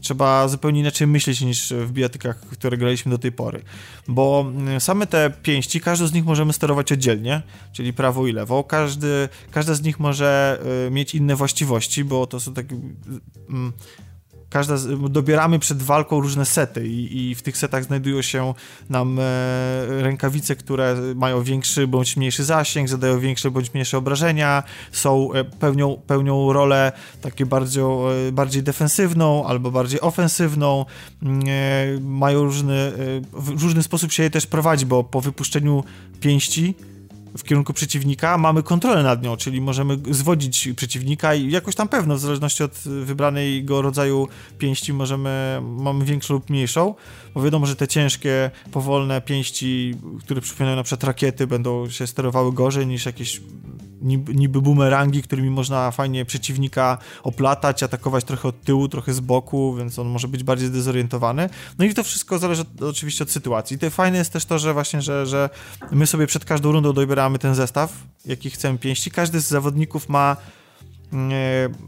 Trzeba 0.00 0.48
zupełnie 0.48 0.80
inaczej 0.80 1.06
myśleć 1.06 1.40
niż 1.40 1.72
w 1.72 1.92
bijatykach, 1.92 2.40
które 2.40 2.76
graliśmy 2.76 3.10
do 3.10 3.18
tej 3.18 3.32
pory. 3.32 3.62
Bo 4.08 4.52
y, 4.76 4.80
same 4.80 5.06
te 5.06 5.30
pięści, 5.42 5.80
każdą 5.80 6.06
z 6.06 6.12
nich 6.12 6.24
możemy 6.24 6.52
sterować 6.52 6.92
oddzielnie, 6.92 7.42
czyli 7.72 7.92
prawo 7.92 8.26
i 8.26 8.32
lewo. 8.32 8.64
Każdy, 8.64 9.28
każda 9.50 9.74
z 9.74 9.82
nich 9.82 10.00
może 10.00 10.58
y, 10.86 10.90
mieć 10.90 11.14
inne 11.14 11.36
właściwości, 11.36 12.04
bo 12.04 12.26
to 12.26 12.40
są 12.40 12.54
takie 12.54 12.76
każda, 14.54 14.74
dobieramy 15.10 15.58
przed 15.58 15.82
walką 15.82 16.20
różne 16.20 16.44
sety 16.44 16.88
i, 16.88 17.30
i 17.30 17.34
w 17.34 17.42
tych 17.42 17.56
setach 17.56 17.84
znajdują 17.84 18.22
się 18.22 18.54
nam 18.90 19.18
e, 19.18 19.22
rękawice, 20.02 20.56
które 20.56 20.96
mają 21.16 21.42
większy 21.42 21.86
bądź 21.86 22.16
mniejszy 22.16 22.44
zasięg, 22.44 22.88
zadają 22.88 23.20
większe 23.20 23.50
bądź 23.50 23.74
mniejsze 23.74 23.98
obrażenia, 23.98 24.62
są, 24.92 25.32
e, 25.32 25.44
pełnią, 25.44 25.96
pełnią 26.06 26.52
rolę 26.52 26.92
takie 27.20 27.46
bardziej, 27.46 27.84
e, 28.28 28.32
bardziej 28.32 28.62
defensywną 28.62 29.46
albo 29.46 29.70
bardziej 29.70 30.00
ofensywną, 30.00 30.84
mm, 31.22 31.42
e, 31.48 32.00
mają 32.00 32.44
różny, 32.44 32.74
e, 32.74 32.92
w 33.32 33.62
różny 33.62 33.82
sposób 33.82 34.12
się 34.12 34.22
je 34.22 34.30
też 34.30 34.46
prowadzi, 34.46 34.86
bo 34.86 35.04
po 35.04 35.20
wypuszczeniu 35.20 35.84
pięści 36.20 36.74
w 37.38 37.44
kierunku 37.44 37.72
przeciwnika, 37.72 38.38
mamy 38.38 38.62
kontrolę 38.62 39.02
nad 39.02 39.22
nią, 39.22 39.36
czyli 39.36 39.60
możemy 39.60 39.98
zwodzić 40.10 40.68
przeciwnika 40.76 41.34
i 41.34 41.50
jakoś 41.50 41.74
tam 41.74 41.88
pewno, 41.88 42.16
w 42.16 42.20
zależności 42.20 42.62
od 42.62 42.72
wybranego 43.04 43.82
rodzaju 43.82 44.28
pięści, 44.58 44.92
możemy, 44.92 45.60
mamy 45.62 46.04
większą 46.04 46.34
lub 46.34 46.50
mniejszą, 46.50 46.94
bo 47.34 47.42
wiadomo, 47.42 47.66
że 47.66 47.76
te 47.76 47.88
ciężkie, 47.88 48.50
powolne 48.72 49.20
pięści, 49.20 49.94
które 50.20 50.40
przypominają 50.40 50.76
na 50.76 50.82
przykład 50.82 51.04
rakiety, 51.04 51.46
będą 51.46 51.90
się 51.90 52.06
sterowały 52.06 52.52
gorzej 52.52 52.86
niż 52.86 53.06
jakieś 53.06 53.40
niby, 54.02 54.34
niby 54.34 54.62
bumerangi, 54.62 55.22
którymi 55.22 55.50
można 55.50 55.90
fajnie 55.90 56.24
przeciwnika 56.24 56.98
oplatać, 57.22 57.82
atakować 57.82 58.24
trochę 58.24 58.48
od 58.48 58.62
tyłu, 58.62 58.88
trochę 58.88 59.12
z 59.12 59.20
boku, 59.20 59.74
więc 59.74 59.98
on 59.98 60.08
może 60.08 60.28
być 60.28 60.44
bardziej 60.44 60.68
zdezorientowany. 60.68 61.48
No 61.78 61.84
i 61.84 61.94
to 61.94 62.02
wszystko 62.02 62.38
zależy 62.38 62.62
od, 62.62 62.82
oczywiście 62.82 63.24
od 63.24 63.30
sytuacji. 63.30 63.76
I 63.76 63.78
to 63.78 63.90
fajne 63.90 64.18
jest 64.18 64.32
też 64.32 64.44
to, 64.44 64.58
że 64.58 64.72
właśnie, 64.72 65.02
że, 65.02 65.26
że 65.26 65.50
my 65.90 66.06
sobie 66.06 66.26
przed 66.26 66.44
każdą 66.44 66.72
rundą 66.72 66.92
dobieramy 66.92 67.38
ten 67.38 67.54
zestaw, 67.54 67.92
jaki 68.26 68.50
chcemy 68.50 68.78
pięści. 68.78 69.10
Każdy 69.10 69.40
z 69.40 69.48
zawodników 69.48 70.08
ma 70.08 70.36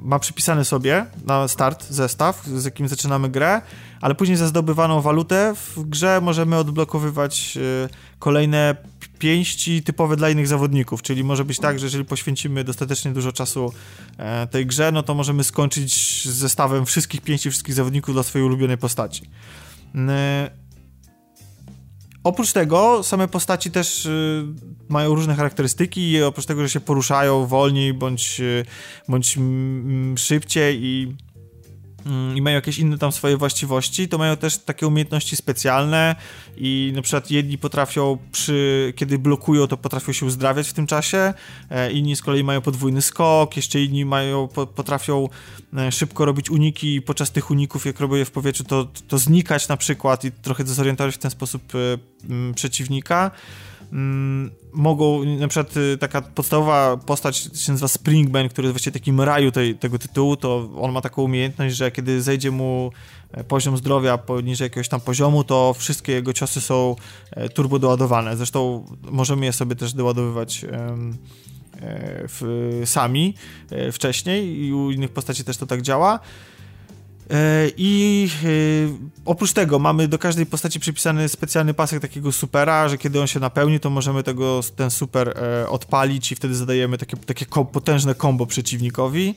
ma 0.02 0.18
przypisany 0.18 0.64
sobie 0.64 1.06
na 1.24 1.48
start 1.48 1.86
zestaw, 1.90 2.44
z 2.46 2.64
jakim 2.64 2.88
zaczynamy 2.88 3.28
grę, 3.28 3.62
ale 4.00 4.14
później 4.14 4.38
za 4.38 4.46
zdobywaną 4.46 5.00
walutę 5.00 5.54
w 5.54 5.82
grze 5.84 6.20
możemy 6.22 6.56
odblokowywać 6.56 7.58
e, 7.84 7.88
kolejne 8.18 8.76
pięści 9.18 9.82
typowe 9.82 10.16
dla 10.16 10.30
innych 10.30 10.48
zawodników, 10.48 11.02
czyli 11.02 11.24
może 11.24 11.44
być 11.44 11.58
tak, 11.58 11.78
że 11.78 11.86
jeżeli 11.86 12.04
poświęcimy 12.04 12.64
dostatecznie 12.64 13.12
dużo 13.12 13.32
czasu 13.32 13.72
e, 14.18 14.46
tej 14.46 14.66
grze, 14.66 14.92
no 14.92 15.02
to 15.02 15.14
możemy 15.14 15.44
skończyć 15.44 16.22
z 16.28 16.34
zestawem 16.34 16.86
wszystkich 16.86 17.20
pięści 17.20 17.50
wszystkich 17.50 17.74
zawodników 17.74 18.14
dla 18.14 18.22
swojej 18.22 18.46
ulubionej 18.46 18.78
postaci. 18.78 19.30
Oprócz 22.26 22.52
tego 22.52 23.02
same 23.02 23.28
postaci 23.28 23.70
też 23.70 24.06
y, 24.06 24.44
mają 24.88 25.14
różne 25.14 25.34
charakterystyki 25.34 26.10
i 26.10 26.22
oprócz 26.22 26.46
tego, 26.46 26.62
że 26.62 26.68
się 26.68 26.80
poruszają 26.80 27.46
wolniej 27.46 27.94
bądź, 27.94 28.40
y, 28.40 28.64
bądź 29.08 29.38
szybciej 30.16 30.84
i 30.84 31.16
Mm, 32.06 32.36
i 32.36 32.42
mają 32.42 32.54
jakieś 32.54 32.78
inne 32.78 32.98
tam 32.98 33.12
swoje 33.12 33.36
właściwości, 33.36 34.08
to 34.08 34.18
mają 34.18 34.36
też 34.36 34.58
takie 34.58 34.86
umiejętności 34.86 35.36
specjalne 35.36 36.16
i 36.56 36.92
na 36.94 37.02
przykład 37.02 37.30
jedni 37.30 37.58
potrafią 37.58 38.18
przy, 38.32 38.92
kiedy 38.96 39.18
blokują, 39.18 39.66
to 39.66 39.76
potrafią 39.76 40.12
się 40.12 40.26
uzdrawiać 40.26 40.68
w 40.68 40.72
tym 40.72 40.86
czasie, 40.86 41.34
e, 41.70 41.92
inni 41.92 42.16
z 42.16 42.22
kolei 42.22 42.44
mają 42.44 42.60
podwójny 42.60 43.02
skok, 43.02 43.56
jeszcze 43.56 43.82
inni 43.82 44.04
mają, 44.04 44.48
potrafią 44.48 45.28
e, 45.76 45.92
szybko 45.92 46.24
robić 46.24 46.50
uniki 46.50 46.94
i 46.94 47.02
podczas 47.02 47.30
tych 47.30 47.50
uników, 47.50 47.86
jak 47.86 48.00
robią 48.00 48.16
je 48.16 48.24
w 48.24 48.30
powietrzu, 48.30 48.64
to, 48.64 48.88
to 49.08 49.18
znikać 49.18 49.68
na 49.68 49.76
przykład 49.76 50.24
i 50.24 50.32
trochę 50.32 50.64
dezorientować 50.64 51.14
w 51.14 51.18
ten 51.18 51.30
sposób 51.30 51.62
e, 51.74 52.54
przeciwnika. 52.54 53.30
Mm, 53.92 54.50
mogą, 54.72 55.24
na 55.24 55.48
przykład 55.48 55.74
taka 56.00 56.22
podstawowa 56.22 56.96
postać 56.96 57.36
się 57.36 57.72
nazywa 57.72 57.88
Springman, 57.88 58.48
który 58.48 58.66
jest 58.66 58.72
właściwie 58.72 58.92
takim 58.92 59.20
raju 59.20 59.52
tej, 59.52 59.74
tego 59.74 59.98
tytułu, 59.98 60.36
to 60.36 60.70
on 60.80 60.92
ma 60.92 61.00
taką 61.00 61.22
umiejętność, 61.22 61.76
że 61.76 61.90
kiedy 61.90 62.22
zejdzie 62.22 62.50
mu 62.50 62.92
poziom 63.48 63.76
zdrowia 63.76 64.18
poniżej 64.18 64.66
jakiegoś 64.66 64.88
tam 64.88 65.00
poziomu, 65.00 65.44
to 65.44 65.74
wszystkie 65.78 66.12
jego 66.12 66.32
ciosy 66.32 66.60
są 66.60 66.96
e, 67.30 67.48
turbo 67.48 67.78
doładowane. 67.78 68.36
Zresztą 68.36 68.86
możemy 69.02 69.46
je 69.46 69.52
sobie 69.52 69.76
też 69.76 69.92
doładowywać 69.92 70.64
e, 70.64 70.68
w, 72.28 72.82
sami 72.84 73.34
wcześniej 73.92 74.64
i 74.64 74.72
u 74.72 74.90
innych 74.90 75.10
postaci 75.10 75.44
też 75.44 75.56
to 75.56 75.66
tak 75.66 75.82
działa. 75.82 76.20
E, 77.30 77.70
I 77.76 78.28
e, 78.44 78.48
oprócz 79.24 79.52
tego 79.52 79.78
mamy 79.78 80.08
do 80.08 80.18
każdej 80.18 80.46
postaci 80.46 80.80
przypisany 80.80 81.28
specjalny 81.28 81.74
pasek 81.74 82.00
takiego 82.00 82.32
supera, 82.32 82.88
że 82.88 82.98
kiedy 82.98 83.20
on 83.20 83.26
się 83.26 83.40
napełni, 83.40 83.80
to 83.80 83.90
możemy 83.90 84.22
tego, 84.22 84.60
ten 84.76 84.90
super 84.90 85.28
e, 85.28 85.68
odpalić 85.68 86.32
i 86.32 86.34
wtedy 86.34 86.54
zadajemy 86.54 86.98
takie, 86.98 87.16
takie 87.16 87.46
potężne 87.72 88.14
combo 88.14 88.46
przeciwnikowi. 88.46 89.34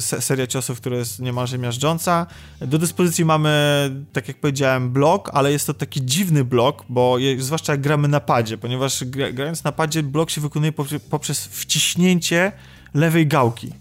Seria 0.00 0.46
ciosów, 0.46 0.80
która 0.80 0.96
jest 0.96 1.20
niemalże 1.20 1.58
miażdżąca. 1.58 2.26
Do 2.60 2.78
dyspozycji 2.78 3.24
mamy, 3.24 3.90
tak 4.12 4.28
jak 4.28 4.36
powiedziałem, 4.36 4.90
blok, 4.90 5.30
ale 5.32 5.52
jest 5.52 5.66
to 5.66 5.74
taki 5.74 6.04
dziwny 6.04 6.44
blok, 6.44 6.84
bo 6.88 7.18
je, 7.18 7.42
zwłaszcza 7.42 7.72
jak 7.72 7.80
gramy 7.80 8.08
na 8.08 8.20
padzie, 8.20 8.58
ponieważ 8.58 9.04
grając 9.32 9.64
na 9.64 9.72
padzie 9.72 10.02
blok 10.02 10.30
się 10.30 10.40
wykonuje 10.40 10.72
poprzez 11.10 11.46
wciśnięcie 11.46 12.52
lewej 12.94 13.26
gałki 13.26 13.72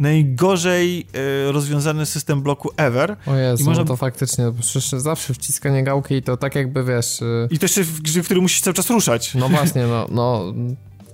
najgorzej 0.00 1.06
y, 1.48 1.52
rozwiązany 1.52 2.06
system 2.06 2.42
bloku 2.42 2.70
ever. 2.76 3.16
O 3.26 3.36
Jezu, 3.36 3.62
I 3.62 3.66
można... 3.66 3.82
no 3.82 3.88
to 3.88 3.96
faktycznie, 3.96 4.52
przecież 4.60 4.88
zawsze 4.88 5.34
wciskanie 5.34 5.84
gałki 5.84 6.14
i 6.14 6.22
to 6.22 6.36
tak 6.36 6.54
jakby, 6.54 6.84
wiesz... 6.84 7.22
Y... 7.22 7.48
I 7.50 7.58
jeszcze 7.62 7.82
w 7.82 8.00
grze, 8.00 8.22
w 8.22 8.24
którym 8.24 8.42
musisz 8.42 8.60
cały 8.60 8.74
czas 8.74 8.90
ruszać. 8.90 9.34
No 9.34 9.48
właśnie, 9.48 9.86
no, 9.86 10.06
no 10.10 10.54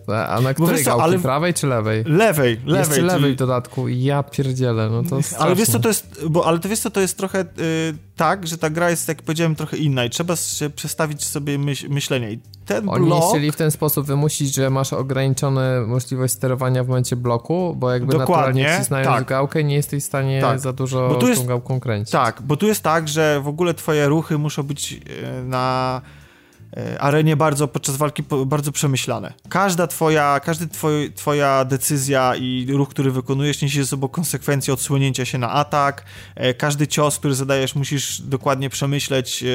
A 0.08 0.40
na 0.40 0.54
której 0.54 0.84
co, 0.84 1.02
ale... 1.02 1.18
prawej 1.18 1.54
czy 1.54 1.66
lewej? 1.66 2.04
Lewej, 2.04 2.60
lewej. 2.66 2.78
Jeszcze 2.78 3.02
lewej 3.02 3.32
w 3.32 3.36
dodatku. 3.36 3.88
Ja 3.88 4.22
pierdzielę, 4.22 4.90
no 4.90 5.02
to 5.02 5.18
Ale 5.42 5.54
wiesz 5.54 5.68
co, 5.68 5.80
to 5.80 5.88
jest, 5.88 6.26
bo, 6.30 6.46
ale 6.46 6.58
to 6.58 6.68
wiesz 6.68 6.78
co, 6.78 6.90
to 6.90 7.00
jest 7.00 7.16
trochę 7.18 7.40
y, 7.40 7.94
tak, 8.16 8.46
że 8.46 8.58
ta 8.58 8.70
gra 8.70 8.90
jest, 8.90 9.08
jak 9.08 9.22
powiedziałem, 9.22 9.54
trochę 9.54 9.76
inna 9.76 10.04
i 10.04 10.10
trzeba 10.10 10.36
się 10.36 10.70
przestawić 10.70 11.24
sobie 11.24 11.58
myśl, 11.58 11.88
myślenie. 11.88 12.32
I 12.32 12.38
ten 12.66 12.88
Oni 12.88 13.06
blok... 13.06 13.24
chcieli 13.28 13.52
w 13.52 13.56
ten 13.56 13.70
sposób 13.70 14.06
wymusić, 14.06 14.54
że 14.54 14.70
masz 14.70 14.92
ograniczone 14.92 15.80
możliwość 15.86 16.34
sterowania 16.34 16.84
w 16.84 16.88
momencie 16.88 17.16
bloku, 17.16 17.74
bo 17.76 17.92
jakby 17.92 18.12
Dokładnie, 18.12 18.62
naturalnie 18.62 18.78
wcisnąć 18.78 19.06
tak. 19.06 19.24
gałkę 19.24 19.64
nie 19.64 19.74
jesteś 19.74 20.02
w 20.02 20.06
stanie 20.06 20.40
tak. 20.40 20.60
za 20.60 20.72
dużo 20.72 21.08
bo 21.08 21.14
tu 21.14 21.28
jest, 21.28 21.40
tą 21.40 21.48
gałką 21.48 21.80
kręcić. 21.80 22.12
Tak, 22.12 22.42
bo 22.42 22.56
tu 22.56 22.66
jest 22.66 22.82
tak, 22.82 23.08
że 23.08 23.40
w 23.40 23.48
ogóle 23.48 23.74
twoje 23.74 24.08
ruchy 24.08 24.38
muszą 24.38 24.62
być 24.62 24.92
y, 24.92 24.98
na 25.44 26.00
arenie 26.98 27.36
bardzo 27.36 27.68
podczas 27.68 27.96
walki 27.96 28.22
bardzo 28.46 28.72
przemyślane. 28.72 29.32
Każda 29.48 29.86
twoja, 29.86 30.40
każdy 30.44 30.68
twoj, 30.68 31.12
twoja 31.14 31.64
decyzja 31.64 32.34
i 32.36 32.66
ruch, 32.70 32.88
który 32.88 33.10
wykonujesz 33.10 33.62
niesie 33.62 33.84
ze 33.84 33.86
sobą 33.86 34.08
konsekwencje 34.08 34.74
odsłonięcia 34.74 35.24
się 35.24 35.38
na 35.38 35.50
atak. 35.50 36.04
E, 36.34 36.54
każdy 36.54 36.86
cios, 36.86 37.18
który 37.18 37.34
zadajesz 37.34 37.74
musisz 37.74 38.20
dokładnie 38.20 38.70
przemyśleć 38.70 39.42
e, 39.42 39.46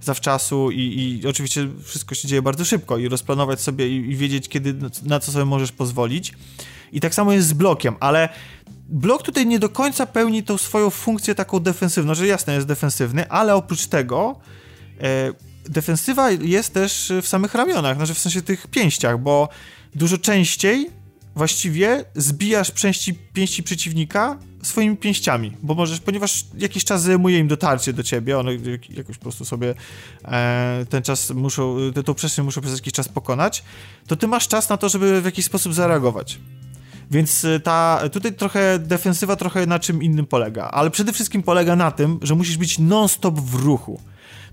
zawczasu 0.00 0.70
i, 0.70 1.20
i 1.22 1.26
oczywiście 1.26 1.68
wszystko 1.84 2.14
się 2.14 2.28
dzieje 2.28 2.42
bardzo 2.42 2.64
szybko 2.64 2.98
i 2.98 3.08
rozplanować 3.08 3.60
sobie 3.60 3.88
i, 3.88 4.10
i 4.10 4.16
wiedzieć 4.16 4.48
kiedy, 4.48 4.74
na 5.02 5.20
co 5.20 5.32
sobie 5.32 5.44
możesz 5.44 5.72
pozwolić. 5.72 6.32
I 6.92 7.00
tak 7.00 7.14
samo 7.14 7.32
jest 7.32 7.48
z 7.48 7.52
blokiem, 7.52 7.96
ale 8.00 8.28
blok 8.88 9.22
tutaj 9.22 9.46
nie 9.46 9.58
do 9.58 9.68
końca 9.68 10.06
pełni 10.06 10.42
tą 10.42 10.58
swoją 10.58 10.90
funkcję 10.90 11.34
taką 11.34 11.60
defensywną, 11.60 12.14
że 12.14 12.26
jasne 12.26 12.54
jest 12.54 12.66
defensywny, 12.66 13.28
ale 13.28 13.54
oprócz 13.54 13.86
tego 13.86 14.36
defensywa 15.64 16.30
jest 16.30 16.74
też 16.74 17.12
w 17.22 17.28
samych 17.28 17.54
ramionach, 17.54 17.96
znaczy 17.96 18.14
w 18.14 18.18
sensie 18.18 18.42
tych 18.42 18.66
pięściach, 18.66 19.20
bo 19.20 19.48
dużo 19.94 20.18
częściej 20.18 20.90
właściwie 21.36 22.04
zbijasz 22.14 22.70
pięści, 22.70 23.14
pięści 23.14 23.62
przeciwnika 23.62 24.38
swoimi 24.62 24.96
pięściami, 24.96 25.52
bo 25.62 25.74
możesz, 25.74 26.00
ponieważ 26.00 26.44
jakiś 26.58 26.84
czas 26.84 27.02
zajmuje 27.02 27.38
im 27.38 27.48
dotarcie 27.48 27.92
do 27.92 28.02
ciebie, 28.02 28.38
one 28.38 28.52
jakoś 28.90 29.16
po 29.16 29.22
prostu 29.22 29.44
sobie 29.44 29.74
e, 30.24 30.86
ten 30.90 31.02
czas 31.02 31.30
muszą, 31.30 31.76
tą 32.04 32.14
przestrzeń 32.14 32.44
muszą 32.44 32.60
przez 32.60 32.74
jakiś 32.74 32.92
czas 32.92 33.08
pokonać, 33.08 33.64
to 34.06 34.16
ty 34.16 34.26
masz 34.26 34.48
czas 34.48 34.68
na 34.68 34.76
to, 34.76 34.88
żeby 34.88 35.22
w 35.22 35.24
jakiś 35.24 35.44
sposób 35.44 35.74
zareagować. 35.74 36.38
Więc 37.10 37.44
e, 37.44 37.60
ta, 37.60 38.00
tutaj 38.12 38.32
trochę 38.32 38.78
defensywa 38.78 39.36
trochę 39.36 39.66
na 39.66 39.78
czym 39.78 40.02
innym 40.02 40.26
polega, 40.26 40.64
ale 40.64 40.90
przede 40.90 41.12
wszystkim 41.12 41.42
polega 41.42 41.76
na 41.76 41.90
tym, 41.90 42.18
że 42.22 42.34
musisz 42.34 42.56
być 42.56 42.78
non-stop 42.78 43.40
w 43.40 43.54
ruchu 43.54 44.00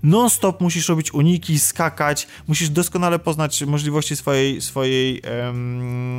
non-stop 0.02 0.60
musisz 0.60 0.88
robić 0.88 1.14
uniki, 1.14 1.58
skakać, 1.58 2.26
musisz 2.48 2.70
doskonale 2.70 3.18
poznać 3.18 3.62
możliwości 3.62 4.16
swojej, 4.16 4.60
swojej, 4.60 5.22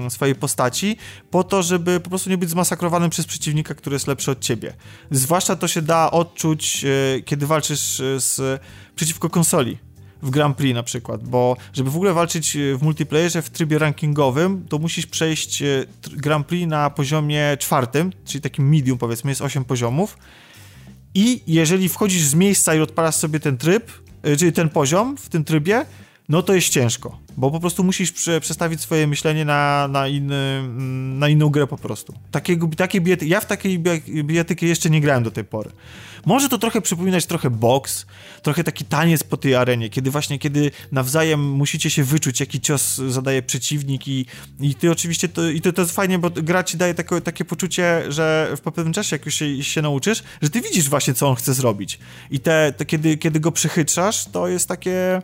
swojej 0.09 0.35
postaci, 0.35 0.97
po 1.31 1.43
to, 1.43 1.63
żeby 1.63 1.99
po 1.99 2.09
prostu 2.09 2.29
nie 2.29 2.37
być 2.37 2.49
zmasakrowanym 2.49 3.09
przez 3.09 3.25
przeciwnika, 3.25 3.75
który 3.75 3.95
jest 3.95 4.07
lepszy 4.07 4.31
od 4.31 4.39
ciebie. 4.39 4.73
Zwłaszcza 5.11 5.55
to 5.55 5.67
się 5.67 5.81
da 5.81 6.11
odczuć, 6.11 6.85
e, 6.85 7.21
kiedy 7.21 7.47
walczysz 7.47 7.99
e, 7.99 8.19
z, 8.19 8.61
przeciwko 8.95 9.29
konsoli 9.29 9.77
w 10.21 10.29
Grand 10.29 10.57
Prix 10.57 10.75
na 10.75 10.83
przykład, 10.83 11.27
bo 11.27 11.57
żeby 11.73 11.91
w 11.91 11.95
ogóle 11.95 12.13
walczyć 12.13 12.55
e, 12.55 12.77
w 12.77 12.83
multiplayerze 12.83 13.41
w 13.41 13.49
trybie 13.49 13.79
rankingowym, 13.79 14.65
to 14.69 14.79
musisz 14.79 15.05
przejść 15.05 15.63
Grand 16.11 16.47
Prix 16.47 16.69
na 16.69 16.89
poziomie 16.89 17.57
czwartym, 17.59 18.13
czyli 18.25 18.41
takim 18.41 18.69
medium 18.69 18.97
powiedzmy, 18.97 19.31
jest 19.31 19.41
8 19.41 19.65
poziomów 19.65 20.17
i 21.15 21.41
jeżeli 21.47 21.89
wchodzisz 21.89 22.21
z 22.21 22.35
miejsca 22.35 22.75
i 22.75 22.79
odpalasz 22.79 23.15
sobie 23.15 23.39
ten 23.39 23.57
tryb, 23.57 23.91
y, 24.27 24.37
czyli 24.37 24.53
ten 24.53 24.69
poziom 24.69 25.17
w 25.17 25.29
tym 25.29 25.43
trybie, 25.43 25.85
no 26.29 26.43
to 26.43 26.53
jest 26.53 26.69
ciężko, 26.69 27.19
bo 27.37 27.51
po 27.51 27.59
prostu 27.59 27.83
musisz 27.83 28.11
prze, 28.11 28.41
przestawić 28.41 28.81
swoje 28.81 29.07
myślenie 29.07 29.45
na, 29.45 29.87
na, 29.87 30.07
inny, 30.07 30.35
mm, 30.35 31.19
na 31.19 31.29
inną 31.29 31.49
grę 31.49 31.67
po 31.67 31.77
prostu. 31.77 32.13
Takiego, 32.31 32.67
takiej 32.67 33.01
bijatyki, 33.01 33.31
ja 33.31 33.39
w 33.39 33.45
takiej 33.45 33.79
bijatyki 34.23 34.67
jeszcze 34.67 34.89
nie 34.89 35.01
grałem 35.01 35.23
do 35.23 35.31
tej 35.31 35.43
pory. 35.43 35.69
Może 36.25 36.49
to 36.49 36.57
trochę 36.57 36.81
przypominać 36.81 37.25
trochę 37.25 37.49
boks, 37.49 38.05
trochę 38.41 38.63
taki 38.63 38.85
taniec 38.85 39.23
po 39.23 39.37
tej 39.37 39.55
arenie, 39.55 39.89
kiedy 39.89 40.11
właśnie, 40.11 40.39
kiedy 40.39 40.71
nawzajem 40.91 41.51
musicie 41.51 41.89
się 41.89 42.03
wyczuć, 42.03 42.39
jaki 42.39 42.61
cios 42.61 42.95
zadaje 42.95 43.41
przeciwnik 43.41 44.07
i, 44.07 44.25
i 44.59 44.75
ty 44.75 44.91
oczywiście, 44.91 45.29
to, 45.29 45.49
i 45.49 45.61
to, 45.61 45.73
to 45.73 45.81
jest 45.81 45.95
fajnie, 45.95 46.19
bo 46.19 46.29
gra 46.29 46.63
ci 46.63 46.77
daje 46.77 46.93
takie, 46.93 47.21
takie 47.21 47.45
poczucie, 47.45 48.03
że 48.09 48.53
w 48.57 48.61
pewnym 48.61 48.93
czasie, 48.93 49.15
jak 49.15 49.25
już 49.25 49.35
się, 49.35 49.63
się 49.63 49.81
nauczysz, 49.81 50.23
że 50.41 50.49
ty 50.49 50.61
widzisz 50.61 50.89
właśnie, 50.89 51.13
co 51.13 51.29
on 51.29 51.35
chce 51.35 51.53
zrobić. 51.53 51.99
I 52.31 52.39
te, 52.39 52.73
kiedy, 52.87 53.17
kiedy 53.17 53.39
go 53.39 53.51
przechytrzasz, 53.51 54.25
to 54.25 54.47
jest 54.47 54.67
takie 54.67 55.21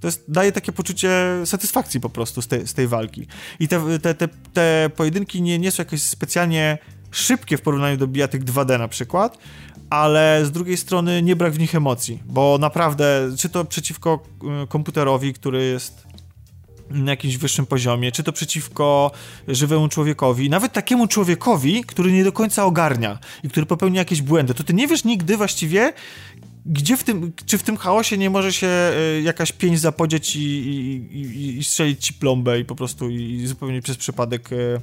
to 0.00 0.08
jest, 0.08 0.24
daje 0.28 0.52
takie 0.52 0.72
poczucie 0.72 1.10
satysfakcji 1.44 2.00
po 2.00 2.10
prostu 2.10 2.42
z, 2.42 2.48
te, 2.48 2.66
z 2.66 2.74
tej 2.74 2.88
walki. 2.88 3.26
I 3.60 3.68
te, 3.68 3.98
te, 3.98 4.14
te, 4.14 4.28
te 4.52 4.90
pojedynki 4.96 5.42
nie, 5.42 5.58
nie 5.58 5.70
są 5.70 5.80
jakoś 5.80 6.02
specjalnie 6.02 6.78
szybkie 7.10 7.56
w 7.56 7.62
porównaniu 7.62 7.96
do 7.96 8.06
bijatyk 8.06 8.44
2D 8.44 8.78
na 8.78 8.88
przykład, 8.88 9.38
ale 9.90 10.42
z 10.44 10.50
drugiej 10.50 10.76
strony 10.76 11.22
nie 11.22 11.36
brak 11.36 11.52
w 11.52 11.58
nich 11.58 11.74
emocji, 11.74 12.22
bo 12.26 12.58
naprawdę, 12.60 13.30
czy 13.38 13.48
to 13.48 13.64
przeciwko 13.64 14.22
y, 14.64 14.66
komputerowi, 14.66 15.34
który 15.34 15.64
jest 15.64 16.06
na 16.90 17.10
jakimś 17.10 17.36
wyższym 17.36 17.66
poziomie, 17.66 18.12
czy 18.12 18.22
to 18.22 18.32
przeciwko 18.32 19.10
żywemu 19.48 19.88
człowiekowi, 19.88 20.50
nawet 20.50 20.72
takiemu 20.72 21.06
człowiekowi, 21.06 21.84
który 21.84 22.12
nie 22.12 22.24
do 22.24 22.32
końca 22.32 22.64
ogarnia 22.64 23.18
i 23.42 23.48
który 23.48 23.66
popełnia 23.66 23.98
jakieś 23.98 24.22
błędy, 24.22 24.54
to 24.54 24.64
ty 24.64 24.74
nie 24.74 24.86
wiesz 24.86 25.04
nigdy 25.04 25.36
właściwie, 25.36 25.92
gdzie 26.68 26.96
w 26.96 27.04
tym, 27.04 27.32
czy 27.46 27.58
w 27.58 27.62
tym 27.62 27.76
chaosie 27.76 28.18
nie 28.18 28.30
może 28.30 28.52
się 28.52 28.92
y, 29.18 29.22
jakaś 29.22 29.52
pięć 29.52 29.80
zapodzieć 29.80 30.36
i, 30.36 30.40
i, 30.40 31.58
i, 31.58 31.64
strzelić 31.64 32.06
ci 32.06 32.14
plombę 32.14 32.60
i 32.60 32.64
po 32.64 32.74
prostu 32.74 33.10
i 33.10 33.46
zupełnie 33.46 33.82
przez 33.82 33.96
przypadek 33.96 34.52
y, 34.52 34.80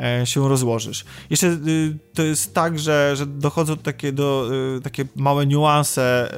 E, 0.00 0.26
się 0.26 0.48
rozłożysz. 0.48 1.04
Jeszcze 1.30 1.46
y, 1.46 1.98
to 2.14 2.22
jest 2.22 2.54
tak, 2.54 2.78
że, 2.78 3.16
że 3.16 3.26
dochodzą 3.26 3.76
takie, 3.76 4.12
do, 4.12 4.50
y, 4.76 4.80
takie 4.80 5.04
małe 5.16 5.46
niuanse 5.46 6.34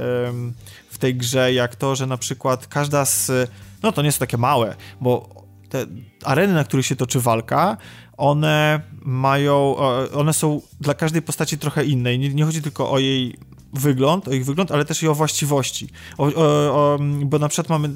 w 0.91 0.99
tej 0.99 1.15
grze, 1.15 1.53
jak 1.53 1.77
to, 1.77 1.97
że 1.97 2.07
na 2.07 2.17
przykład 2.17 2.67
każda 2.67 3.05
z... 3.05 3.51
No 3.83 3.93
to 3.93 4.03
nie 4.03 4.13
są 4.13 4.19
takie 4.19 4.37
małe, 4.37 4.77
bo 5.01 5.29
te 5.69 5.87
areny, 6.25 6.55
na 6.55 6.65
których 6.65 6.87
się 6.87 6.97
toczy 6.97 7.21
walka, 7.21 7.77
one 8.17 8.81
mają, 9.03 9.77
one 10.15 10.33
są 10.33 10.61
dla 10.81 10.95
każdej 10.95 11.23
postaci 11.23 11.59
trochę 11.59 11.85
inne. 11.85 12.19
Nie, 12.19 12.29
nie 12.29 12.45
chodzi 12.45 12.63
tylko 12.63 12.91
o 12.91 12.99
jej 12.99 13.37
wygląd, 13.73 14.29
o 14.29 14.33
ich 14.33 14.45
wygląd, 14.45 14.73
ale 14.73 14.85
też 14.85 15.03
i 15.03 15.09
o 15.09 15.15
właściwości. 15.15 15.89
O, 16.19 16.25
o, 16.25 16.45
o, 16.45 16.99
bo 17.25 17.39
na 17.39 17.49
przykład 17.49 17.69
mamy 17.69 17.91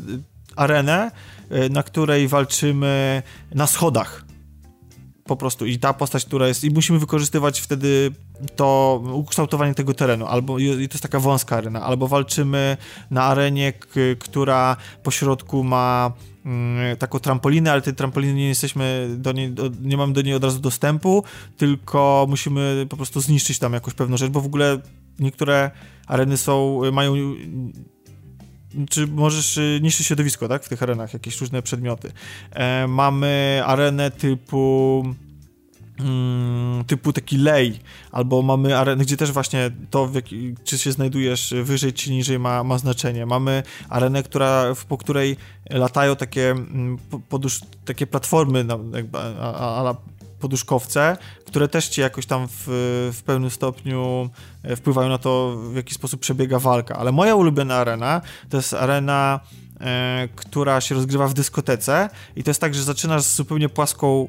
arenę, 0.57 1.11
y, 1.53 1.71
na 1.71 1.83
której 1.83 2.29
walczymy 2.29 3.23
na 3.55 3.67
schodach. 3.67 4.25
Po 5.25 5.37
prostu. 5.37 5.67
I 5.67 5.79
ta 5.79 5.93
postać, 5.93 6.25
która 6.25 6.49
jest, 6.49 6.65
i 6.65 6.71
musimy 6.71 6.99
wykorzystywać 6.99 7.61
wtedy 7.61 8.11
to 8.57 9.03
ukształtowanie 9.13 9.75
tego 9.75 9.95
terenu, 9.95 10.27
albo 10.27 10.59
i 10.59 10.89
to 10.89 10.95
jest 10.95 11.03
taka 11.03 11.21
wąska 11.21 11.57
arena, 11.57 11.83
albo 11.83 12.09
walczymy 12.09 12.77
na 13.11 13.23
arenie, 13.23 13.73
która 14.19 14.77
po 15.03 15.11
środku 15.11 15.65
ma 15.65 16.13
mm, 16.45 16.97
taką 16.97 17.19
trampolinę, 17.19 17.73
ale 17.73 17.83
tej 17.83 17.95
trampoliny 17.95 18.35
nie 18.35 18.49
jesteśmy 18.49 19.09
do 19.19 19.33
niej, 19.33 19.51
do, 19.51 19.71
nie 19.81 19.97
mamy 19.97 20.13
do 20.13 20.23
niej 20.23 20.35
od 20.35 20.45
razu 20.45 20.59
dostępu, 20.59 21.25
tylko 21.57 22.27
musimy 22.29 22.87
po 22.89 22.97
prostu 22.97 23.21
zniszczyć 23.21 23.59
tam 23.59 23.73
jakąś 23.73 23.95
pewną 23.95 24.17
rzecz, 24.17 24.31
bo 24.31 24.41
w 24.41 24.47
ogóle 24.47 24.79
niektóre 25.21 25.71
areny 26.07 26.37
są, 26.37 26.81
mają 26.93 27.15
czy 28.91 29.07
możesz 29.07 29.57
y, 29.57 29.81
niszczyć 29.83 30.07
środowisko, 30.07 30.49
tak, 30.49 30.65
w 30.65 30.69
tych 30.69 30.83
arenach, 30.83 31.13
jakieś 31.13 31.41
różne 31.41 31.63
przedmioty. 31.63 32.13
E, 32.51 32.87
mamy 32.87 33.63
arenę 33.67 34.11
typu 34.11 35.05
mm, 36.01 36.85
typu 36.85 37.13
taki 37.13 37.37
lej, 37.37 37.79
albo 38.13 38.43
mamy 38.43 38.79
arenę, 38.79 39.05
gdzie 39.05 39.17
też 39.17 39.33
właśnie 39.33 39.71
to, 39.91 40.11
jaki, 40.15 40.55
czy 40.65 40.79
się 40.79 40.93
znajdujesz 40.93 41.55
wyżej, 41.63 41.93
czy 41.93 42.11
niżej 42.11 42.39
ma, 42.39 42.65
ma 42.65 42.79
znaczenie. 42.79 43.27
Mamy 43.27 43.63
arenę, 43.89 44.23
która, 44.23 44.65
po 44.89 44.99
której 44.99 45.37
latają 45.71 46.17
takie, 46.17 46.51
mm, 46.51 46.99
podusz, 47.29 47.61
takie 47.85 48.07
platformy, 48.07 48.67
jakby, 48.95 49.19
a, 49.19 49.55
a, 49.55 49.91
a 49.91 49.97
poduszkowce, 50.41 51.17
które 51.47 51.69
też 51.69 51.89
ci 51.89 52.01
jakoś 52.01 52.27
tam 52.27 52.49
w, 52.49 52.65
w 53.13 53.23
pełnym 53.23 53.51
stopniu 53.51 54.31
e, 54.63 54.77
wpływają 54.77 55.09
na 55.09 55.19
to, 55.19 55.57
w 55.73 55.77
jaki 55.77 55.95
sposób 55.95 56.21
przebiega 56.21 56.59
walka. 56.59 56.97
Ale 56.97 57.13
moja 57.13 57.35
ulubiona 57.35 57.77
arena 57.77 58.21
to 58.49 58.57
jest 58.57 58.75
arena, 58.75 59.41
e, 59.81 60.29
która 60.37 60.81
się 60.81 60.95
rozgrywa 60.95 61.29
w 61.29 61.35
dyskotece 61.35 62.09
i 62.37 62.45
to 62.45 62.51
jest 62.51 62.61
tak, 62.61 62.75
że 62.75 62.83
zaczynasz 62.83 63.23
z 63.23 63.37
zupełnie 63.37 63.69
płaską 63.69 64.29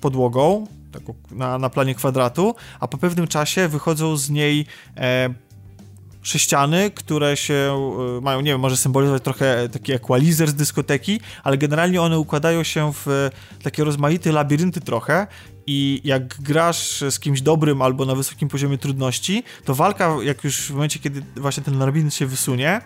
podłogą, 0.00 0.66
na, 1.30 1.58
na 1.58 1.70
planie 1.70 1.94
kwadratu, 1.94 2.54
a 2.80 2.88
po 2.88 2.98
pewnym 2.98 3.26
czasie 3.28 3.68
wychodzą 3.68 4.16
z 4.16 4.30
niej 4.30 4.66
e, 4.96 5.34
sześciany, 6.26 6.90
które 6.90 7.36
się 7.36 7.88
y, 8.18 8.20
mają, 8.20 8.40
nie 8.40 8.50
wiem, 8.50 8.60
może 8.60 8.76
symbolizować 8.76 9.22
trochę 9.22 9.68
taki 9.68 9.92
equalizer 9.92 10.48
z 10.48 10.54
dyskoteki, 10.54 11.20
ale 11.44 11.58
generalnie 11.58 12.02
one 12.02 12.18
układają 12.18 12.62
się 12.62 12.92
w 12.92 13.30
takie 13.62 13.84
rozmaite 13.84 14.32
labirynty 14.32 14.80
trochę 14.80 15.26
i 15.66 16.00
jak 16.04 16.40
grasz 16.40 17.04
z 17.10 17.20
kimś 17.20 17.40
dobrym 17.40 17.82
albo 17.82 18.04
na 18.04 18.14
wysokim 18.14 18.48
poziomie 18.48 18.78
trudności, 18.78 19.44
to 19.64 19.74
walka, 19.74 20.16
jak 20.22 20.44
już 20.44 20.60
w 20.60 20.70
momencie, 20.70 20.98
kiedy 20.98 21.22
właśnie 21.36 21.62
ten 21.62 21.78
labirynt 21.78 22.14
się 22.14 22.26
wysunie, 22.26 22.80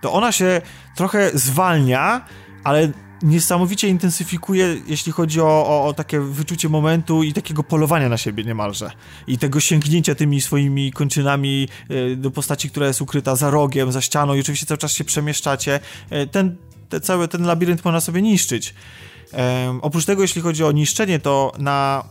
to 0.00 0.12
ona 0.12 0.32
się 0.32 0.60
trochę 0.96 1.30
zwalnia, 1.34 2.24
ale 2.64 2.92
niesamowicie 3.24 3.88
intensyfikuje, 3.88 4.76
jeśli 4.86 5.12
chodzi 5.12 5.40
o, 5.40 5.66
o, 5.66 5.86
o, 5.86 5.94
takie 5.94 6.20
wyczucie 6.20 6.68
momentu 6.68 7.22
i 7.22 7.32
takiego 7.32 7.62
polowania 7.62 8.08
na 8.08 8.16
siebie 8.16 8.44
niemalże. 8.44 8.90
I 9.26 9.38
tego 9.38 9.60
sięgnięcia 9.60 10.14
tymi 10.14 10.40
swoimi 10.40 10.92
kończynami 10.92 11.68
y, 11.90 12.16
do 12.16 12.30
postaci, 12.30 12.70
która 12.70 12.86
jest 12.86 13.02
ukryta 13.02 13.36
za 13.36 13.50
rogiem, 13.50 13.92
za 13.92 14.00
ścianą 14.00 14.34
i 14.34 14.40
oczywiście 14.40 14.66
cały 14.66 14.78
czas 14.78 14.92
się 14.92 15.04
przemieszczacie. 15.04 15.80
Y, 16.12 16.26
ten, 16.26 16.56
te, 16.88 17.00
cały 17.00 17.28
ten 17.28 17.42
labirynt 17.42 17.84
można 17.84 18.00
sobie 18.00 18.22
niszczyć. 18.22 18.74
oprócz 19.82 20.04
tego, 20.04 20.22
jeśli 20.22 20.42
chodzi 20.42 20.64
o 20.64 20.72
niszczenie, 20.72 21.18
to 21.18 21.52
na 21.58 22.04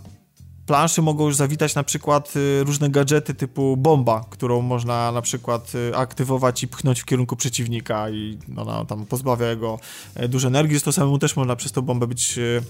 planszy 0.65 1.02
mogą 1.02 1.26
już 1.26 1.35
zawitać 1.35 1.76
na 1.76 1.84
przykład 1.84 2.34
y, 2.35 2.64
różne 2.64 2.90
gadżety 2.90 3.34
typu 3.34 3.77
bomba, 3.77 4.26
którą 4.30 4.61
można 4.61 5.11
na 5.11 5.22
przykład 5.22 5.76
y, 5.76 5.95
aktywować 5.95 6.64
i 6.64 6.68
pchnąć 6.68 7.02
w 7.02 7.06
kierunku 7.06 7.35
przeciwnika 7.35 8.10
i 8.10 8.38
ona 8.57 8.85
tam 8.85 9.06
pozbawia 9.06 9.49
jego 9.49 9.80
e, 10.15 10.27
dużo 10.27 10.48
energii, 10.48 10.81
to 10.81 10.91
samemu 10.91 11.19
też 11.19 11.35
można 11.35 11.56
przez 11.56 11.72
tą 11.72 11.81
bombę 11.81 12.07
być, 12.07 12.38
y, 12.38 12.64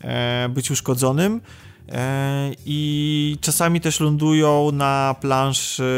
e, 0.00 0.48
być 0.48 0.70
uszkodzonym. 0.70 1.40
E, 1.88 2.50
I 2.66 3.36
czasami 3.40 3.80
też 3.80 4.00
lądują 4.00 4.72
na 4.72 5.14
planszy 5.20 5.90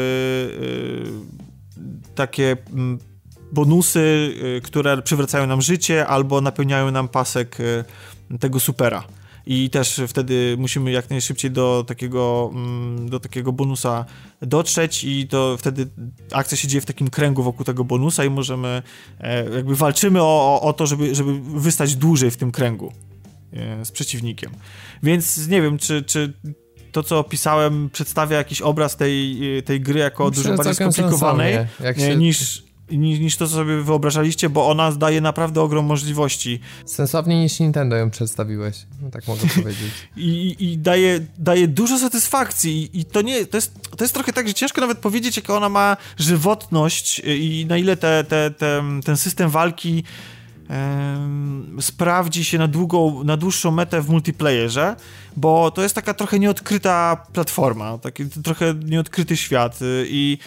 takie 2.15 2.57
mm, 2.73 2.99
bonusy, 3.51 4.33
które 4.63 5.01
przywracają 5.01 5.47
nam 5.47 5.61
życie 5.61 6.07
albo 6.07 6.41
napełniają 6.41 6.91
nam 6.91 7.07
pasek 7.07 7.57
tego 8.39 8.59
supera 8.59 9.03
i 9.45 9.69
też 9.69 10.01
wtedy 10.07 10.55
musimy 10.59 10.91
jak 10.91 11.09
najszybciej 11.09 11.51
do 11.51 11.85
takiego, 11.87 12.51
mm, 12.53 13.09
do 13.09 13.19
takiego 13.19 13.51
bonusa 13.51 14.05
dotrzeć 14.41 15.03
i 15.03 15.27
to 15.27 15.57
wtedy 15.57 15.87
akcja 16.31 16.57
się 16.57 16.67
dzieje 16.67 16.81
w 16.81 16.85
takim 16.85 17.09
kręgu 17.09 17.43
wokół 17.43 17.65
tego 17.65 17.83
bonusa 17.83 18.25
i 18.25 18.29
możemy, 18.29 18.83
e, 19.19 19.49
jakby 19.55 19.75
walczymy 19.75 20.21
o, 20.21 20.61
o 20.61 20.73
to, 20.73 20.87
żeby, 20.87 21.15
żeby 21.15 21.39
wystać 21.39 21.95
dłużej 21.95 22.31
w 22.31 22.37
tym 22.37 22.51
kręgu 22.51 22.93
e, 23.53 23.85
z 23.85 23.91
przeciwnikiem. 23.91 24.51
Więc 25.03 25.47
nie 25.47 25.61
wiem, 25.61 25.77
czy, 25.77 26.03
czy 26.03 26.33
to, 26.91 27.03
co 27.03 27.19
opisałem, 27.19 27.89
przedstawia 27.89 28.37
jakiś 28.37 28.61
obraz 28.61 28.97
tej, 28.97 29.39
tej 29.65 29.81
gry 29.81 29.99
jako 29.99 30.29
Myślę, 30.29 30.43
dużo 30.43 30.55
bardziej 30.55 30.75
skomplikowanej 30.75 31.53
się... 31.97 32.15
niż 32.15 32.63
niż, 32.91 33.19
niż 33.19 33.37
to, 33.37 33.47
co 33.47 33.55
sobie 33.55 33.81
wyobrażaliście, 33.81 34.49
bo 34.49 34.69
ona 34.69 34.91
daje 34.91 35.21
naprawdę 35.21 35.61
ogrom 35.61 35.85
możliwości. 35.85 36.59
Sensowniej 36.85 37.39
niż 37.39 37.59
Nintendo 37.59 37.95
ją 37.95 38.09
przedstawiłeś, 38.09 38.85
no 39.01 39.09
tak 39.09 39.27
mogę 39.27 39.41
powiedzieć. 39.61 39.91
I, 40.17 40.55
I, 40.59 40.77
daje, 40.77 41.19
daje 41.37 41.67
dużo 41.67 41.99
satysfakcji 41.99 42.89
I, 42.93 42.99
i, 42.99 43.05
to 43.05 43.21
nie, 43.21 43.45
to 43.45 43.57
jest, 43.57 43.79
to 43.97 44.03
jest 44.03 44.13
trochę 44.13 44.33
tak, 44.33 44.47
że 44.47 44.53
ciężko 44.53 44.81
nawet 44.81 44.97
powiedzieć, 44.97 45.37
jaka 45.37 45.57
ona 45.57 45.69
ma 45.69 45.97
żywotność 46.17 47.21
i 47.25 47.65
na 47.69 47.77
ile 47.77 47.97
te, 47.97 48.23
te, 48.23 48.51
te 48.51 48.83
ten 49.05 49.17
system 49.17 49.49
walki 49.49 50.03
sprawdzi 51.79 52.45
się 52.45 52.57
na 52.57 52.67
długą, 52.67 53.23
na 53.23 53.37
dłuższą 53.37 53.71
metę 53.71 54.01
w 54.01 54.09
multiplayerze, 54.09 54.95
bo 55.37 55.71
to 55.71 55.83
jest 55.83 55.95
taka 55.95 56.13
trochę 56.13 56.39
nieodkryta 56.39 57.25
platforma, 57.33 57.97
taki 57.97 58.25
trochę 58.25 58.73
nieodkryty 58.73 59.37
świat 59.37 59.79
i 60.05 60.37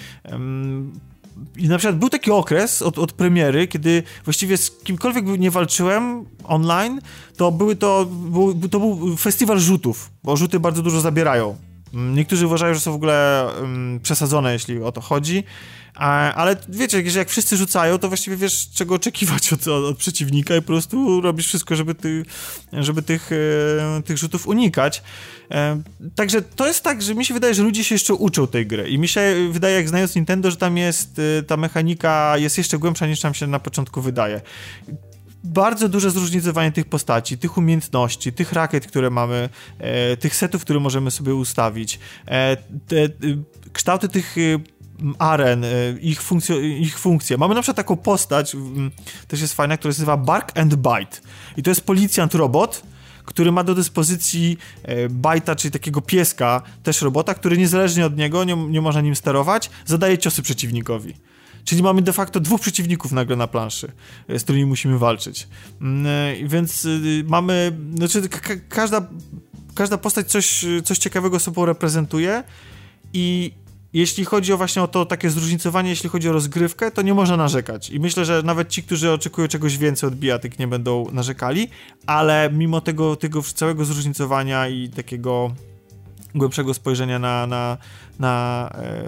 i 1.57 1.69
na 1.69 1.79
przykład 1.79 1.99
był 1.99 2.09
taki 2.09 2.31
okres 2.31 2.83
od, 2.83 2.99
od 2.99 3.13
premiery, 3.13 3.69
kiedy 3.69 4.03
właściwie 4.25 4.57
z 4.57 4.71
kimkolwiek 4.71 5.27
nie 5.27 5.51
walczyłem 5.51 6.25
online, 6.45 7.01
to 7.37 7.53
były 7.53 7.77
to, 7.77 8.07
był, 8.07 8.69
to 8.69 8.81
był 8.81 9.17
festiwal 9.17 9.59
rzutów, 9.59 10.11
bo 10.25 10.37
rzuty 10.37 10.61
bardzo 10.61 10.83
dużo 10.83 11.01
zabierają. 11.01 11.57
Niektórzy 11.93 12.47
uważają, 12.47 12.75
że 12.75 12.81
są 12.81 12.93
w 12.93 12.95
ogóle 12.95 13.49
um, 13.61 14.01
przesadzone, 14.03 14.53
jeśli 14.53 14.83
o 14.83 14.93
to 14.93 15.01
chodzi. 15.01 15.45
Ale 15.97 16.57
wiecie, 16.69 17.11
że 17.11 17.19
jak 17.19 17.31
wszyscy 17.31 17.57
rzucają, 17.57 17.99
to 17.99 18.09
właściwie 18.09 18.37
wiesz, 18.37 18.71
czego 18.75 18.95
oczekiwać 18.95 19.53
od, 19.53 19.69
od, 19.69 19.97
przeciwnika 19.99 20.57
i 20.57 20.61
po 20.61 20.67
prostu 20.67 21.21
robisz 21.21 21.47
wszystko, 21.47 21.77
żeby, 21.77 21.95
ty, 21.95 22.25
żeby 22.73 23.03
tych, 23.03 23.31
e, 23.33 24.03
tych 24.03 24.19
rzutów 24.19 24.47
unikać. 24.47 25.03
E, 25.51 25.83
także 26.15 26.43
to 26.43 26.67
jest 26.67 26.83
tak, 26.83 27.03
że 27.03 27.15
mi 27.15 27.25
się 27.25 27.35
wydaje, 27.35 27.55
że 27.55 27.63
ludzie 27.63 27.85
się 27.85 27.95
jeszcze 27.95 28.15
uczą 28.15 28.47
tej 28.47 28.67
gry. 28.67 28.89
I 28.89 28.99
mi 28.99 29.09
się 29.09 29.35
wydaje, 29.51 29.77
jak 29.77 29.89
znając 29.89 30.15
Nintendo, 30.15 30.51
że 30.51 30.57
tam 30.57 30.77
jest, 30.77 31.19
e, 31.39 31.43
ta 31.43 31.57
mechanika 31.57 32.39
jest 32.39 32.59
jeszcze 32.59 32.79
głębsza 32.79 33.07
niż 33.07 33.23
nam 33.23 33.35
się 33.35 33.47
na 33.47 33.59
początku 33.59 34.03
wydaje. 34.03 34.41
Bardzo 35.45 35.89
duże 35.89 36.11
zróżnicowanie 36.11 36.73
tych 36.73 36.87
postaci, 36.87 37.39
tych 37.39 37.59
umiejętności, 37.59 38.33
tych 38.33 38.53
rakiet, 38.53 38.87
które 38.87 39.11
mamy, 39.11 39.49
e, 39.79 40.17
tych 40.17 40.37
setów, 40.37 40.63
które 40.63 40.81
możemy 40.81 41.11
sobie 41.11 41.35
ustawić, 41.35 41.99
e, 42.27 42.57
te, 42.89 42.97
e, 43.05 43.09
kształty 43.73 44.09
tych 44.09 44.37
aren, 45.19 45.65
y, 45.65 45.99
ich, 46.03 46.23
funkcjo, 46.23 46.59
ich 46.61 46.99
funkcje. 46.99 47.39
Mamy 47.39 47.55
na 47.55 47.63
przykład 47.63 47.77
taką 47.77 47.97
postać, 47.97 48.57
też 49.29 49.41
jest 49.41 49.55
fajna, 49.55 49.77
która 49.77 49.95
się 49.95 49.99
nazywa 49.99 50.17
Bark 50.17 50.59
and 50.59 50.75
Bite. 50.75 51.21
I 51.57 51.63
to 51.63 51.71
jest 51.71 51.81
policjant 51.81 52.35
robot, 52.35 52.83
który 53.25 53.53
ma 53.53 53.65
do 53.65 53.75
dyspozycji 53.75 54.59
e, 54.83 55.09
bajta, 55.09 55.57
czyli 55.57 55.73
takiego 55.73 56.01
pieska, 56.01 56.63
też 56.83 57.03
robota, 57.03 57.35
który 57.35 57.59
niezależnie 57.59 58.07
od 58.07 58.17
niego, 58.17 58.45
nie, 58.45 58.57
nie 58.57 58.81
można 58.81 59.01
nim 59.01 59.17
sterować, 59.17 59.71
zadaje 59.87 60.19
ciosy 60.19 60.43
przeciwnikowi. 60.43 61.15
Czyli 61.65 61.83
mamy 61.83 62.03
de 62.03 62.13
facto 62.13 62.41
dwóch 62.41 62.61
przeciwników 62.61 63.13
nagle 63.13 63.37
na 63.37 63.47
planszy, 63.47 63.93
e, 64.29 64.39
z 64.39 64.45
którymi 64.45 64.67
musimy 64.67 64.99
walczyć. 64.99 65.49
Mm, 65.81 66.07
e, 66.07 66.49
więc 66.49 66.85
y, 66.85 67.25
mamy, 67.27 67.79
znaczy 67.95 68.29
ka 68.29 68.55
każda, 68.69 69.09
każda 69.75 69.99
postać 69.99 70.31
coś, 70.31 70.65
coś 70.85 70.99
ciekawego 70.99 71.41
sobą 71.41 71.65
reprezentuje 71.65 72.43
i 73.13 73.53
jeśli 73.97 74.25
chodzi 74.25 74.53
o 74.53 74.57
właśnie 74.57 74.83
o 74.83 74.89
to 74.89 75.07
takie 75.07 75.31
zróżnicowanie, 75.31 75.91
jeśli 75.91 76.09
chodzi 76.09 76.29
o 76.29 76.33
rozgrywkę, 76.33 76.91
to 76.91 77.03
nie 77.03 77.15
można 77.15 77.37
narzekać. 77.37 77.91
I 77.91 78.01
myślę, 78.01 78.25
że 78.25 78.43
nawet 78.43 78.69
ci, 78.69 78.83
którzy 78.83 79.13
oczekują 79.13 79.49
czegoś 79.49 79.79
więcej 79.79 80.09
od 80.09 80.15
bijatyk, 80.15 80.59
nie 80.59 80.69
będą 80.69 81.07
narzekali, 81.13 81.69
ale 82.07 82.51
mimo 82.53 82.81
tego, 82.81 83.17
tego 83.17 83.43
całego 83.43 83.85
zróżnicowania 83.85 84.69
i 84.69 84.89
takiego 84.89 85.55
głębszego 86.35 86.75
spojrzenia 86.75 87.19
na, 87.19 87.47
na, 87.47 87.79
na, 88.19 88.71
e, 88.75 89.05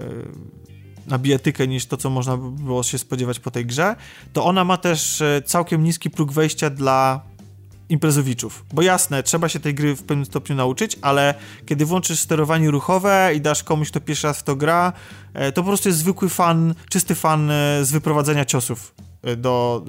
na 1.07 1.17
bijatykę 1.17 1.67
niż 1.67 1.85
to, 1.85 1.97
co 1.97 2.09
można 2.09 2.37
było 2.37 2.83
się 2.83 2.97
spodziewać 2.97 3.39
po 3.39 3.51
tej 3.51 3.65
grze, 3.65 3.95
to 4.33 4.45
ona 4.45 4.63
ma 4.63 4.77
też 4.77 5.21
e, 5.21 5.41
całkiem 5.45 5.83
niski 5.83 6.09
próg 6.09 6.31
wejścia 6.31 6.69
dla 6.69 7.28
imprezowiczów. 7.89 8.65
Bo 8.73 8.81
jasne, 8.81 9.23
trzeba 9.23 9.49
się 9.49 9.59
tej 9.59 9.73
gry 9.73 9.95
w 9.95 10.03
pewnym 10.03 10.25
stopniu 10.25 10.55
nauczyć, 10.55 10.97
ale 11.01 11.33
kiedy 11.65 11.85
włączysz 11.85 12.19
sterowanie 12.19 12.71
ruchowe 12.71 13.31
i 13.35 13.41
dasz 13.41 13.63
komuś, 13.63 13.89
kto 13.89 14.01
pierwszy 14.01 14.27
raz 14.27 14.39
w 14.39 14.43
to 14.43 14.55
gra, 14.55 14.93
e, 15.33 15.51
to 15.51 15.61
po 15.61 15.67
prostu 15.67 15.89
jest 15.89 15.99
zwykły 15.99 16.29
fan, 16.29 16.75
czysty 16.89 17.15
fan 17.15 17.51
e, 17.51 17.85
z 17.85 17.91
wyprowadzenia 17.91 18.45
ciosów 18.45 18.95
e, 19.23 19.35
do 19.35 19.85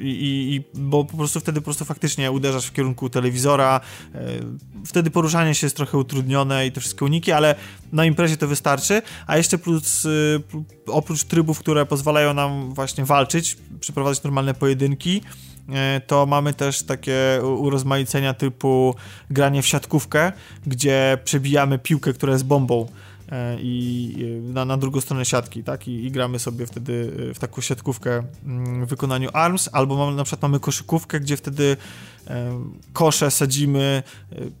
i, 0.00 0.62
bo 0.74 1.04
po 1.04 1.16
prostu 1.16 1.40
wtedy 1.40 1.60
po 1.60 1.64
prostu 1.64 1.84
faktycznie 1.84 2.30
uderzasz 2.30 2.66
w 2.66 2.72
kierunku 2.72 3.10
telewizora 3.10 3.80
wtedy 4.86 5.10
poruszanie 5.10 5.54
się 5.54 5.66
jest 5.66 5.76
trochę 5.76 5.98
utrudnione 5.98 6.66
i 6.66 6.72
te 6.72 6.80
wszystkie 6.80 7.04
uniki, 7.04 7.32
ale 7.32 7.54
na 7.92 8.04
imprezie 8.04 8.36
to 8.36 8.48
wystarczy, 8.48 9.02
a 9.26 9.36
jeszcze 9.36 9.58
plus 9.58 10.06
oprócz 10.86 11.24
trybów, 11.24 11.58
które 11.58 11.86
pozwalają 11.86 12.34
nam 12.34 12.74
właśnie 12.74 13.04
walczyć, 13.04 13.56
przeprowadzać 13.80 14.24
normalne 14.24 14.54
pojedynki 14.54 15.22
to 16.06 16.26
mamy 16.26 16.54
też 16.54 16.82
takie 16.82 17.40
urozmaicenia 17.58 18.34
typu 18.34 18.94
granie 19.30 19.62
w 19.62 19.66
siatkówkę, 19.66 20.32
gdzie 20.66 21.18
przebijamy 21.24 21.78
piłkę, 21.78 22.12
która 22.12 22.32
jest 22.32 22.44
bombą 22.44 22.86
e, 23.32 23.56
i 23.60 24.16
na, 24.42 24.64
na 24.64 24.76
drugą 24.76 25.00
stronę 25.00 25.24
siatki, 25.24 25.64
tak? 25.64 25.88
I, 25.88 26.04
I, 26.04 26.10
gramy 26.10 26.38
sobie 26.38 26.66
wtedy 26.66 27.12
e, 27.30 27.34
w 27.34 27.38
taką 27.38 27.60
siatkówkę 27.60 28.22
mm, 28.44 28.86
w 28.86 28.88
wykonaniu 28.88 29.30
ARMS, 29.32 29.68
albo 29.72 29.96
mamy, 29.96 30.16
na 30.16 30.24
przykład 30.24 30.42
mamy 30.42 30.60
koszykówkę, 30.60 31.20
gdzie 31.20 31.36
wtedy 31.36 31.76
kosze 32.92 33.30
sadzimy 33.30 34.02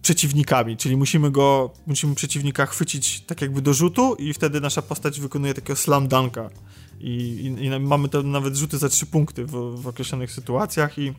przeciwnikami, 0.02 0.76
czyli 0.76 0.96
musimy 0.96 1.30
go, 1.30 1.70
musimy 1.86 2.14
przeciwnika 2.14 2.66
chwycić 2.66 3.20
tak 3.20 3.42
jakby 3.42 3.62
do 3.62 3.74
rzutu 3.74 4.14
i 4.14 4.34
wtedy 4.34 4.60
nasza 4.60 4.82
postać 4.82 5.20
wykonuje 5.20 5.54
takiego 5.54 5.76
slam 5.76 6.08
dunka 6.08 6.50
i, 7.02 7.54
i, 7.60 7.64
i 7.64 7.80
mamy 7.80 8.08
to 8.08 8.22
nawet 8.22 8.56
rzuty 8.56 8.78
za 8.78 8.88
trzy 8.88 9.06
punkty 9.06 9.46
w, 9.46 9.50
w 9.82 9.86
określonych 9.86 10.32
sytuacjach 10.32 10.98
i 10.98 11.12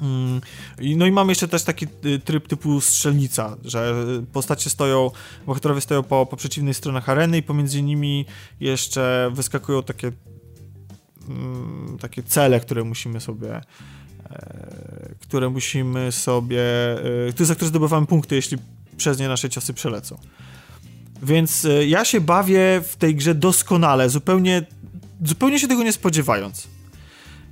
mm, 0.00 0.40
no 0.96 1.06
i 1.06 1.12
mamy 1.12 1.30
jeszcze 1.30 1.48
też 1.48 1.64
taki 1.64 1.86
y, 2.04 2.18
tryb 2.18 2.48
typu 2.48 2.80
strzelnica, 2.80 3.56
że 3.64 3.94
postacie 4.32 4.70
stoją, 4.70 5.10
bohaterowie 5.46 5.80
stoją 5.80 6.02
po, 6.02 6.26
po 6.26 6.36
przeciwnych 6.36 6.76
stronach 6.76 7.08
areny 7.08 7.38
i 7.38 7.42
pomiędzy 7.42 7.82
nimi 7.82 8.26
jeszcze 8.60 9.30
wyskakują 9.34 9.82
takie 9.82 10.12
mm, 11.28 11.98
takie 12.00 12.22
cele, 12.22 12.60
które 12.60 12.84
musimy 12.84 13.20
sobie 13.20 13.60
e, 14.30 15.14
które 15.20 15.50
musimy 15.50 16.12
sobie 16.12 16.62
e, 17.40 17.44
za 17.44 17.54
które 17.54 17.68
zdobywamy 17.68 18.06
punkty, 18.06 18.34
jeśli 18.34 18.58
przez 18.96 19.18
nie 19.18 19.28
nasze 19.28 19.50
ciosy 19.50 19.74
przelecą. 19.74 20.18
Więc 21.22 21.64
e, 21.64 21.86
ja 21.86 22.04
się 22.04 22.20
bawię 22.20 22.82
w 22.88 22.96
tej 22.96 23.14
grze 23.14 23.34
doskonale, 23.34 24.10
zupełnie 24.10 24.66
zupełnie 25.24 25.58
się 25.58 25.68
tego 25.68 25.82
nie 25.82 25.92
spodziewając. 25.92 26.68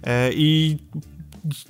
E, 0.02 0.30
I 0.32 0.76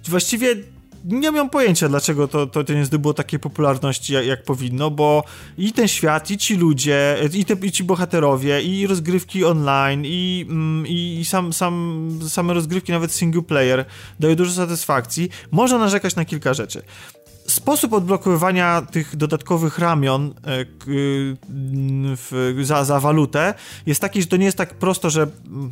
właściwie 0.09 0.57
nie 1.05 1.31
mam 1.31 1.51
pojęcia, 1.51 1.89
dlaczego 1.89 2.29
to, 2.29 2.47
to, 2.47 2.65
to 2.65 2.73
nie 2.73 2.85
zdobyło 2.85 3.15
takiej 3.15 3.41
popularności, 3.41 4.13
jak, 4.13 4.27
jak, 4.27 4.43
powinno, 4.43 4.91
bo 4.91 5.25
i 5.59 5.73
ten 5.73 5.89
świat, 5.89 6.31
i 6.31 6.39
ci 6.39 6.57
ludzie, 6.57 7.17
i, 7.33 7.45
te, 7.45 7.55
i 7.67 7.73
ci 7.73 7.85
bohaterowie, 7.85 8.63
i 8.63 8.87
rozgrywki 8.87 9.45
online, 9.45 10.03
i, 10.07 10.47
mm, 10.49 10.87
i 10.87 11.25
sam, 11.25 11.53
sam, 11.53 12.19
same 12.29 12.55
rozgrywki, 12.55 12.93
nawet 12.93 13.13
single 13.13 13.43
player, 13.43 13.85
dają 14.21 14.35
dużo 14.35 14.53
satysfakcji. 14.53 15.29
Można 15.51 15.79
narzekać 15.79 16.17
na 16.17 16.25
kilka 16.25 16.55
rzeczy 16.55 16.83
sposób 17.47 17.93
odblokowywania 17.93 18.83
tych 18.83 19.17
dodatkowych 19.17 19.79
ramion 19.79 20.29
e, 20.31 20.65
w, 22.17 22.55
za, 22.63 22.85
za 22.85 23.01
walutę 23.01 23.55
jest 23.87 24.01
taki, 24.01 24.23
że 24.23 24.29
to 24.29 24.37
nie 24.37 24.45
jest 24.45 24.59
tak 24.59 24.75
prosto, 24.75 25.11
że 25.11 25.23
mm, 25.23 25.71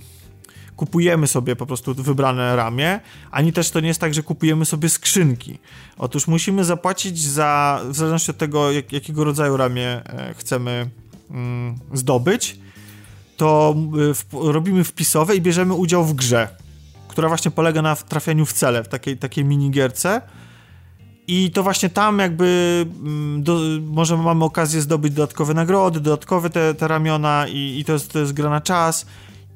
kupujemy 0.76 1.26
sobie 1.26 1.56
po 1.56 1.66
prostu 1.66 1.94
wybrane 1.94 2.56
ramię, 2.56 3.00
ani 3.30 3.52
też 3.52 3.70
to 3.70 3.80
nie 3.80 3.88
jest 3.88 4.00
tak, 4.00 4.14
że 4.14 4.22
kupujemy 4.22 4.64
sobie 4.64 4.88
skrzynki. 4.88 5.58
Otóż 5.98 6.26
musimy 6.26 6.64
zapłacić 6.64 7.20
za, 7.20 7.80
w 7.84 7.96
zależności 7.96 8.30
od 8.30 8.38
tego, 8.38 8.72
jak, 8.72 8.92
jakiego 8.92 9.24
rodzaju 9.24 9.56
ramię 9.56 9.86
e, 9.88 10.34
chcemy 10.38 10.90
mm, 11.30 11.78
zdobyć, 11.92 12.58
to 13.36 13.74
e, 14.10 14.14
w, 14.14 14.24
robimy 14.32 14.84
wpisowe 14.84 15.36
i 15.36 15.40
bierzemy 15.40 15.74
udział 15.74 16.04
w 16.04 16.14
grze, 16.14 16.48
która 17.08 17.28
właśnie 17.28 17.50
polega 17.50 17.82
na 17.82 17.96
trafianiu 17.96 18.46
w 18.46 18.52
cele, 18.52 18.84
w 18.84 18.88
takiej, 18.88 19.16
takiej 19.16 19.44
minigierce. 19.44 20.22
I 21.26 21.50
to 21.50 21.62
właśnie 21.62 21.88
tam 21.88 22.18
jakby 22.18 22.86
mm, 23.02 23.42
do, 23.42 23.60
może 23.86 24.16
mamy 24.16 24.44
okazję 24.44 24.80
zdobyć 24.80 25.12
dodatkowe 25.12 25.54
nagrody, 25.54 26.00
dodatkowe 26.00 26.50
te, 26.50 26.74
te 26.74 26.88
ramiona 26.88 27.46
i, 27.48 27.78
i 27.78 27.84
to, 27.84 27.92
jest, 27.92 28.12
to 28.12 28.18
jest 28.18 28.32
gra 28.32 28.50
na 28.50 28.60
czas 28.60 29.06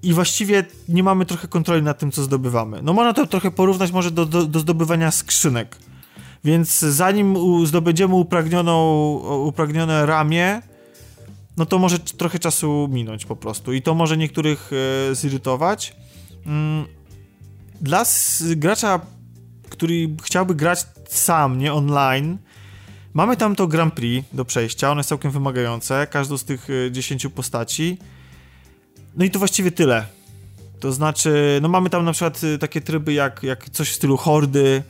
i 0.02 0.12
właściwie 0.12 0.64
nie 0.88 1.02
mamy 1.02 1.26
trochę 1.26 1.48
kontroli 1.48 1.82
nad 1.82 1.98
tym, 1.98 2.12
co 2.12 2.22
zdobywamy. 2.22 2.82
No 2.82 2.92
można 2.92 3.12
to 3.12 3.26
trochę 3.26 3.50
porównać 3.50 3.92
może 3.92 4.10
do, 4.10 4.26
do, 4.26 4.46
do 4.46 4.60
zdobywania 4.60 5.10
skrzynek. 5.10 5.78
Więc 6.44 6.78
zanim 6.78 7.36
zdobędziemy 7.66 8.14
upragnioną, 8.14 9.12
upragnione 9.44 10.06
ramię, 10.06 10.62
no 11.56 11.66
to 11.66 11.78
może 11.78 11.98
trochę 11.98 12.38
czasu 12.38 12.88
minąć 12.92 13.26
po 13.26 13.36
prostu. 13.36 13.72
I 13.72 13.82
to 13.82 13.94
może 13.94 14.16
niektórych 14.16 14.70
e, 15.10 15.14
zirytować. 15.14 15.96
Mm, 16.46 16.84
dla 17.80 18.04
gracza, 18.56 19.00
który 19.68 20.16
chciałby 20.22 20.54
grać 20.54 20.86
sam, 21.08 21.58
nie 21.58 21.72
online, 21.72 22.38
mamy 23.14 23.36
tam 23.36 23.56
to 23.56 23.66
Grand 23.66 23.94
Prix 23.94 24.28
do 24.32 24.44
przejścia. 24.44 24.90
One 24.90 24.98
jest 24.98 25.08
całkiem 25.08 25.30
wymagające. 25.30 26.06
Każdą 26.10 26.38
z 26.38 26.44
tych 26.44 26.68
10 26.90 27.24
e, 27.24 27.30
postaci 27.30 27.98
no 29.16 29.24
i 29.24 29.30
to 29.30 29.38
właściwie 29.38 29.72
tyle. 29.72 30.06
To 30.80 30.92
znaczy, 30.92 31.58
no 31.62 31.68
mamy 31.68 31.90
tam 31.90 32.04
na 32.04 32.12
przykład 32.12 32.44
y, 32.44 32.58
takie 32.58 32.80
tryby 32.80 33.12
jak, 33.12 33.42
jak 33.42 33.70
coś 33.70 33.90
w 33.90 33.94
stylu 33.94 34.16
hordy, 34.16 34.82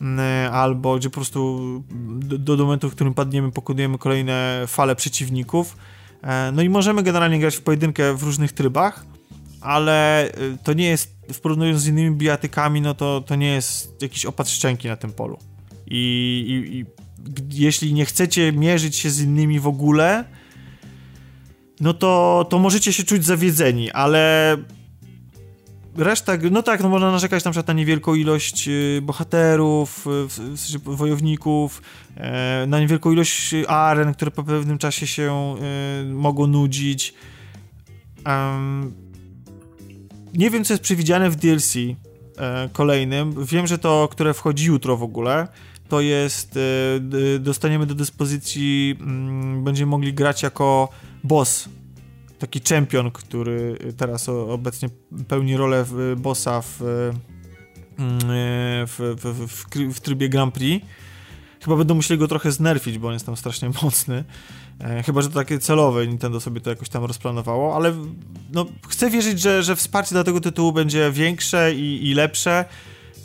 mm, 0.00 0.20
y, 0.20 0.50
albo 0.50 0.96
gdzie 0.96 1.10
po 1.10 1.14
prostu 1.14 1.82
do, 2.18 2.56
do 2.56 2.64
momentu, 2.64 2.90
w 2.90 2.94
którym 2.94 3.14
padniemy, 3.14 3.52
pokonujemy 3.52 3.98
kolejne 3.98 4.64
fale 4.66 4.96
przeciwników. 4.96 5.76
E, 6.22 6.52
no 6.52 6.62
i 6.62 6.68
możemy 6.68 7.02
generalnie 7.02 7.38
grać 7.38 7.56
w 7.56 7.62
pojedynkę 7.62 8.14
w 8.14 8.22
różnych 8.22 8.52
trybach, 8.52 9.06
ale 9.60 10.28
y, 10.28 10.58
to 10.64 10.72
nie 10.72 10.88
jest, 10.88 11.16
w 11.32 11.40
porównaniu 11.40 11.78
z 11.78 11.86
innymi 11.86 12.16
bijatykami, 12.16 12.80
no 12.80 12.94
to, 12.94 13.20
to 13.20 13.34
nie 13.34 13.48
jest 13.48 14.02
jakiś 14.02 14.26
opad 14.26 14.48
szczęki 14.48 14.88
na 14.88 14.96
tym 14.96 15.12
polu. 15.12 15.38
I, 15.86 16.44
i, 16.48 16.78
i 16.78 16.86
jeśli 17.52 17.94
nie 17.94 18.04
chcecie 18.04 18.52
mierzyć 18.52 18.96
się 18.96 19.10
z 19.10 19.20
innymi 19.20 19.60
w 19.60 19.66
ogóle, 19.66 20.24
no 21.80 21.94
to, 21.94 22.46
to 22.50 22.58
możecie 22.58 22.92
się 22.92 23.04
czuć 23.04 23.24
zawiedzeni, 23.24 23.90
ale 23.90 24.56
reszta, 25.96 26.32
no 26.50 26.62
tak, 26.62 26.82
no 26.82 26.88
można 26.88 27.10
narzekać 27.10 27.44
na 27.44 27.50
przykład 27.50 27.68
na 27.68 27.72
niewielką 27.72 28.14
ilość 28.14 28.68
y, 28.68 29.00
bohaterów, 29.02 30.06
y, 30.06 30.28
w 30.28 30.32
sensie 30.32 30.78
wojowników, 30.78 31.82
e, 32.16 32.66
na 32.66 32.80
niewielką 32.80 33.12
ilość 33.12 33.54
aren, 33.68 34.14
które 34.14 34.30
po 34.30 34.42
pewnym 34.42 34.78
czasie 34.78 35.06
się 35.06 35.56
y, 36.02 36.04
mogą 36.04 36.46
nudzić. 36.46 37.14
nie 40.34 40.50
wiem, 40.50 40.64
co 40.64 40.72
jest 40.72 40.82
przewidziane 40.82 41.30
w 41.30 41.36
DLC 41.36 41.76
e, 41.76 42.68
kolejnym. 42.72 43.44
Wiem, 43.44 43.66
że 43.66 43.78
to, 43.78 44.08
które 44.10 44.34
wchodzi 44.34 44.66
jutro 44.66 44.96
w 44.96 45.02
ogóle, 45.02 45.48
to 45.88 46.00
jest, 46.00 46.58
e, 47.36 47.38
dostaniemy 47.38 47.86
do 47.86 47.94
dyspozycji, 47.94 48.96
mm, 49.00 49.64
będziemy 49.64 49.90
mogli 49.90 50.14
grać 50.14 50.42
jako 50.42 50.88
boss, 51.24 51.68
taki 52.38 52.60
czempion, 52.60 53.10
który 53.10 53.78
teraz 53.96 54.28
obecnie 54.28 54.88
pełni 55.28 55.56
rolę 55.56 55.84
bossa 56.16 56.62
w, 56.62 56.82
mm, 57.98 58.20
w, 58.86 59.16
w, 59.22 59.48
w, 59.48 59.94
w 59.94 60.00
trybie 60.00 60.28
Grand 60.28 60.54
Prix. 60.54 60.86
Chyba 61.66 61.76
będą 61.76 61.94
musieli 61.94 62.18
go 62.20 62.28
trochę 62.28 62.52
znerfić, 62.52 62.98
bo 62.98 63.08
on 63.08 63.14
jest 63.14 63.26
tam 63.26 63.36
strasznie 63.36 63.70
mocny. 63.82 64.24
E, 64.80 65.02
chyba, 65.02 65.22
że 65.22 65.28
to 65.28 65.34
takie 65.34 65.58
celowe 65.58 66.06
Nintendo 66.06 66.40
sobie 66.40 66.60
to 66.60 66.70
jakoś 66.70 66.88
tam 66.88 67.04
rozplanowało, 67.04 67.76
ale 67.76 67.94
no, 68.52 68.66
chcę 68.88 69.10
wierzyć, 69.10 69.40
że, 69.40 69.62
że 69.62 69.76
wsparcie 69.76 70.14
dla 70.14 70.24
tego 70.24 70.40
tytułu 70.40 70.72
będzie 70.72 71.12
większe 71.12 71.74
i, 71.74 72.08
i 72.10 72.14
lepsze 72.14 72.64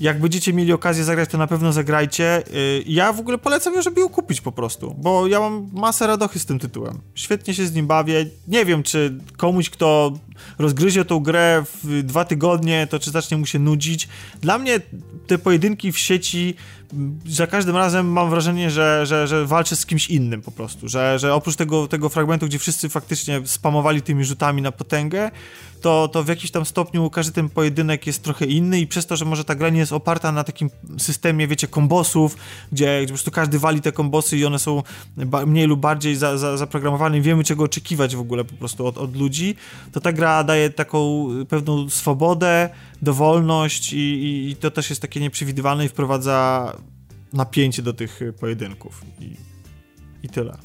jak 0.02 0.20
będziecie 0.20 0.54
mieli 0.54 0.74
okazję 0.74 1.04
zagrać, 1.04 1.30
to 1.30 1.38
na 1.38 1.48
pewno 1.48 1.74
zagrajcie. 1.74 2.44
Y, 2.54 2.84
ja 2.88 3.14
w 3.14 3.20
ogóle 3.20 3.38
polecam, 3.38 3.82
żeby 3.82 4.02
ją 4.02 4.10
kupić 4.10 4.42
po 4.42 4.52
prostu, 4.52 4.96
bo 4.98 5.28
ja 5.28 5.40
mam 5.40 5.70
masę 5.74 6.08
radochy 6.08 6.40
z 6.40 6.46
tym 6.46 6.60
tytułem. 6.60 7.00
Świetnie 7.16 7.54
się 7.54 7.66
z 7.66 7.74
nim 7.74 7.88
bawię. 7.88 8.26
Nie 8.48 8.66
wiem, 8.66 8.84
czy 8.84 9.18
komuś, 9.38 9.70
kto 9.70 10.14
rozgryzie 10.60 11.06
tą 11.06 11.20
grę 11.20 11.64
w 11.84 12.04
dwa 12.04 12.26
tygodnie, 12.26 12.88
to 12.90 13.00
czy 13.00 13.12
zacznie 13.12 13.38
mu 13.38 13.46
się 13.46 13.60
nudzić. 13.60 14.08
Dla 14.42 14.58
mnie 14.58 14.80
te 15.28 15.38
pojedynki 15.38 15.92
w 15.92 15.98
sieci 15.98 16.56
za 17.26 17.48
każdym 17.48 17.78
razem 17.78 18.12
mam 18.12 18.30
wrażenie, 18.30 18.72
że, 18.72 19.06
że, 19.06 19.28
że 19.28 19.46
walczę 19.46 19.76
z 19.76 19.86
kimś 19.86 20.10
innym 20.10 20.42
po 20.42 20.52
prostu, 20.52 20.88
że, 20.88 21.20
że 21.20 21.34
oprócz 21.34 21.56
tego, 21.56 21.88
tego 21.88 22.10
fragmentu, 22.10 22.46
gdzie 22.46 22.60
wszyscy 22.60 22.90
faktycznie 22.90 23.42
spamowali 23.46 24.02
tymi 24.02 24.26
rzutami 24.26 24.62
na 24.62 24.72
potęgę, 24.72 25.32
to, 25.82 26.08
to 26.08 26.24
w 26.24 26.28
jakimś 26.28 26.52
tam 26.52 26.66
stopniu 26.66 27.10
każdy 27.10 27.34
ten 27.34 27.50
pojedynek 27.50 28.08
jest 28.08 28.24
trochę 28.24 28.46
inny 28.46 28.80
i 28.80 28.88
przez 28.88 29.06
to, 29.06 29.16
że 29.16 29.26
może 29.26 29.44
ta 29.46 29.56
gra 29.56 29.70
nie 29.70 29.80
jest 29.80 29.94
oparta 29.94 30.32
na 30.32 30.44
takim 30.44 30.70
systemie, 30.98 31.48
wiecie, 31.48 31.68
kombosów, 31.68 32.38
gdzie, 32.72 33.00
gdzie 33.00 33.08
po 33.08 33.14
prostu 33.14 33.32
każdy 33.32 33.60
wali 33.60 33.82
te 33.82 33.92
kombosy 33.92 34.38
i 34.38 34.46
one 34.46 34.60
są 34.60 34.84
mniej 35.46 35.68
lub 35.68 35.80
bardziej 35.80 36.16
za, 36.16 36.38
za, 36.38 36.58
zaprogramowane 36.58 37.18
i 37.18 37.22
wiemy 37.22 37.44
czego 37.44 37.64
oczekiwać 37.64 38.16
w 38.16 38.20
ogóle 38.20 38.44
po 38.44 38.56
prostu 38.56 38.88
od, 38.88 38.98
od 38.98 39.16
ludzi, 39.16 39.56
to 39.92 40.02
ta 40.02 40.12
gra 40.12 40.44
daje 40.44 40.70
taką 40.70 41.28
pewną 41.50 41.90
swobodę, 41.90 42.70
dowolność 43.02 43.94
i, 43.94 43.98
i, 43.98 44.50
i 44.50 44.56
to 44.56 44.72
też 44.72 44.90
jest 44.90 45.02
takie 45.02 45.20
nieprzewidywalne 45.20 45.86
i 45.86 45.90
wprowadza 45.90 46.74
napięcie 47.34 47.82
do 47.82 47.94
tych 47.94 48.20
pojedynków 48.40 49.06
i, 49.20 49.38
i 50.24 50.30
tyle. 50.30 50.58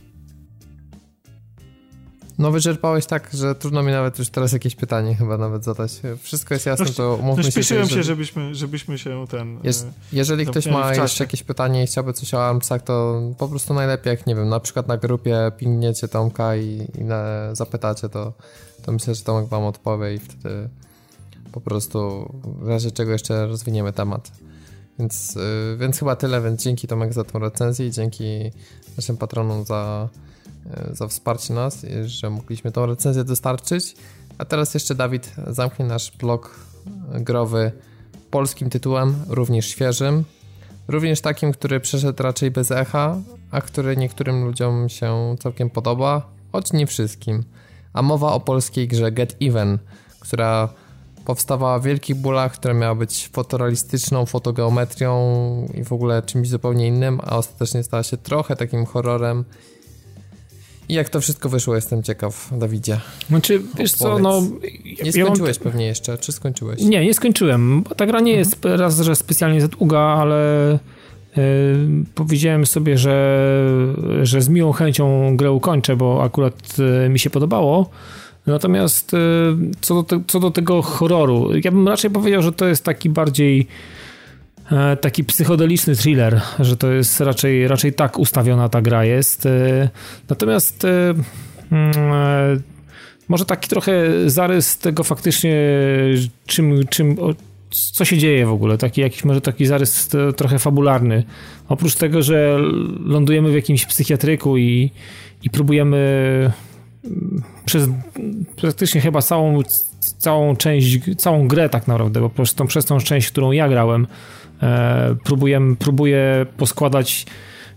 No 2.38 2.50
wyczerpałeś 2.50 3.06
tak, 3.06 3.30
że 3.32 3.54
trudno 3.54 3.82
mi 3.82 3.92
nawet 3.92 4.18
już 4.18 4.28
teraz 4.28 4.52
jakieś 4.52 4.74
pytanie 4.74 5.14
chyba 5.14 5.38
nawet 5.38 5.64
zadać. 5.64 5.92
Wszystko 6.22 6.54
jest 6.54 6.66
jasne, 6.66 6.86
to 6.86 7.14
umówmy 7.14 7.36
no, 7.36 7.42
się. 7.42 7.52
Spieszyłem 7.52 7.88
się, 7.88 8.02
żebyśmy, 8.02 8.54
żebyśmy 8.54 8.98
się 8.98 9.24
ten... 9.30 9.56
E, 9.56 9.70
jeżeli 10.12 10.46
ktoś 10.46 10.66
ma 10.66 10.94
jeszcze 10.94 11.24
jakieś 11.24 11.42
pytanie 11.42 11.84
i 11.84 11.86
chciałby 11.86 12.12
coś 12.12 12.34
o 12.34 12.48
ARMSach, 12.48 12.82
to 12.82 13.22
po 13.38 13.48
prostu 13.48 13.74
najlepiej, 13.74 14.10
jak 14.10 14.26
nie 14.26 14.34
wiem, 14.34 14.48
na 14.48 14.60
przykład 14.60 14.88
na 14.88 14.96
grupie 14.96 15.52
pingniecie 15.58 16.08
Tomka 16.08 16.56
i, 16.56 16.86
i 16.98 17.04
na, 17.04 17.54
zapytacie, 17.54 18.08
to, 18.08 18.32
to 18.82 18.92
myślę, 18.92 19.14
że 19.14 19.22
Tomek 19.22 19.48
wam 19.48 19.64
odpowie 19.64 20.14
i 20.14 20.18
wtedy 20.18 20.68
po 21.52 21.60
prostu 21.60 22.28
w 22.44 22.68
razie 22.68 22.90
czego 22.90 23.12
jeszcze 23.12 23.46
rozwiniemy 23.46 23.92
temat. 23.92 24.30
Więc, 24.98 25.34
yy, 25.34 25.76
więc 25.76 25.98
chyba 25.98 26.16
tyle, 26.16 26.42
więc 26.42 26.62
dzięki 26.62 26.88
Tomek 26.88 27.12
za 27.12 27.24
tą 27.24 27.38
recenzję 27.38 27.86
i 27.86 27.90
dzięki 27.90 28.50
naszym 28.96 29.16
patronom 29.16 29.64
za 29.64 30.08
E, 30.74 30.94
za 30.94 31.08
wsparcie 31.08 31.54
nas, 31.54 31.86
że 32.06 32.30
mogliśmy 32.30 32.72
tą 32.72 32.86
recenzję 32.86 33.24
dostarczyć. 33.24 33.94
A 34.38 34.44
teraz 34.44 34.74
jeszcze 34.74 34.94
Dawid 34.94 35.34
zamknie 35.46 35.84
nasz 35.84 36.12
blog 36.16 36.60
growy 37.14 37.72
polskim 38.30 38.70
tytułem, 38.70 39.14
również 39.28 39.66
świeżym, 39.66 40.24
również 40.88 41.20
takim, 41.20 41.52
który 41.52 41.80
przeszedł 41.80 42.22
raczej 42.22 42.50
bez 42.50 42.70
echa, 42.70 43.16
a 43.50 43.60
który 43.60 43.96
niektórym 43.96 44.44
ludziom 44.44 44.88
się 44.88 45.36
całkiem 45.40 45.70
podoba, 45.70 46.30
choć 46.52 46.72
nie 46.72 46.86
wszystkim. 46.86 47.44
A 47.92 48.02
mowa 48.02 48.32
o 48.32 48.40
polskiej 48.40 48.88
grze 48.88 49.12
Get 49.12 49.36
Even, 49.40 49.78
która 50.20 50.68
powstawała 51.26 51.78
w 51.78 51.84
wielkich 51.84 52.16
bólach, 52.16 52.52
która 52.52 52.74
miała 52.74 52.94
być 52.94 53.28
fotorealistyczną 53.32 54.26
fotogeometrią 54.26 55.16
i 55.74 55.84
w 55.84 55.92
ogóle 55.92 56.22
czymś 56.22 56.48
zupełnie 56.48 56.86
innym, 56.86 57.20
a 57.24 57.36
ostatecznie 57.36 57.82
stała 57.82 58.02
się 58.02 58.16
trochę 58.16 58.56
takim 58.56 58.86
horrorem 58.86 59.44
i 60.88 60.94
jak 60.94 61.08
to 61.08 61.20
wszystko 61.20 61.48
wyszło, 61.48 61.74
jestem 61.74 62.02
ciekaw, 62.02 62.50
Dawidzie. 62.58 63.00
Znaczy, 63.28 63.62
wiesz 63.78 63.92
co, 63.92 64.18
no... 64.18 64.42
Nie 65.04 65.12
skończyłeś 65.12 65.56
ja 65.56 65.64
mam... 65.64 65.72
pewnie 65.72 65.86
jeszcze, 65.86 66.18
czy 66.18 66.32
skończyłeś? 66.32 66.80
Nie, 66.80 67.04
nie 67.04 67.14
skończyłem, 67.14 67.82
bo 67.82 67.94
ta 67.94 68.06
gra 68.06 68.20
nie 68.20 68.32
jest 68.32 68.54
mhm. 68.54 68.80
raz, 68.80 69.00
że 69.00 69.16
specjalnie 69.16 69.60
za 69.60 69.68
długa, 69.68 69.98
ale 69.98 70.78
yy, 71.36 71.44
powiedziałem 72.14 72.66
sobie, 72.66 72.98
że, 72.98 73.48
że 74.22 74.42
z 74.42 74.48
miłą 74.48 74.72
chęcią 74.72 75.36
grę 75.36 75.52
ukończę, 75.52 75.96
bo 75.96 76.22
akurat 76.22 76.78
yy, 76.78 77.08
mi 77.08 77.18
się 77.18 77.30
podobało. 77.30 77.90
Natomiast 78.46 79.12
yy, 79.12 79.56
co, 79.80 79.94
do 79.94 80.02
te, 80.02 80.22
co 80.26 80.40
do 80.40 80.50
tego 80.50 80.82
horroru, 80.82 81.50
ja 81.64 81.70
bym 81.70 81.88
raczej 81.88 82.10
powiedział, 82.10 82.42
że 82.42 82.52
to 82.52 82.66
jest 82.66 82.84
taki 82.84 83.10
bardziej 83.10 83.66
e, 84.72 84.96
taki 84.96 85.24
psychodeliczny 85.24 85.96
thriller, 85.96 86.40
że 86.58 86.76
to 86.76 86.92
jest 86.92 87.20
raczej, 87.20 87.68
raczej 87.68 87.92
tak 87.92 88.18
ustawiona 88.18 88.68
ta 88.68 88.82
gra 88.82 89.04
jest. 89.04 89.46
E, 89.46 89.88
natomiast 90.28 90.84
e, 90.84 91.14
mm, 91.72 92.62
może 93.28 93.44
taki 93.44 93.68
trochę 93.68 93.92
zarys 94.26 94.78
tego 94.78 95.04
faktycznie, 95.04 95.56
czym, 96.46 96.86
czym, 96.88 97.16
co 97.70 98.04
się 98.04 98.18
dzieje 98.18 98.46
w 98.46 98.52
ogóle, 98.52 98.78
taki 98.78 99.00
jakiś 99.00 99.24
może 99.24 99.40
taki 99.40 99.66
zarys 99.66 100.08
trochę 100.36 100.58
fabularny. 100.58 101.24
Oprócz 101.68 101.94
tego, 101.94 102.22
że 102.22 102.58
lądujemy 103.04 103.50
w 103.50 103.54
jakimś 103.54 103.86
psychiatryku 103.86 104.56
i, 104.56 104.90
i 105.42 105.50
próbujemy 105.50 106.52
przez 107.64 107.88
praktycznie 108.56 109.00
chyba 109.00 109.22
całą, 109.22 109.62
całą 110.18 110.56
część, 110.56 110.98
całą 111.16 111.48
grę 111.48 111.68
tak 111.68 111.88
naprawdę, 111.88 112.20
bo 112.20 112.30
przez 112.30 112.54
tą, 112.54 112.66
przez 112.66 112.84
tą 112.84 112.98
część, 112.98 113.30
którą 113.30 113.52
ja 113.52 113.68
grałem, 113.68 114.06
e, 114.62 115.16
próbuję, 115.24 115.60
próbuję 115.78 116.46
poskładać 116.56 117.26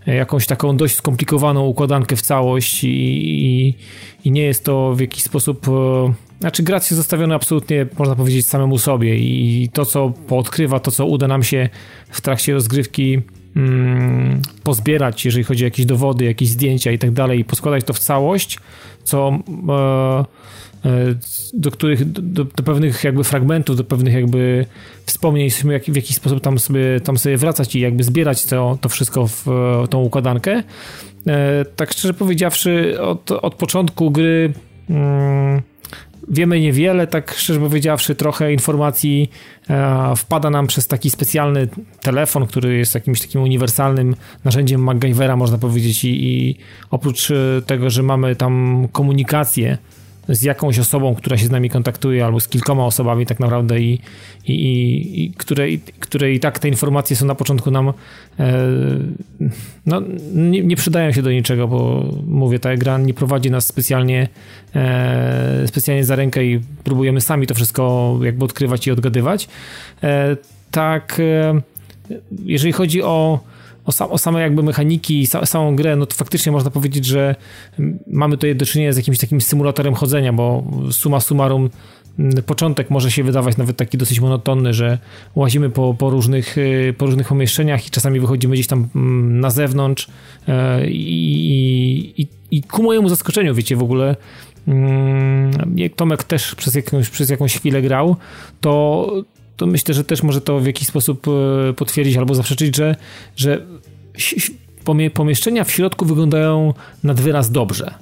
jakąś 0.06 0.46
taką 0.46 0.76
dość 0.76 0.96
skomplikowaną 0.96 1.66
układankę 1.66 2.16
w 2.16 2.22
całość 2.22 2.84
i, 2.84 2.88
i, 2.88 3.74
i 4.24 4.30
nie 4.30 4.42
jest 4.42 4.64
to 4.64 4.94
w 4.94 5.00
jakiś 5.00 5.22
sposób... 5.22 5.68
E, 5.68 6.12
znaczy 6.40 6.62
gra 6.62 6.76
jest 6.76 6.90
zostawiona 6.90 7.34
absolutnie, 7.34 7.86
można 7.98 8.16
powiedzieć, 8.16 8.46
samemu 8.46 8.78
sobie 8.78 9.16
i 9.16 9.68
to, 9.72 9.86
co 9.86 10.12
poodkrywa, 10.26 10.80
to, 10.80 10.90
co 10.90 11.06
uda 11.06 11.28
nam 11.28 11.42
się 11.42 11.68
w 12.10 12.20
trakcie 12.20 12.52
rozgrywki 12.52 13.22
mm, 13.56 14.42
pozbierać, 14.62 15.24
jeżeli 15.24 15.44
chodzi 15.44 15.64
o 15.64 15.66
jakieś 15.66 15.86
dowody, 15.86 16.24
jakieś 16.24 16.48
zdjęcia 16.48 16.92
i 16.92 16.98
tak 16.98 17.10
dalej, 17.10 17.40
i 17.40 17.44
poskładać 17.44 17.84
to 17.84 17.92
w 17.92 17.98
całość, 17.98 18.58
co 19.04 19.38
e, 19.68 20.24
e, 20.84 21.14
do 21.54 21.70
których, 21.70 22.12
do, 22.12 22.44
do, 22.44 22.62
pewnych 22.62 23.04
jakby 23.04 23.24
fragmentów, 23.24 23.76
do 23.76 23.84
pewnych 23.84 24.14
jakby 24.14 24.66
wspomnień, 25.06 25.50
jak, 25.70 25.84
w 25.84 25.96
jakiś 25.96 26.16
sposób 26.16 26.40
tam 26.40 26.58
sobie, 26.58 27.00
tam 27.00 27.18
sobie 27.18 27.36
wracać 27.36 27.74
i 27.74 27.80
jakby 27.80 28.04
zbierać 28.04 28.44
to, 28.44 28.78
to 28.80 28.88
wszystko 28.88 29.26
w 29.26 29.46
tą 29.90 30.02
układankę. 30.02 30.62
E, 31.26 31.64
tak 31.76 31.92
szczerze 31.92 32.14
powiedziawszy, 32.14 33.00
od, 33.00 33.30
od 33.30 33.54
początku 33.54 34.10
gry 34.10 34.52
mm, 34.90 35.62
wiemy 36.28 36.60
niewiele, 36.60 37.06
tak 37.06 37.34
szczerze 37.34 37.60
powiedziawszy, 37.60 38.14
trochę 38.14 38.52
informacji 38.52 39.30
e, 39.70 40.16
wpada 40.16 40.50
nam 40.50 40.66
przez 40.66 40.86
taki 40.86 41.10
specjalny 41.10 41.68
telefon, 42.00 42.46
który 42.46 42.76
jest 42.76 42.94
jakimś 42.94 43.20
takim 43.20 43.42
uniwersalnym 43.42 44.16
narzędziem 44.44 44.82
MacGyvera, 44.82 45.36
można 45.36 45.58
powiedzieć, 45.58 46.04
i, 46.04 46.08
i 46.24 46.56
oprócz 46.90 47.28
tego, 47.66 47.90
że 47.90 48.02
mamy 48.02 48.36
tam 48.36 48.86
komunikację 48.92 49.78
z 50.28 50.42
jakąś 50.42 50.78
osobą, 50.78 51.14
która 51.14 51.38
się 51.38 51.46
z 51.46 51.50
nami 51.50 51.70
kontaktuje, 51.70 52.24
albo 52.24 52.40
z 52.40 52.48
kilkoma 52.48 52.86
osobami 52.86 53.26
tak 53.26 53.40
naprawdę 53.40 53.80
i, 53.80 54.00
i, 54.46 54.52
i, 54.52 55.24
i 55.24 55.32
które, 55.32 55.70
i, 55.70 55.78
które 55.78 56.32
i 56.32 56.40
tak 56.40 56.58
te 56.58 56.68
informacje 56.68 57.16
są 57.16 57.26
na 57.26 57.34
początku 57.34 57.70
nam 57.70 57.88
e, 57.88 57.92
no, 59.86 60.02
nie, 60.34 60.62
nie, 60.62 60.76
przydają 60.76 61.12
się 61.12 61.22
do 61.22 61.30
niczego, 61.30 61.68
bo 61.68 62.08
mówię, 62.26 62.58
ta 62.58 62.76
gra 62.76 62.98
nie 62.98 63.14
prowadzi 63.14 63.50
nas 63.50 63.66
specjalnie 63.66 64.28
e, 64.74 65.62
specjalnie 65.66 66.04
za 66.04 66.16
rękę 66.16 66.44
i 66.44 66.60
próbujemy 66.84 67.20
sami 67.20 67.46
to 67.46 67.54
wszystko 67.54 68.14
jakby 68.22 68.44
odkrywać 68.44 68.86
i 68.86 68.90
odgadywać. 68.90 69.48
E, 70.02 70.36
tak, 70.70 71.20
e, 71.20 71.60
jeżeli 72.44 72.72
chodzi 72.72 73.02
o 73.02 73.40
o, 73.90 73.92
sam, 73.92 74.10
o 74.10 74.18
same 74.18 74.40
jakby 74.40 74.62
mechaniki 74.62 75.20
i 75.20 75.26
samą 75.26 75.76
grę, 75.76 75.96
no 75.96 76.06
to 76.06 76.14
faktycznie 76.14 76.52
można 76.52 76.70
powiedzieć, 76.70 77.04
że 77.04 77.34
mamy 78.06 78.36
tutaj 78.36 78.56
do 78.56 78.66
czynienia 78.66 78.92
z 78.92 78.96
jakimś 78.96 79.18
takim 79.18 79.40
symulatorem 79.40 79.94
chodzenia, 79.94 80.32
bo 80.32 80.64
suma 80.90 81.20
summarum 81.20 81.70
początek 82.46 82.90
może 82.90 83.10
się 83.10 83.24
wydawać 83.24 83.56
nawet 83.56 83.76
taki 83.76 83.98
dosyć 83.98 84.20
monotonny, 84.20 84.74
że 84.74 84.98
łazimy 85.34 85.70
po, 85.70 85.94
po, 85.94 86.10
różnych, 86.10 86.58
y, 86.58 86.94
po 86.98 87.06
różnych 87.06 87.28
pomieszczeniach 87.28 87.86
i 87.86 87.90
czasami 87.90 88.20
wychodzimy 88.20 88.54
gdzieś 88.54 88.66
tam 88.66 88.88
na 89.40 89.50
zewnątrz 89.50 90.08
e, 90.48 90.86
i, 90.90 92.22
i, 92.22 92.28
i 92.50 92.62
ku 92.62 92.82
mojemu 92.82 93.08
zaskoczeniu, 93.08 93.54
wiecie, 93.54 93.76
w 93.76 93.82
ogóle 93.82 94.16
jak 95.76 95.94
Tomek 95.94 96.24
też 96.24 96.54
przez 96.54 96.74
jakąś, 96.74 97.10
przez 97.10 97.30
jakąś 97.30 97.56
chwilę 97.56 97.82
grał, 97.82 98.16
to 98.60 99.06
to 99.60 99.66
myślę, 99.66 99.94
że 99.94 100.04
też 100.04 100.22
może 100.22 100.40
to 100.40 100.60
w 100.60 100.66
jakiś 100.66 100.88
sposób 100.88 101.26
e, 101.28 101.72
potwierdzić 101.72 102.16
albo 102.16 102.34
zaprzeczyć, 102.34 102.76
że, 102.76 102.96
że 103.36 103.66
pomieszczenia 105.14 105.64
w 105.64 105.70
środku 105.70 106.04
wyglądają 106.04 106.74
nad 107.02 107.20
wyraz 107.20 107.50
dobrze. 107.50 107.94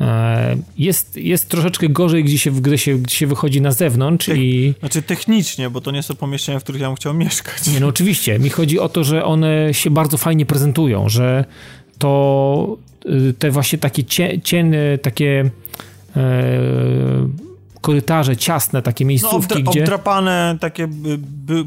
E, 0.00 0.56
jest, 0.78 1.16
jest 1.16 1.48
troszeczkę 1.48 1.88
gorzej, 1.88 2.24
gdzie 2.24 2.38
się, 2.38 2.50
gdy 2.50 2.78
się, 2.78 2.98
gdzie 2.98 3.16
się 3.16 3.26
wychodzi 3.26 3.60
na 3.60 3.72
zewnątrz 3.72 4.26
Te, 4.26 4.36
i... 4.36 4.74
Znaczy 4.80 5.02
technicznie, 5.02 5.70
bo 5.70 5.80
to 5.80 5.90
nie 5.90 6.02
są 6.02 6.14
pomieszczenia, 6.14 6.60
w 6.60 6.62
których 6.62 6.80
ja 6.80 6.86
bym 6.86 6.96
chciał 6.96 7.14
mieszkać. 7.14 7.66
Nie, 7.66 7.80
no 7.80 7.86
oczywiście. 7.94 8.38
Mi 8.38 8.50
chodzi 8.50 8.78
o 8.78 8.88
to, 8.88 9.04
że 9.04 9.24
one 9.24 9.74
się 9.74 9.90
bardzo 9.90 10.16
fajnie 10.16 10.46
prezentują, 10.46 11.08
że 11.08 11.44
to 11.98 12.76
y, 13.06 13.34
te 13.38 13.50
właśnie 13.50 13.78
takie 13.78 14.04
cienie, 14.42 14.98
takie... 15.02 15.50
E, 16.16 17.49
korytarze 17.80 18.36
ciasne, 18.36 18.82
takie 18.82 19.04
miejscówki, 19.04 19.54
no, 19.54 19.60
obdra- 19.60 19.70
gdzie... 19.70 19.80
obdrapane, 19.80 20.56
takie, 20.60 20.88
by, 20.88 21.64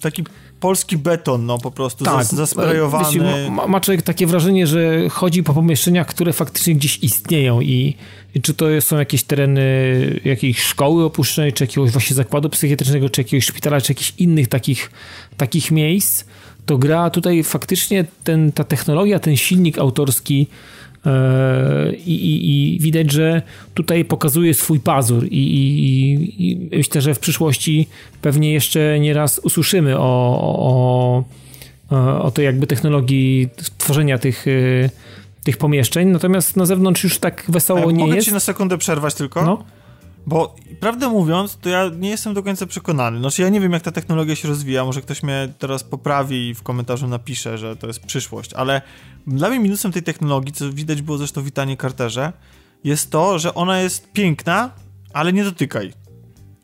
taki 0.00 0.24
polski 0.60 0.98
beton, 0.98 1.46
no 1.46 1.58
po 1.58 1.70
prostu, 1.70 2.04
tak, 2.04 2.24
zasprejowany. 2.24 3.04
Wiecie, 3.04 3.50
ma, 3.50 3.66
ma, 3.66 3.80
człowiek 3.80 4.02
takie 4.02 4.26
wrażenie, 4.26 4.66
że 4.66 5.08
chodzi 5.08 5.42
po 5.42 5.54
pomieszczeniach, 5.54 6.06
które 6.06 6.32
faktycznie 6.32 6.74
gdzieś 6.74 6.98
istnieją 6.98 7.60
i, 7.60 7.96
i 8.34 8.40
czy 8.40 8.54
to 8.54 8.66
są 8.80 8.98
jakieś 8.98 9.22
tereny 9.22 9.60
jakiejś 10.24 10.62
szkoły 10.62 11.04
opuszczonej, 11.04 11.52
czy 11.52 11.64
jakiegoś 11.64 11.90
właśnie 11.90 12.16
zakładu 12.16 12.48
psychiatrycznego, 12.48 13.08
czy 13.08 13.20
jakiegoś 13.20 13.44
szpitala, 13.44 13.80
czy 13.80 13.92
jakichś 13.92 14.14
innych 14.18 14.48
takich, 14.48 14.90
takich 15.36 15.70
miejsc, 15.70 16.24
to 16.66 16.78
gra 16.78 17.10
tutaj 17.10 17.44
faktycznie 17.44 18.04
ten, 18.24 18.52
ta 18.52 18.64
technologia, 18.64 19.18
ten 19.18 19.36
silnik 19.36 19.78
autorski 19.78 20.46
I, 22.06 22.14
i, 22.14 22.74
I, 22.74 22.80
widać, 22.80 23.12
że 23.12 23.42
tutaj 23.74 24.04
pokazuje 24.04 24.54
swój 24.54 24.80
pazur 24.80 25.26
i, 25.30 25.38
i, 26.38 26.68
myślę, 26.76 27.00
że 27.00 27.14
w 27.14 27.18
przyszłości 27.18 27.88
pewnie 28.22 28.52
jeszcze 28.52 29.00
nieraz 29.00 29.38
usłyszymy 29.38 29.98
o, 29.98 31.24
o, 31.90 32.22
o 32.22 32.30
tej 32.30 32.44
jakby 32.44 32.66
technologii 32.66 33.48
tworzenia 33.78 34.18
tych, 34.18 34.46
e, 34.48 34.90
tych 35.44 35.56
pomieszczeń, 35.56 36.08
natomiast 36.08 36.56
na 36.56 36.66
zewnątrz 36.66 37.04
już 37.04 37.18
tak 37.18 37.44
wesoło 37.48 37.80
nie 37.80 37.86
mogę 37.86 37.98
jest. 37.98 38.08
Mogę 38.08 38.22
ci 38.22 38.32
na 38.32 38.40
sekundę 38.40 38.78
przerwać 38.78 39.14
tylko? 39.14 39.42
No. 39.42 39.64
Bo 40.26 40.56
prawdę 40.80 41.08
mówiąc, 41.08 41.58
to 41.60 41.68
ja 41.68 41.88
nie 41.98 42.10
jestem 42.10 42.34
do 42.34 42.42
końca 42.42 42.66
przekonany. 42.66 43.18
Znaczy 43.18 43.42
ja 43.42 43.48
nie 43.48 43.60
wiem, 43.60 43.72
jak 43.72 43.82
ta 43.82 43.92
technologia 43.92 44.36
się 44.36 44.48
rozwija, 44.48 44.84
może 44.84 45.02
ktoś 45.02 45.22
mnie 45.22 45.52
teraz 45.58 45.84
poprawi 45.84 46.48
i 46.48 46.54
w 46.54 46.62
komentarzu 46.62 47.08
napisze, 47.08 47.58
że 47.58 47.76
to 47.76 47.86
jest 47.86 48.00
przyszłość, 48.00 48.52
ale 48.52 48.82
dla 49.26 49.48
mnie 49.48 49.60
minusem 49.60 49.92
tej 49.92 50.02
technologii, 50.02 50.52
co 50.52 50.72
widać 50.72 51.02
było 51.02 51.18
zresztą 51.18 51.40
w 51.40 51.44
Witanie 51.44 51.76
Carterze, 51.76 52.32
jest 52.84 53.10
to, 53.10 53.38
że 53.38 53.54
ona 53.54 53.80
jest 53.80 54.12
piękna, 54.12 54.70
ale 55.12 55.32
nie 55.32 55.44
dotykaj. 55.44 55.92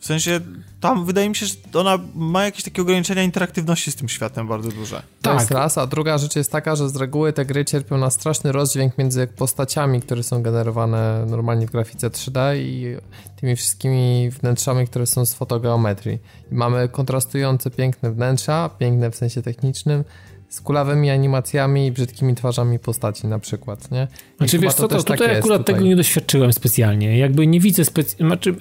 W 0.06 0.08
sensie, 0.08 0.40
tam 0.80 1.04
wydaje 1.04 1.28
mi 1.28 1.36
się, 1.36 1.46
że 1.46 1.54
ona 1.74 1.98
ma 2.14 2.44
jakieś 2.44 2.64
takie 2.64 2.82
ograniczenia 2.82 3.22
interaktywności 3.22 3.92
z 3.92 3.96
tym 3.96 4.08
światem 4.08 4.48
bardzo 4.48 4.70
duże. 4.70 4.96
To 4.96 5.30
tak. 5.30 5.38
jest 5.38 5.50
raz, 5.50 5.78
a 5.78 5.86
druga 5.86 6.18
rzecz 6.18 6.36
jest 6.36 6.52
taka, 6.52 6.76
że 6.76 6.88
z 6.88 6.96
reguły 6.96 7.32
te 7.32 7.44
gry 7.44 7.64
cierpią 7.64 7.98
na 7.98 8.10
straszny 8.10 8.52
rozdźwięk 8.52 8.98
między 8.98 9.26
postaciami, 9.26 10.00
które 10.00 10.22
są 10.22 10.42
generowane 10.42 11.26
normalnie 11.28 11.66
w 11.66 11.70
grafice 11.70 12.10
3D 12.10 12.56
i 12.56 12.96
tymi 13.40 13.56
wszystkimi 13.56 14.30
wnętrzami, 14.30 14.86
które 14.86 15.06
są 15.06 15.26
z 15.26 15.34
fotogeometrii. 15.34 16.18
I 16.52 16.54
mamy 16.54 16.88
kontrastujące 16.88 17.70
piękne 17.70 18.12
wnętrza, 18.12 18.70
piękne 18.78 19.10
w 19.10 19.16
sensie 19.16 19.42
technicznym, 19.42 20.04
z 20.48 20.60
kulawymi 20.60 21.10
animacjami 21.10 21.86
i 21.86 21.92
brzydkimi 21.92 22.34
twarzami 22.34 22.78
postaci 22.78 23.26
na 23.26 23.38
przykład, 23.38 23.90
nie? 23.90 24.08
I 24.34 24.36
znaczy 24.36 24.58
wiesz 24.58 24.74
co, 24.74 24.88
to, 24.88 24.96
to 24.96 25.02
tutaj 25.02 25.38
akurat 25.38 25.58
tutaj. 25.58 25.74
tego 25.74 25.86
nie 25.86 25.96
doświadczyłem 25.96 26.52
specjalnie. 26.52 27.18
Jakby 27.18 27.46
nie 27.46 27.60
widzę 27.60 27.84
specjalnie, 27.84 28.26
znaczy 28.26 28.54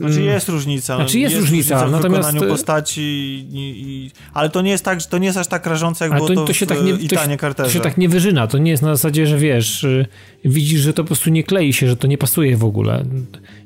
znaczy 0.00 0.20
mm. 0.20 0.28
jest 0.28 0.48
różnica. 0.48 0.96
Znaczy 0.96 1.18
jest, 1.18 1.34
jest 1.34 1.46
różnica, 1.46 1.74
różnica 1.74 1.98
w 1.98 2.02
natomiast... 2.02 2.28
wykonaniu 2.28 2.52
postaci, 2.52 3.00
i, 3.52 3.84
i, 3.86 4.10
ale 4.34 4.50
to 4.50 4.62
nie 4.62 4.70
jest 4.70 4.84
tak, 4.84 5.02
to 5.02 5.18
nie 5.18 5.26
jest 5.26 5.38
aż 5.38 5.46
tak 5.46 5.66
rażące, 5.66 6.04
jak 6.04 6.12
ale 6.12 6.20
było 6.20 6.34
to, 6.34 6.44
to 6.44 6.52
się 6.52 6.66
tak 6.66 6.82
nie, 6.82 6.92
to 6.92 7.16
się, 7.16 7.54
to 7.54 7.70
się 7.70 7.80
tak 7.80 7.98
nie 7.98 8.08
wyżyna, 8.08 8.46
to 8.46 8.58
nie 8.58 8.70
jest 8.70 8.82
na 8.82 8.96
zasadzie, 8.96 9.26
że 9.26 9.38
wiesz, 9.38 9.84
y, 9.84 10.06
widzisz, 10.44 10.80
że 10.80 10.92
to 10.92 11.02
po 11.02 11.06
prostu 11.06 11.30
nie 11.30 11.44
klei 11.44 11.72
się, 11.72 11.88
że 11.88 11.96
to 11.96 12.06
nie 12.06 12.18
pasuje 12.18 12.56
w 12.56 12.64
ogóle. 12.64 13.04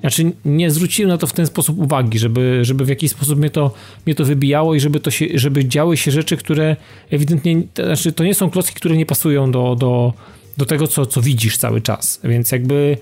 Znaczy 0.01 0.33
nie 0.45 0.71
zwróciłem 0.71 1.09
na 1.09 1.19
to 1.19 1.27
w 1.27 1.33
ten 1.33 1.47
sposób 1.47 1.79
uwagi, 1.79 2.19
żeby, 2.19 2.59
żeby 2.63 2.85
w 2.85 2.89
jakiś 2.89 3.11
sposób 3.11 3.39
mnie 3.39 3.51
to, 3.51 3.71
mnie 4.07 4.15
to 4.15 4.25
wybijało 4.25 4.75
i 4.75 4.81
żeby, 4.81 5.01
to 5.01 5.11
się, 5.11 5.27
żeby 5.35 5.65
działy 5.65 5.97
się 5.97 6.11
rzeczy, 6.11 6.37
które 6.37 6.77
ewidentnie, 7.11 7.63
znaczy 7.75 8.13
to 8.13 8.25
nie 8.25 8.35
są 8.35 8.51
klocki, 8.51 8.75
które 8.75 8.97
nie 8.97 9.07
pasują 9.07 9.51
do, 9.51 9.77
do, 9.77 10.13
do 10.57 10.67
tego, 10.67 10.87
co, 10.87 11.07
co 11.07 11.21
widzisz 11.23 11.57
cały 11.57 11.81
czas, 11.81 12.21
więc 12.25 12.53
jakby 12.53 12.97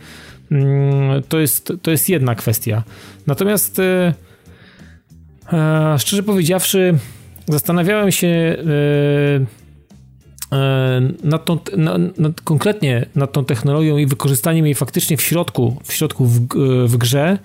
to 1.28 1.40
jest, 1.40 1.72
to 1.82 1.90
jest 1.90 2.08
jedna 2.08 2.34
kwestia. 2.34 2.82
Natomiast 3.26 3.78
e, 3.78 4.14
e, 5.52 5.98
szczerze 5.98 6.22
powiedziawszy, 6.22 6.98
zastanawiałem 7.48 8.12
się 8.12 8.28
e, 8.28 8.56
nad 11.24 11.44
tą, 11.44 11.58
nad, 11.76 12.40
konkretnie 12.40 13.06
nad 13.14 13.32
tą 13.32 13.44
technologią 13.44 13.96
i 13.96 14.06
wykorzystaniem 14.06 14.64
jej 14.64 14.74
faktycznie 14.74 15.16
w 15.16 15.22
środku, 15.22 15.76
w 15.84 15.92
środku 15.92 16.26
w, 16.26 16.40
w 16.86 16.96
grze, 16.96 17.38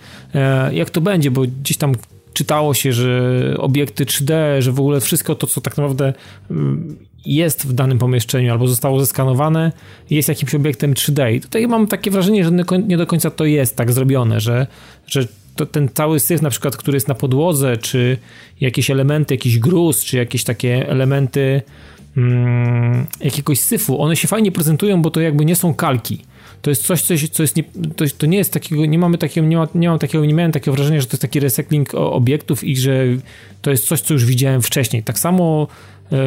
jak 0.72 0.90
to 0.90 1.02
będzie, 1.02 1.32
bo 1.32 1.42
gdzieś 1.42 1.78
tam 1.78 1.96
czytało 2.38 2.74
się, 2.74 2.94
że 2.94 3.32
obiekty 3.58 4.06
3D, 4.06 4.34
że 4.60 4.72
w 4.72 4.80
ogóle 4.80 5.02
wszystko 5.02 5.36
to, 5.36 5.48
co 5.48 5.62
tak 5.62 5.78
naprawdę 5.78 6.14
mm, 6.52 6.98
jest 7.26 7.68
w 7.68 7.74
danym 7.74 7.98
pomieszczeniu 7.98 8.52
albo 8.52 8.68
zostało 8.68 9.00
zeskanowane, 9.00 9.72
jest 10.10 10.30
jakimś 10.30 10.56
obiektem 10.56 10.94
3D. 10.94 11.34
I 11.34 11.42
tutaj 11.42 11.68
mam 11.68 11.88
takie 11.88 12.12
wrażenie, 12.12 12.44
że 12.44 12.52
nie 12.88 12.98
do 12.98 13.08
końca 13.08 13.30
to 13.30 13.46
jest 13.46 13.76
tak 13.76 13.92
zrobione, 13.92 14.40
że, 14.40 14.68
że 15.08 15.28
ten 15.72 15.90
cały 15.94 16.20
syf 16.20 16.42
na 16.42 16.50
przykład, 16.50 16.78
który 16.78 16.96
jest 16.96 17.08
na 17.08 17.16
podłodze, 17.16 17.78
czy 17.78 18.18
jakieś 18.62 18.92
elementy, 18.92 19.34
jakiś 19.34 19.60
gruz, 19.60 20.04
czy 20.04 20.18
jakieś 20.18 20.44
takie 20.44 20.90
elementy 20.90 21.62
mm, 22.18 23.06
jakiegoś 23.20 23.60
syfu, 23.60 24.02
one 24.02 24.16
się 24.16 24.28
fajnie 24.28 24.52
prezentują, 24.52 25.02
bo 25.02 25.12
to 25.12 25.22
jakby 25.22 25.46
nie 25.46 25.56
są 25.56 25.74
kalki. 25.74 26.26
To 26.62 26.70
jest 26.70 26.84
coś, 26.84 27.02
coś 27.02 27.30
co 27.30 27.44
jest 27.44 27.56
nie, 27.56 27.64
to, 27.96 28.06
to, 28.18 28.26
nie 28.26 28.38
jest 28.38 28.54
takiego, 28.54 28.86
nie 28.86 29.00
mamy 29.00 29.18
takiego, 29.18 29.48
nie, 29.48 29.58
ma, 29.58 29.68
nie 29.76 29.90
mam 29.90 30.00
takiego, 30.00 30.26
nie 30.26 30.34
miałem 30.34 30.52
takiego 30.52 30.76
wrażenia, 30.76 31.02
że 31.02 31.08
to 31.08 31.14
jest 31.14 31.22
taki 31.22 31.40
recycling 31.40 31.96
obiektów 31.96 32.64
i 32.64 32.78
że 32.78 33.06
to 33.62 33.72
jest 33.72 33.88
coś, 33.88 34.02
co 34.02 34.14
już 34.14 34.26
widziałem 34.26 34.62
wcześniej. 34.62 35.04
Tak 35.04 35.20
samo, 35.20 35.68
e, 36.12 36.18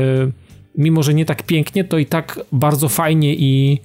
mimo 0.79 1.03
że 1.03 1.15
nie 1.15 1.25
tak 1.25 1.43
pięknie, 1.43 1.85
to 1.85 1.99
i 1.99 2.07
tak 2.07 2.41
bardzo 2.53 2.89
fajnie 2.89 3.35
i 3.35 3.81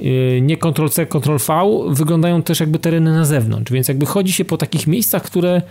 Y, 0.00 0.40
nie 0.42 0.56
Ctrl-C, 0.56 1.06
Ctrl-V, 1.06 1.54
wyglądają 1.88 2.42
też 2.42 2.60
jakby 2.60 2.78
tereny 2.78 3.12
na 3.12 3.24
zewnątrz, 3.24 3.72
więc 3.72 3.88
jakby 3.88 4.06
chodzi 4.06 4.32
się 4.32 4.44
po 4.44 4.56
takich 4.56 4.86
miejscach, 4.86 5.22
które 5.22 5.62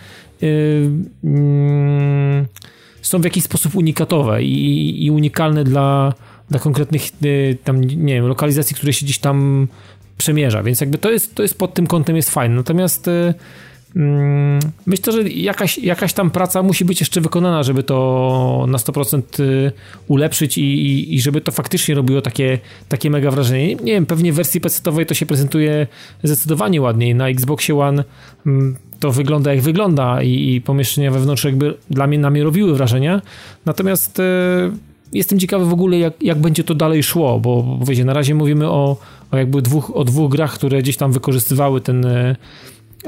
y, 0.43 0.89
mm, 1.23 2.45
są 3.01 3.21
w 3.21 3.23
jakiś 3.23 3.43
sposób 3.43 3.75
unikatowe 3.75 4.43
i 4.43 5.11
unikalne 5.11 5.63
dla, 5.63 6.13
dla 6.49 6.59
konkretnych 6.59 7.03
y, 7.25 7.57
tam, 7.63 7.81
nie 7.81 8.13
wiem, 8.13 8.25
lokalizacji, 8.25 8.75
które 8.75 8.93
się 8.93 9.05
gdzieś 9.05 9.19
tam 9.19 9.67
przemierza, 10.17 10.63
więc 10.63 10.81
jakby 10.81 10.97
to 10.97 11.11
jest, 11.11 11.35
to 11.35 11.43
jest 11.43 11.57
pod 11.57 11.73
tym 11.73 11.87
kątem 11.87 12.15
jest 12.15 12.29
fajne. 12.29 12.55
Natomiast 12.55 13.09
Mm, 13.95 14.59
myślę, 14.85 15.13
że 15.13 15.29
jakaś, 15.29 15.77
jakaś 15.77 16.13
tam 16.13 16.31
praca 16.31 16.63
musi 16.63 16.85
być 16.85 16.99
jeszcze 16.99 17.21
wykonana, 17.21 17.63
żeby 17.63 17.83
to 17.83 18.65
na 18.67 18.77
100% 18.77 19.39
y, 19.39 19.71
ulepszyć 20.07 20.57
i, 20.57 20.61
i, 20.61 21.15
i, 21.15 21.21
żeby 21.21 21.41
to 21.41 21.51
faktycznie 21.51 21.95
robiło 21.95 22.21
takie, 22.21 22.59
takie 22.89 23.09
mega 23.09 23.31
wrażenie. 23.31 23.75
Nie 23.75 23.93
wiem, 23.93 24.05
pewnie 24.05 24.33
w 24.33 24.35
wersji 24.35 24.61
PC-owej 24.61 25.05
to 25.05 25.13
się 25.13 25.25
prezentuje 25.25 25.87
zdecydowanie 26.23 26.81
ładniej. 26.81 27.15
Na 27.15 27.29
Xboxie 27.29 27.79
One 27.79 28.03
mm, 28.45 28.75
to 28.99 29.11
wygląda 29.11 29.53
jak 29.53 29.63
wygląda 29.63 30.23
i, 30.23 30.55
i 30.55 30.61
pomieszczenia 30.61 31.11
wewnątrz 31.11 31.43
jakby 31.43 31.77
dla 31.89 32.07
mnie, 32.07 32.19
na 32.19 32.29
mnie 32.29 32.43
robiły 32.43 32.75
wrażenia. 32.75 33.21
Natomiast 33.65 34.19
y, 34.19 34.23
jestem 35.13 35.39
ciekawy 35.39 35.65
w 35.65 35.73
ogóle, 35.73 35.97
jak, 35.99 36.13
jak 36.23 36.37
będzie 36.37 36.63
to 36.63 36.75
dalej 36.75 37.03
szło, 37.03 37.39
bo, 37.39 37.63
bo 37.63 37.85
wiecie, 37.85 38.05
na 38.05 38.13
razie 38.13 38.35
mówimy 38.35 38.69
o, 38.69 38.97
o 39.31 39.37
jakby 39.37 39.61
dwóch, 39.61 39.91
o 39.95 40.03
dwóch 40.03 40.31
grach, 40.31 40.53
które 40.53 40.81
gdzieś 40.81 40.97
tam 40.97 41.11
wykorzystywały 41.11 41.81
ten 41.81 42.05
y, 42.05 42.35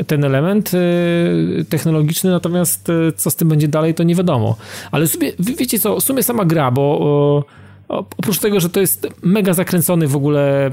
ten 0.08 0.24
element 0.24 0.72
y, 0.74 1.66
technologiczny, 1.70 2.32
natomiast 2.32 2.90
y, 2.90 3.14
co 3.16 3.30
z 3.30 3.36
tym 3.36 3.50
będzie 3.50 3.68
dalej, 3.68 3.94
to 3.94 4.04
nie 4.04 4.16
wiadomo. 4.16 4.56
Ale 4.92 5.08
sobie, 5.08 5.32
wiecie 5.40 5.80
co, 5.80 6.00
w 6.00 6.04
sumie 6.04 6.24
sama 6.24 6.46
gra, 6.46 6.72
bo 6.72 7.46
oprócz 7.88 8.40
tego, 8.40 8.60
że 8.60 8.70
to 8.70 8.80
jest 8.80 9.08
mega 9.24 9.54
zakręcony 9.54 10.08
w 10.08 10.16
ogóle 10.16 10.72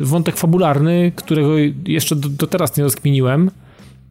wątek 0.00 0.36
fabularny, 0.36 1.12
którego 1.16 1.48
jeszcze 1.86 2.16
do, 2.16 2.28
do 2.28 2.46
teraz 2.46 2.76
nie 2.76 2.84
rozkminiłem, 2.84 3.50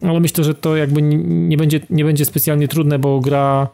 ale 0.02 0.20
myślę, 0.20 0.44
że 0.44 0.54
to 0.54 0.76
jakby 0.76 1.02
nie 1.02 1.58
będzie, 1.58 1.80
nie 1.90 2.06
będzie 2.06 2.26
specjalnie 2.26 2.68
trudne, 2.68 3.00
bo 3.00 3.20
gra 3.20 3.68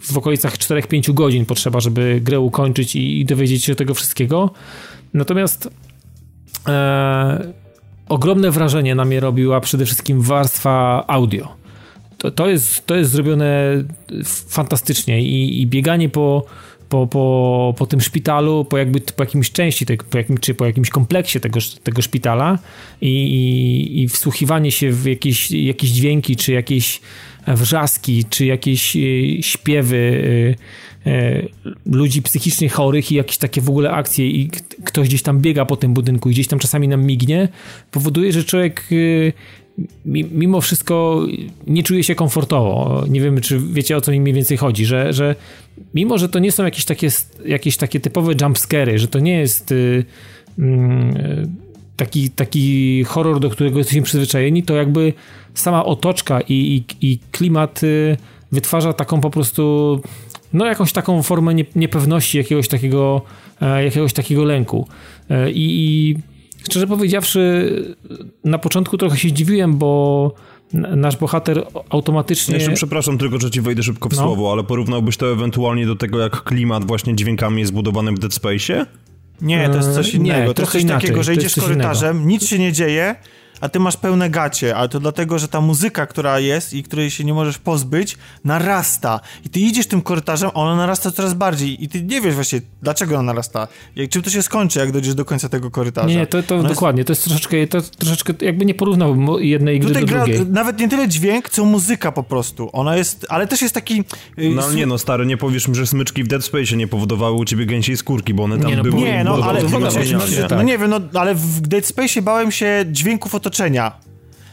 w 0.00 0.18
okolicach 0.18 0.58
4-5 0.58 1.14
godzin 1.14 1.46
potrzeba, 1.46 1.80
żeby 1.80 2.20
grę 2.20 2.40
ukończyć 2.40 2.96
i, 2.96 3.20
i 3.20 3.24
dowiedzieć 3.24 3.64
się 3.64 3.74
tego 3.74 3.94
wszystkiego. 3.94 4.50
Natomiast 5.14 5.68
e, 6.68 7.52
ogromne 8.08 8.50
wrażenie 8.50 8.94
na 8.94 9.04
mnie 9.04 9.20
robiła 9.20 9.60
przede 9.60 9.84
wszystkim 9.84 10.20
warstwa 10.20 11.04
audio. 11.06 11.48
To, 12.18 12.30
to, 12.30 12.48
jest, 12.48 12.86
to 12.86 12.94
jest 12.94 13.10
zrobione 13.10 13.84
fantastycznie 14.48 15.22
i, 15.22 15.62
i 15.62 15.66
bieganie 15.66 16.08
po, 16.08 16.46
po, 16.88 17.06
po, 17.06 17.74
po 17.78 17.86
tym 17.86 18.00
szpitalu, 18.00 18.64
po 18.64 18.78
jakby 18.78 19.00
po 19.00 19.22
jakimś 19.22 19.52
części, 19.52 19.86
tego, 19.86 20.04
po 20.10 20.18
jakim, 20.18 20.38
czy 20.38 20.54
po 20.54 20.66
jakimś 20.66 20.90
kompleksie 20.90 21.40
tego, 21.40 21.60
tego 21.82 22.02
szpitala 22.02 22.58
i, 23.00 23.08
i, 23.08 24.02
i 24.02 24.08
wsłuchiwanie 24.08 24.70
się 24.70 24.92
w 24.92 25.06
jakieś, 25.06 25.50
jakieś 25.50 25.90
dźwięki, 25.90 26.36
czy 26.36 26.52
jakieś 26.52 27.00
wrzaski, 27.46 28.24
czy 28.30 28.46
jakieś 28.46 28.96
e, 28.96 29.00
śpiewy 29.42 30.22
e, 31.06 31.10
e, 31.10 31.42
ludzi 31.86 32.22
psychicznie 32.22 32.68
chorych 32.68 33.12
i 33.12 33.14
jakieś 33.14 33.38
takie 33.38 33.60
w 33.60 33.68
ogóle 33.68 33.90
akcje 33.90 34.26
i 34.26 34.50
ktoś 34.84 35.08
gdzieś 35.08 35.22
tam 35.22 35.40
biega 35.40 35.64
po 35.64 35.76
tym 35.76 35.94
budynku 35.94 36.30
i 36.30 36.32
gdzieś 36.32 36.48
tam 36.48 36.58
czasami 36.58 36.88
nam 36.88 37.04
mignie, 37.04 37.48
powoduje, 37.90 38.32
że 38.32 38.44
człowiek 38.44 38.88
mimo 40.04 40.60
wszystko 40.60 41.26
nie 41.66 41.82
czuje 41.82 42.04
się 42.04 42.14
komfortowo. 42.14 43.04
Nie 43.08 43.20
wiem, 43.20 43.40
czy 43.40 43.60
wiecie 43.72 43.96
o 43.96 44.00
co 44.00 44.12
mi 44.12 44.20
mniej 44.20 44.34
więcej 44.34 44.56
chodzi, 44.56 44.86
że, 44.86 45.12
że 45.12 45.34
mimo, 45.94 46.18
że 46.18 46.28
to 46.28 46.38
nie 46.38 46.52
są 46.52 46.64
jakieś 46.64 46.84
takie, 46.84 47.08
jakieś 47.46 47.76
takie 47.76 48.00
typowe 48.00 48.32
jumpscary, 48.40 48.98
że 48.98 49.08
to 49.08 49.18
nie 49.18 49.38
jest 49.38 49.74
mm, 50.58 51.14
taki, 51.96 52.30
taki 52.30 53.04
horror, 53.04 53.40
do 53.40 53.50
którego 53.50 53.78
jesteśmy 53.78 54.02
przyzwyczajeni, 54.02 54.62
to 54.62 54.74
jakby 54.74 55.12
sama 55.54 55.84
otoczka 55.84 56.40
i, 56.40 56.84
i, 57.00 57.10
i 57.10 57.18
klimat 57.32 57.82
y, 57.82 58.16
wytwarza 58.52 58.92
taką 58.92 59.20
po 59.20 59.30
prostu 59.30 60.00
no 60.52 60.66
jakąś 60.66 60.92
taką 60.92 61.22
formę 61.22 61.54
niepewności, 61.74 62.38
jakiegoś 62.38 62.68
takiego, 62.68 63.22
e, 63.60 63.84
jakiegoś 63.84 64.12
takiego 64.12 64.44
lęku. 64.44 64.88
E, 65.30 65.50
I, 65.50 65.80
I 65.80 66.16
szczerze 66.64 66.86
powiedziawszy, 66.86 67.72
na 68.44 68.58
początku 68.58 68.98
trochę 68.98 69.18
się 69.18 69.28
zdziwiłem, 69.28 69.78
bo 69.78 70.32
nasz 70.72 71.16
bohater 71.16 71.66
automatycznie... 71.90 72.54
Jeszcze 72.54 72.72
przepraszam 72.72 73.18
tylko, 73.18 73.40
że 73.40 73.50
ci 73.50 73.60
wejdę 73.60 73.82
szybko 73.82 74.08
w 74.08 74.12
no. 74.12 74.22
słowo, 74.22 74.52
ale 74.52 74.64
porównałbyś 74.64 75.16
to 75.16 75.32
ewentualnie 75.32 75.86
do 75.86 75.96
tego, 75.96 76.18
jak 76.18 76.42
klimat 76.42 76.84
właśnie 76.84 77.16
dźwiękami 77.16 77.60
jest 77.60 77.72
budowany 77.72 78.12
w 78.12 78.18
Dead 78.18 78.32
Space'ie? 78.32 78.86
Nie, 79.40 79.68
to 79.68 79.76
jest 79.76 79.94
coś 79.94 80.14
innego. 80.14 80.48
Nie, 80.48 80.54
to 80.54 80.62
jest 80.62 80.72
coś 80.72 80.82
inaczej. 80.82 81.00
takiego, 81.00 81.22
że 81.22 81.34
idziesz 81.34 81.54
korytarzem, 81.54 82.28
nic 82.28 82.46
się 82.46 82.58
nie 82.58 82.72
dzieje, 82.72 83.14
a 83.60 83.68
ty 83.68 83.80
masz 83.80 83.96
pełne 83.96 84.30
gacie, 84.30 84.76
ale 84.76 84.88
to 84.88 85.00
dlatego, 85.00 85.38
że 85.38 85.48
ta 85.48 85.60
muzyka, 85.60 86.06
która 86.06 86.40
jest 86.40 86.72
i 86.72 86.82
której 86.82 87.10
się 87.10 87.24
nie 87.24 87.34
możesz 87.34 87.58
pozbyć, 87.58 88.16
narasta. 88.44 89.20
I 89.44 89.48
ty 89.48 89.60
idziesz 89.60 89.86
tym 89.86 90.02
korytarzem, 90.02 90.50
a 90.54 90.54
ona 90.54 90.76
narasta 90.76 91.10
coraz 91.10 91.34
bardziej 91.34 91.84
i 91.84 91.88
ty 91.88 92.02
nie 92.02 92.20
wiesz 92.20 92.34
właśnie, 92.34 92.60
dlaczego 92.82 93.14
ona 93.14 93.22
narasta. 93.22 93.68
Jak, 93.96 94.10
czym 94.10 94.22
to 94.22 94.30
się 94.30 94.42
skończy, 94.42 94.78
jak 94.78 94.92
dojdziesz 94.92 95.14
do 95.14 95.24
końca 95.24 95.48
tego 95.48 95.70
korytarza. 95.70 96.08
Nie, 96.08 96.26
to, 96.26 96.42
to 96.42 96.62
dokładnie, 96.62 97.00
jest... 97.00 97.06
to 97.06 97.12
jest 97.12 97.24
troszeczkę, 97.24 97.66
to 97.66 97.80
troszeczkę 97.80 98.32
jakby 98.40 98.64
nie 98.64 98.74
porównałbym 98.74 99.28
jednej 99.38 99.80
gry 99.80 99.88
Tutaj 99.88 100.02
do 100.02 100.08
gra, 100.08 100.24
drugiej. 100.24 100.46
Nawet 100.46 100.78
nie 100.78 100.88
tyle 100.88 101.08
dźwięk, 101.08 101.50
co 101.50 101.64
muzyka 101.64 102.12
po 102.12 102.22
prostu. 102.22 102.70
Ona 102.72 102.96
jest, 102.96 103.26
ale 103.28 103.46
też 103.46 103.62
jest 103.62 103.74
taki... 103.74 104.04
Y, 104.38 104.50
no 104.54 104.72
nie 104.72 104.86
no, 104.86 104.98
stary, 104.98 105.26
nie 105.26 105.36
powiesz 105.36 105.68
mi, 105.68 105.74
że 105.74 105.86
smyczki 105.86 106.24
w 106.24 106.28
Dead 106.28 106.44
Space 106.44 106.76
nie 106.76 106.88
powodowały 106.88 107.36
u 107.36 107.44
ciebie 107.44 107.66
gęsiej 107.66 107.96
skórki, 107.96 108.34
bo 108.34 108.44
one 108.44 108.58
tam 108.58 108.70
nie, 108.70 108.76
no, 108.76 108.82
były... 108.82 109.02
Nie, 109.02 109.24
no, 109.24 109.38
ale... 109.42 109.62
No, 109.62 109.78
no, 110.50 110.62
nie 110.62 110.78
wiem, 110.78 110.90
no, 110.90 111.00
ale 111.14 111.34
w 111.34 111.60
Dead 111.60 111.86
Space 111.86 112.22
bałem 112.22 112.52
się 112.52 112.84
dźwięków 112.92 113.34
otoczenia 113.44 113.92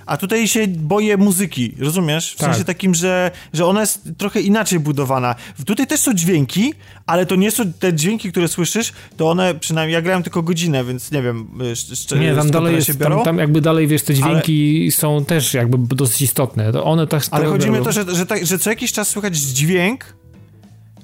a 0.05 0.17
tutaj 0.17 0.47
się 0.47 0.67
boję 0.67 1.17
muzyki, 1.17 1.75
rozumiesz? 1.79 2.33
W 2.33 2.37
tak. 2.37 2.49
sensie 2.49 2.65
takim, 2.65 2.95
że, 2.95 3.31
że 3.53 3.65
ona 3.65 3.81
jest 3.81 4.09
trochę 4.17 4.41
inaczej 4.41 4.79
budowana. 4.79 5.35
Tutaj 5.65 5.87
też 5.87 5.99
są 5.99 6.13
dźwięki, 6.13 6.73
ale 7.05 7.25
to 7.25 7.35
nie 7.35 7.51
są 7.51 7.73
te 7.73 7.93
dźwięki, 7.93 8.31
które 8.31 8.47
słyszysz, 8.47 8.93
to 9.17 9.29
one 9.29 9.55
przynajmniej, 9.55 9.93
ja 9.93 10.01
grałem 10.01 10.23
tylko 10.23 10.43
godzinę, 10.43 10.83
więc 10.83 11.11
nie 11.11 11.21
wiem, 11.21 11.47
z, 11.75 12.11
Nie, 12.15 12.35
tam 12.35 12.51
dalej 12.51 12.75
jest, 12.75 12.99
tam, 12.99 13.23
tam, 13.23 13.37
jakby 13.37 13.61
dalej, 13.61 13.87
wiesz, 13.87 14.03
te 14.03 14.13
dźwięki 14.13 14.81
ale... 14.83 14.91
są 14.91 15.25
też 15.25 15.53
jakby 15.53 15.95
dosyć 15.95 16.21
istotne. 16.21 16.71
To 16.71 16.83
one 16.83 17.07
tak 17.07 17.23
Ale 17.31 17.45
chodzi 17.45 17.69
mi 17.69 17.77
o 17.77 17.83
to, 17.83 17.91
że, 17.91 18.15
że, 18.15 18.25
tak, 18.25 18.45
że 18.45 18.59
co 18.59 18.69
jakiś 18.69 18.91
czas 18.91 19.07
słychać 19.07 19.37
dźwięk 19.37 20.15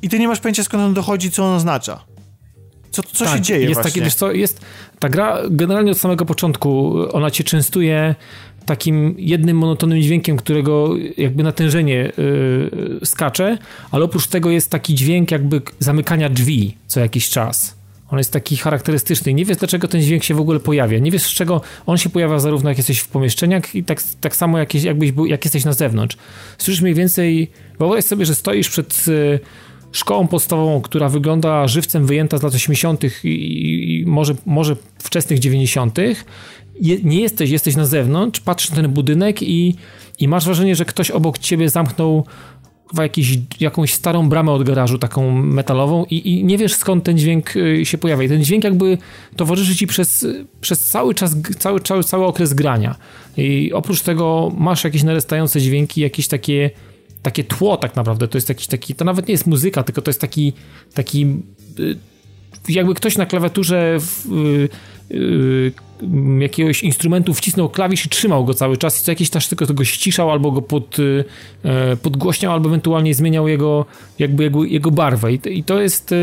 i 0.02 0.10
ty 0.10 0.20
nie 0.20 0.28
masz 0.28 0.40
pojęcia 0.40 0.64
skąd 0.64 0.84
on 0.84 0.94
dochodzi, 0.94 1.32
co 1.32 1.46
on 1.46 1.56
oznacza. 1.56 2.17
Co, 2.98 3.04
co 3.04 3.26
tak, 3.26 3.36
się 3.36 3.42
dzieje 3.42 3.62
jest 3.62 3.74
właśnie? 3.74 3.92
Takie, 3.92 4.02
wiesz 4.02 4.16
co, 4.16 4.32
jest, 4.32 4.62
ta 5.00 5.10
gra 5.10 5.38
generalnie 5.50 5.92
od 5.92 5.98
samego 5.98 6.26
początku, 6.26 6.96
ona 7.12 7.32
cię 7.32 7.44
częstuje 7.44 8.16
takim 8.66 9.16
jednym 9.18 9.58
monotonnym 9.58 10.02
dźwiękiem, 10.02 10.38
którego 10.38 10.90
jakby 11.18 11.44
natężenie 11.44 12.12
yy, 12.18 13.00
skacze, 13.04 13.58
ale 13.92 14.06
oprócz 14.06 14.28
tego 14.28 14.50
jest 14.50 14.70
taki 14.70 14.96
dźwięk 14.96 15.32
jakby 15.32 15.62
zamykania 15.80 16.30
drzwi 16.30 16.78
co 16.88 17.00
jakiś 17.00 17.30
czas. 17.30 17.78
On 18.10 18.18
jest 18.18 18.32
taki 18.32 18.58
charakterystyczny. 18.58 19.34
Nie 19.34 19.46
wiesz, 19.46 19.58
dlaczego 19.58 19.88
ten 19.88 20.02
dźwięk 20.02 20.24
się 20.24 20.34
w 20.34 20.40
ogóle 20.40 20.60
pojawia. 20.60 21.00
Nie 21.00 21.12
wiesz, 21.12 21.24
z 21.24 21.34
czego 21.34 21.62
on 21.86 21.98
się 21.98 22.10
pojawia 22.10 22.40
zarówno 22.40 22.70
jak 22.70 22.78
jesteś 22.78 23.00
w 23.00 23.08
pomieszczeniach 23.08 23.76
i 23.76 23.84
tak, 23.84 24.04
tak 24.22 24.36
samo 24.36 24.58
jak, 24.58 24.76
jakbyś 24.76 25.12
był, 25.12 25.26
jak 25.26 25.46
jesteś 25.46 25.66
na 25.66 25.74
zewnątrz. 25.74 26.18
Słyszysz 26.58 26.82
mniej 26.82 26.94
więcej, 26.94 27.52
wyobraź 27.80 28.06
sobie, 28.06 28.26
że 28.26 28.36
stoisz 28.36 28.70
przed 28.70 29.08
y, 29.08 29.40
szkołą 29.98 30.28
podstawową, 30.28 30.82
która 30.82 31.10
wygląda 31.10 31.68
żywcem 31.68 32.06
wyjęta 32.06 32.38
z 32.38 32.44
lat 32.44 32.54
80. 32.54 33.02
i, 33.24 34.04
może, 34.08 34.36
może 34.46 34.76
wczesnych 35.00 35.40
90 35.40 35.98
je, 36.82 36.98
nie 37.04 37.22
jesteś, 37.22 37.50
jesteś 37.50 37.76
na 37.76 37.86
zewnątrz, 37.86 38.40
patrzysz 38.40 38.70
na 38.70 38.76
ten 38.76 38.92
budynek 38.92 39.42
i, 39.42 39.76
i 40.20 40.28
masz 40.28 40.46
wrażenie, 40.46 40.76
że 40.76 40.86
ktoś 40.86 41.12
obok 41.12 41.38
ciebie 41.38 41.70
zamknął 41.70 42.26
jakiś, 42.98 43.40
jakąś 43.60 43.94
starą 43.94 44.30
bramę 44.30 44.52
od 44.52 44.64
garażu, 44.64 44.98
taką 44.98 45.32
metalową 45.32 46.06
i, 46.06 46.30
i, 46.30 46.44
nie 46.44 46.58
wiesz 46.58 46.76
skąd 46.76 47.04
ten 47.04 47.18
dźwięk 47.18 47.56
y, 47.56 47.86
się 47.86 47.98
pojawia. 47.98 48.24
I 48.24 48.30
ten 48.30 48.44
dźwięk 48.44 48.64
jakby 48.64 48.98
towarzyszy 49.36 49.76
ci 49.76 49.88
przez, 49.88 50.26
przez 50.62 50.80
cały 50.80 51.14
czas, 51.14 51.36
cały, 51.60 51.80
cały, 51.80 52.04
cały 52.04 52.26
okres 52.26 52.54
grania. 52.54 52.96
I 53.38 53.74
oprócz 53.74 54.02
tego 54.02 54.52
masz 54.58 54.84
jakieś 54.84 55.04
narastające 55.04 55.62
dźwięki, 55.62 56.02
jakieś 56.02 56.28
takie 56.28 56.70
takie 57.28 57.44
tło 57.44 57.78
tak 57.78 57.96
naprawdę, 57.96 58.28
to 58.28 58.38
jest 58.38 58.50
jakiś 58.50 58.68
taki, 58.68 58.96
to 58.96 59.06
nawet 59.06 59.28
nie 59.28 59.32
jest 59.32 59.48
muzyka, 59.48 59.84
tylko 59.84 60.02
to 60.02 60.10
jest 60.10 60.22
taki, 60.22 60.54
taki 60.94 61.26
y, 61.80 61.98
jakby 62.70 62.94
ktoś 62.94 63.18
na 63.18 63.26
klawiaturze 63.26 63.98
w, 64.00 64.26
yy, 65.10 65.72
jakiegoś 66.40 66.84
instrumentu 66.84 67.34
wcisnął 67.34 67.70
klawisz 67.70 68.06
i 68.06 68.10
trzymał 68.10 68.46
go 68.46 68.54
cały 68.54 68.78
czas 68.78 69.02
i 69.02 69.04
co 69.04 69.12
jakiś 69.12 69.30
czas 69.30 69.50
tylko 69.50 69.66
tego 69.66 69.86
ściszał 69.86 70.32
albo 70.32 70.52
go 70.52 70.62
pod, 70.62 70.98
yy, 70.98 71.26
podgłośniał 72.02 72.54
albo 72.54 72.70
ewentualnie 72.70 73.14
zmieniał 73.14 73.48
jego, 73.48 73.86
jakby 74.20 74.44
jego, 74.44 74.64
jego 74.64 74.92
barwę 74.92 75.34
I, 75.34 75.40
i 75.46 75.64
to 75.64 75.82
jest 75.82 76.14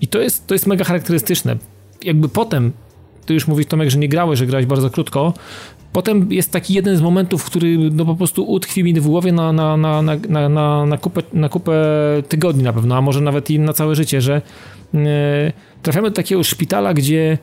i 0.00 0.08
to 0.08 0.20
jest, 0.20 0.46
to 0.46 0.54
jest 0.54 0.66
mega 0.66 0.84
charakterystyczne. 0.84 1.56
Jakby 2.04 2.28
potem 2.28 2.72
ty 3.26 3.34
już 3.34 3.46
mówisz 3.46 3.66
Tomek, 3.66 3.90
że 3.90 3.98
nie 3.98 4.08
grałeś, 4.08 4.38
że 4.38 4.46
grałeś 4.46 4.66
bardzo 4.66 4.90
krótko. 4.90 5.34
Potem 5.92 6.32
jest 6.32 6.50
taki 6.52 6.74
jeden 6.74 6.96
z 6.96 7.00
momentów, 7.00 7.44
który 7.44 7.78
no 7.78 8.04
po 8.04 8.14
prostu 8.14 8.44
utkwi 8.44 8.84
mi 8.84 9.00
w 9.00 9.06
głowie 9.06 9.32
na, 9.32 9.52
na, 9.52 9.76
na, 9.76 10.02
na, 10.02 10.48
na, 10.48 10.86
na, 10.86 10.98
kupę, 10.98 11.22
na 11.32 11.48
kupę 11.48 11.72
tygodni 12.28 12.62
na 12.62 12.72
pewno, 12.72 12.96
a 12.96 13.00
może 13.00 13.20
nawet 13.20 13.50
i 13.50 13.58
na 13.58 13.72
całe 13.72 13.94
życie, 13.94 14.20
że 14.20 14.42
trafiamy 15.82 16.10
do 16.10 16.16
takiego 16.16 16.44
szpitala, 16.44 16.94
gdzie 16.94 17.38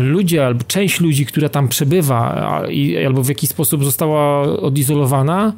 ludzie 0.00 0.46
albo 0.46 0.64
część 0.64 1.00
ludzi, 1.00 1.26
która 1.26 1.48
tam 1.48 1.68
przebywa 1.68 2.34
albo 3.06 3.22
w 3.22 3.28
jakiś 3.28 3.50
sposób 3.50 3.84
została 3.84 4.42
odizolowana, 4.42 5.52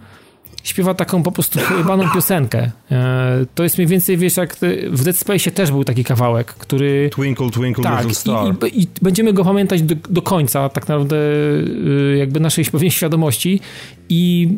śpiewa 0.62 0.94
taką 0.94 1.22
po 1.22 1.32
prostu 1.32 1.58
chybaną 1.58 2.10
piosenkę. 2.14 2.70
E, 2.90 3.46
to 3.54 3.62
jest 3.62 3.78
mniej 3.78 3.88
więcej, 3.88 4.16
wiesz, 4.16 4.36
jak 4.36 4.56
w 4.90 5.04
Dead 5.04 5.16
Space 5.16 5.50
też 5.50 5.70
był 5.70 5.84
taki 5.84 6.04
kawałek, 6.04 6.46
który... 6.46 7.10
Twinkle, 7.12 7.50
twinkle, 7.50 7.84
tak, 7.84 7.98
little 7.98 8.14
star. 8.14 8.54
I, 8.72 8.82
i, 8.82 8.86
będziemy 9.02 9.32
go 9.32 9.44
pamiętać 9.44 9.82
do, 9.82 9.94
do, 10.10 10.22
końca 10.22 10.68
tak 10.68 10.88
naprawdę 10.88 11.16
e, 11.16 12.16
jakby 12.16 12.40
naszej 12.40 12.64
pewnie 12.64 12.90
świadomości 13.00 13.60
i, 14.08 14.48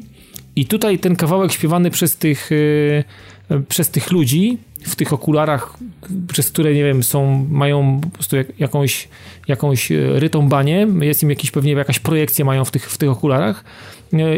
i 0.56 0.66
tutaj 0.66 0.98
ten 0.98 1.16
kawałek 1.16 1.52
śpiewany 1.52 1.90
przez 1.90 2.16
tych 2.16 2.50
e, 2.52 3.62
przez 3.68 3.90
tych 3.90 4.10
ludzi 4.10 4.58
w 4.82 4.96
tych 4.96 5.12
okularach, 5.12 5.76
przez 6.28 6.50
które, 6.50 6.74
nie 6.74 6.84
wiem, 6.84 7.02
są, 7.02 7.46
mają 7.50 8.00
po 8.00 8.08
prostu 8.08 8.36
jak, 8.36 8.60
jakąś, 8.60 9.08
jakąś 9.48 9.90
rytą 9.90 10.48
banię, 10.48 10.86
jest 11.00 11.22
im 11.22 11.30
jakiś, 11.30 11.50
pewnie 11.50 11.72
jakaś 11.72 11.98
projekcja 11.98 12.44
mają 12.44 12.64
w 12.64 12.70
tych, 12.70 12.90
w 12.90 12.98
tych 12.98 13.10
okularach 13.10 13.64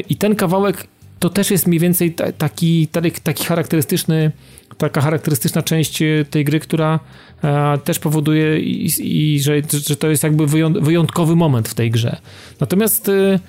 i 0.09 0.16
ten 0.16 0.35
kawałek 0.35 0.86
to 1.24 1.30
też 1.30 1.51
jest 1.51 1.66
mniej 1.66 1.80
więcej 1.80 2.14
taki, 2.38 2.88
taki 3.22 3.44
charakterystyczny, 3.44 4.32
taka 4.78 5.01
charakterystyczna 5.01 5.62
część 5.62 6.02
e, 6.02 6.24
tej 6.30 6.44
gry, 6.44 6.60
która 6.60 7.01
e, 7.44 7.78
też 7.78 7.98
powoduje 7.98 8.60
i, 8.60 8.90
i 9.01 9.40
że, 9.40 9.62
że 9.86 9.96
to 9.96 10.10
jest 10.10 10.22
jakby 10.22 10.46
wyjątkowy 10.80 11.36
moment 11.36 11.68
w 11.68 11.74
tej 11.74 11.90
grze. 11.90 12.16
Natomiast 12.60 13.09
e, 13.09 13.40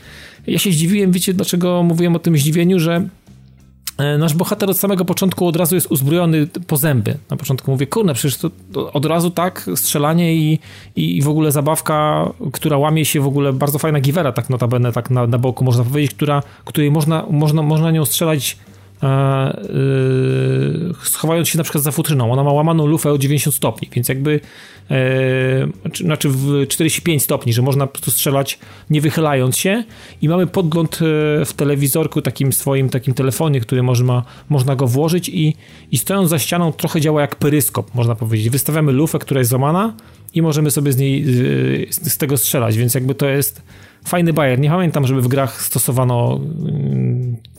ja 0.47 0.59
się 0.59 0.71
zdziwiłem, 0.71 1.11
wiecie 1.11 1.33
dlaczego 1.33 1.83
mówiłem 1.83 2.15
o 2.15 2.19
tym 2.19 2.37
zdziwieniu, 2.37 2.79
że 2.79 3.07
nasz 4.17 4.33
bohater 4.33 4.69
od 4.69 4.77
samego 4.77 5.05
początku 5.05 5.47
od 5.47 5.55
razu 5.55 5.75
jest 5.75 5.91
uzbrojony 5.91 6.47
po 6.67 6.77
zęby. 6.77 7.17
Na 7.29 7.37
początku 7.37 7.71
mówię, 7.71 7.87
kurna, 7.87 8.13
przecież 8.13 8.37
to 8.37 8.49
od 8.93 9.05
razu 9.05 9.29
tak, 9.31 9.69
strzelanie 9.75 10.35
i, 10.35 10.59
i 10.95 11.21
w 11.21 11.29
ogóle 11.29 11.51
zabawka, 11.51 12.29
która 12.53 12.77
łamie 12.77 13.05
się 13.05 13.21
w 13.21 13.27
ogóle, 13.27 13.53
bardzo 13.53 13.79
fajna 13.79 13.99
giwera, 13.99 14.31
tak 14.31 14.49
notabene, 14.49 14.91
tak 14.91 15.09
na, 15.09 15.27
na 15.27 15.37
boku 15.37 15.63
można 15.63 15.83
powiedzieć, 15.83 16.13
która, 16.13 16.43
której 16.65 16.91
można, 16.91 17.25
można, 17.29 17.61
można 17.61 17.91
nią 17.91 18.05
strzelać 18.05 18.57
e, 19.03 19.07
e, 19.07 19.57
schowając 21.03 21.49
się 21.49 21.57
na 21.57 21.63
przykład 21.63 21.83
za 21.83 21.91
futryną. 21.91 22.31
Ona 22.31 22.43
ma 22.43 22.53
łamaną 22.53 22.85
lufę 22.85 23.11
o 23.11 23.17
90 23.17 23.55
stopni, 23.55 23.89
więc 23.91 24.09
jakby 24.09 24.39
e, 24.91 24.97
znaczy 25.95 26.29
w 26.29 26.67
45 26.67 27.23
stopni, 27.23 27.53
że 27.53 27.61
można 27.61 27.87
po 27.87 27.93
prostu 27.93 28.11
strzelać 28.11 28.59
nie 28.89 29.01
wychylając 29.01 29.57
się 29.57 29.83
i 30.21 30.29
mamy 30.29 30.47
podgląd 30.47 30.99
w 31.45 31.53
telewizorku 31.55 32.21
takim 32.21 32.53
swoim, 32.53 32.89
takim 32.89 33.13
telefonie, 33.13 33.61
który 33.61 33.83
można, 33.83 34.23
można 34.49 34.75
go 34.75 34.87
włożyć 34.87 35.29
i, 35.29 35.55
i 35.91 35.97
stojąc 35.97 36.29
za 36.29 36.39
ścianą 36.39 36.71
trochę 36.71 37.01
działa 37.01 37.21
jak 37.21 37.35
peryskop, 37.35 37.95
można 37.95 38.15
powiedzieć. 38.15 38.49
Wystawiamy 38.49 38.91
lufę, 38.91 39.19
która 39.19 39.39
jest 39.39 39.49
złamana 39.49 39.93
i 40.33 40.41
możemy 40.41 40.71
sobie 40.71 40.91
z 40.91 40.97
niej 40.97 41.25
z, 41.89 42.13
z 42.13 42.17
tego 42.17 42.37
strzelać, 42.37 42.77
więc 42.77 42.93
jakby 42.93 43.15
to 43.15 43.25
jest 43.25 43.61
fajny 44.07 44.33
bajer. 44.33 44.59
Nie 44.59 44.69
pamiętam, 44.69 45.07
żeby 45.07 45.21
w 45.21 45.27
grach 45.27 45.61
stosowano 45.61 46.39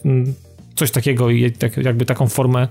mm, 0.04 0.34
coś 0.76 0.90
takiego 0.90 1.30
i 1.30 1.52
tak, 1.52 1.76
jakby 1.76 2.06
taką 2.06 2.28
formę 2.28 2.68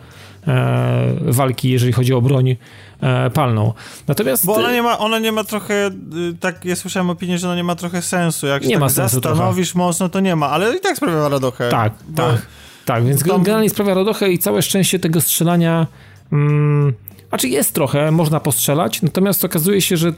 e, 0.48 1.16
walki, 1.22 1.70
jeżeli 1.70 1.94
chodzi 1.94 2.14
o 2.14 2.22
broń 2.22 2.56
e, 3.02 3.30
palną. 3.30 3.74
Natomiast... 4.08 4.46
Bo 4.46 4.56
ona 4.56 4.72
nie 4.72 4.82
ma, 4.82 4.98
ona 4.98 5.20
nie 5.20 5.32
ma 5.32 5.44
trochę, 5.44 5.88
y, 5.88 5.92
tak 6.40 6.66
ja 6.66 6.76
słyszałem 6.76 7.10
opinię, 7.10 7.38
że 7.38 7.48
ona 7.48 7.56
nie 7.56 7.64
ma 7.64 7.76
trochę 7.76 8.02
sensu. 8.02 8.48
Jak 8.48 8.64
się 8.64 8.70
nie 8.70 8.76
tak 8.76 8.82
ma 8.82 8.90
sensu 8.90 9.16
zastanowisz 9.16 9.70
trochę. 9.70 9.86
mocno, 9.86 10.10
to 10.10 10.20
nie 10.20 10.36
ma, 10.36 10.50
ale 10.50 10.76
i 10.76 10.80
tak 10.80 10.98
sprawia 10.98 11.30
radochę. 11.30 11.70
Tak, 11.70 11.94
tak, 12.16 12.46
tak, 12.86 13.06
więc 13.06 13.24
tam... 13.24 13.44
generalnie 13.44 13.70
sprawia 13.70 13.94
radochę 13.94 14.32
i 14.32 14.40
całe 14.40 14.62
szczęście 14.62 15.00
tego 15.00 15.22
strzelania 15.22 15.88
mm, 16.32 16.94
znaczy 17.30 17.50
jest 17.50 17.74
trochę, 17.74 18.12
można 18.12 18.40
postrzelać, 18.40 19.02
natomiast 19.02 19.46
okazuje 19.46 19.82
się, 19.82 19.98
że 19.98 20.14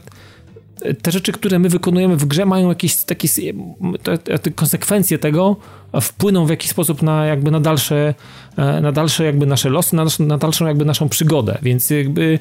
te 1.02 1.10
rzeczy, 1.10 1.32
które 1.32 1.58
my 1.58 1.68
wykonujemy 1.68 2.16
w 2.16 2.24
grze 2.24 2.46
mają 2.46 2.68
jakieś 2.68 2.96
takie 2.96 3.28
te, 4.02 4.38
te 4.38 4.50
konsekwencje 4.50 5.18
tego 5.18 5.56
wpłyną 6.00 6.46
w 6.46 6.50
jakiś 6.50 6.70
sposób 6.70 7.02
na 7.02 7.26
jakby 7.26 7.50
na 7.50 7.60
dalsze, 7.60 8.14
e, 8.56 8.80
na 8.80 8.92
dalsze 8.92 9.24
jakby 9.24 9.46
nasze 9.46 9.68
losy, 9.68 9.96
na, 9.96 10.06
na 10.18 10.38
dalszą 10.38 10.66
jakby 10.66 10.84
naszą 10.84 11.08
przygodę, 11.08 11.58
więc 11.62 11.90
jakby 11.90 12.38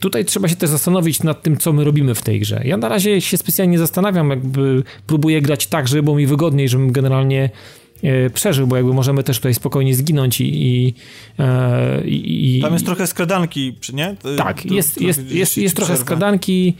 tutaj 0.00 0.24
trzeba 0.24 0.48
się 0.48 0.56
też 0.56 0.70
zastanowić 0.70 1.22
nad 1.22 1.42
tym, 1.42 1.56
co 1.56 1.72
my 1.72 1.84
robimy 1.84 2.14
w 2.14 2.22
tej 2.22 2.40
grze. 2.40 2.60
Ja 2.64 2.76
na 2.76 2.88
razie 2.88 3.20
się 3.20 3.36
specjalnie 3.36 3.78
zastanawiam, 3.78 4.30
jakby 4.30 4.82
próbuję 5.06 5.42
grać 5.42 5.66
tak, 5.66 5.88
żeby 5.88 6.02
było 6.02 6.16
mi 6.16 6.26
wygodniej, 6.26 6.68
żebym 6.68 6.92
generalnie 6.92 7.50
e, 8.02 8.30
przeżył, 8.30 8.66
bo 8.66 8.76
jakby 8.76 8.94
możemy 8.94 9.22
też 9.22 9.36
tutaj 9.36 9.54
spokojnie 9.54 9.94
zginąć 9.94 10.40
i... 10.40 10.66
i, 10.66 10.94
e, 11.38 12.00
i 12.06 12.60
Tam 12.62 12.72
jest 12.72 12.86
trochę 12.86 13.06
skradanki, 13.06 13.76
nie? 13.92 14.16
Tak, 14.36 14.66
jest, 14.66 15.00
jest, 15.00 15.20
jest, 15.20 15.32
jest, 15.32 15.56
jest 15.56 15.76
trochę 15.76 15.96
skradanki, 15.96 16.76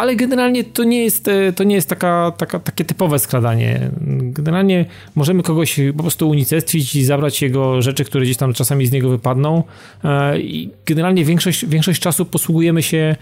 ale 0.00 0.16
generalnie 0.16 0.64
to 0.64 0.84
nie 0.84 1.04
jest, 1.04 1.28
e, 1.28 1.52
to 1.52 1.64
nie 1.64 1.74
jest 1.74 1.88
taka, 1.88 2.32
taka, 2.36 2.58
takie 2.58 2.84
typowe 2.84 3.18
skradanie. 3.18 3.90
Generalnie 4.20 4.84
możemy 5.14 5.42
kogoś 5.42 5.80
po 5.96 6.02
prostu 6.02 6.28
unicestwić 6.28 6.94
i 6.96 7.04
zabrać 7.04 7.42
jego 7.42 7.82
rzeczy, 7.82 8.04
które 8.04 8.24
gdzieś 8.24 8.36
tam 8.36 8.52
czasami 8.52 8.86
z 8.86 8.92
niego 8.92 9.08
wypadną 9.08 9.62
e, 10.04 10.40
i 10.40 10.70
generalnie 10.86 11.24
większość, 11.24 11.66
większość 11.66 12.00
czasu 12.00 12.24
posługujemy 12.24 12.82
się 12.82 13.16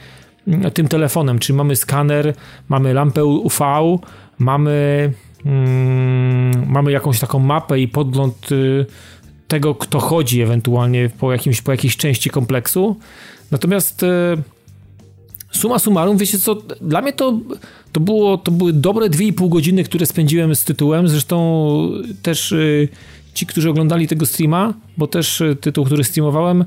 mm, 0.48 0.70
tym 0.70 0.88
telefonem, 0.88 1.38
czyli 1.38 1.56
mamy 1.56 1.76
skaner, 1.76 2.34
mamy 2.68 2.94
lampę 2.94 3.24
UV, 3.24 3.59
mamy, 4.38 5.12
mm, 5.44 6.70
mamy 6.70 6.92
jakąś 6.92 7.20
taką 7.20 7.38
mapę 7.38 7.80
i 7.80 7.88
podgląd 7.88 8.52
y, 8.52 8.86
tego, 9.48 9.74
kto 9.74 10.00
chodzi 10.00 10.42
ewentualnie 10.42 11.10
po, 11.18 11.32
jakimś, 11.32 11.62
po 11.62 11.72
jakiejś 11.72 11.96
części 11.96 12.30
kompleksu. 12.30 12.96
Natomiast 13.50 14.02
y, 14.02 14.06
suma 15.52 15.78
summarum, 15.78 16.16
wiecie 16.16 16.38
co, 16.38 16.54
dla 16.80 17.02
mnie 17.02 17.12
to, 17.12 17.38
to, 17.92 18.00
było, 18.00 18.38
to 18.38 18.50
były 18.50 18.72
dobre 18.72 19.06
2,5 19.10 19.48
godziny, 19.48 19.84
które 19.84 20.06
spędziłem 20.06 20.54
z 20.54 20.64
tytułem, 20.64 21.08
zresztą 21.08 21.90
też 22.22 22.52
y, 22.52 22.88
ci, 23.34 23.46
którzy 23.46 23.70
oglądali 23.70 24.08
tego 24.08 24.26
streama, 24.26 24.74
bo 24.96 25.06
też 25.06 25.40
y, 25.40 25.56
tytuł, 25.56 25.84
który 25.84 26.04
streamowałem, 26.04 26.64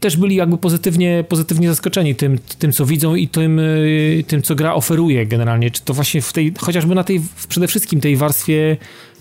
też 0.00 0.16
byli 0.16 0.36
jakby 0.36 0.58
pozytywnie, 0.58 1.24
pozytywnie 1.28 1.68
zaskoczeni 1.68 2.14
tym, 2.14 2.38
tym, 2.58 2.72
co 2.72 2.86
widzą 2.86 3.14
i 3.14 3.28
tym, 3.28 3.58
y, 3.58 4.24
tym, 4.26 4.42
co 4.42 4.54
gra 4.54 4.74
oferuje 4.74 5.26
generalnie. 5.26 5.70
Czy 5.70 5.82
to 5.82 5.94
właśnie 5.94 6.22
w 6.22 6.32
tej, 6.32 6.54
chociażby 6.58 6.94
na 6.94 7.04
tej, 7.04 7.20
przede 7.48 7.68
wszystkim 7.68 8.00
tej 8.00 8.16
warstwie 8.16 8.76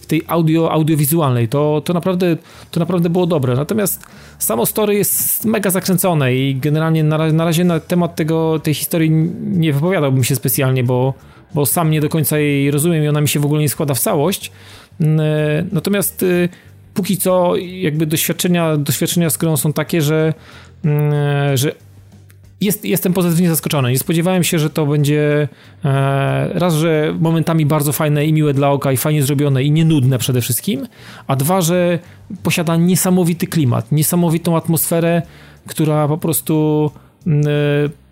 tej 0.05 0.21
audio, 0.27 0.71
audiowizualnej. 0.71 1.47
To, 1.47 1.81
to, 1.85 1.93
naprawdę, 1.93 2.37
to 2.71 2.79
naprawdę 2.79 3.09
było 3.09 3.25
dobre. 3.25 3.55
Natomiast 3.55 4.03
samo 4.39 4.65
story 4.65 4.95
jest 4.95 5.45
mega 5.45 5.69
zakręcone 5.69 6.35
i 6.35 6.55
generalnie 6.55 7.03
na, 7.03 7.31
na 7.31 7.45
razie 7.45 7.63
na 7.63 7.79
temat 7.79 8.15
tego, 8.15 8.59
tej 8.59 8.73
historii 8.73 9.11
nie 9.41 9.73
wypowiadałbym 9.73 10.23
się 10.23 10.35
specjalnie, 10.35 10.83
bo, 10.83 11.13
bo 11.53 11.65
sam 11.65 11.91
nie 11.91 12.01
do 12.01 12.09
końca 12.09 12.39
jej 12.39 12.71
rozumiem 12.71 13.03
i 13.03 13.07
ona 13.07 13.21
mi 13.21 13.27
się 13.27 13.39
w 13.39 13.45
ogóle 13.45 13.61
nie 13.61 13.69
składa 13.69 13.93
w 13.93 13.99
całość. 13.99 14.51
Natomiast 15.71 16.23
y, 16.23 16.49
póki 16.93 17.17
co 17.17 17.55
jakby 17.55 18.05
doświadczenia, 18.05 18.77
doświadczenia 18.77 19.29
z 19.29 19.37
grą 19.37 19.57
są 19.57 19.73
takie, 19.73 20.01
że, 20.01 20.33
że 21.53 21.71
jest, 22.61 22.85
jestem 22.85 23.13
pozytywnie 23.13 23.49
zaskoczony. 23.49 23.91
Nie 23.91 23.99
spodziewałem 23.99 24.43
się, 24.43 24.59
że 24.59 24.69
to 24.69 24.85
będzie 24.85 25.47
e, 25.85 26.49
raz, 26.53 26.73
że 26.73 27.15
momentami 27.19 27.65
bardzo 27.65 27.91
fajne 27.91 28.25
i 28.25 28.33
miłe 28.33 28.53
dla 28.53 28.71
oka 28.71 28.91
i 28.91 28.97
fajnie 28.97 29.23
zrobione 29.23 29.63
i 29.63 29.71
nienudne 29.71 30.17
przede 30.17 30.41
wszystkim, 30.41 30.87
a 31.27 31.35
dwa, 31.35 31.61
że 31.61 31.99
posiada 32.43 32.75
niesamowity 32.75 33.47
klimat, 33.47 33.91
niesamowitą 33.91 34.57
atmosferę, 34.57 35.21
która 35.67 36.07
po 36.07 36.17
prostu 36.17 36.91
e, 37.27 37.31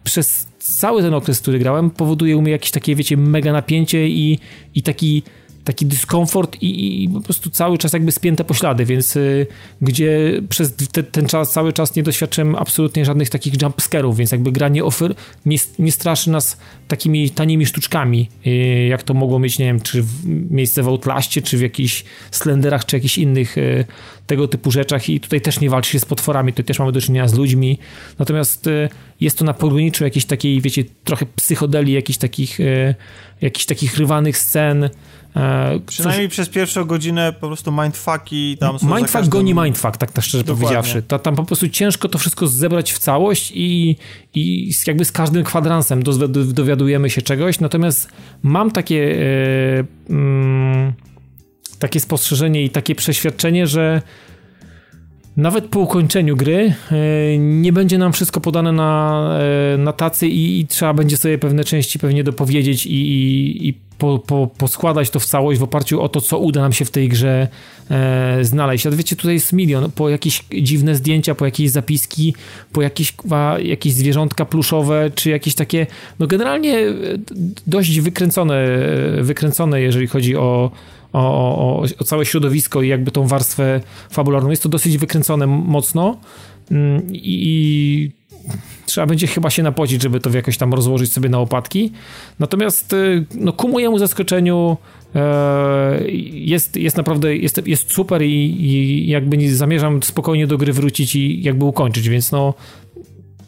przez 0.03 0.48
cały 0.60 1.02
ten 1.02 1.14
okres, 1.14 1.41
który 1.41 1.60
grałem, 1.60 1.90
powoduje 1.90 2.38
u 2.38 2.41
mnie 2.41 2.52
jakieś 2.52 2.72
takie, 2.72 2.95
wiecie, 2.95 3.18
mega 3.18 3.52
napięcie 3.52 4.07
i, 4.07 4.40
i 4.76 4.84
taki 4.84 5.24
taki 5.64 5.85
dyskomfort 5.85 6.57
i, 6.61 7.03
i, 7.03 7.10
po 7.10 7.22
prostu 7.22 7.49
cały 7.49 7.77
czas 7.77 7.94
jakby 7.94 8.11
spięte 8.11 8.44
poślady, 8.44 8.85
więc 8.85 9.15
y, 9.15 9.48
gdzie 9.81 10.41
przez 10.49 10.76
te, 10.76 11.03
ten 11.03 11.26
czas, 11.26 11.52
cały 11.52 11.73
czas 11.73 11.95
nie 11.95 12.03
doświadczyłem 12.03 12.56
absolutnie 12.56 13.06
żadnych 13.06 13.30
takich 13.30 13.61
jumpscarów, 13.61 14.18
więc 14.18 14.31
jakby 14.31 14.52
gra 14.52 14.69
nie, 14.69 14.84
ofer, 14.84 15.15
nie, 15.45 15.57
nie 15.80 15.91
straszy 15.91 16.30
nas 16.30 16.57
takimi 16.88 17.30
tanimi 17.30 17.65
sztuczkami, 17.65 18.30
y, 18.48 18.88
jak 18.90 19.03
to 19.03 19.14
mogło 19.14 19.40
mieć, 19.40 19.60
nie 19.60 19.65
wiem, 19.65 19.81
czy 19.81 20.03
w, 20.03 20.26
miejsce 20.52 20.84
w 20.84 20.88
Outlaście, 20.88 21.41
czy 21.41 21.57
w 21.57 21.61
jakichś 21.61 22.03
Slenderach, 22.31 22.85
czy 22.85 22.95
jakichś 22.95 23.18
innych 23.18 23.57
y, 23.57 23.85
tego 24.27 24.48
typu 24.48 24.72
rzeczach. 24.72 25.10
I 25.10 25.19
tutaj 25.19 25.41
też 25.41 25.60
nie 25.60 25.69
walczy 25.69 25.91
się 25.91 25.99
z 25.99 26.06
potworami, 26.06 26.53
tutaj 26.53 26.65
też 26.65 26.80
mamy 26.80 26.91
do 26.91 27.02
czynienia 27.02 27.27
z 27.27 27.34
ludźmi, 27.34 27.80
natomiast 28.19 28.69
jest 29.19 29.38
to 29.38 29.45
na 29.45 29.53
pograniczu 29.53 30.03
jakiejś 30.03 30.26
takiej, 30.26 30.61
wiecie, 30.61 30.84
trochę 31.03 31.26
psychodeli, 31.35 31.94
jakichś 31.94 32.19
takich, 32.19 32.60
jakichś 33.41 33.65
takich 33.65 33.98
rywanych 33.98 34.38
scen, 34.38 34.90
E, 35.35 35.80
Przynajmniej 35.88 36.30
przez 36.30 36.49
pierwszą 36.49 36.85
godzinę 36.85 37.34
po 37.34 37.47
prostu 37.47 37.72
mindfucki 37.72 38.57
tam 38.57 38.80
są 38.80 38.88
Mindfuck 38.88 39.14
każdym... 39.14 39.30
goni 39.30 39.53
mindfuck, 39.53 39.97
tak, 39.97 40.11
tak 40.11 40.26
szczerze 40.26 40.43
Dokładnie. 40.43 40.65
powiedziawszy. 40.65 41.03
To, 41.03 41.19
tam 41.19 41.35
po 41.35 41.43
prostu 41.43 41.69
ciężko 41.69 42.10
to 42.10 42.18
wszystko 42.18 42.47
zebrać 42.47 42.93
w 42.93 42.99
całość 42.99 43.51
i, 43.55 43.97
i 44.34 44.72
jakby 44.88 45.05
z 45.05 45.11
każdym 45.11 45.43
kwadransem 45.43 46.03
dowiadujemy 46.53 47.10
się 47.10 47.22
czegoś, 47.22 47.60
natomiast 47.60 48.10
mam 48.43 48.72
takie 48.72 49.15
e, 49.19 49.84
mm, 50.10 50.93
takie 51.80 51.99
spostrzeżenie 51.99 52.64
i 52.64 52.69
takie 52.69 52.95
przeświadczenie, 52.95 53.68
że 53.68 54.01
nawet 55.38 55.65
po 55.65 55.80
ukończeniu 55.80 56.35
gry 56.35 56.73
e, 56.91 57.38
nie 57.38 57.73
będzie 57.73 57.97
nam 57.97 58.14
wszystko 58.14 58.41
podane 58.41 58.72
na, 58.72 59.30
e, 59.73 59.77
na 59.77 59.93
tacy 59.93 60.27
i, 60.27 60.60
i 60.60 60.68
trzeba 60.68 60.93
będzie 60.93 61.18
sobie 61.18 61.38
pewne 61.38 61.64
części 61.64 61.99
pewnie 61.99 62.23
dopowiedzieć 62.23 62.85
i, 62.85 62.91
i, 62.91 63.68
i 63.68 63.73
po, 63.97 64.19
po, 64.19 64.47
poskładać 64.47 65.10
to 65.10 65.19
w 65.19 65.26
całość 65.26 65.60
w 65.60 65.64
oparciu 65.64 66.01
o 66.01 66.10
to, 66.10 66.22
co 66.22 66.39
uda 66.39 66.61
nam 66.61 66.73
się 66.73 66.85
w 66.85 66.91
tej 66.91 67.10
grze 67.10 67.47
e, 67.89 68.38
znaleźć. 68.41 68.88
A 68.88 68.91
wiecie, 68.91 69.15
tutaj 69.15 69.34
jest 69.34 69.53
milion, 69.53 69.91
po 69.91 70.10
jakieś 70.10 70.43
dziwne 70.61 70.95
zdjęcia, 70.95 71.35
po 71.35 71.45
jakieś 71.45 71.69
zapiski, 71.69 72.35
po 72.73 72.81
jakieś, 72.81 73.14
jakieś 73.64 73.93
zwierzątka 73.93 74.45
pluszowe, 74.45 75.11
czy 75.15 75.30
jakieś 75.30 75.55
takie, 75.55 75.88
no 76.19 76.27
generalnie 76.27 76.80
dość 77.68 77.99
wykręcone, 77.99 78.65
wykręcone 79.22 79.81
jeżeli 79.81 80.07
chodzi 80.07 80.35
o 80.35 80.72
o, 81.14 81.19
o, 81.57 81.85
o 81.99 82.03
całe 82.03 82.26
środowisko 82.26 82.81
i 82.81 82.88
jakby 82.88 83.11
tą 83.11 83.27
warstwę 83.27 83.81
fabularną. 84.10 84.49
Jest 84.49 84.64
to 84.64 84.69
dosyć 84.69 84.98
wykręcone 84.98 85.48
mocno 85.48 86.18
mm, 86.72 87.02
i, 87.14 88.11
trzeba 88.85 89.07
będzie 89.07 89.27
chyba 89.27 89.49
się 89.49 89.64
napocić, 89.64 90.02
żeby 90.02 90.19
to 90.19 90.30
jakoś 90.30 90.57
tam 90.57 90.73
rozłożyć 90.73 91.14
sobie 91.14 91.30
na 91.30 91.40
opatki. 91.40 91.91
Natomiast 92.40 92.94
y, 92.94 93.26
no, 93.35 93.53
ku 93.53 93.68
mojemu 93.68 93.98
zaskoczeniu 93.98 94.77
e, 95.15 96.07
jest, 96.31 96.76
jest 96.76 96.98
naprawdę 96.98 97.35
jest, 97.38 97.68
jest 97.68 97.94
super 97.94 98.22
i, 98.22 98.61
i 98.61 99.07
jakby 99.07 99.49
zamierzam 99.49 100.03
spokojnie 100.03 100.48
do 100.48 100.57
gry 100.57 100.73
wrócić 100.73 101.15
i 101.15 101.44
jakby 101.44 101.65
ukończyć, 101.65 102.10
więc 102.10 102.31
no 102.31 102.53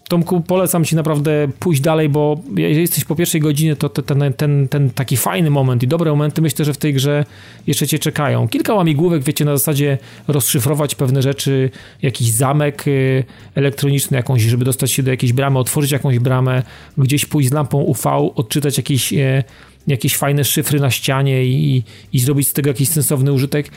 Tomku, 0.08 0.42
polecam 0.42 0.86
ci 0.86 0.96
naprawdę 0.96 1.48
pójść 1.60 1.82
dalej, 1.82 2.10
bo 2.10 2.42
jeżeli 2.56 2.82
jesteś 2.82 3.06
po 3.06 3.16
pierwszej 3.16 3.42
godzinie, 3.42 3.76
to 3.76 3.90
ten, 3.90 4.34
ten, 4.38 4.68
ten 4.68 4.90
taki 4.90 5.18
fajny 5.18 5.50
moment 5.50 5.84
i 5.84 5.88
dobre 5.88 6.12
momenty 6.12 6.42
myślę, 6.42 6.66
że 6.66 6.74
w 6.74 6.78
tej 6.78 6.94
grze 6.94 7.26
jeszcze 7.68 7.88
cię 7.88 8.00
czekają. 8.00 8.48
Kilka 8.48 8.74
łamigłówek, 8.74 9.24
wiecie, 9.24 9.46
na 9.46 9.58
zasadzie 9.58 9.98
rozszyfrować 10.28 10.96
pewne 10.96 11.22
rzeczy, 11.22 11.70
jakiś 12.02 12.32
zamek 12.32 12.88
y, 12.88 13.24
elektroniczny 13.56 14.18
jakąś, 14.18 14.42
żeby 14.42 14.66
dostać 14.66 14.92
się 14.92 15.04
do 15.04 15.12
jakiejś 15.12 15.34
bramy, 15.34 15.60
otworzyć 15.60 15.92
jakąś 15.92 16.20
bramę, 16.20 16.64
gdzieś 16.98 17.26
pójść 17.26 17.50
z 17.50 17.54
lampą 17.54 17.78
UV, 17.78 18.10
odczytać 18.36 18.78
jakieś 18.78 19.14
y, 19.14 19.44
jakieś 19.88 20.18
fajne 20.18 20.44
szyfry 20.44 20.80
na 20.80 20.92
ścianie 20.92 21.46
i, 21.46 21.84
i 22.14 22.20
zrobić 22.20 22.48
z 22.48 22.54
tego 22.54 22.70
jakiś 22.70 22.90
sensowny 22.90 23.34
użytek 23.34 23.70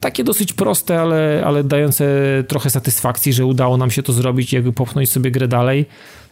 takie 0.00 0.24
dosyć 0.24 0.52
proste, 0.52 1.00
ale, 1.00 1.42
ale 1.46 1.64
dające 1.64 2.04
trochę 2.48 2.70
satysfakcji, 2.70 3.32
że 3.32 3.46
udało 3.46 3.76
nam 3.76 3.90
się 3.90 4.02
to 4.02 4.12
zrobić 4.12 4.52
jakby 4.52 4.72
popchnąć 4.72 5.10
sobie 5.10 5.30
grę 5.30 5.48
dalej. 5.48 5.86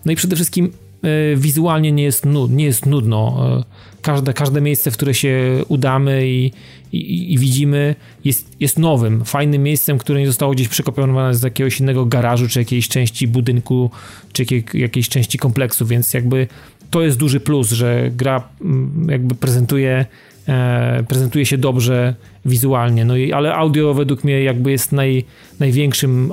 No 0.05 0.12
i 0.12 0.16
przede 0.16 0.36
wszystkim 0.36 0.72
y, 1.05 1.36
wizualnie 1.36 1.93
nie 1.93 2.02
jest, 2.02 2.26
nud, 2.26 2.51
nie 2.51 2.64
jest 2.64 2.86
nudno. 2.86 3.47
Y, 3.60 4.02
każde, 4.02 4.32
każde 4.32 4.60
miejsce, 4.60 4.90
w 4.90 4.94
które 4.94 5.14
się 5.14 5.62
udamy 5.68 6.28
i, 6.28 6.52
i, 6.93 7.32
i, 7.32 7.38
widzimy, 7.38 7.94
jest, 8.24 8.56
jest 8.60 8.78
nowym, 8.78 9.24
fajnym 9.24 9.62
miejscem, 9.62 9.98
które 9.98 10.20
nie 10.20 10.26
zostało 10.26 10.52
gdzieś 10.52 10.68
przekopiowane 10.68 11.34
z 11.34 11.43
jakiegoś 11.43 11.80
innego 11.80 12.06
garażu, 12.06 12.48
czy 12.48 12.59
jakiejś 12.59 12.88
części 12.88 13.28
budynku, 13.28 13.90
czy 14.32 14.43
jakiej, 14.43 14.64
jakiejś 14.74 15.09
części 15.09 15.38
kompleksu, 15.38 15.86
więc 15.86 16.14
jakby 16.14 16.47
to 16.90 17.02
jest 17.02 17.18
duży 17.18 17.40
plus, 17.40 17.70
że 17.70 18.10
gra 18.16 18.48
mm, 18.60 19.06
jakby 19.10 19.34
prezentuje 19.34 20.06
E, 20.48 21.05
prezentuje 21.09 21.47
się 21.47 21.59
dobrze 21.59 22.14
wizualnie, 22.44 23.05
no 23.05 23.16
i, 23.16 23.32
ale 23.32 23.55
audio 23.55 23.94
według 23.94 24.24
mnie 24.24 24.43
jakby 24.43 24.70
jest 24.70 24.93
naj, 24.93 25.24
największym 25.60 26.32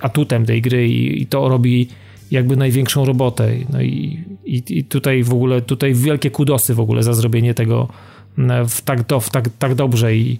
atutem 0.00 0.46
tej 0.46 0.62
gry 0.62 0.88
i, 0.88 1.22
i, 1.22 1.26
to 1.26 1.48
robi 1.48 1.88
jakby 2.30 2.56
największą 2.56 3.04
robotę. 3.04 3.50
No 3.72 3.82
i, 3.82 4.24
i, 4.44 4.62
i, 4.68 4.84
tutaj 4.84 5.22
w 5.22 5.32
ogóle, 5.32 5.62
tutaj 5.62 5.94
wielkie 5.94 6.30
kudosy 6.30 6.74
w 6.74 6.80
ogóle 6.80 7.02
za 7.02 7.14
zrobienie 7.14 7.54
tego 7.54 7.88
w 8.68 8.80
tak, 8.80 9.06
do, 9.06 9.20
w 9.20 9.30
tak, 9.30 9.48
tak 9.58 9.74
dobrze 9.74 10.16
i, 10.16 10.38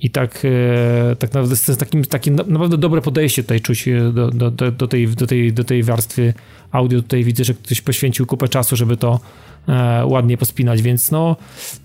i 0.00 0.10
tak, 0.10 0.42
e, 0.44 1.16
tak 1.16 1.30
naprawdę 1.30 1.56
z 1.56 1.76
takim, 1.76 2.04
takim 2.04 2.34
naprawdę 2.36 2.78
dobre 2.78 3.00
podejście 3.00 3.42
tutaj 3.42 3.60
czuć 3.60 3.88
do, 4.12 4.30
do, 4.30 4.50
do, 4.50 4.72
do, 4.72 4.88
tej, 4.88 5.08
do, 5.08 5.26
tej, 5.26 5.52
do 5.52 5.64
tej 5.64 5.82
warstwy 5.82 6.34
audio. 6.72 7.02
Tutaj 7.02 7.24
widzę, 7.24 7.44
że 7.44 7.54
ktoś 7.54 7.80
poświęcił 7.80 8.26
kupę 8.26 8.48
czasu, 8.48 8.76
żeby 8.76 8.96
to 8.96 9.20
e, 9.68 10.06
ładnie 10.06 10.36
pospinać, 10.36 10.82
więc 10.82 11.10
no, 11.10 11.36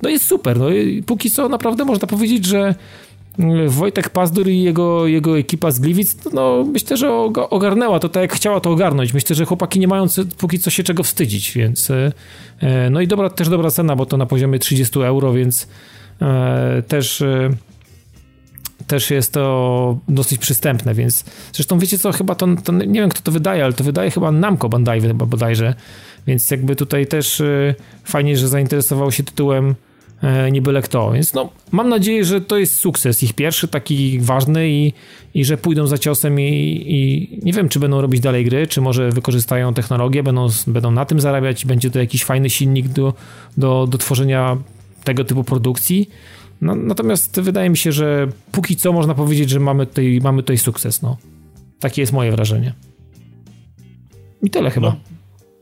no 0.01 0.09
jest 0.09 0.25
super. 0.25 0.59
No, 0.59 0.65
póki 1.05 1.31
co 1.31 1.49
naprawdę 1.49 1.85
można 1.85 2.07
powiedzieć, 2.07 2.45
że 2.45 2.75
Wojtek 3.67 4.09
Pazdur 4.09 4.47
i 4.47 4.61
jego, 4.61 5.07
jego 5.07 5.37
ekipa 5.37 5.71
z 5.71 5.79
Gliwic, 5.79 6.17
no 6.33 6.65
myślę, 6.71 6.97
że 6.97 7.13
ogarnęła 7.49 7.99
to 7.99 8.09
tak 8.09 8.21
jak 8.21 8.33
chciała 8.33 8.59
to 8.59 8.71
ogarnąć. 8.71 9.13
Myślę, 9.13 9.35
że 9.35 9.45
chłopaki 9.45 9.79
nie 9.79 9.87
mają 9.87 10.05
póki 10.37 10.59
co 10.59 10.69
się 10.69 10.83
czego 10.83 11.03
wstydzić, 11.03 11.53
więc 11.53 11.91
e, 11.91 12.11
e, 12.59 12.89
no 12.89 13.01
i 13.01 13.07
dobra, 13.07 13.29
też 13.29 13.49
dobra 13.49 13.71
cena, 13.71 13.95
bo 13.95 14.05
to 14.05 14.17
na 14.17 14.25
poziomie 14.25 14.59
30 14.59 14.99
euro, 14.99 15.33
więc 15.33 15.67
e, 16.21 16.83
też 16.87 17.23
też 18.91 19.11
jest 19.11 19.33
to 19.33 19.97
dosyć 20.07 20.39
przystępne, 20.39 20.93
więc 20.93 21.25
zresztą 21.53 21.79
wiecie 21.79 21.99
co, 21.99 22.11
chyba 22.11 22.35
to, 22.35 22.47
to 22.63 22.71
nie 22.71 23.01
wiem 23.01 23.09
kto 23.09 23.21
to 23.21 23.31
wydaje, 23.31 23.63
ale 23.63 23.73
to 23.73 23.83
wydaje 23.83 24.11
chyba 24.11 24.31
Namco 24.31 24.69
Bandai 24.69 25.01
chyba 25.01 25.25
bodajże, 25.25 25.73
więc 26.27 26.51
jakby 26.51 26.75
tutaj 26.75 27.07
też 27.07 27.39
y, 27.39 27.75
fajnie, 28.03 28.37
że 28.37 28.47
zainteresował 28.47 29.11
się 29.11 29.23
tytułem 29.23 29.75
e, 30.21 30.51
nie 30.51 30.61
byle 30.61 30.81
kto. 30.81 31.11
Więc 31.11 31.33
no, 31.33 31.49
mam 31.71 31.89
nadzieję, 31.89 32.25
że 32.25 32.41
to 32.41 32.57
jest 32.57 32.75
sukces, 32.75 33.23
ich 33.23 33.33
pierwszy 33.33 33.67
taki 33.67 34.19
ważny 34.19 34.69
i, 34.69 34.93
i 35.33 35.45
że 35.45 35.57
pójdą 35.57 35.87
za 35.87 35.97
ciosem 35.97 36.39
i, 36.39 36.83
i 36.87 37.39
nie 37.45 37.53
wiem, 37.53 37.69
czy 37.69 37.79
będą 37.79 38.01
robić 38.01 38.21
dalej 38.21 38.45
gry, 38.45 38.67
czy 38.67 38.81
może 38.81 39.09
wykorzystają 39.09 39.73
technologię, 39.73 40.23
będą, 40.23 40.47
będą 40.67 40.91
na 40.91 41.05
tym 41.05 41.19
zarabiać, 41.19 41.65
będzie 41.65 41.91
to 41.91 41.99
jakiś 41.99 42.23
fajny 42.23 42.49
silnik 42.49 42.87
do, 42.87 43.13
do, 43.57 43.87
do 43.87 43.97
tworzenia 43.97 44.57
tego 45.03 45.23
typu 45.23 45.43
produkcji. 45.43 46.09
No, 46.61 46.75
natomiast 46.75 47.39
wydaje 47.39 47.69
mi 47.69 47.77
się, 47.77 47.91
że 47.91 48.27
póki 48.51 48.75
co 48.75 48.93
można 48.93 49.13
powiedzieć, 49.13 49.49
że 49.49 49.59
mamy 49.59 49.85
tutaj, 49.85 50.19
mamy 50.23 50.43
tutaj 50.43 50.57
sukces. 50.57 51.01
No. 51.01 51.17
Takie 51.79 52.01
jest 52.01 52.13
moje 52.13 52.31
wrażenie. 52.31 52.73
I 54.43 54.49
tyle 54.49 54.71
chyba. 54.71 54.87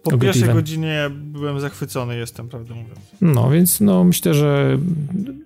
No, 0.06 0.12
po 0.12 0.18
pierwszej 0.18 0.54
godzinie 0.54 1.10
byłem 1.12 1.60
zachwycony, 1.60 2.18
jestem, 2.18 2.50
prawdę 2.50 2.74
mówiąc. 2.74 3.00
No, 3.22 3.50
więc 3.50 3.82
no, 3.82 4.04
myślę, 4.04 4.34
że 4.34 4.78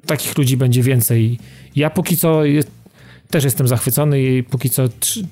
takich 0.05 0.37
ludzi 0.37 0.57
będzie 0.57 0.83
więcej. 0.83 1.39
Ja 1.75 1.89
póki 1.89 2.17
co 2.17 2.45
jest, 2.45 2.71
też 3.29 3.43
jestem 3.43 3.67
zachwycony 3.67 4.21
i 4.23 4.43
póki 4.43 4.69
co 4.69 4.83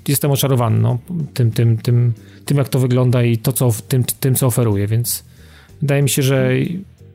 jestem 0.08 0.32
oczarowany 0.32 0.80
no, 0.80 0.98
tym, 1.34 1.52
tym, 1.52 1.78
tym, 1.78 2.14
tym, 2.46 2.58
jak 2.58 2.70
to 2.70 2.80
wygląda 2.80 3.24
i 3.24 3.38
to, 3.38 3.54
co, 3.54 3.72
tym, 3.88 4.04
tym, 4.04 4.36
co 4.36 4.48
oferuje, 4.48 4.88
więc 4.88 5.24
wydaje 5.82 6.02
mi 6.02 6.10
się, 6.10 6.22
że 6.22 6.50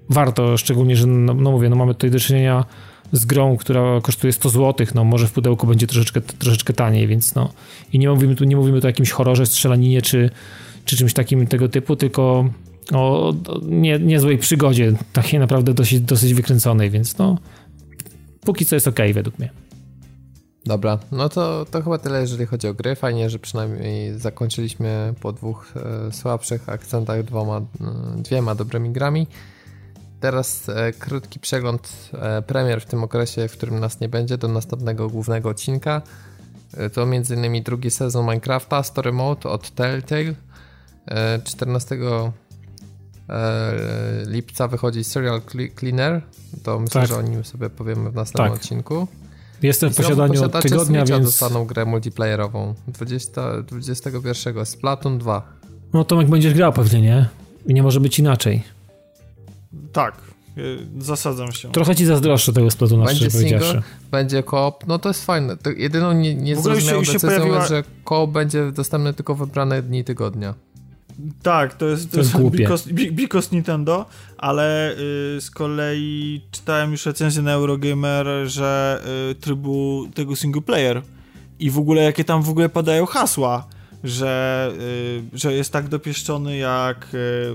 warto, 0.09 0.57
szczególnie, 0.57 0.97
że 0.97 1.07
no, 1.07 1.35
no 1.35 1.51
mówię, 1.51 1.69
no 1.69 1.77
mamy 1.77 1.95
tutaj 1.95 2.11
do 2.11 2.21
czynienia 2.21 2.65
z 3.13 3.25
grą, 3.25 3.57
która 3.57 4.01
kosztuje 4.01 4.33
100 4.33 4.49
zł, 4.49 4.87
no 4.95 5.05
może 5.05 5.27
w 5.27 5.33
pudełku 5.33 5.67
będzie 5.67 5.87
troszeczkę, 5.87 6.21
troszeczkę 6.21 6.73
taniej, 6.73 7.07
więc 7.07 7.35
no 7.35 7.53
i 7.93 7.99
nie 7.99 8.09
mówimy 8.11 8.37
tu, 8.37 8.45
nie 8.45 8.57
mówimy 8.57 8.81
tu 8.81 8.87
o 8.87 8.89
jakimś 8.89 9.11
horrorze, 9.11 9.47
strzelaninie 9.47 10.03
czy, 10.03 10.31
czy 10.85 10.97
czymś 10.97 11.13
takim 11.13 11.47
tego 11.47 11.69
typu, 11.69 11.97
tylko 11.97 12.49
o 12.93 13.35
nie, 13.63 13.99
niezłej 13.99 14.39
przygodzie, 14.39 14.93
takiej 15.13 15.41
naprawdę 15.41 15.75
dosyć, 15.75 16.01
dosyć 16.01 16.35
wykręconej, 16.35 16.91
więc 16.91 17.19
no 17.19 17.39
póki 18.41 18.67
co 18.67 18.77
jest 18.77 18.89
ok 18.89 18.99
według 19.15 19.39
mnie. 19.39 19.51
Dobra, 20.67 20.99
no 21.13 21.29
to, 21.29 21.67
to 21.71 21.83
chyba 21.83 21.99
tyle, 21.99 22.21
jeżeli 22.21 22.47
chodzi 22.47 22.69
o 22.69 22.75
gry. 22.75 22.95
Fajnie, 22.95 23.31
że 23.31 23.39
przynajmniej 23.39 24.19
zakończyliśmy 24.19 25.15
po 25.21 25.33
dwóch 25.33 25.73
e, 25.77 26.13
słabszych 26.13 26.69
akcentach 26.69 27.23
dwoma, 27.23 27.57
e, 27.59 27.63
dwiema 28.23 28.55
dobrymi 28.55 28.91
grami. 28.91 29.27
Teraz 30.27 30.69
e, 30.69 30.93
krótki 30.93 31.41
przegląd 31.41 32.11
e, 32.13 32.43
premier 32.43 32.81
w 32.81 32.87
tym 32.87 33.05
okresie, 33.05 33.49
w 33.49 33.53
którym 33.53 33.81
nas 33.81 34.01
nie 34.01 34.09
będzie, 34.09 34.39
do 34.39 34.49
następnego 34.49 35.09
głównego 35.09 35.49
odcinka. 35.49 36.03
E, 36.77 36.91
to 36.91 37.03
m.in. 37.03 37.63
drugi 37.63 37.91
sezon 37.91 38.27
Minecrafta 38.27 38.83
Story 38.83 39.13
Mode 39.13 39.49
od 39.49 39.71
Telltale. 39.71 40.35
14 41.45 41.99
lipca 44.27 44.69
wychodzi 44.69 45.05
Serial 45.05 45.41
Cleaner, 45.79 46.23
to 46.63 46.79
myślę, 46.79 47.01
tak. 47.01 47.11
że 47.11 47.17
o 47.17 47.23
nim 47.23 47.45
sobie 47.45 47.71
powiemy 47.71 48.11
w 48.11 48.15
następnym 48.15 48.53
tak. 48.53 48.61
odcinku. 48.63 49.07
Jestem 49.63 49.91
w 49.91 49.97
posiadaniu 49.97 50.49
tygodnia, 50.49 51.05
więc... 51.05 51.25
dostaną 51.25 51.65
grę 51.65 51.85
multiplayerową 51.85 52.75
20, 52.89 53.63
21. 53.63 54.67
Splatoon 54.67 55.19
2. 55.19 55.43
No 55.93 56.05
Tomek 56.05 56.29
będziesz 56.29 56.55
grał 56.55 56.73
pewnie, 56.73 57.01
nie? 57.01 57.29
I 57.67 57.75
nie 57.75 57.83
może 57.83 58.01
być 58.01 58.19
inaczej. 58.19 58.76
Tak, 59.93 60.15
y, 60.59 60.79
zasadzam 60.99 61.53
się. 61.53 61.73
Trochę 61.73 61.95
ci 61.95 62.07
zazdroszczę 62.07 62.53
tego 62.53 62.71
Splatoona, 62.71 63.05
będzie 63.05 63.31
single, 63.31 63.83
będzie 64.11 64.43
koop, 64.43 64.87
no 64.87 64.99
to 64.99 65.09
jest 65.09 65.25
fajne. 65.25 65.57
To 65.57 65.71
jedyną 65.71 66.13
nie, 66.13 66.35
niezrozumiałą 66.35 67.01
decyzją 67.01 67.29
pojawiła... 67.29 67.57
jest, 67.57 67.69
że 67.69 67.85
koop 68.05 68.31
będzie 68.31 68.73
dostępny 68.73 69.15
tylko 69.15 69.35
wybrane 69.35 69.83
dni 69.83 70.05
tygodnia. 70.05 70.55
Tak, 71.43 71.75
to 71.75 71.87
jest, 71.87 72.11
to, 72.11 72.17
to 72.17 72.19
jest, 72.19 72.35
jest 72.35 72.51
because, 72.51 72.93
because, 72.93 73.49
Nintendo, 73.53 74.07
ale 74.39 74.93
y, 74.93 74.97
z 75.41 75.51
kolei 75.51 76.41
czytałem 76.51 76.91
już 76.91 77.07
recenzję 77.07 77.43
na 77.43 77.53
Eurogamer, 77.53 78.27
że 78.47 79.03
y, 79.31 79.35
trybu 79.35 80.09
tego 80.15 80.37
single 80.37 80.63
player 80.63 81.03
i 81.59 81.71
w 81.71 81.79
ogóle 81.79 82.03
jakie 82.03 82.25
tam 82.25 82.43
w 82.43 82.51
ogóle 82.51 82.69
padają 82.69 83.07
hasła 83.07 83.67
że, 84.05 84.73
y, 85.35 85.39
że 85.39 85.53
jest 85.53 85.73
tak 85.73 85.89
dopieszczony 85.89 86.57
jak 86.57 87.05
y, 87.05 87.09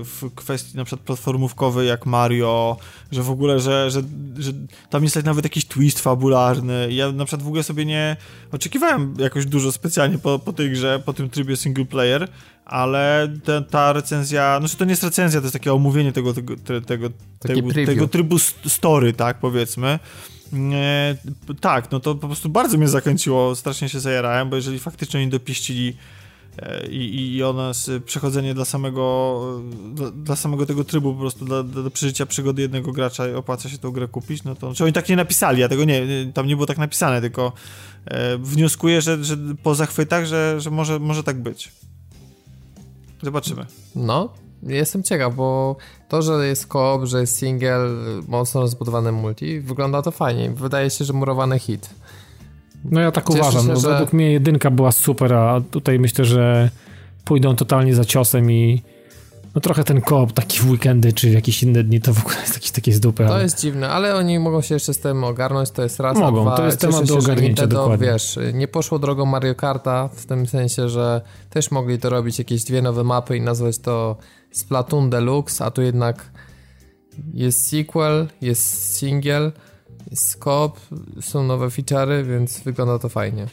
w 0.04 0.30
kwestii 0.34 0.76
na 0.76 0.84
przykład 0.84 1.06
platformówkowej 1.06 1.88
jak 1.88 2.06
Mario, 2.06 2.76
że 3.12 3.22
w 3.22 3.30
ogóle, 3.30 3.60
że, 3.60 3.90
że, 3.90 4.02
że 4.38 4.52
tam 4.90 5.04
jest 5.04 5.24
nawet 5.24 5.44
jakiś 5.44 5.64
twist 5.64 6.00
fabularny. 6.00 6.88
Ja 6.92 7.12
na 7.12 7.24
przykład 7.24 7.42
w 7.42 7.48
ogóle 7.48 7.62
sobie 7.62 7.84
nie 7.84 8.16
oczekiwałem 8.52 9.14
jakoś 9.18 9.46
dużo 9.46 9.72
specjalnie 9.72 10.18
po, 10.18 10.38
po 10.38 10.52
tej 10.52 10.70
grze, 10.70 11.02
po 11.04 11.12
tym 11.12 11.30
trybie 11.30 11.56
single 11.56 11.84
player, 11.84 12.28
ale 12.64 13.28
te, 13.44 13.62
ta 13.62 13.92
recenzja, 13.92 14.58
no 14.62 14.68
to 14.78 14.84
nie 14.84 14.90
jest 14.90 15.02
recenzja, 15.02 15.40
to 15.40 15.44
jest 15.44 15.52
takie 15.52 15.72
omówienie 15.72 16.12
tego, 16.12 16.34
tego, 16.34 16.56
tego, 16.56 17.10
tego, 17.38 17.72
tego 17.86 18.08
trybu 18.08 18.38
story, 18.66 19.12
tak 19.12 19.38
powiedzmy. 19.38 19.98
E, 20.72 21.16
tak, 21.60 21.90
no 21.90 22.00
to 22.00 22.14
po 22.14 22.26
prostu 22.26 22.48
bardzo 22.48 22.78
mnie 22.78 22.88
zakręciło, 22.88 23.56
strasznie 23.56 23.88
się 23.88 24.00
zajarałem, 24.00 24.50
bo 24.50 24.56
jeżeli 24.56 24.78
faktycznie 24.78 25.20
oni 25.20 25.28
dopieścili 25.28 25.96
i, 26.90 27.36
i 27.36 27.42
ona 27.42 27.72
przechodzenie 28.04 28.54
dla 28.54 28.64
samego 28.64 29.42
dla, 29.94 30.10
dla, 30.10 30.36
samego 30.36 30.66
tego 30.66 30.84
trybu 30.84 31.14
po 31.14 31.20
prostu 31.20 31.44
dla, 31.44 31.62
dla 31.62 31.90
przeżycia 31.90 32.26
przygody 32.26 32.62
jednego 32.62 32.92
gracza 32.92 33.24
opłaca 33.36 33.68
się 33.68 33.78
tę 33.78 33.90
grę 33.92 34.08
kupić, 34.08 34.44
no 34.44 34.54
to 34.54 34.74
czy 34.74 34.84
oni 34.84 34.92
tak 34.92 35.08
nie 35.08 35.16
napisali, 35.16 35.60
ja 35.60 35.68
tego 35.68 35.84
nie, 35.84 36.06
tam 36.34 36.46
nie 36.46 36.56
było 36.56 36.66
tak 36.66 36.78
napisane, 36.78 37.20
tylko 37.20 37.52
e, 38.04 38.38
wnioskuję, 38.38 39.00
że, 39.00 39.24
że 39.24 39.36
po 39.62 39.74
zachwytach, 39.74 40.26
że, 40.26 40.60
że 40.60 40.70
może, 40.70 40.98
może 40.98 41.22
tak 41.22 41.42
być. 41.42 41.72
Zobaczymy. 43.22 43.66
No, 43.94 44.32
jestem 44.62 45.02
ciekaw, 45.02 45.34
bo 45.34 45.76
to, 46.08 46.22
że 46.22 46.46
jest 46.46 46.66
koop, 46.66 47.04
że 47.04 47.20
jest 47.20 47.38
single, 47.38 47.88
mocno 48.28 48.60
rozbudowany 48.60 49.12
multi, 49.12 49.60
wygląda 49.60 50.02
to 50.02 50.10
fajnie. 50.10 50.50
Wydaje 50.50 50.90
się, 50.90 51.04
że 51.04 51.12
murowany 51.12 51.58
hit. 51.58 51.90
No 52.84 53.00
ja 53.00 53.12
tak 53.12 53.26
Cieszę 53.26 53.40
uważam. 53.40 53.62
Się, 53.62 53.72
no, 53.72 53.80
że... 53.80 53.88
Według 53.88 54.12
mnie 54.12 54.32
jedynka 54.32 54.70
była 54.70 54.92
super, 54.92 55.34
a 55.34 55.60
tutaj 55.70 55.98
myślę, 55.98 56.24
że 56.24 56.70
pójdą 57.24 57.56
totalnie 57.56 57.94
za 57.94 58.04
ciosem 58.04 58.50
i 58.50 58.82
no 59.54 59.60
trochę 59.60 59.84
ten 59.84 60.00
koop 60.00 60.32
taki 60.32 60.58
w 60.58 60.70
weekendy 60.70 61.12
czy 61.12 61.30
jakieś 61.30 61.62
inne 61.62 61.84
dni 61.84 62.00
to 62.00 62.14
w 62.14 62.18
ogóle 62.18 62.36
jest 62.40 62.54
jakiś 62.54 62.70
taki 62.70 62.92
z 62.92 63.00
dupy. 63.00 63.24
To 63.26 63.34
ale... 63.34 63.42
jest 63.42 63.60
dziwne, 63.60 63.88
ale 63.88 64.16
oni 64.16 64.38
mogą 64.38 64.60
się 64.60 64.74
jeszcze 64.74 64.94
z 64.94 64.98
tym 64.98 65.24
ogarnąć, 65.24 65.70
to 65.70 65.82
jest 65.82 66.00
raz, 66.00 66.18
Mogą, 66.18 66.42
dwa, 66.42 66.56
to 66.56 66.66
jest 66.66 66.80
temat 66.80 67.06
do 67.06 67.18
ogarnięcia 67.18 67.62
to, 67.62 67.68
dokładnie. 67.68 68.06
Wiesz, 68.06 68.38
nie 68.52 68.68
poszło 68.68 68.98
drogą 68.98 69.26
Mario 69.26 69.54
Karta 69.54 70.08
w 70.08 70.26
tym 70.26 70.46
sensie, 70.46 70.88
że 70.88 71.20
też 71.50 71.70
mogli 71.70 71.98
to 71.98 72.10
robić 72.10 72.38
jakieś 72.38 72.64
dwie 72.64 72.82
nowe 72.82 73.04
mapy 73.04 73.36
i 73.36 73.40
nazwać 73.40 73.78
to 73.78 74.16
Splatoon 74.52 75.10
Deluxe, 75.10 75.64
a 75.64 75.70
tu 75.70 75.82
jednak 75.82 76.30
jest 77.34 77.68
sequel, 77.68 78.28
jest 78.40 78.96
single, 78.96 79.52
Skop, 80.14 80.80
są 81.20 81.44
nowe 81.44 81.66
feature'y, 81.66 82.24
więc 82.24 82.60
wygląda 82.60 82.98
to 82.98 83.08
fajnie. 83.08 83.46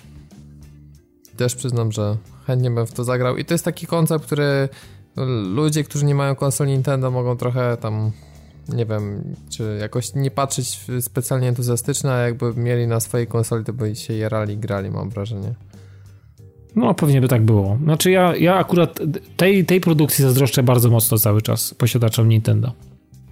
Też 1.38 1.56
przyznam, 1.56 1.92
że 1.92 2.18
chętnie 2.48 2.72
bym 2.72 2.86
w 2.86 2.92
to 2.92 3.04
zagrał. 3.04 3.38
I 3.38 3.46
to 3.46 3.54
jest 3.54 3.66
taki 3.66 3.88
koncept, 3.88 4.26
który 4.26 4.70
ludzie, 5.56 5.84
którzy 5.84 6.06
nie 6.06 6.16
mają 6.16 6.36
konsol 6.36 6.68
Nintendo 6.68 7.12
mogą 7.12 7.38
trochę 7.38 7.78
tam 7.78 8.12
nie 8.74 8.86
wiem, 8.86 9.36
czy 9.50 9.78
jakoś 9.82 10.16
nie 10.16 10.32
patrzeć 10.32 10.80
specjalnie 11.02 11.48
entuzjastycznie, 11.48 12.12
a 12.12 12.18
jakby 12.18 12.54
mieli 12.54 12.88
na 12.88 13.00
swojej 13.00 13.28
konsoli, 13.28 13.66
to 13.66 13.74
by 13.74 13.96
się 13.96 14.14
jerali 14.14 14.58
grali, 14.58 14.92
mam 14.92 15.10
wrażenie. 15.10 15.54
No, 16.76 16.94
pewnie 16.94 17.22
by 17.22 17.28
tak 17.28 17.42
było. 17.42 17.78
Znaczy 17.84 18.12
ja, 18.12 18.36
ja 18.36 18.56
akurat 18.56 19.00
tej, 19.38 19.66
tej 19.66 19.82
produkcji 19.82 20.24
zazdroszczę 20.24 20.64
bardzo 20.64 20.90
mocno 20.90 21.18
cały 21.18 21.42
czas 21.42 21.74
posiadaczom 21.74 22.30
Nintendo. 22.30 22.72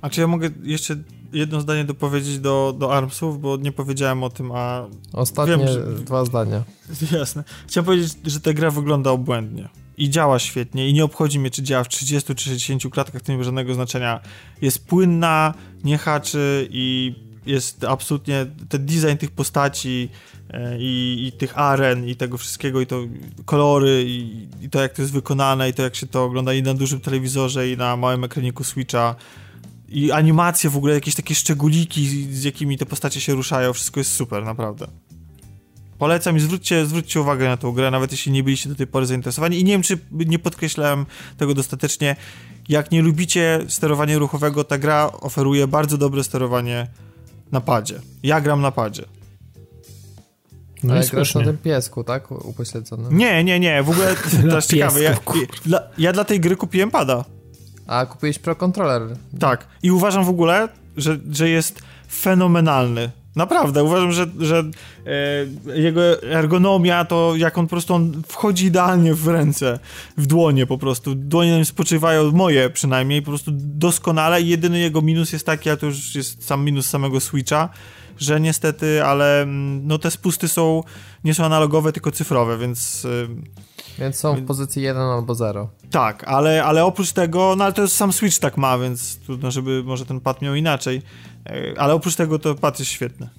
A 0.01 0.09
czy 0.09 0.21
ja 0.21 0.27
mogę 0.27 0.49
jeszcze 0.63 0.95
jedno 1.33 1.61
zdanie 1.61 1.83
dopowiedzieć 1.83 2.39
do, 2.39 2.75
do 2.79 2.93
ARMSów, 2.93 3.41
bo 3.41 3.57
nie 3.57 3.71
powiedziałem 3.71 4.23
o 4.23 4.29
tym, 4.29 4.51
a... 4.51 4.87
Ostatnie 5.13 5.57
wiem, 5.57 5.67
że... 5.67 5.93
dwa 5.93 6.25
zdania. 6.25 6.63
Jasne. 7.19 7.43
Chciałem 7.67 7.85
powiedzieć, 7.85 8.13
że 8.25 8.39
ta 8.39 8.53
gra 8.53 8.71
wygląda 8.71 9.11
obłędnie. 9.11 9.69
I 9.97 10.09
działa 10.09 10.39
świetnie 10.39 10.89
i 10.89 10.93
nie 10.93 11.03
obchodzi 11.03 11.39
mnie, 11.39 11.51
czy 11.51 11.63
działa 11.63 11.83
w 11.83 11.87
30 11.87 12.35
czy 12.35 12.43
60 12.43 12.93
klatkach, 12.93 13.21
to 13.21 13.31
nie 13.31 13.37
ma 13.37 13.43
żadnego 13.43 13.73
znaczenia. 13.73 14.19
Jest 14.61 14.87
płynna, 14.87 15.53
nie 15.83 15.97
haczy 15.97 16.67
i 16.71 17.15
jest 17.45 17.83
absolutnie 17.83 18.45
ten 18.69 18.85
design 18.85 19.17
tych 19.17 19.31
postaci 19.31 20.09
e, 20.49 20.77
i, 20.79 21.25
i, 21.27 21.31
tych 21.31 21.57
aren 21.57 22.07
i 22.07 22.15
tego 22.15 22.37
wszystkiego 22.37 22.81
i 22.81 22.87
to 22.87 23.01
kolory 23.45 24.03
i, 24.07 24.47
i, 24.61 24.69
to 24.69 24.81
jak 24.81 24.93
to 24.93 25.01
jest 25.01 25.13
wykonane 25.13 25.69
i 25.69 25.73
to 25.73 25.83
jak 25.83 25.95
się 25.95 26.07
to 26.07 26.23
ogląda 26.23 26.53
i 26.53 26.63
na 26.63 26.73
dużym 26.73 26.99
telewizorze 26.99 27.69
i 27.69 27.77
na 27.77 27.97
małym 27.97 28.23
ekraniku 28.23 28.63
Switcha 28.63 29.15
i 29.89 30.11
animacje 30.11 30.69
w 30.69 30.77
ogóle, 30.77 30.93
jakieś 30.93 31.15
takie 31.15 31.35
szczególiki, 31.35 32.27
z 32.33 32.43
jakimi 32.43 32.77
te 32.77 32.85
postacie 32.85 33.21
się 33.21 33.33
ruszają, 33.33 33.73
wszystko 33.73 33.99
jest 33.99 34.11
super, 34.11 34.45
naprawdę. 34.45 34.87
Polecam 35.97 36.37
i 36.37 36.39
zwróćcie, 36.39 36.85
zwróćcie 36.85 37.21
uwagę 37.21 37.45
na 37.45 37.57
tą 37.57 37.71
grę, 37.71 37.91
nawet 37.91 38.11
jeśli 38.11 38.31
nie 38.31 38.43
byliście 38.43 38.69
do 38.69 38.75
tej 38.75 38.87
pory 38.87 39.05
zainteresowani. 39.05 39.59
I 39.59 39.63
nie 39.63 39.71
wiem, 39.71 39.81
czy 39.81 39.97
nie 40.11 40.39
podkreślałem 40.39 41.05
tego 41.37 41.53
dostatecznie. 41.53 42.15
Jak 42.69 42.91
nie 42.91 43.01
lubicie 43.01 43.59
sterowania 43.67 44.17
ruchowego, 44.17 44.63
ta 44.63 44.77
gra 44.77 45.11
oferuje 45.11 45.67
bardzo 45.67 45.97
dobre 45.97 46.23
sterowanie 46.23 46.87
na 47.51 47.61
padzie. 47.61 48.01
Ja 48.23 48.41
gram 48.41 48.61
na 48.61 48.71
padzie. 48.71 49.03
No 50.83 50.93
Ale 50.93 51.07
grasz 51.07 51.35
na 51.35 51.43
tym 51.43 51.57
piesku, 51.57 52.03
tak? 52.03 52.31
Upośledzonym. 52.31 53.17
Nie, 53.17 53.43
nie, 53.43 53.59
nie. 53.59 53.83
W 53.83 53.89
ogóle 53.89 54.15
to 54.49 54.55
jest 54.55 54.69
ciekawe. 54.71 55.03
Ja, 55.03 55.15
ja, 55.65 55.79
ja, 55.97 56.13
dla 56.13 56.23
tej 56.23 56.39
gry 56.39 56.55
kupiłem 56.55 56.91
pada. 56.91 57.25
A 57.87 58.05
kupiłeś 58.05 58.39
Pro 58.39 58.55
Controller. 58.55 59.01
Tak. 59.39 59.67
I 59.83 59.91
uważam 59.91 60.25
w 60.25 60.29
ogóle, 60.29 60.69
że, 60.97 61.17
że 61.31 61.49
jest 61.49 61.81
fenomenalny. 62.11 63.11
Naprawdę, 63.35 63.83
uważam, 63.83 64.11
że, 64.11 64.27
że 64.39 64.63
e, 65.67 65.79
jego 65.79 66.23
ergonomia 66.23 67.05
to 67.05 67.33
jak 67.35 67.57
on 67.57 67.65
po 67.65 67.69
prostu 67.69 67.93
on 67.93 68.21
wchodzi 68.27 68.65
idealnie 68.65 69.13
w 69.13 69.27
ręce, 69.27 69.79
w 70.17 70.25
dłonie 70.25 70.65
po 70.65 70.77
prostu. 70.77 71.15
Dłonie 71.15 71.65
spoczywają, 71.65 72.31
moje 72.31 72.69
przynajmniej, 72.69 73.21
po 73.21 73.31
prostu 73.31 73.51
doskonale. 73.55 74.41
I 74.41 74.47
jedyny 74.47 74.79
jego 74.79 75.01
minus 75.01 75.33
jest 75.33 75.45
taki, 75.45 75.69
a 75.69 75.77
to 75.77 75.85
już 75.85 76.15
jest 76.15 76.45
sam 76.45 76.65
minus 76.65 76.85
samego 76.85 77.19
Switcha, 77.19 77.69
że 78.19 78.41
niestety, 78.41 79.03
ale 79.03 79.41
mm, 79.41 79.87
no 79.87 79.97
te 79.97 80.11
spusty 80.11 80.47
są, 80.47 80.83
nie 81.23 81.33
są 81.33 81.45
analogowe, 81.45 81.93
tylko 81.93 82.11
cyfrowe, 82.11 82.57
więc... 82.57 83.05
E, 83.05 83.66
więc 83.99 84.15
są 84.15 84.35
w 84.35 84.45
pozycji 84.45 84.83
1 84.83 85.01
albo 85.01 85.35
0. 85.35 85.69
Tak, 85.91 86.23
ale, 86.23 86.63
ale 86.63 86.85
oprócz 86.85 87.11
tego, 87.11 87.55
no 87.57 87.63
ale 87.63 87.73
to 87.73 87.81
jest 87.81 87.95
sam 87.95 88.13
Switch 88.13 88.39
tak 88.39 88.57
ma, 88.57 88.77
więc 88.77 89.19
trudno, 89.19 89.51
żeby 89.51 89.83
może 89.83 90.05
ten 90.05 90.19
pad 90.19 90.41
miał 90.41 90.55
inaczej. 90.55 91.01
E, 91.45 91.73
ale 91.77 91.93
oprócz 91.93 92.15
tego 92.15 92.39
to 92.39 92.55
pad 92.55 92.79
jest 92.79 92.91
świetny. 92.91 93.29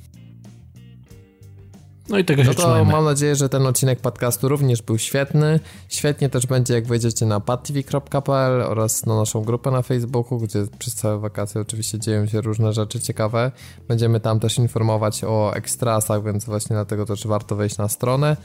No 2.09 2.19
i 2.19 2.25
tego 2.25 2.43
się 2.43 2.49
no 2.49 2.55
to 2.55 2.63
trzymajmy. 2.63 2.93
mam 2.93 3.05
nadzieję, 3.05 3.37
że 3.37 3.49
ten 3.49 3.67
odcinek 3.67 4.01
podcastu 4.01 4.49
również 4.49 4.83
był 4.83 4.99
świetny. 4.99 5.61
Świetnie 5.89 6.29
też 6.29 6.47
będzie, 6.47 6.75
jak 6.75 6.87
wejdziecie 6.87 7.27
na 7.27 7.41
padtv.pl 7.41 8.63
oraz 8.63 9.07
na 9.07 9.17
naszą 9.17 9.45
grupę 9.45 9.71
na 9.71 9.83
Facebooku, 9.83 10.39
gdzie 10.39 10.65
przez 10.79 10.95
całe 10.95 11.19
wakacje 11.19 11.61
oczywiście 11.61 11.99
dzieją 11.99 12.27
się 12.27 12.41
różne 12.41 12.73
rzeczy 12.73 13.01
ciekawe. 13.01 13.53
Będziemy 13.89 14.21
tam 14.21 14.41
też 14.41 14.59
informować 14.59 15.25
o 15.25 15.57
ekstrasach, 15.57 16.25
więc 16.25 16.45
właśnie 16.45 16.77
dlatego 16.77 17.07
też 17.07 17.27
warto 17.27 17.57
wejść 17.57 17.79
na 17.79 17.89
stronę. 17.89 18.37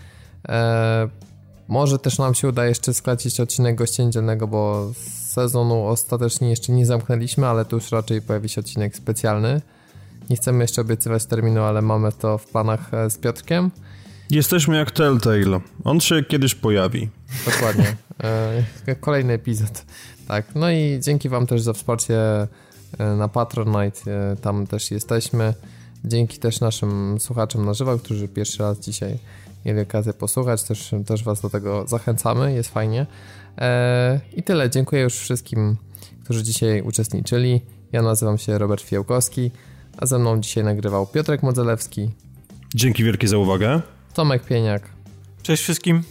Eee, 0.47 1.09
może 1.67 1.99
też 1.99 2.17
nam 2.17 2.33
się 2.33 2.47
uda 2.47 2.65
jeszcze 2.65 2.93
sklecić 2.93 3.39
odcinek 3.39 3.75
gościa 3.75 4.03
niedzielnego, 4.03 4.47
bo 4.47 4.91
sezonu 5.25 5.85
ostatecznie 5.85 6.49
jeszcze 6.49 6.71
nie 6.71 6.85
zamknęliśmy, 6.85 7.47
ale 7.47 7.65
tu 7.65 7.75
już 7.75 7.91
raczej 7.91 8.21
pojawi 8.21 8.49
się 8.49 8.61
odcinek 8.61 8.95
specjalny. 8.95 9.61
Nie 10.29 10.35
chcemy 10.35 10.63
jeszcze 10.63 10.81
obiecywać 10.81 11.25
terminu, 11.25 11.61
ale 11.61 11.81
mamy 11.81 12.11
to 12.11 12.37
w 12.37 12.45
planach 12.47 12.93
e, 12.93 13.09
z 13.09 13.17
Piotrkiem. 13.17 13.71
Jesteśmy 14.29 14.77
jak 14.77 14.91
Telltale. 14.91 15.59
On 15.83 15.99
się 15.99 16.23
kiedyś 16.23 16.55
pojawi. 16.55 17.09
Dokładnie. 17.45 17.95
E, 18.87 18.95
kolejny 18.95 19.33
epizod. 19.33 19.85
Tak. 20.27 20.45
No 20.55 20.71
i 20.71 20.99
dzięki 21.01 21.29
Wam 21.29 21.47
też 21.47 21.61
za 21.61 21.73
wsparcie 21.73 22.17
e, 22.19 22.47
na 23.17 23.27
Patronite. 23.27 24.35
Tam 24.41 24.67
też 24.67 24.91
jesteśmy. 24.91 25.53
Dzięki 26.05 26.39
też 26.39 26.59
naszym 26.59 27.19
słuchaczom 27.19 27.65
na 27.65 27.73
żywo, 27.73 27.97
którzy 27.97 28.27
pierwszy 28.27 28.63
raz 28.63 28.79
dzisiaj 28.79 29.17
mieli 29.65 29.79
okazję 29.79 30.13
posłuchać, 30.13 30.63
też, 30.63 30.91
też 31.05 31.23
was 31.23 31.41
do 31.41 31.49
tego 31.49 31.87
zachęcamy, 31.87 32.53
jest 32.53 32.69
fajnie. 32.69 33.05
E, 33.57 34.19
I 34.33 34.43
tyle, 34.43 34.69
dziękuję 34.69 35.01
już 35.01 35.13
wszystkim, 35.13 35.77
którzy 36.23 36.43
dzisiaj 36.43 36.81
uczestniczyli. 36.81 37.61
Ja 37.91 38.01
nazywam 38.01 38.37
się 38.37 38.57
Robert 38.57 38.81
Fiałkowski, 38.81 39.51
a 39.97 40.05
ze 40.05 40.19
mną 40.19 40.39
dzisiaj 40.39 40.63
nagrywał 40.63 41.07
Piotrek 41.07 41.43
Modzelewski. 41.43 42.11
Dzięki 42.75 43.03
wielkie 43.03 43.27
za 43.27 43.37
uwagę. 43.37 43.81
Tomek 44.13 44.45
Pieniak. 44.45 44.89
Cześć 45.43 45.63
wszystkim. 45.63 46.03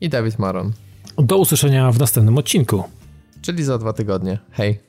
I 0.00 0.08
Dawid 0.08 0.38
Maron. 0.38 0.72
Do 1.18 1.38
usłyszenia 1.38 1.92
w 1.92 1.98
następnym 1.98 2.38
odcinku. 2.38 2.84
Czyli 3.42 3.64
za 3.64 3.78
dwa 3.78 3.92
tygodnie. 3.92 4.38
Hej. 4.50 4.85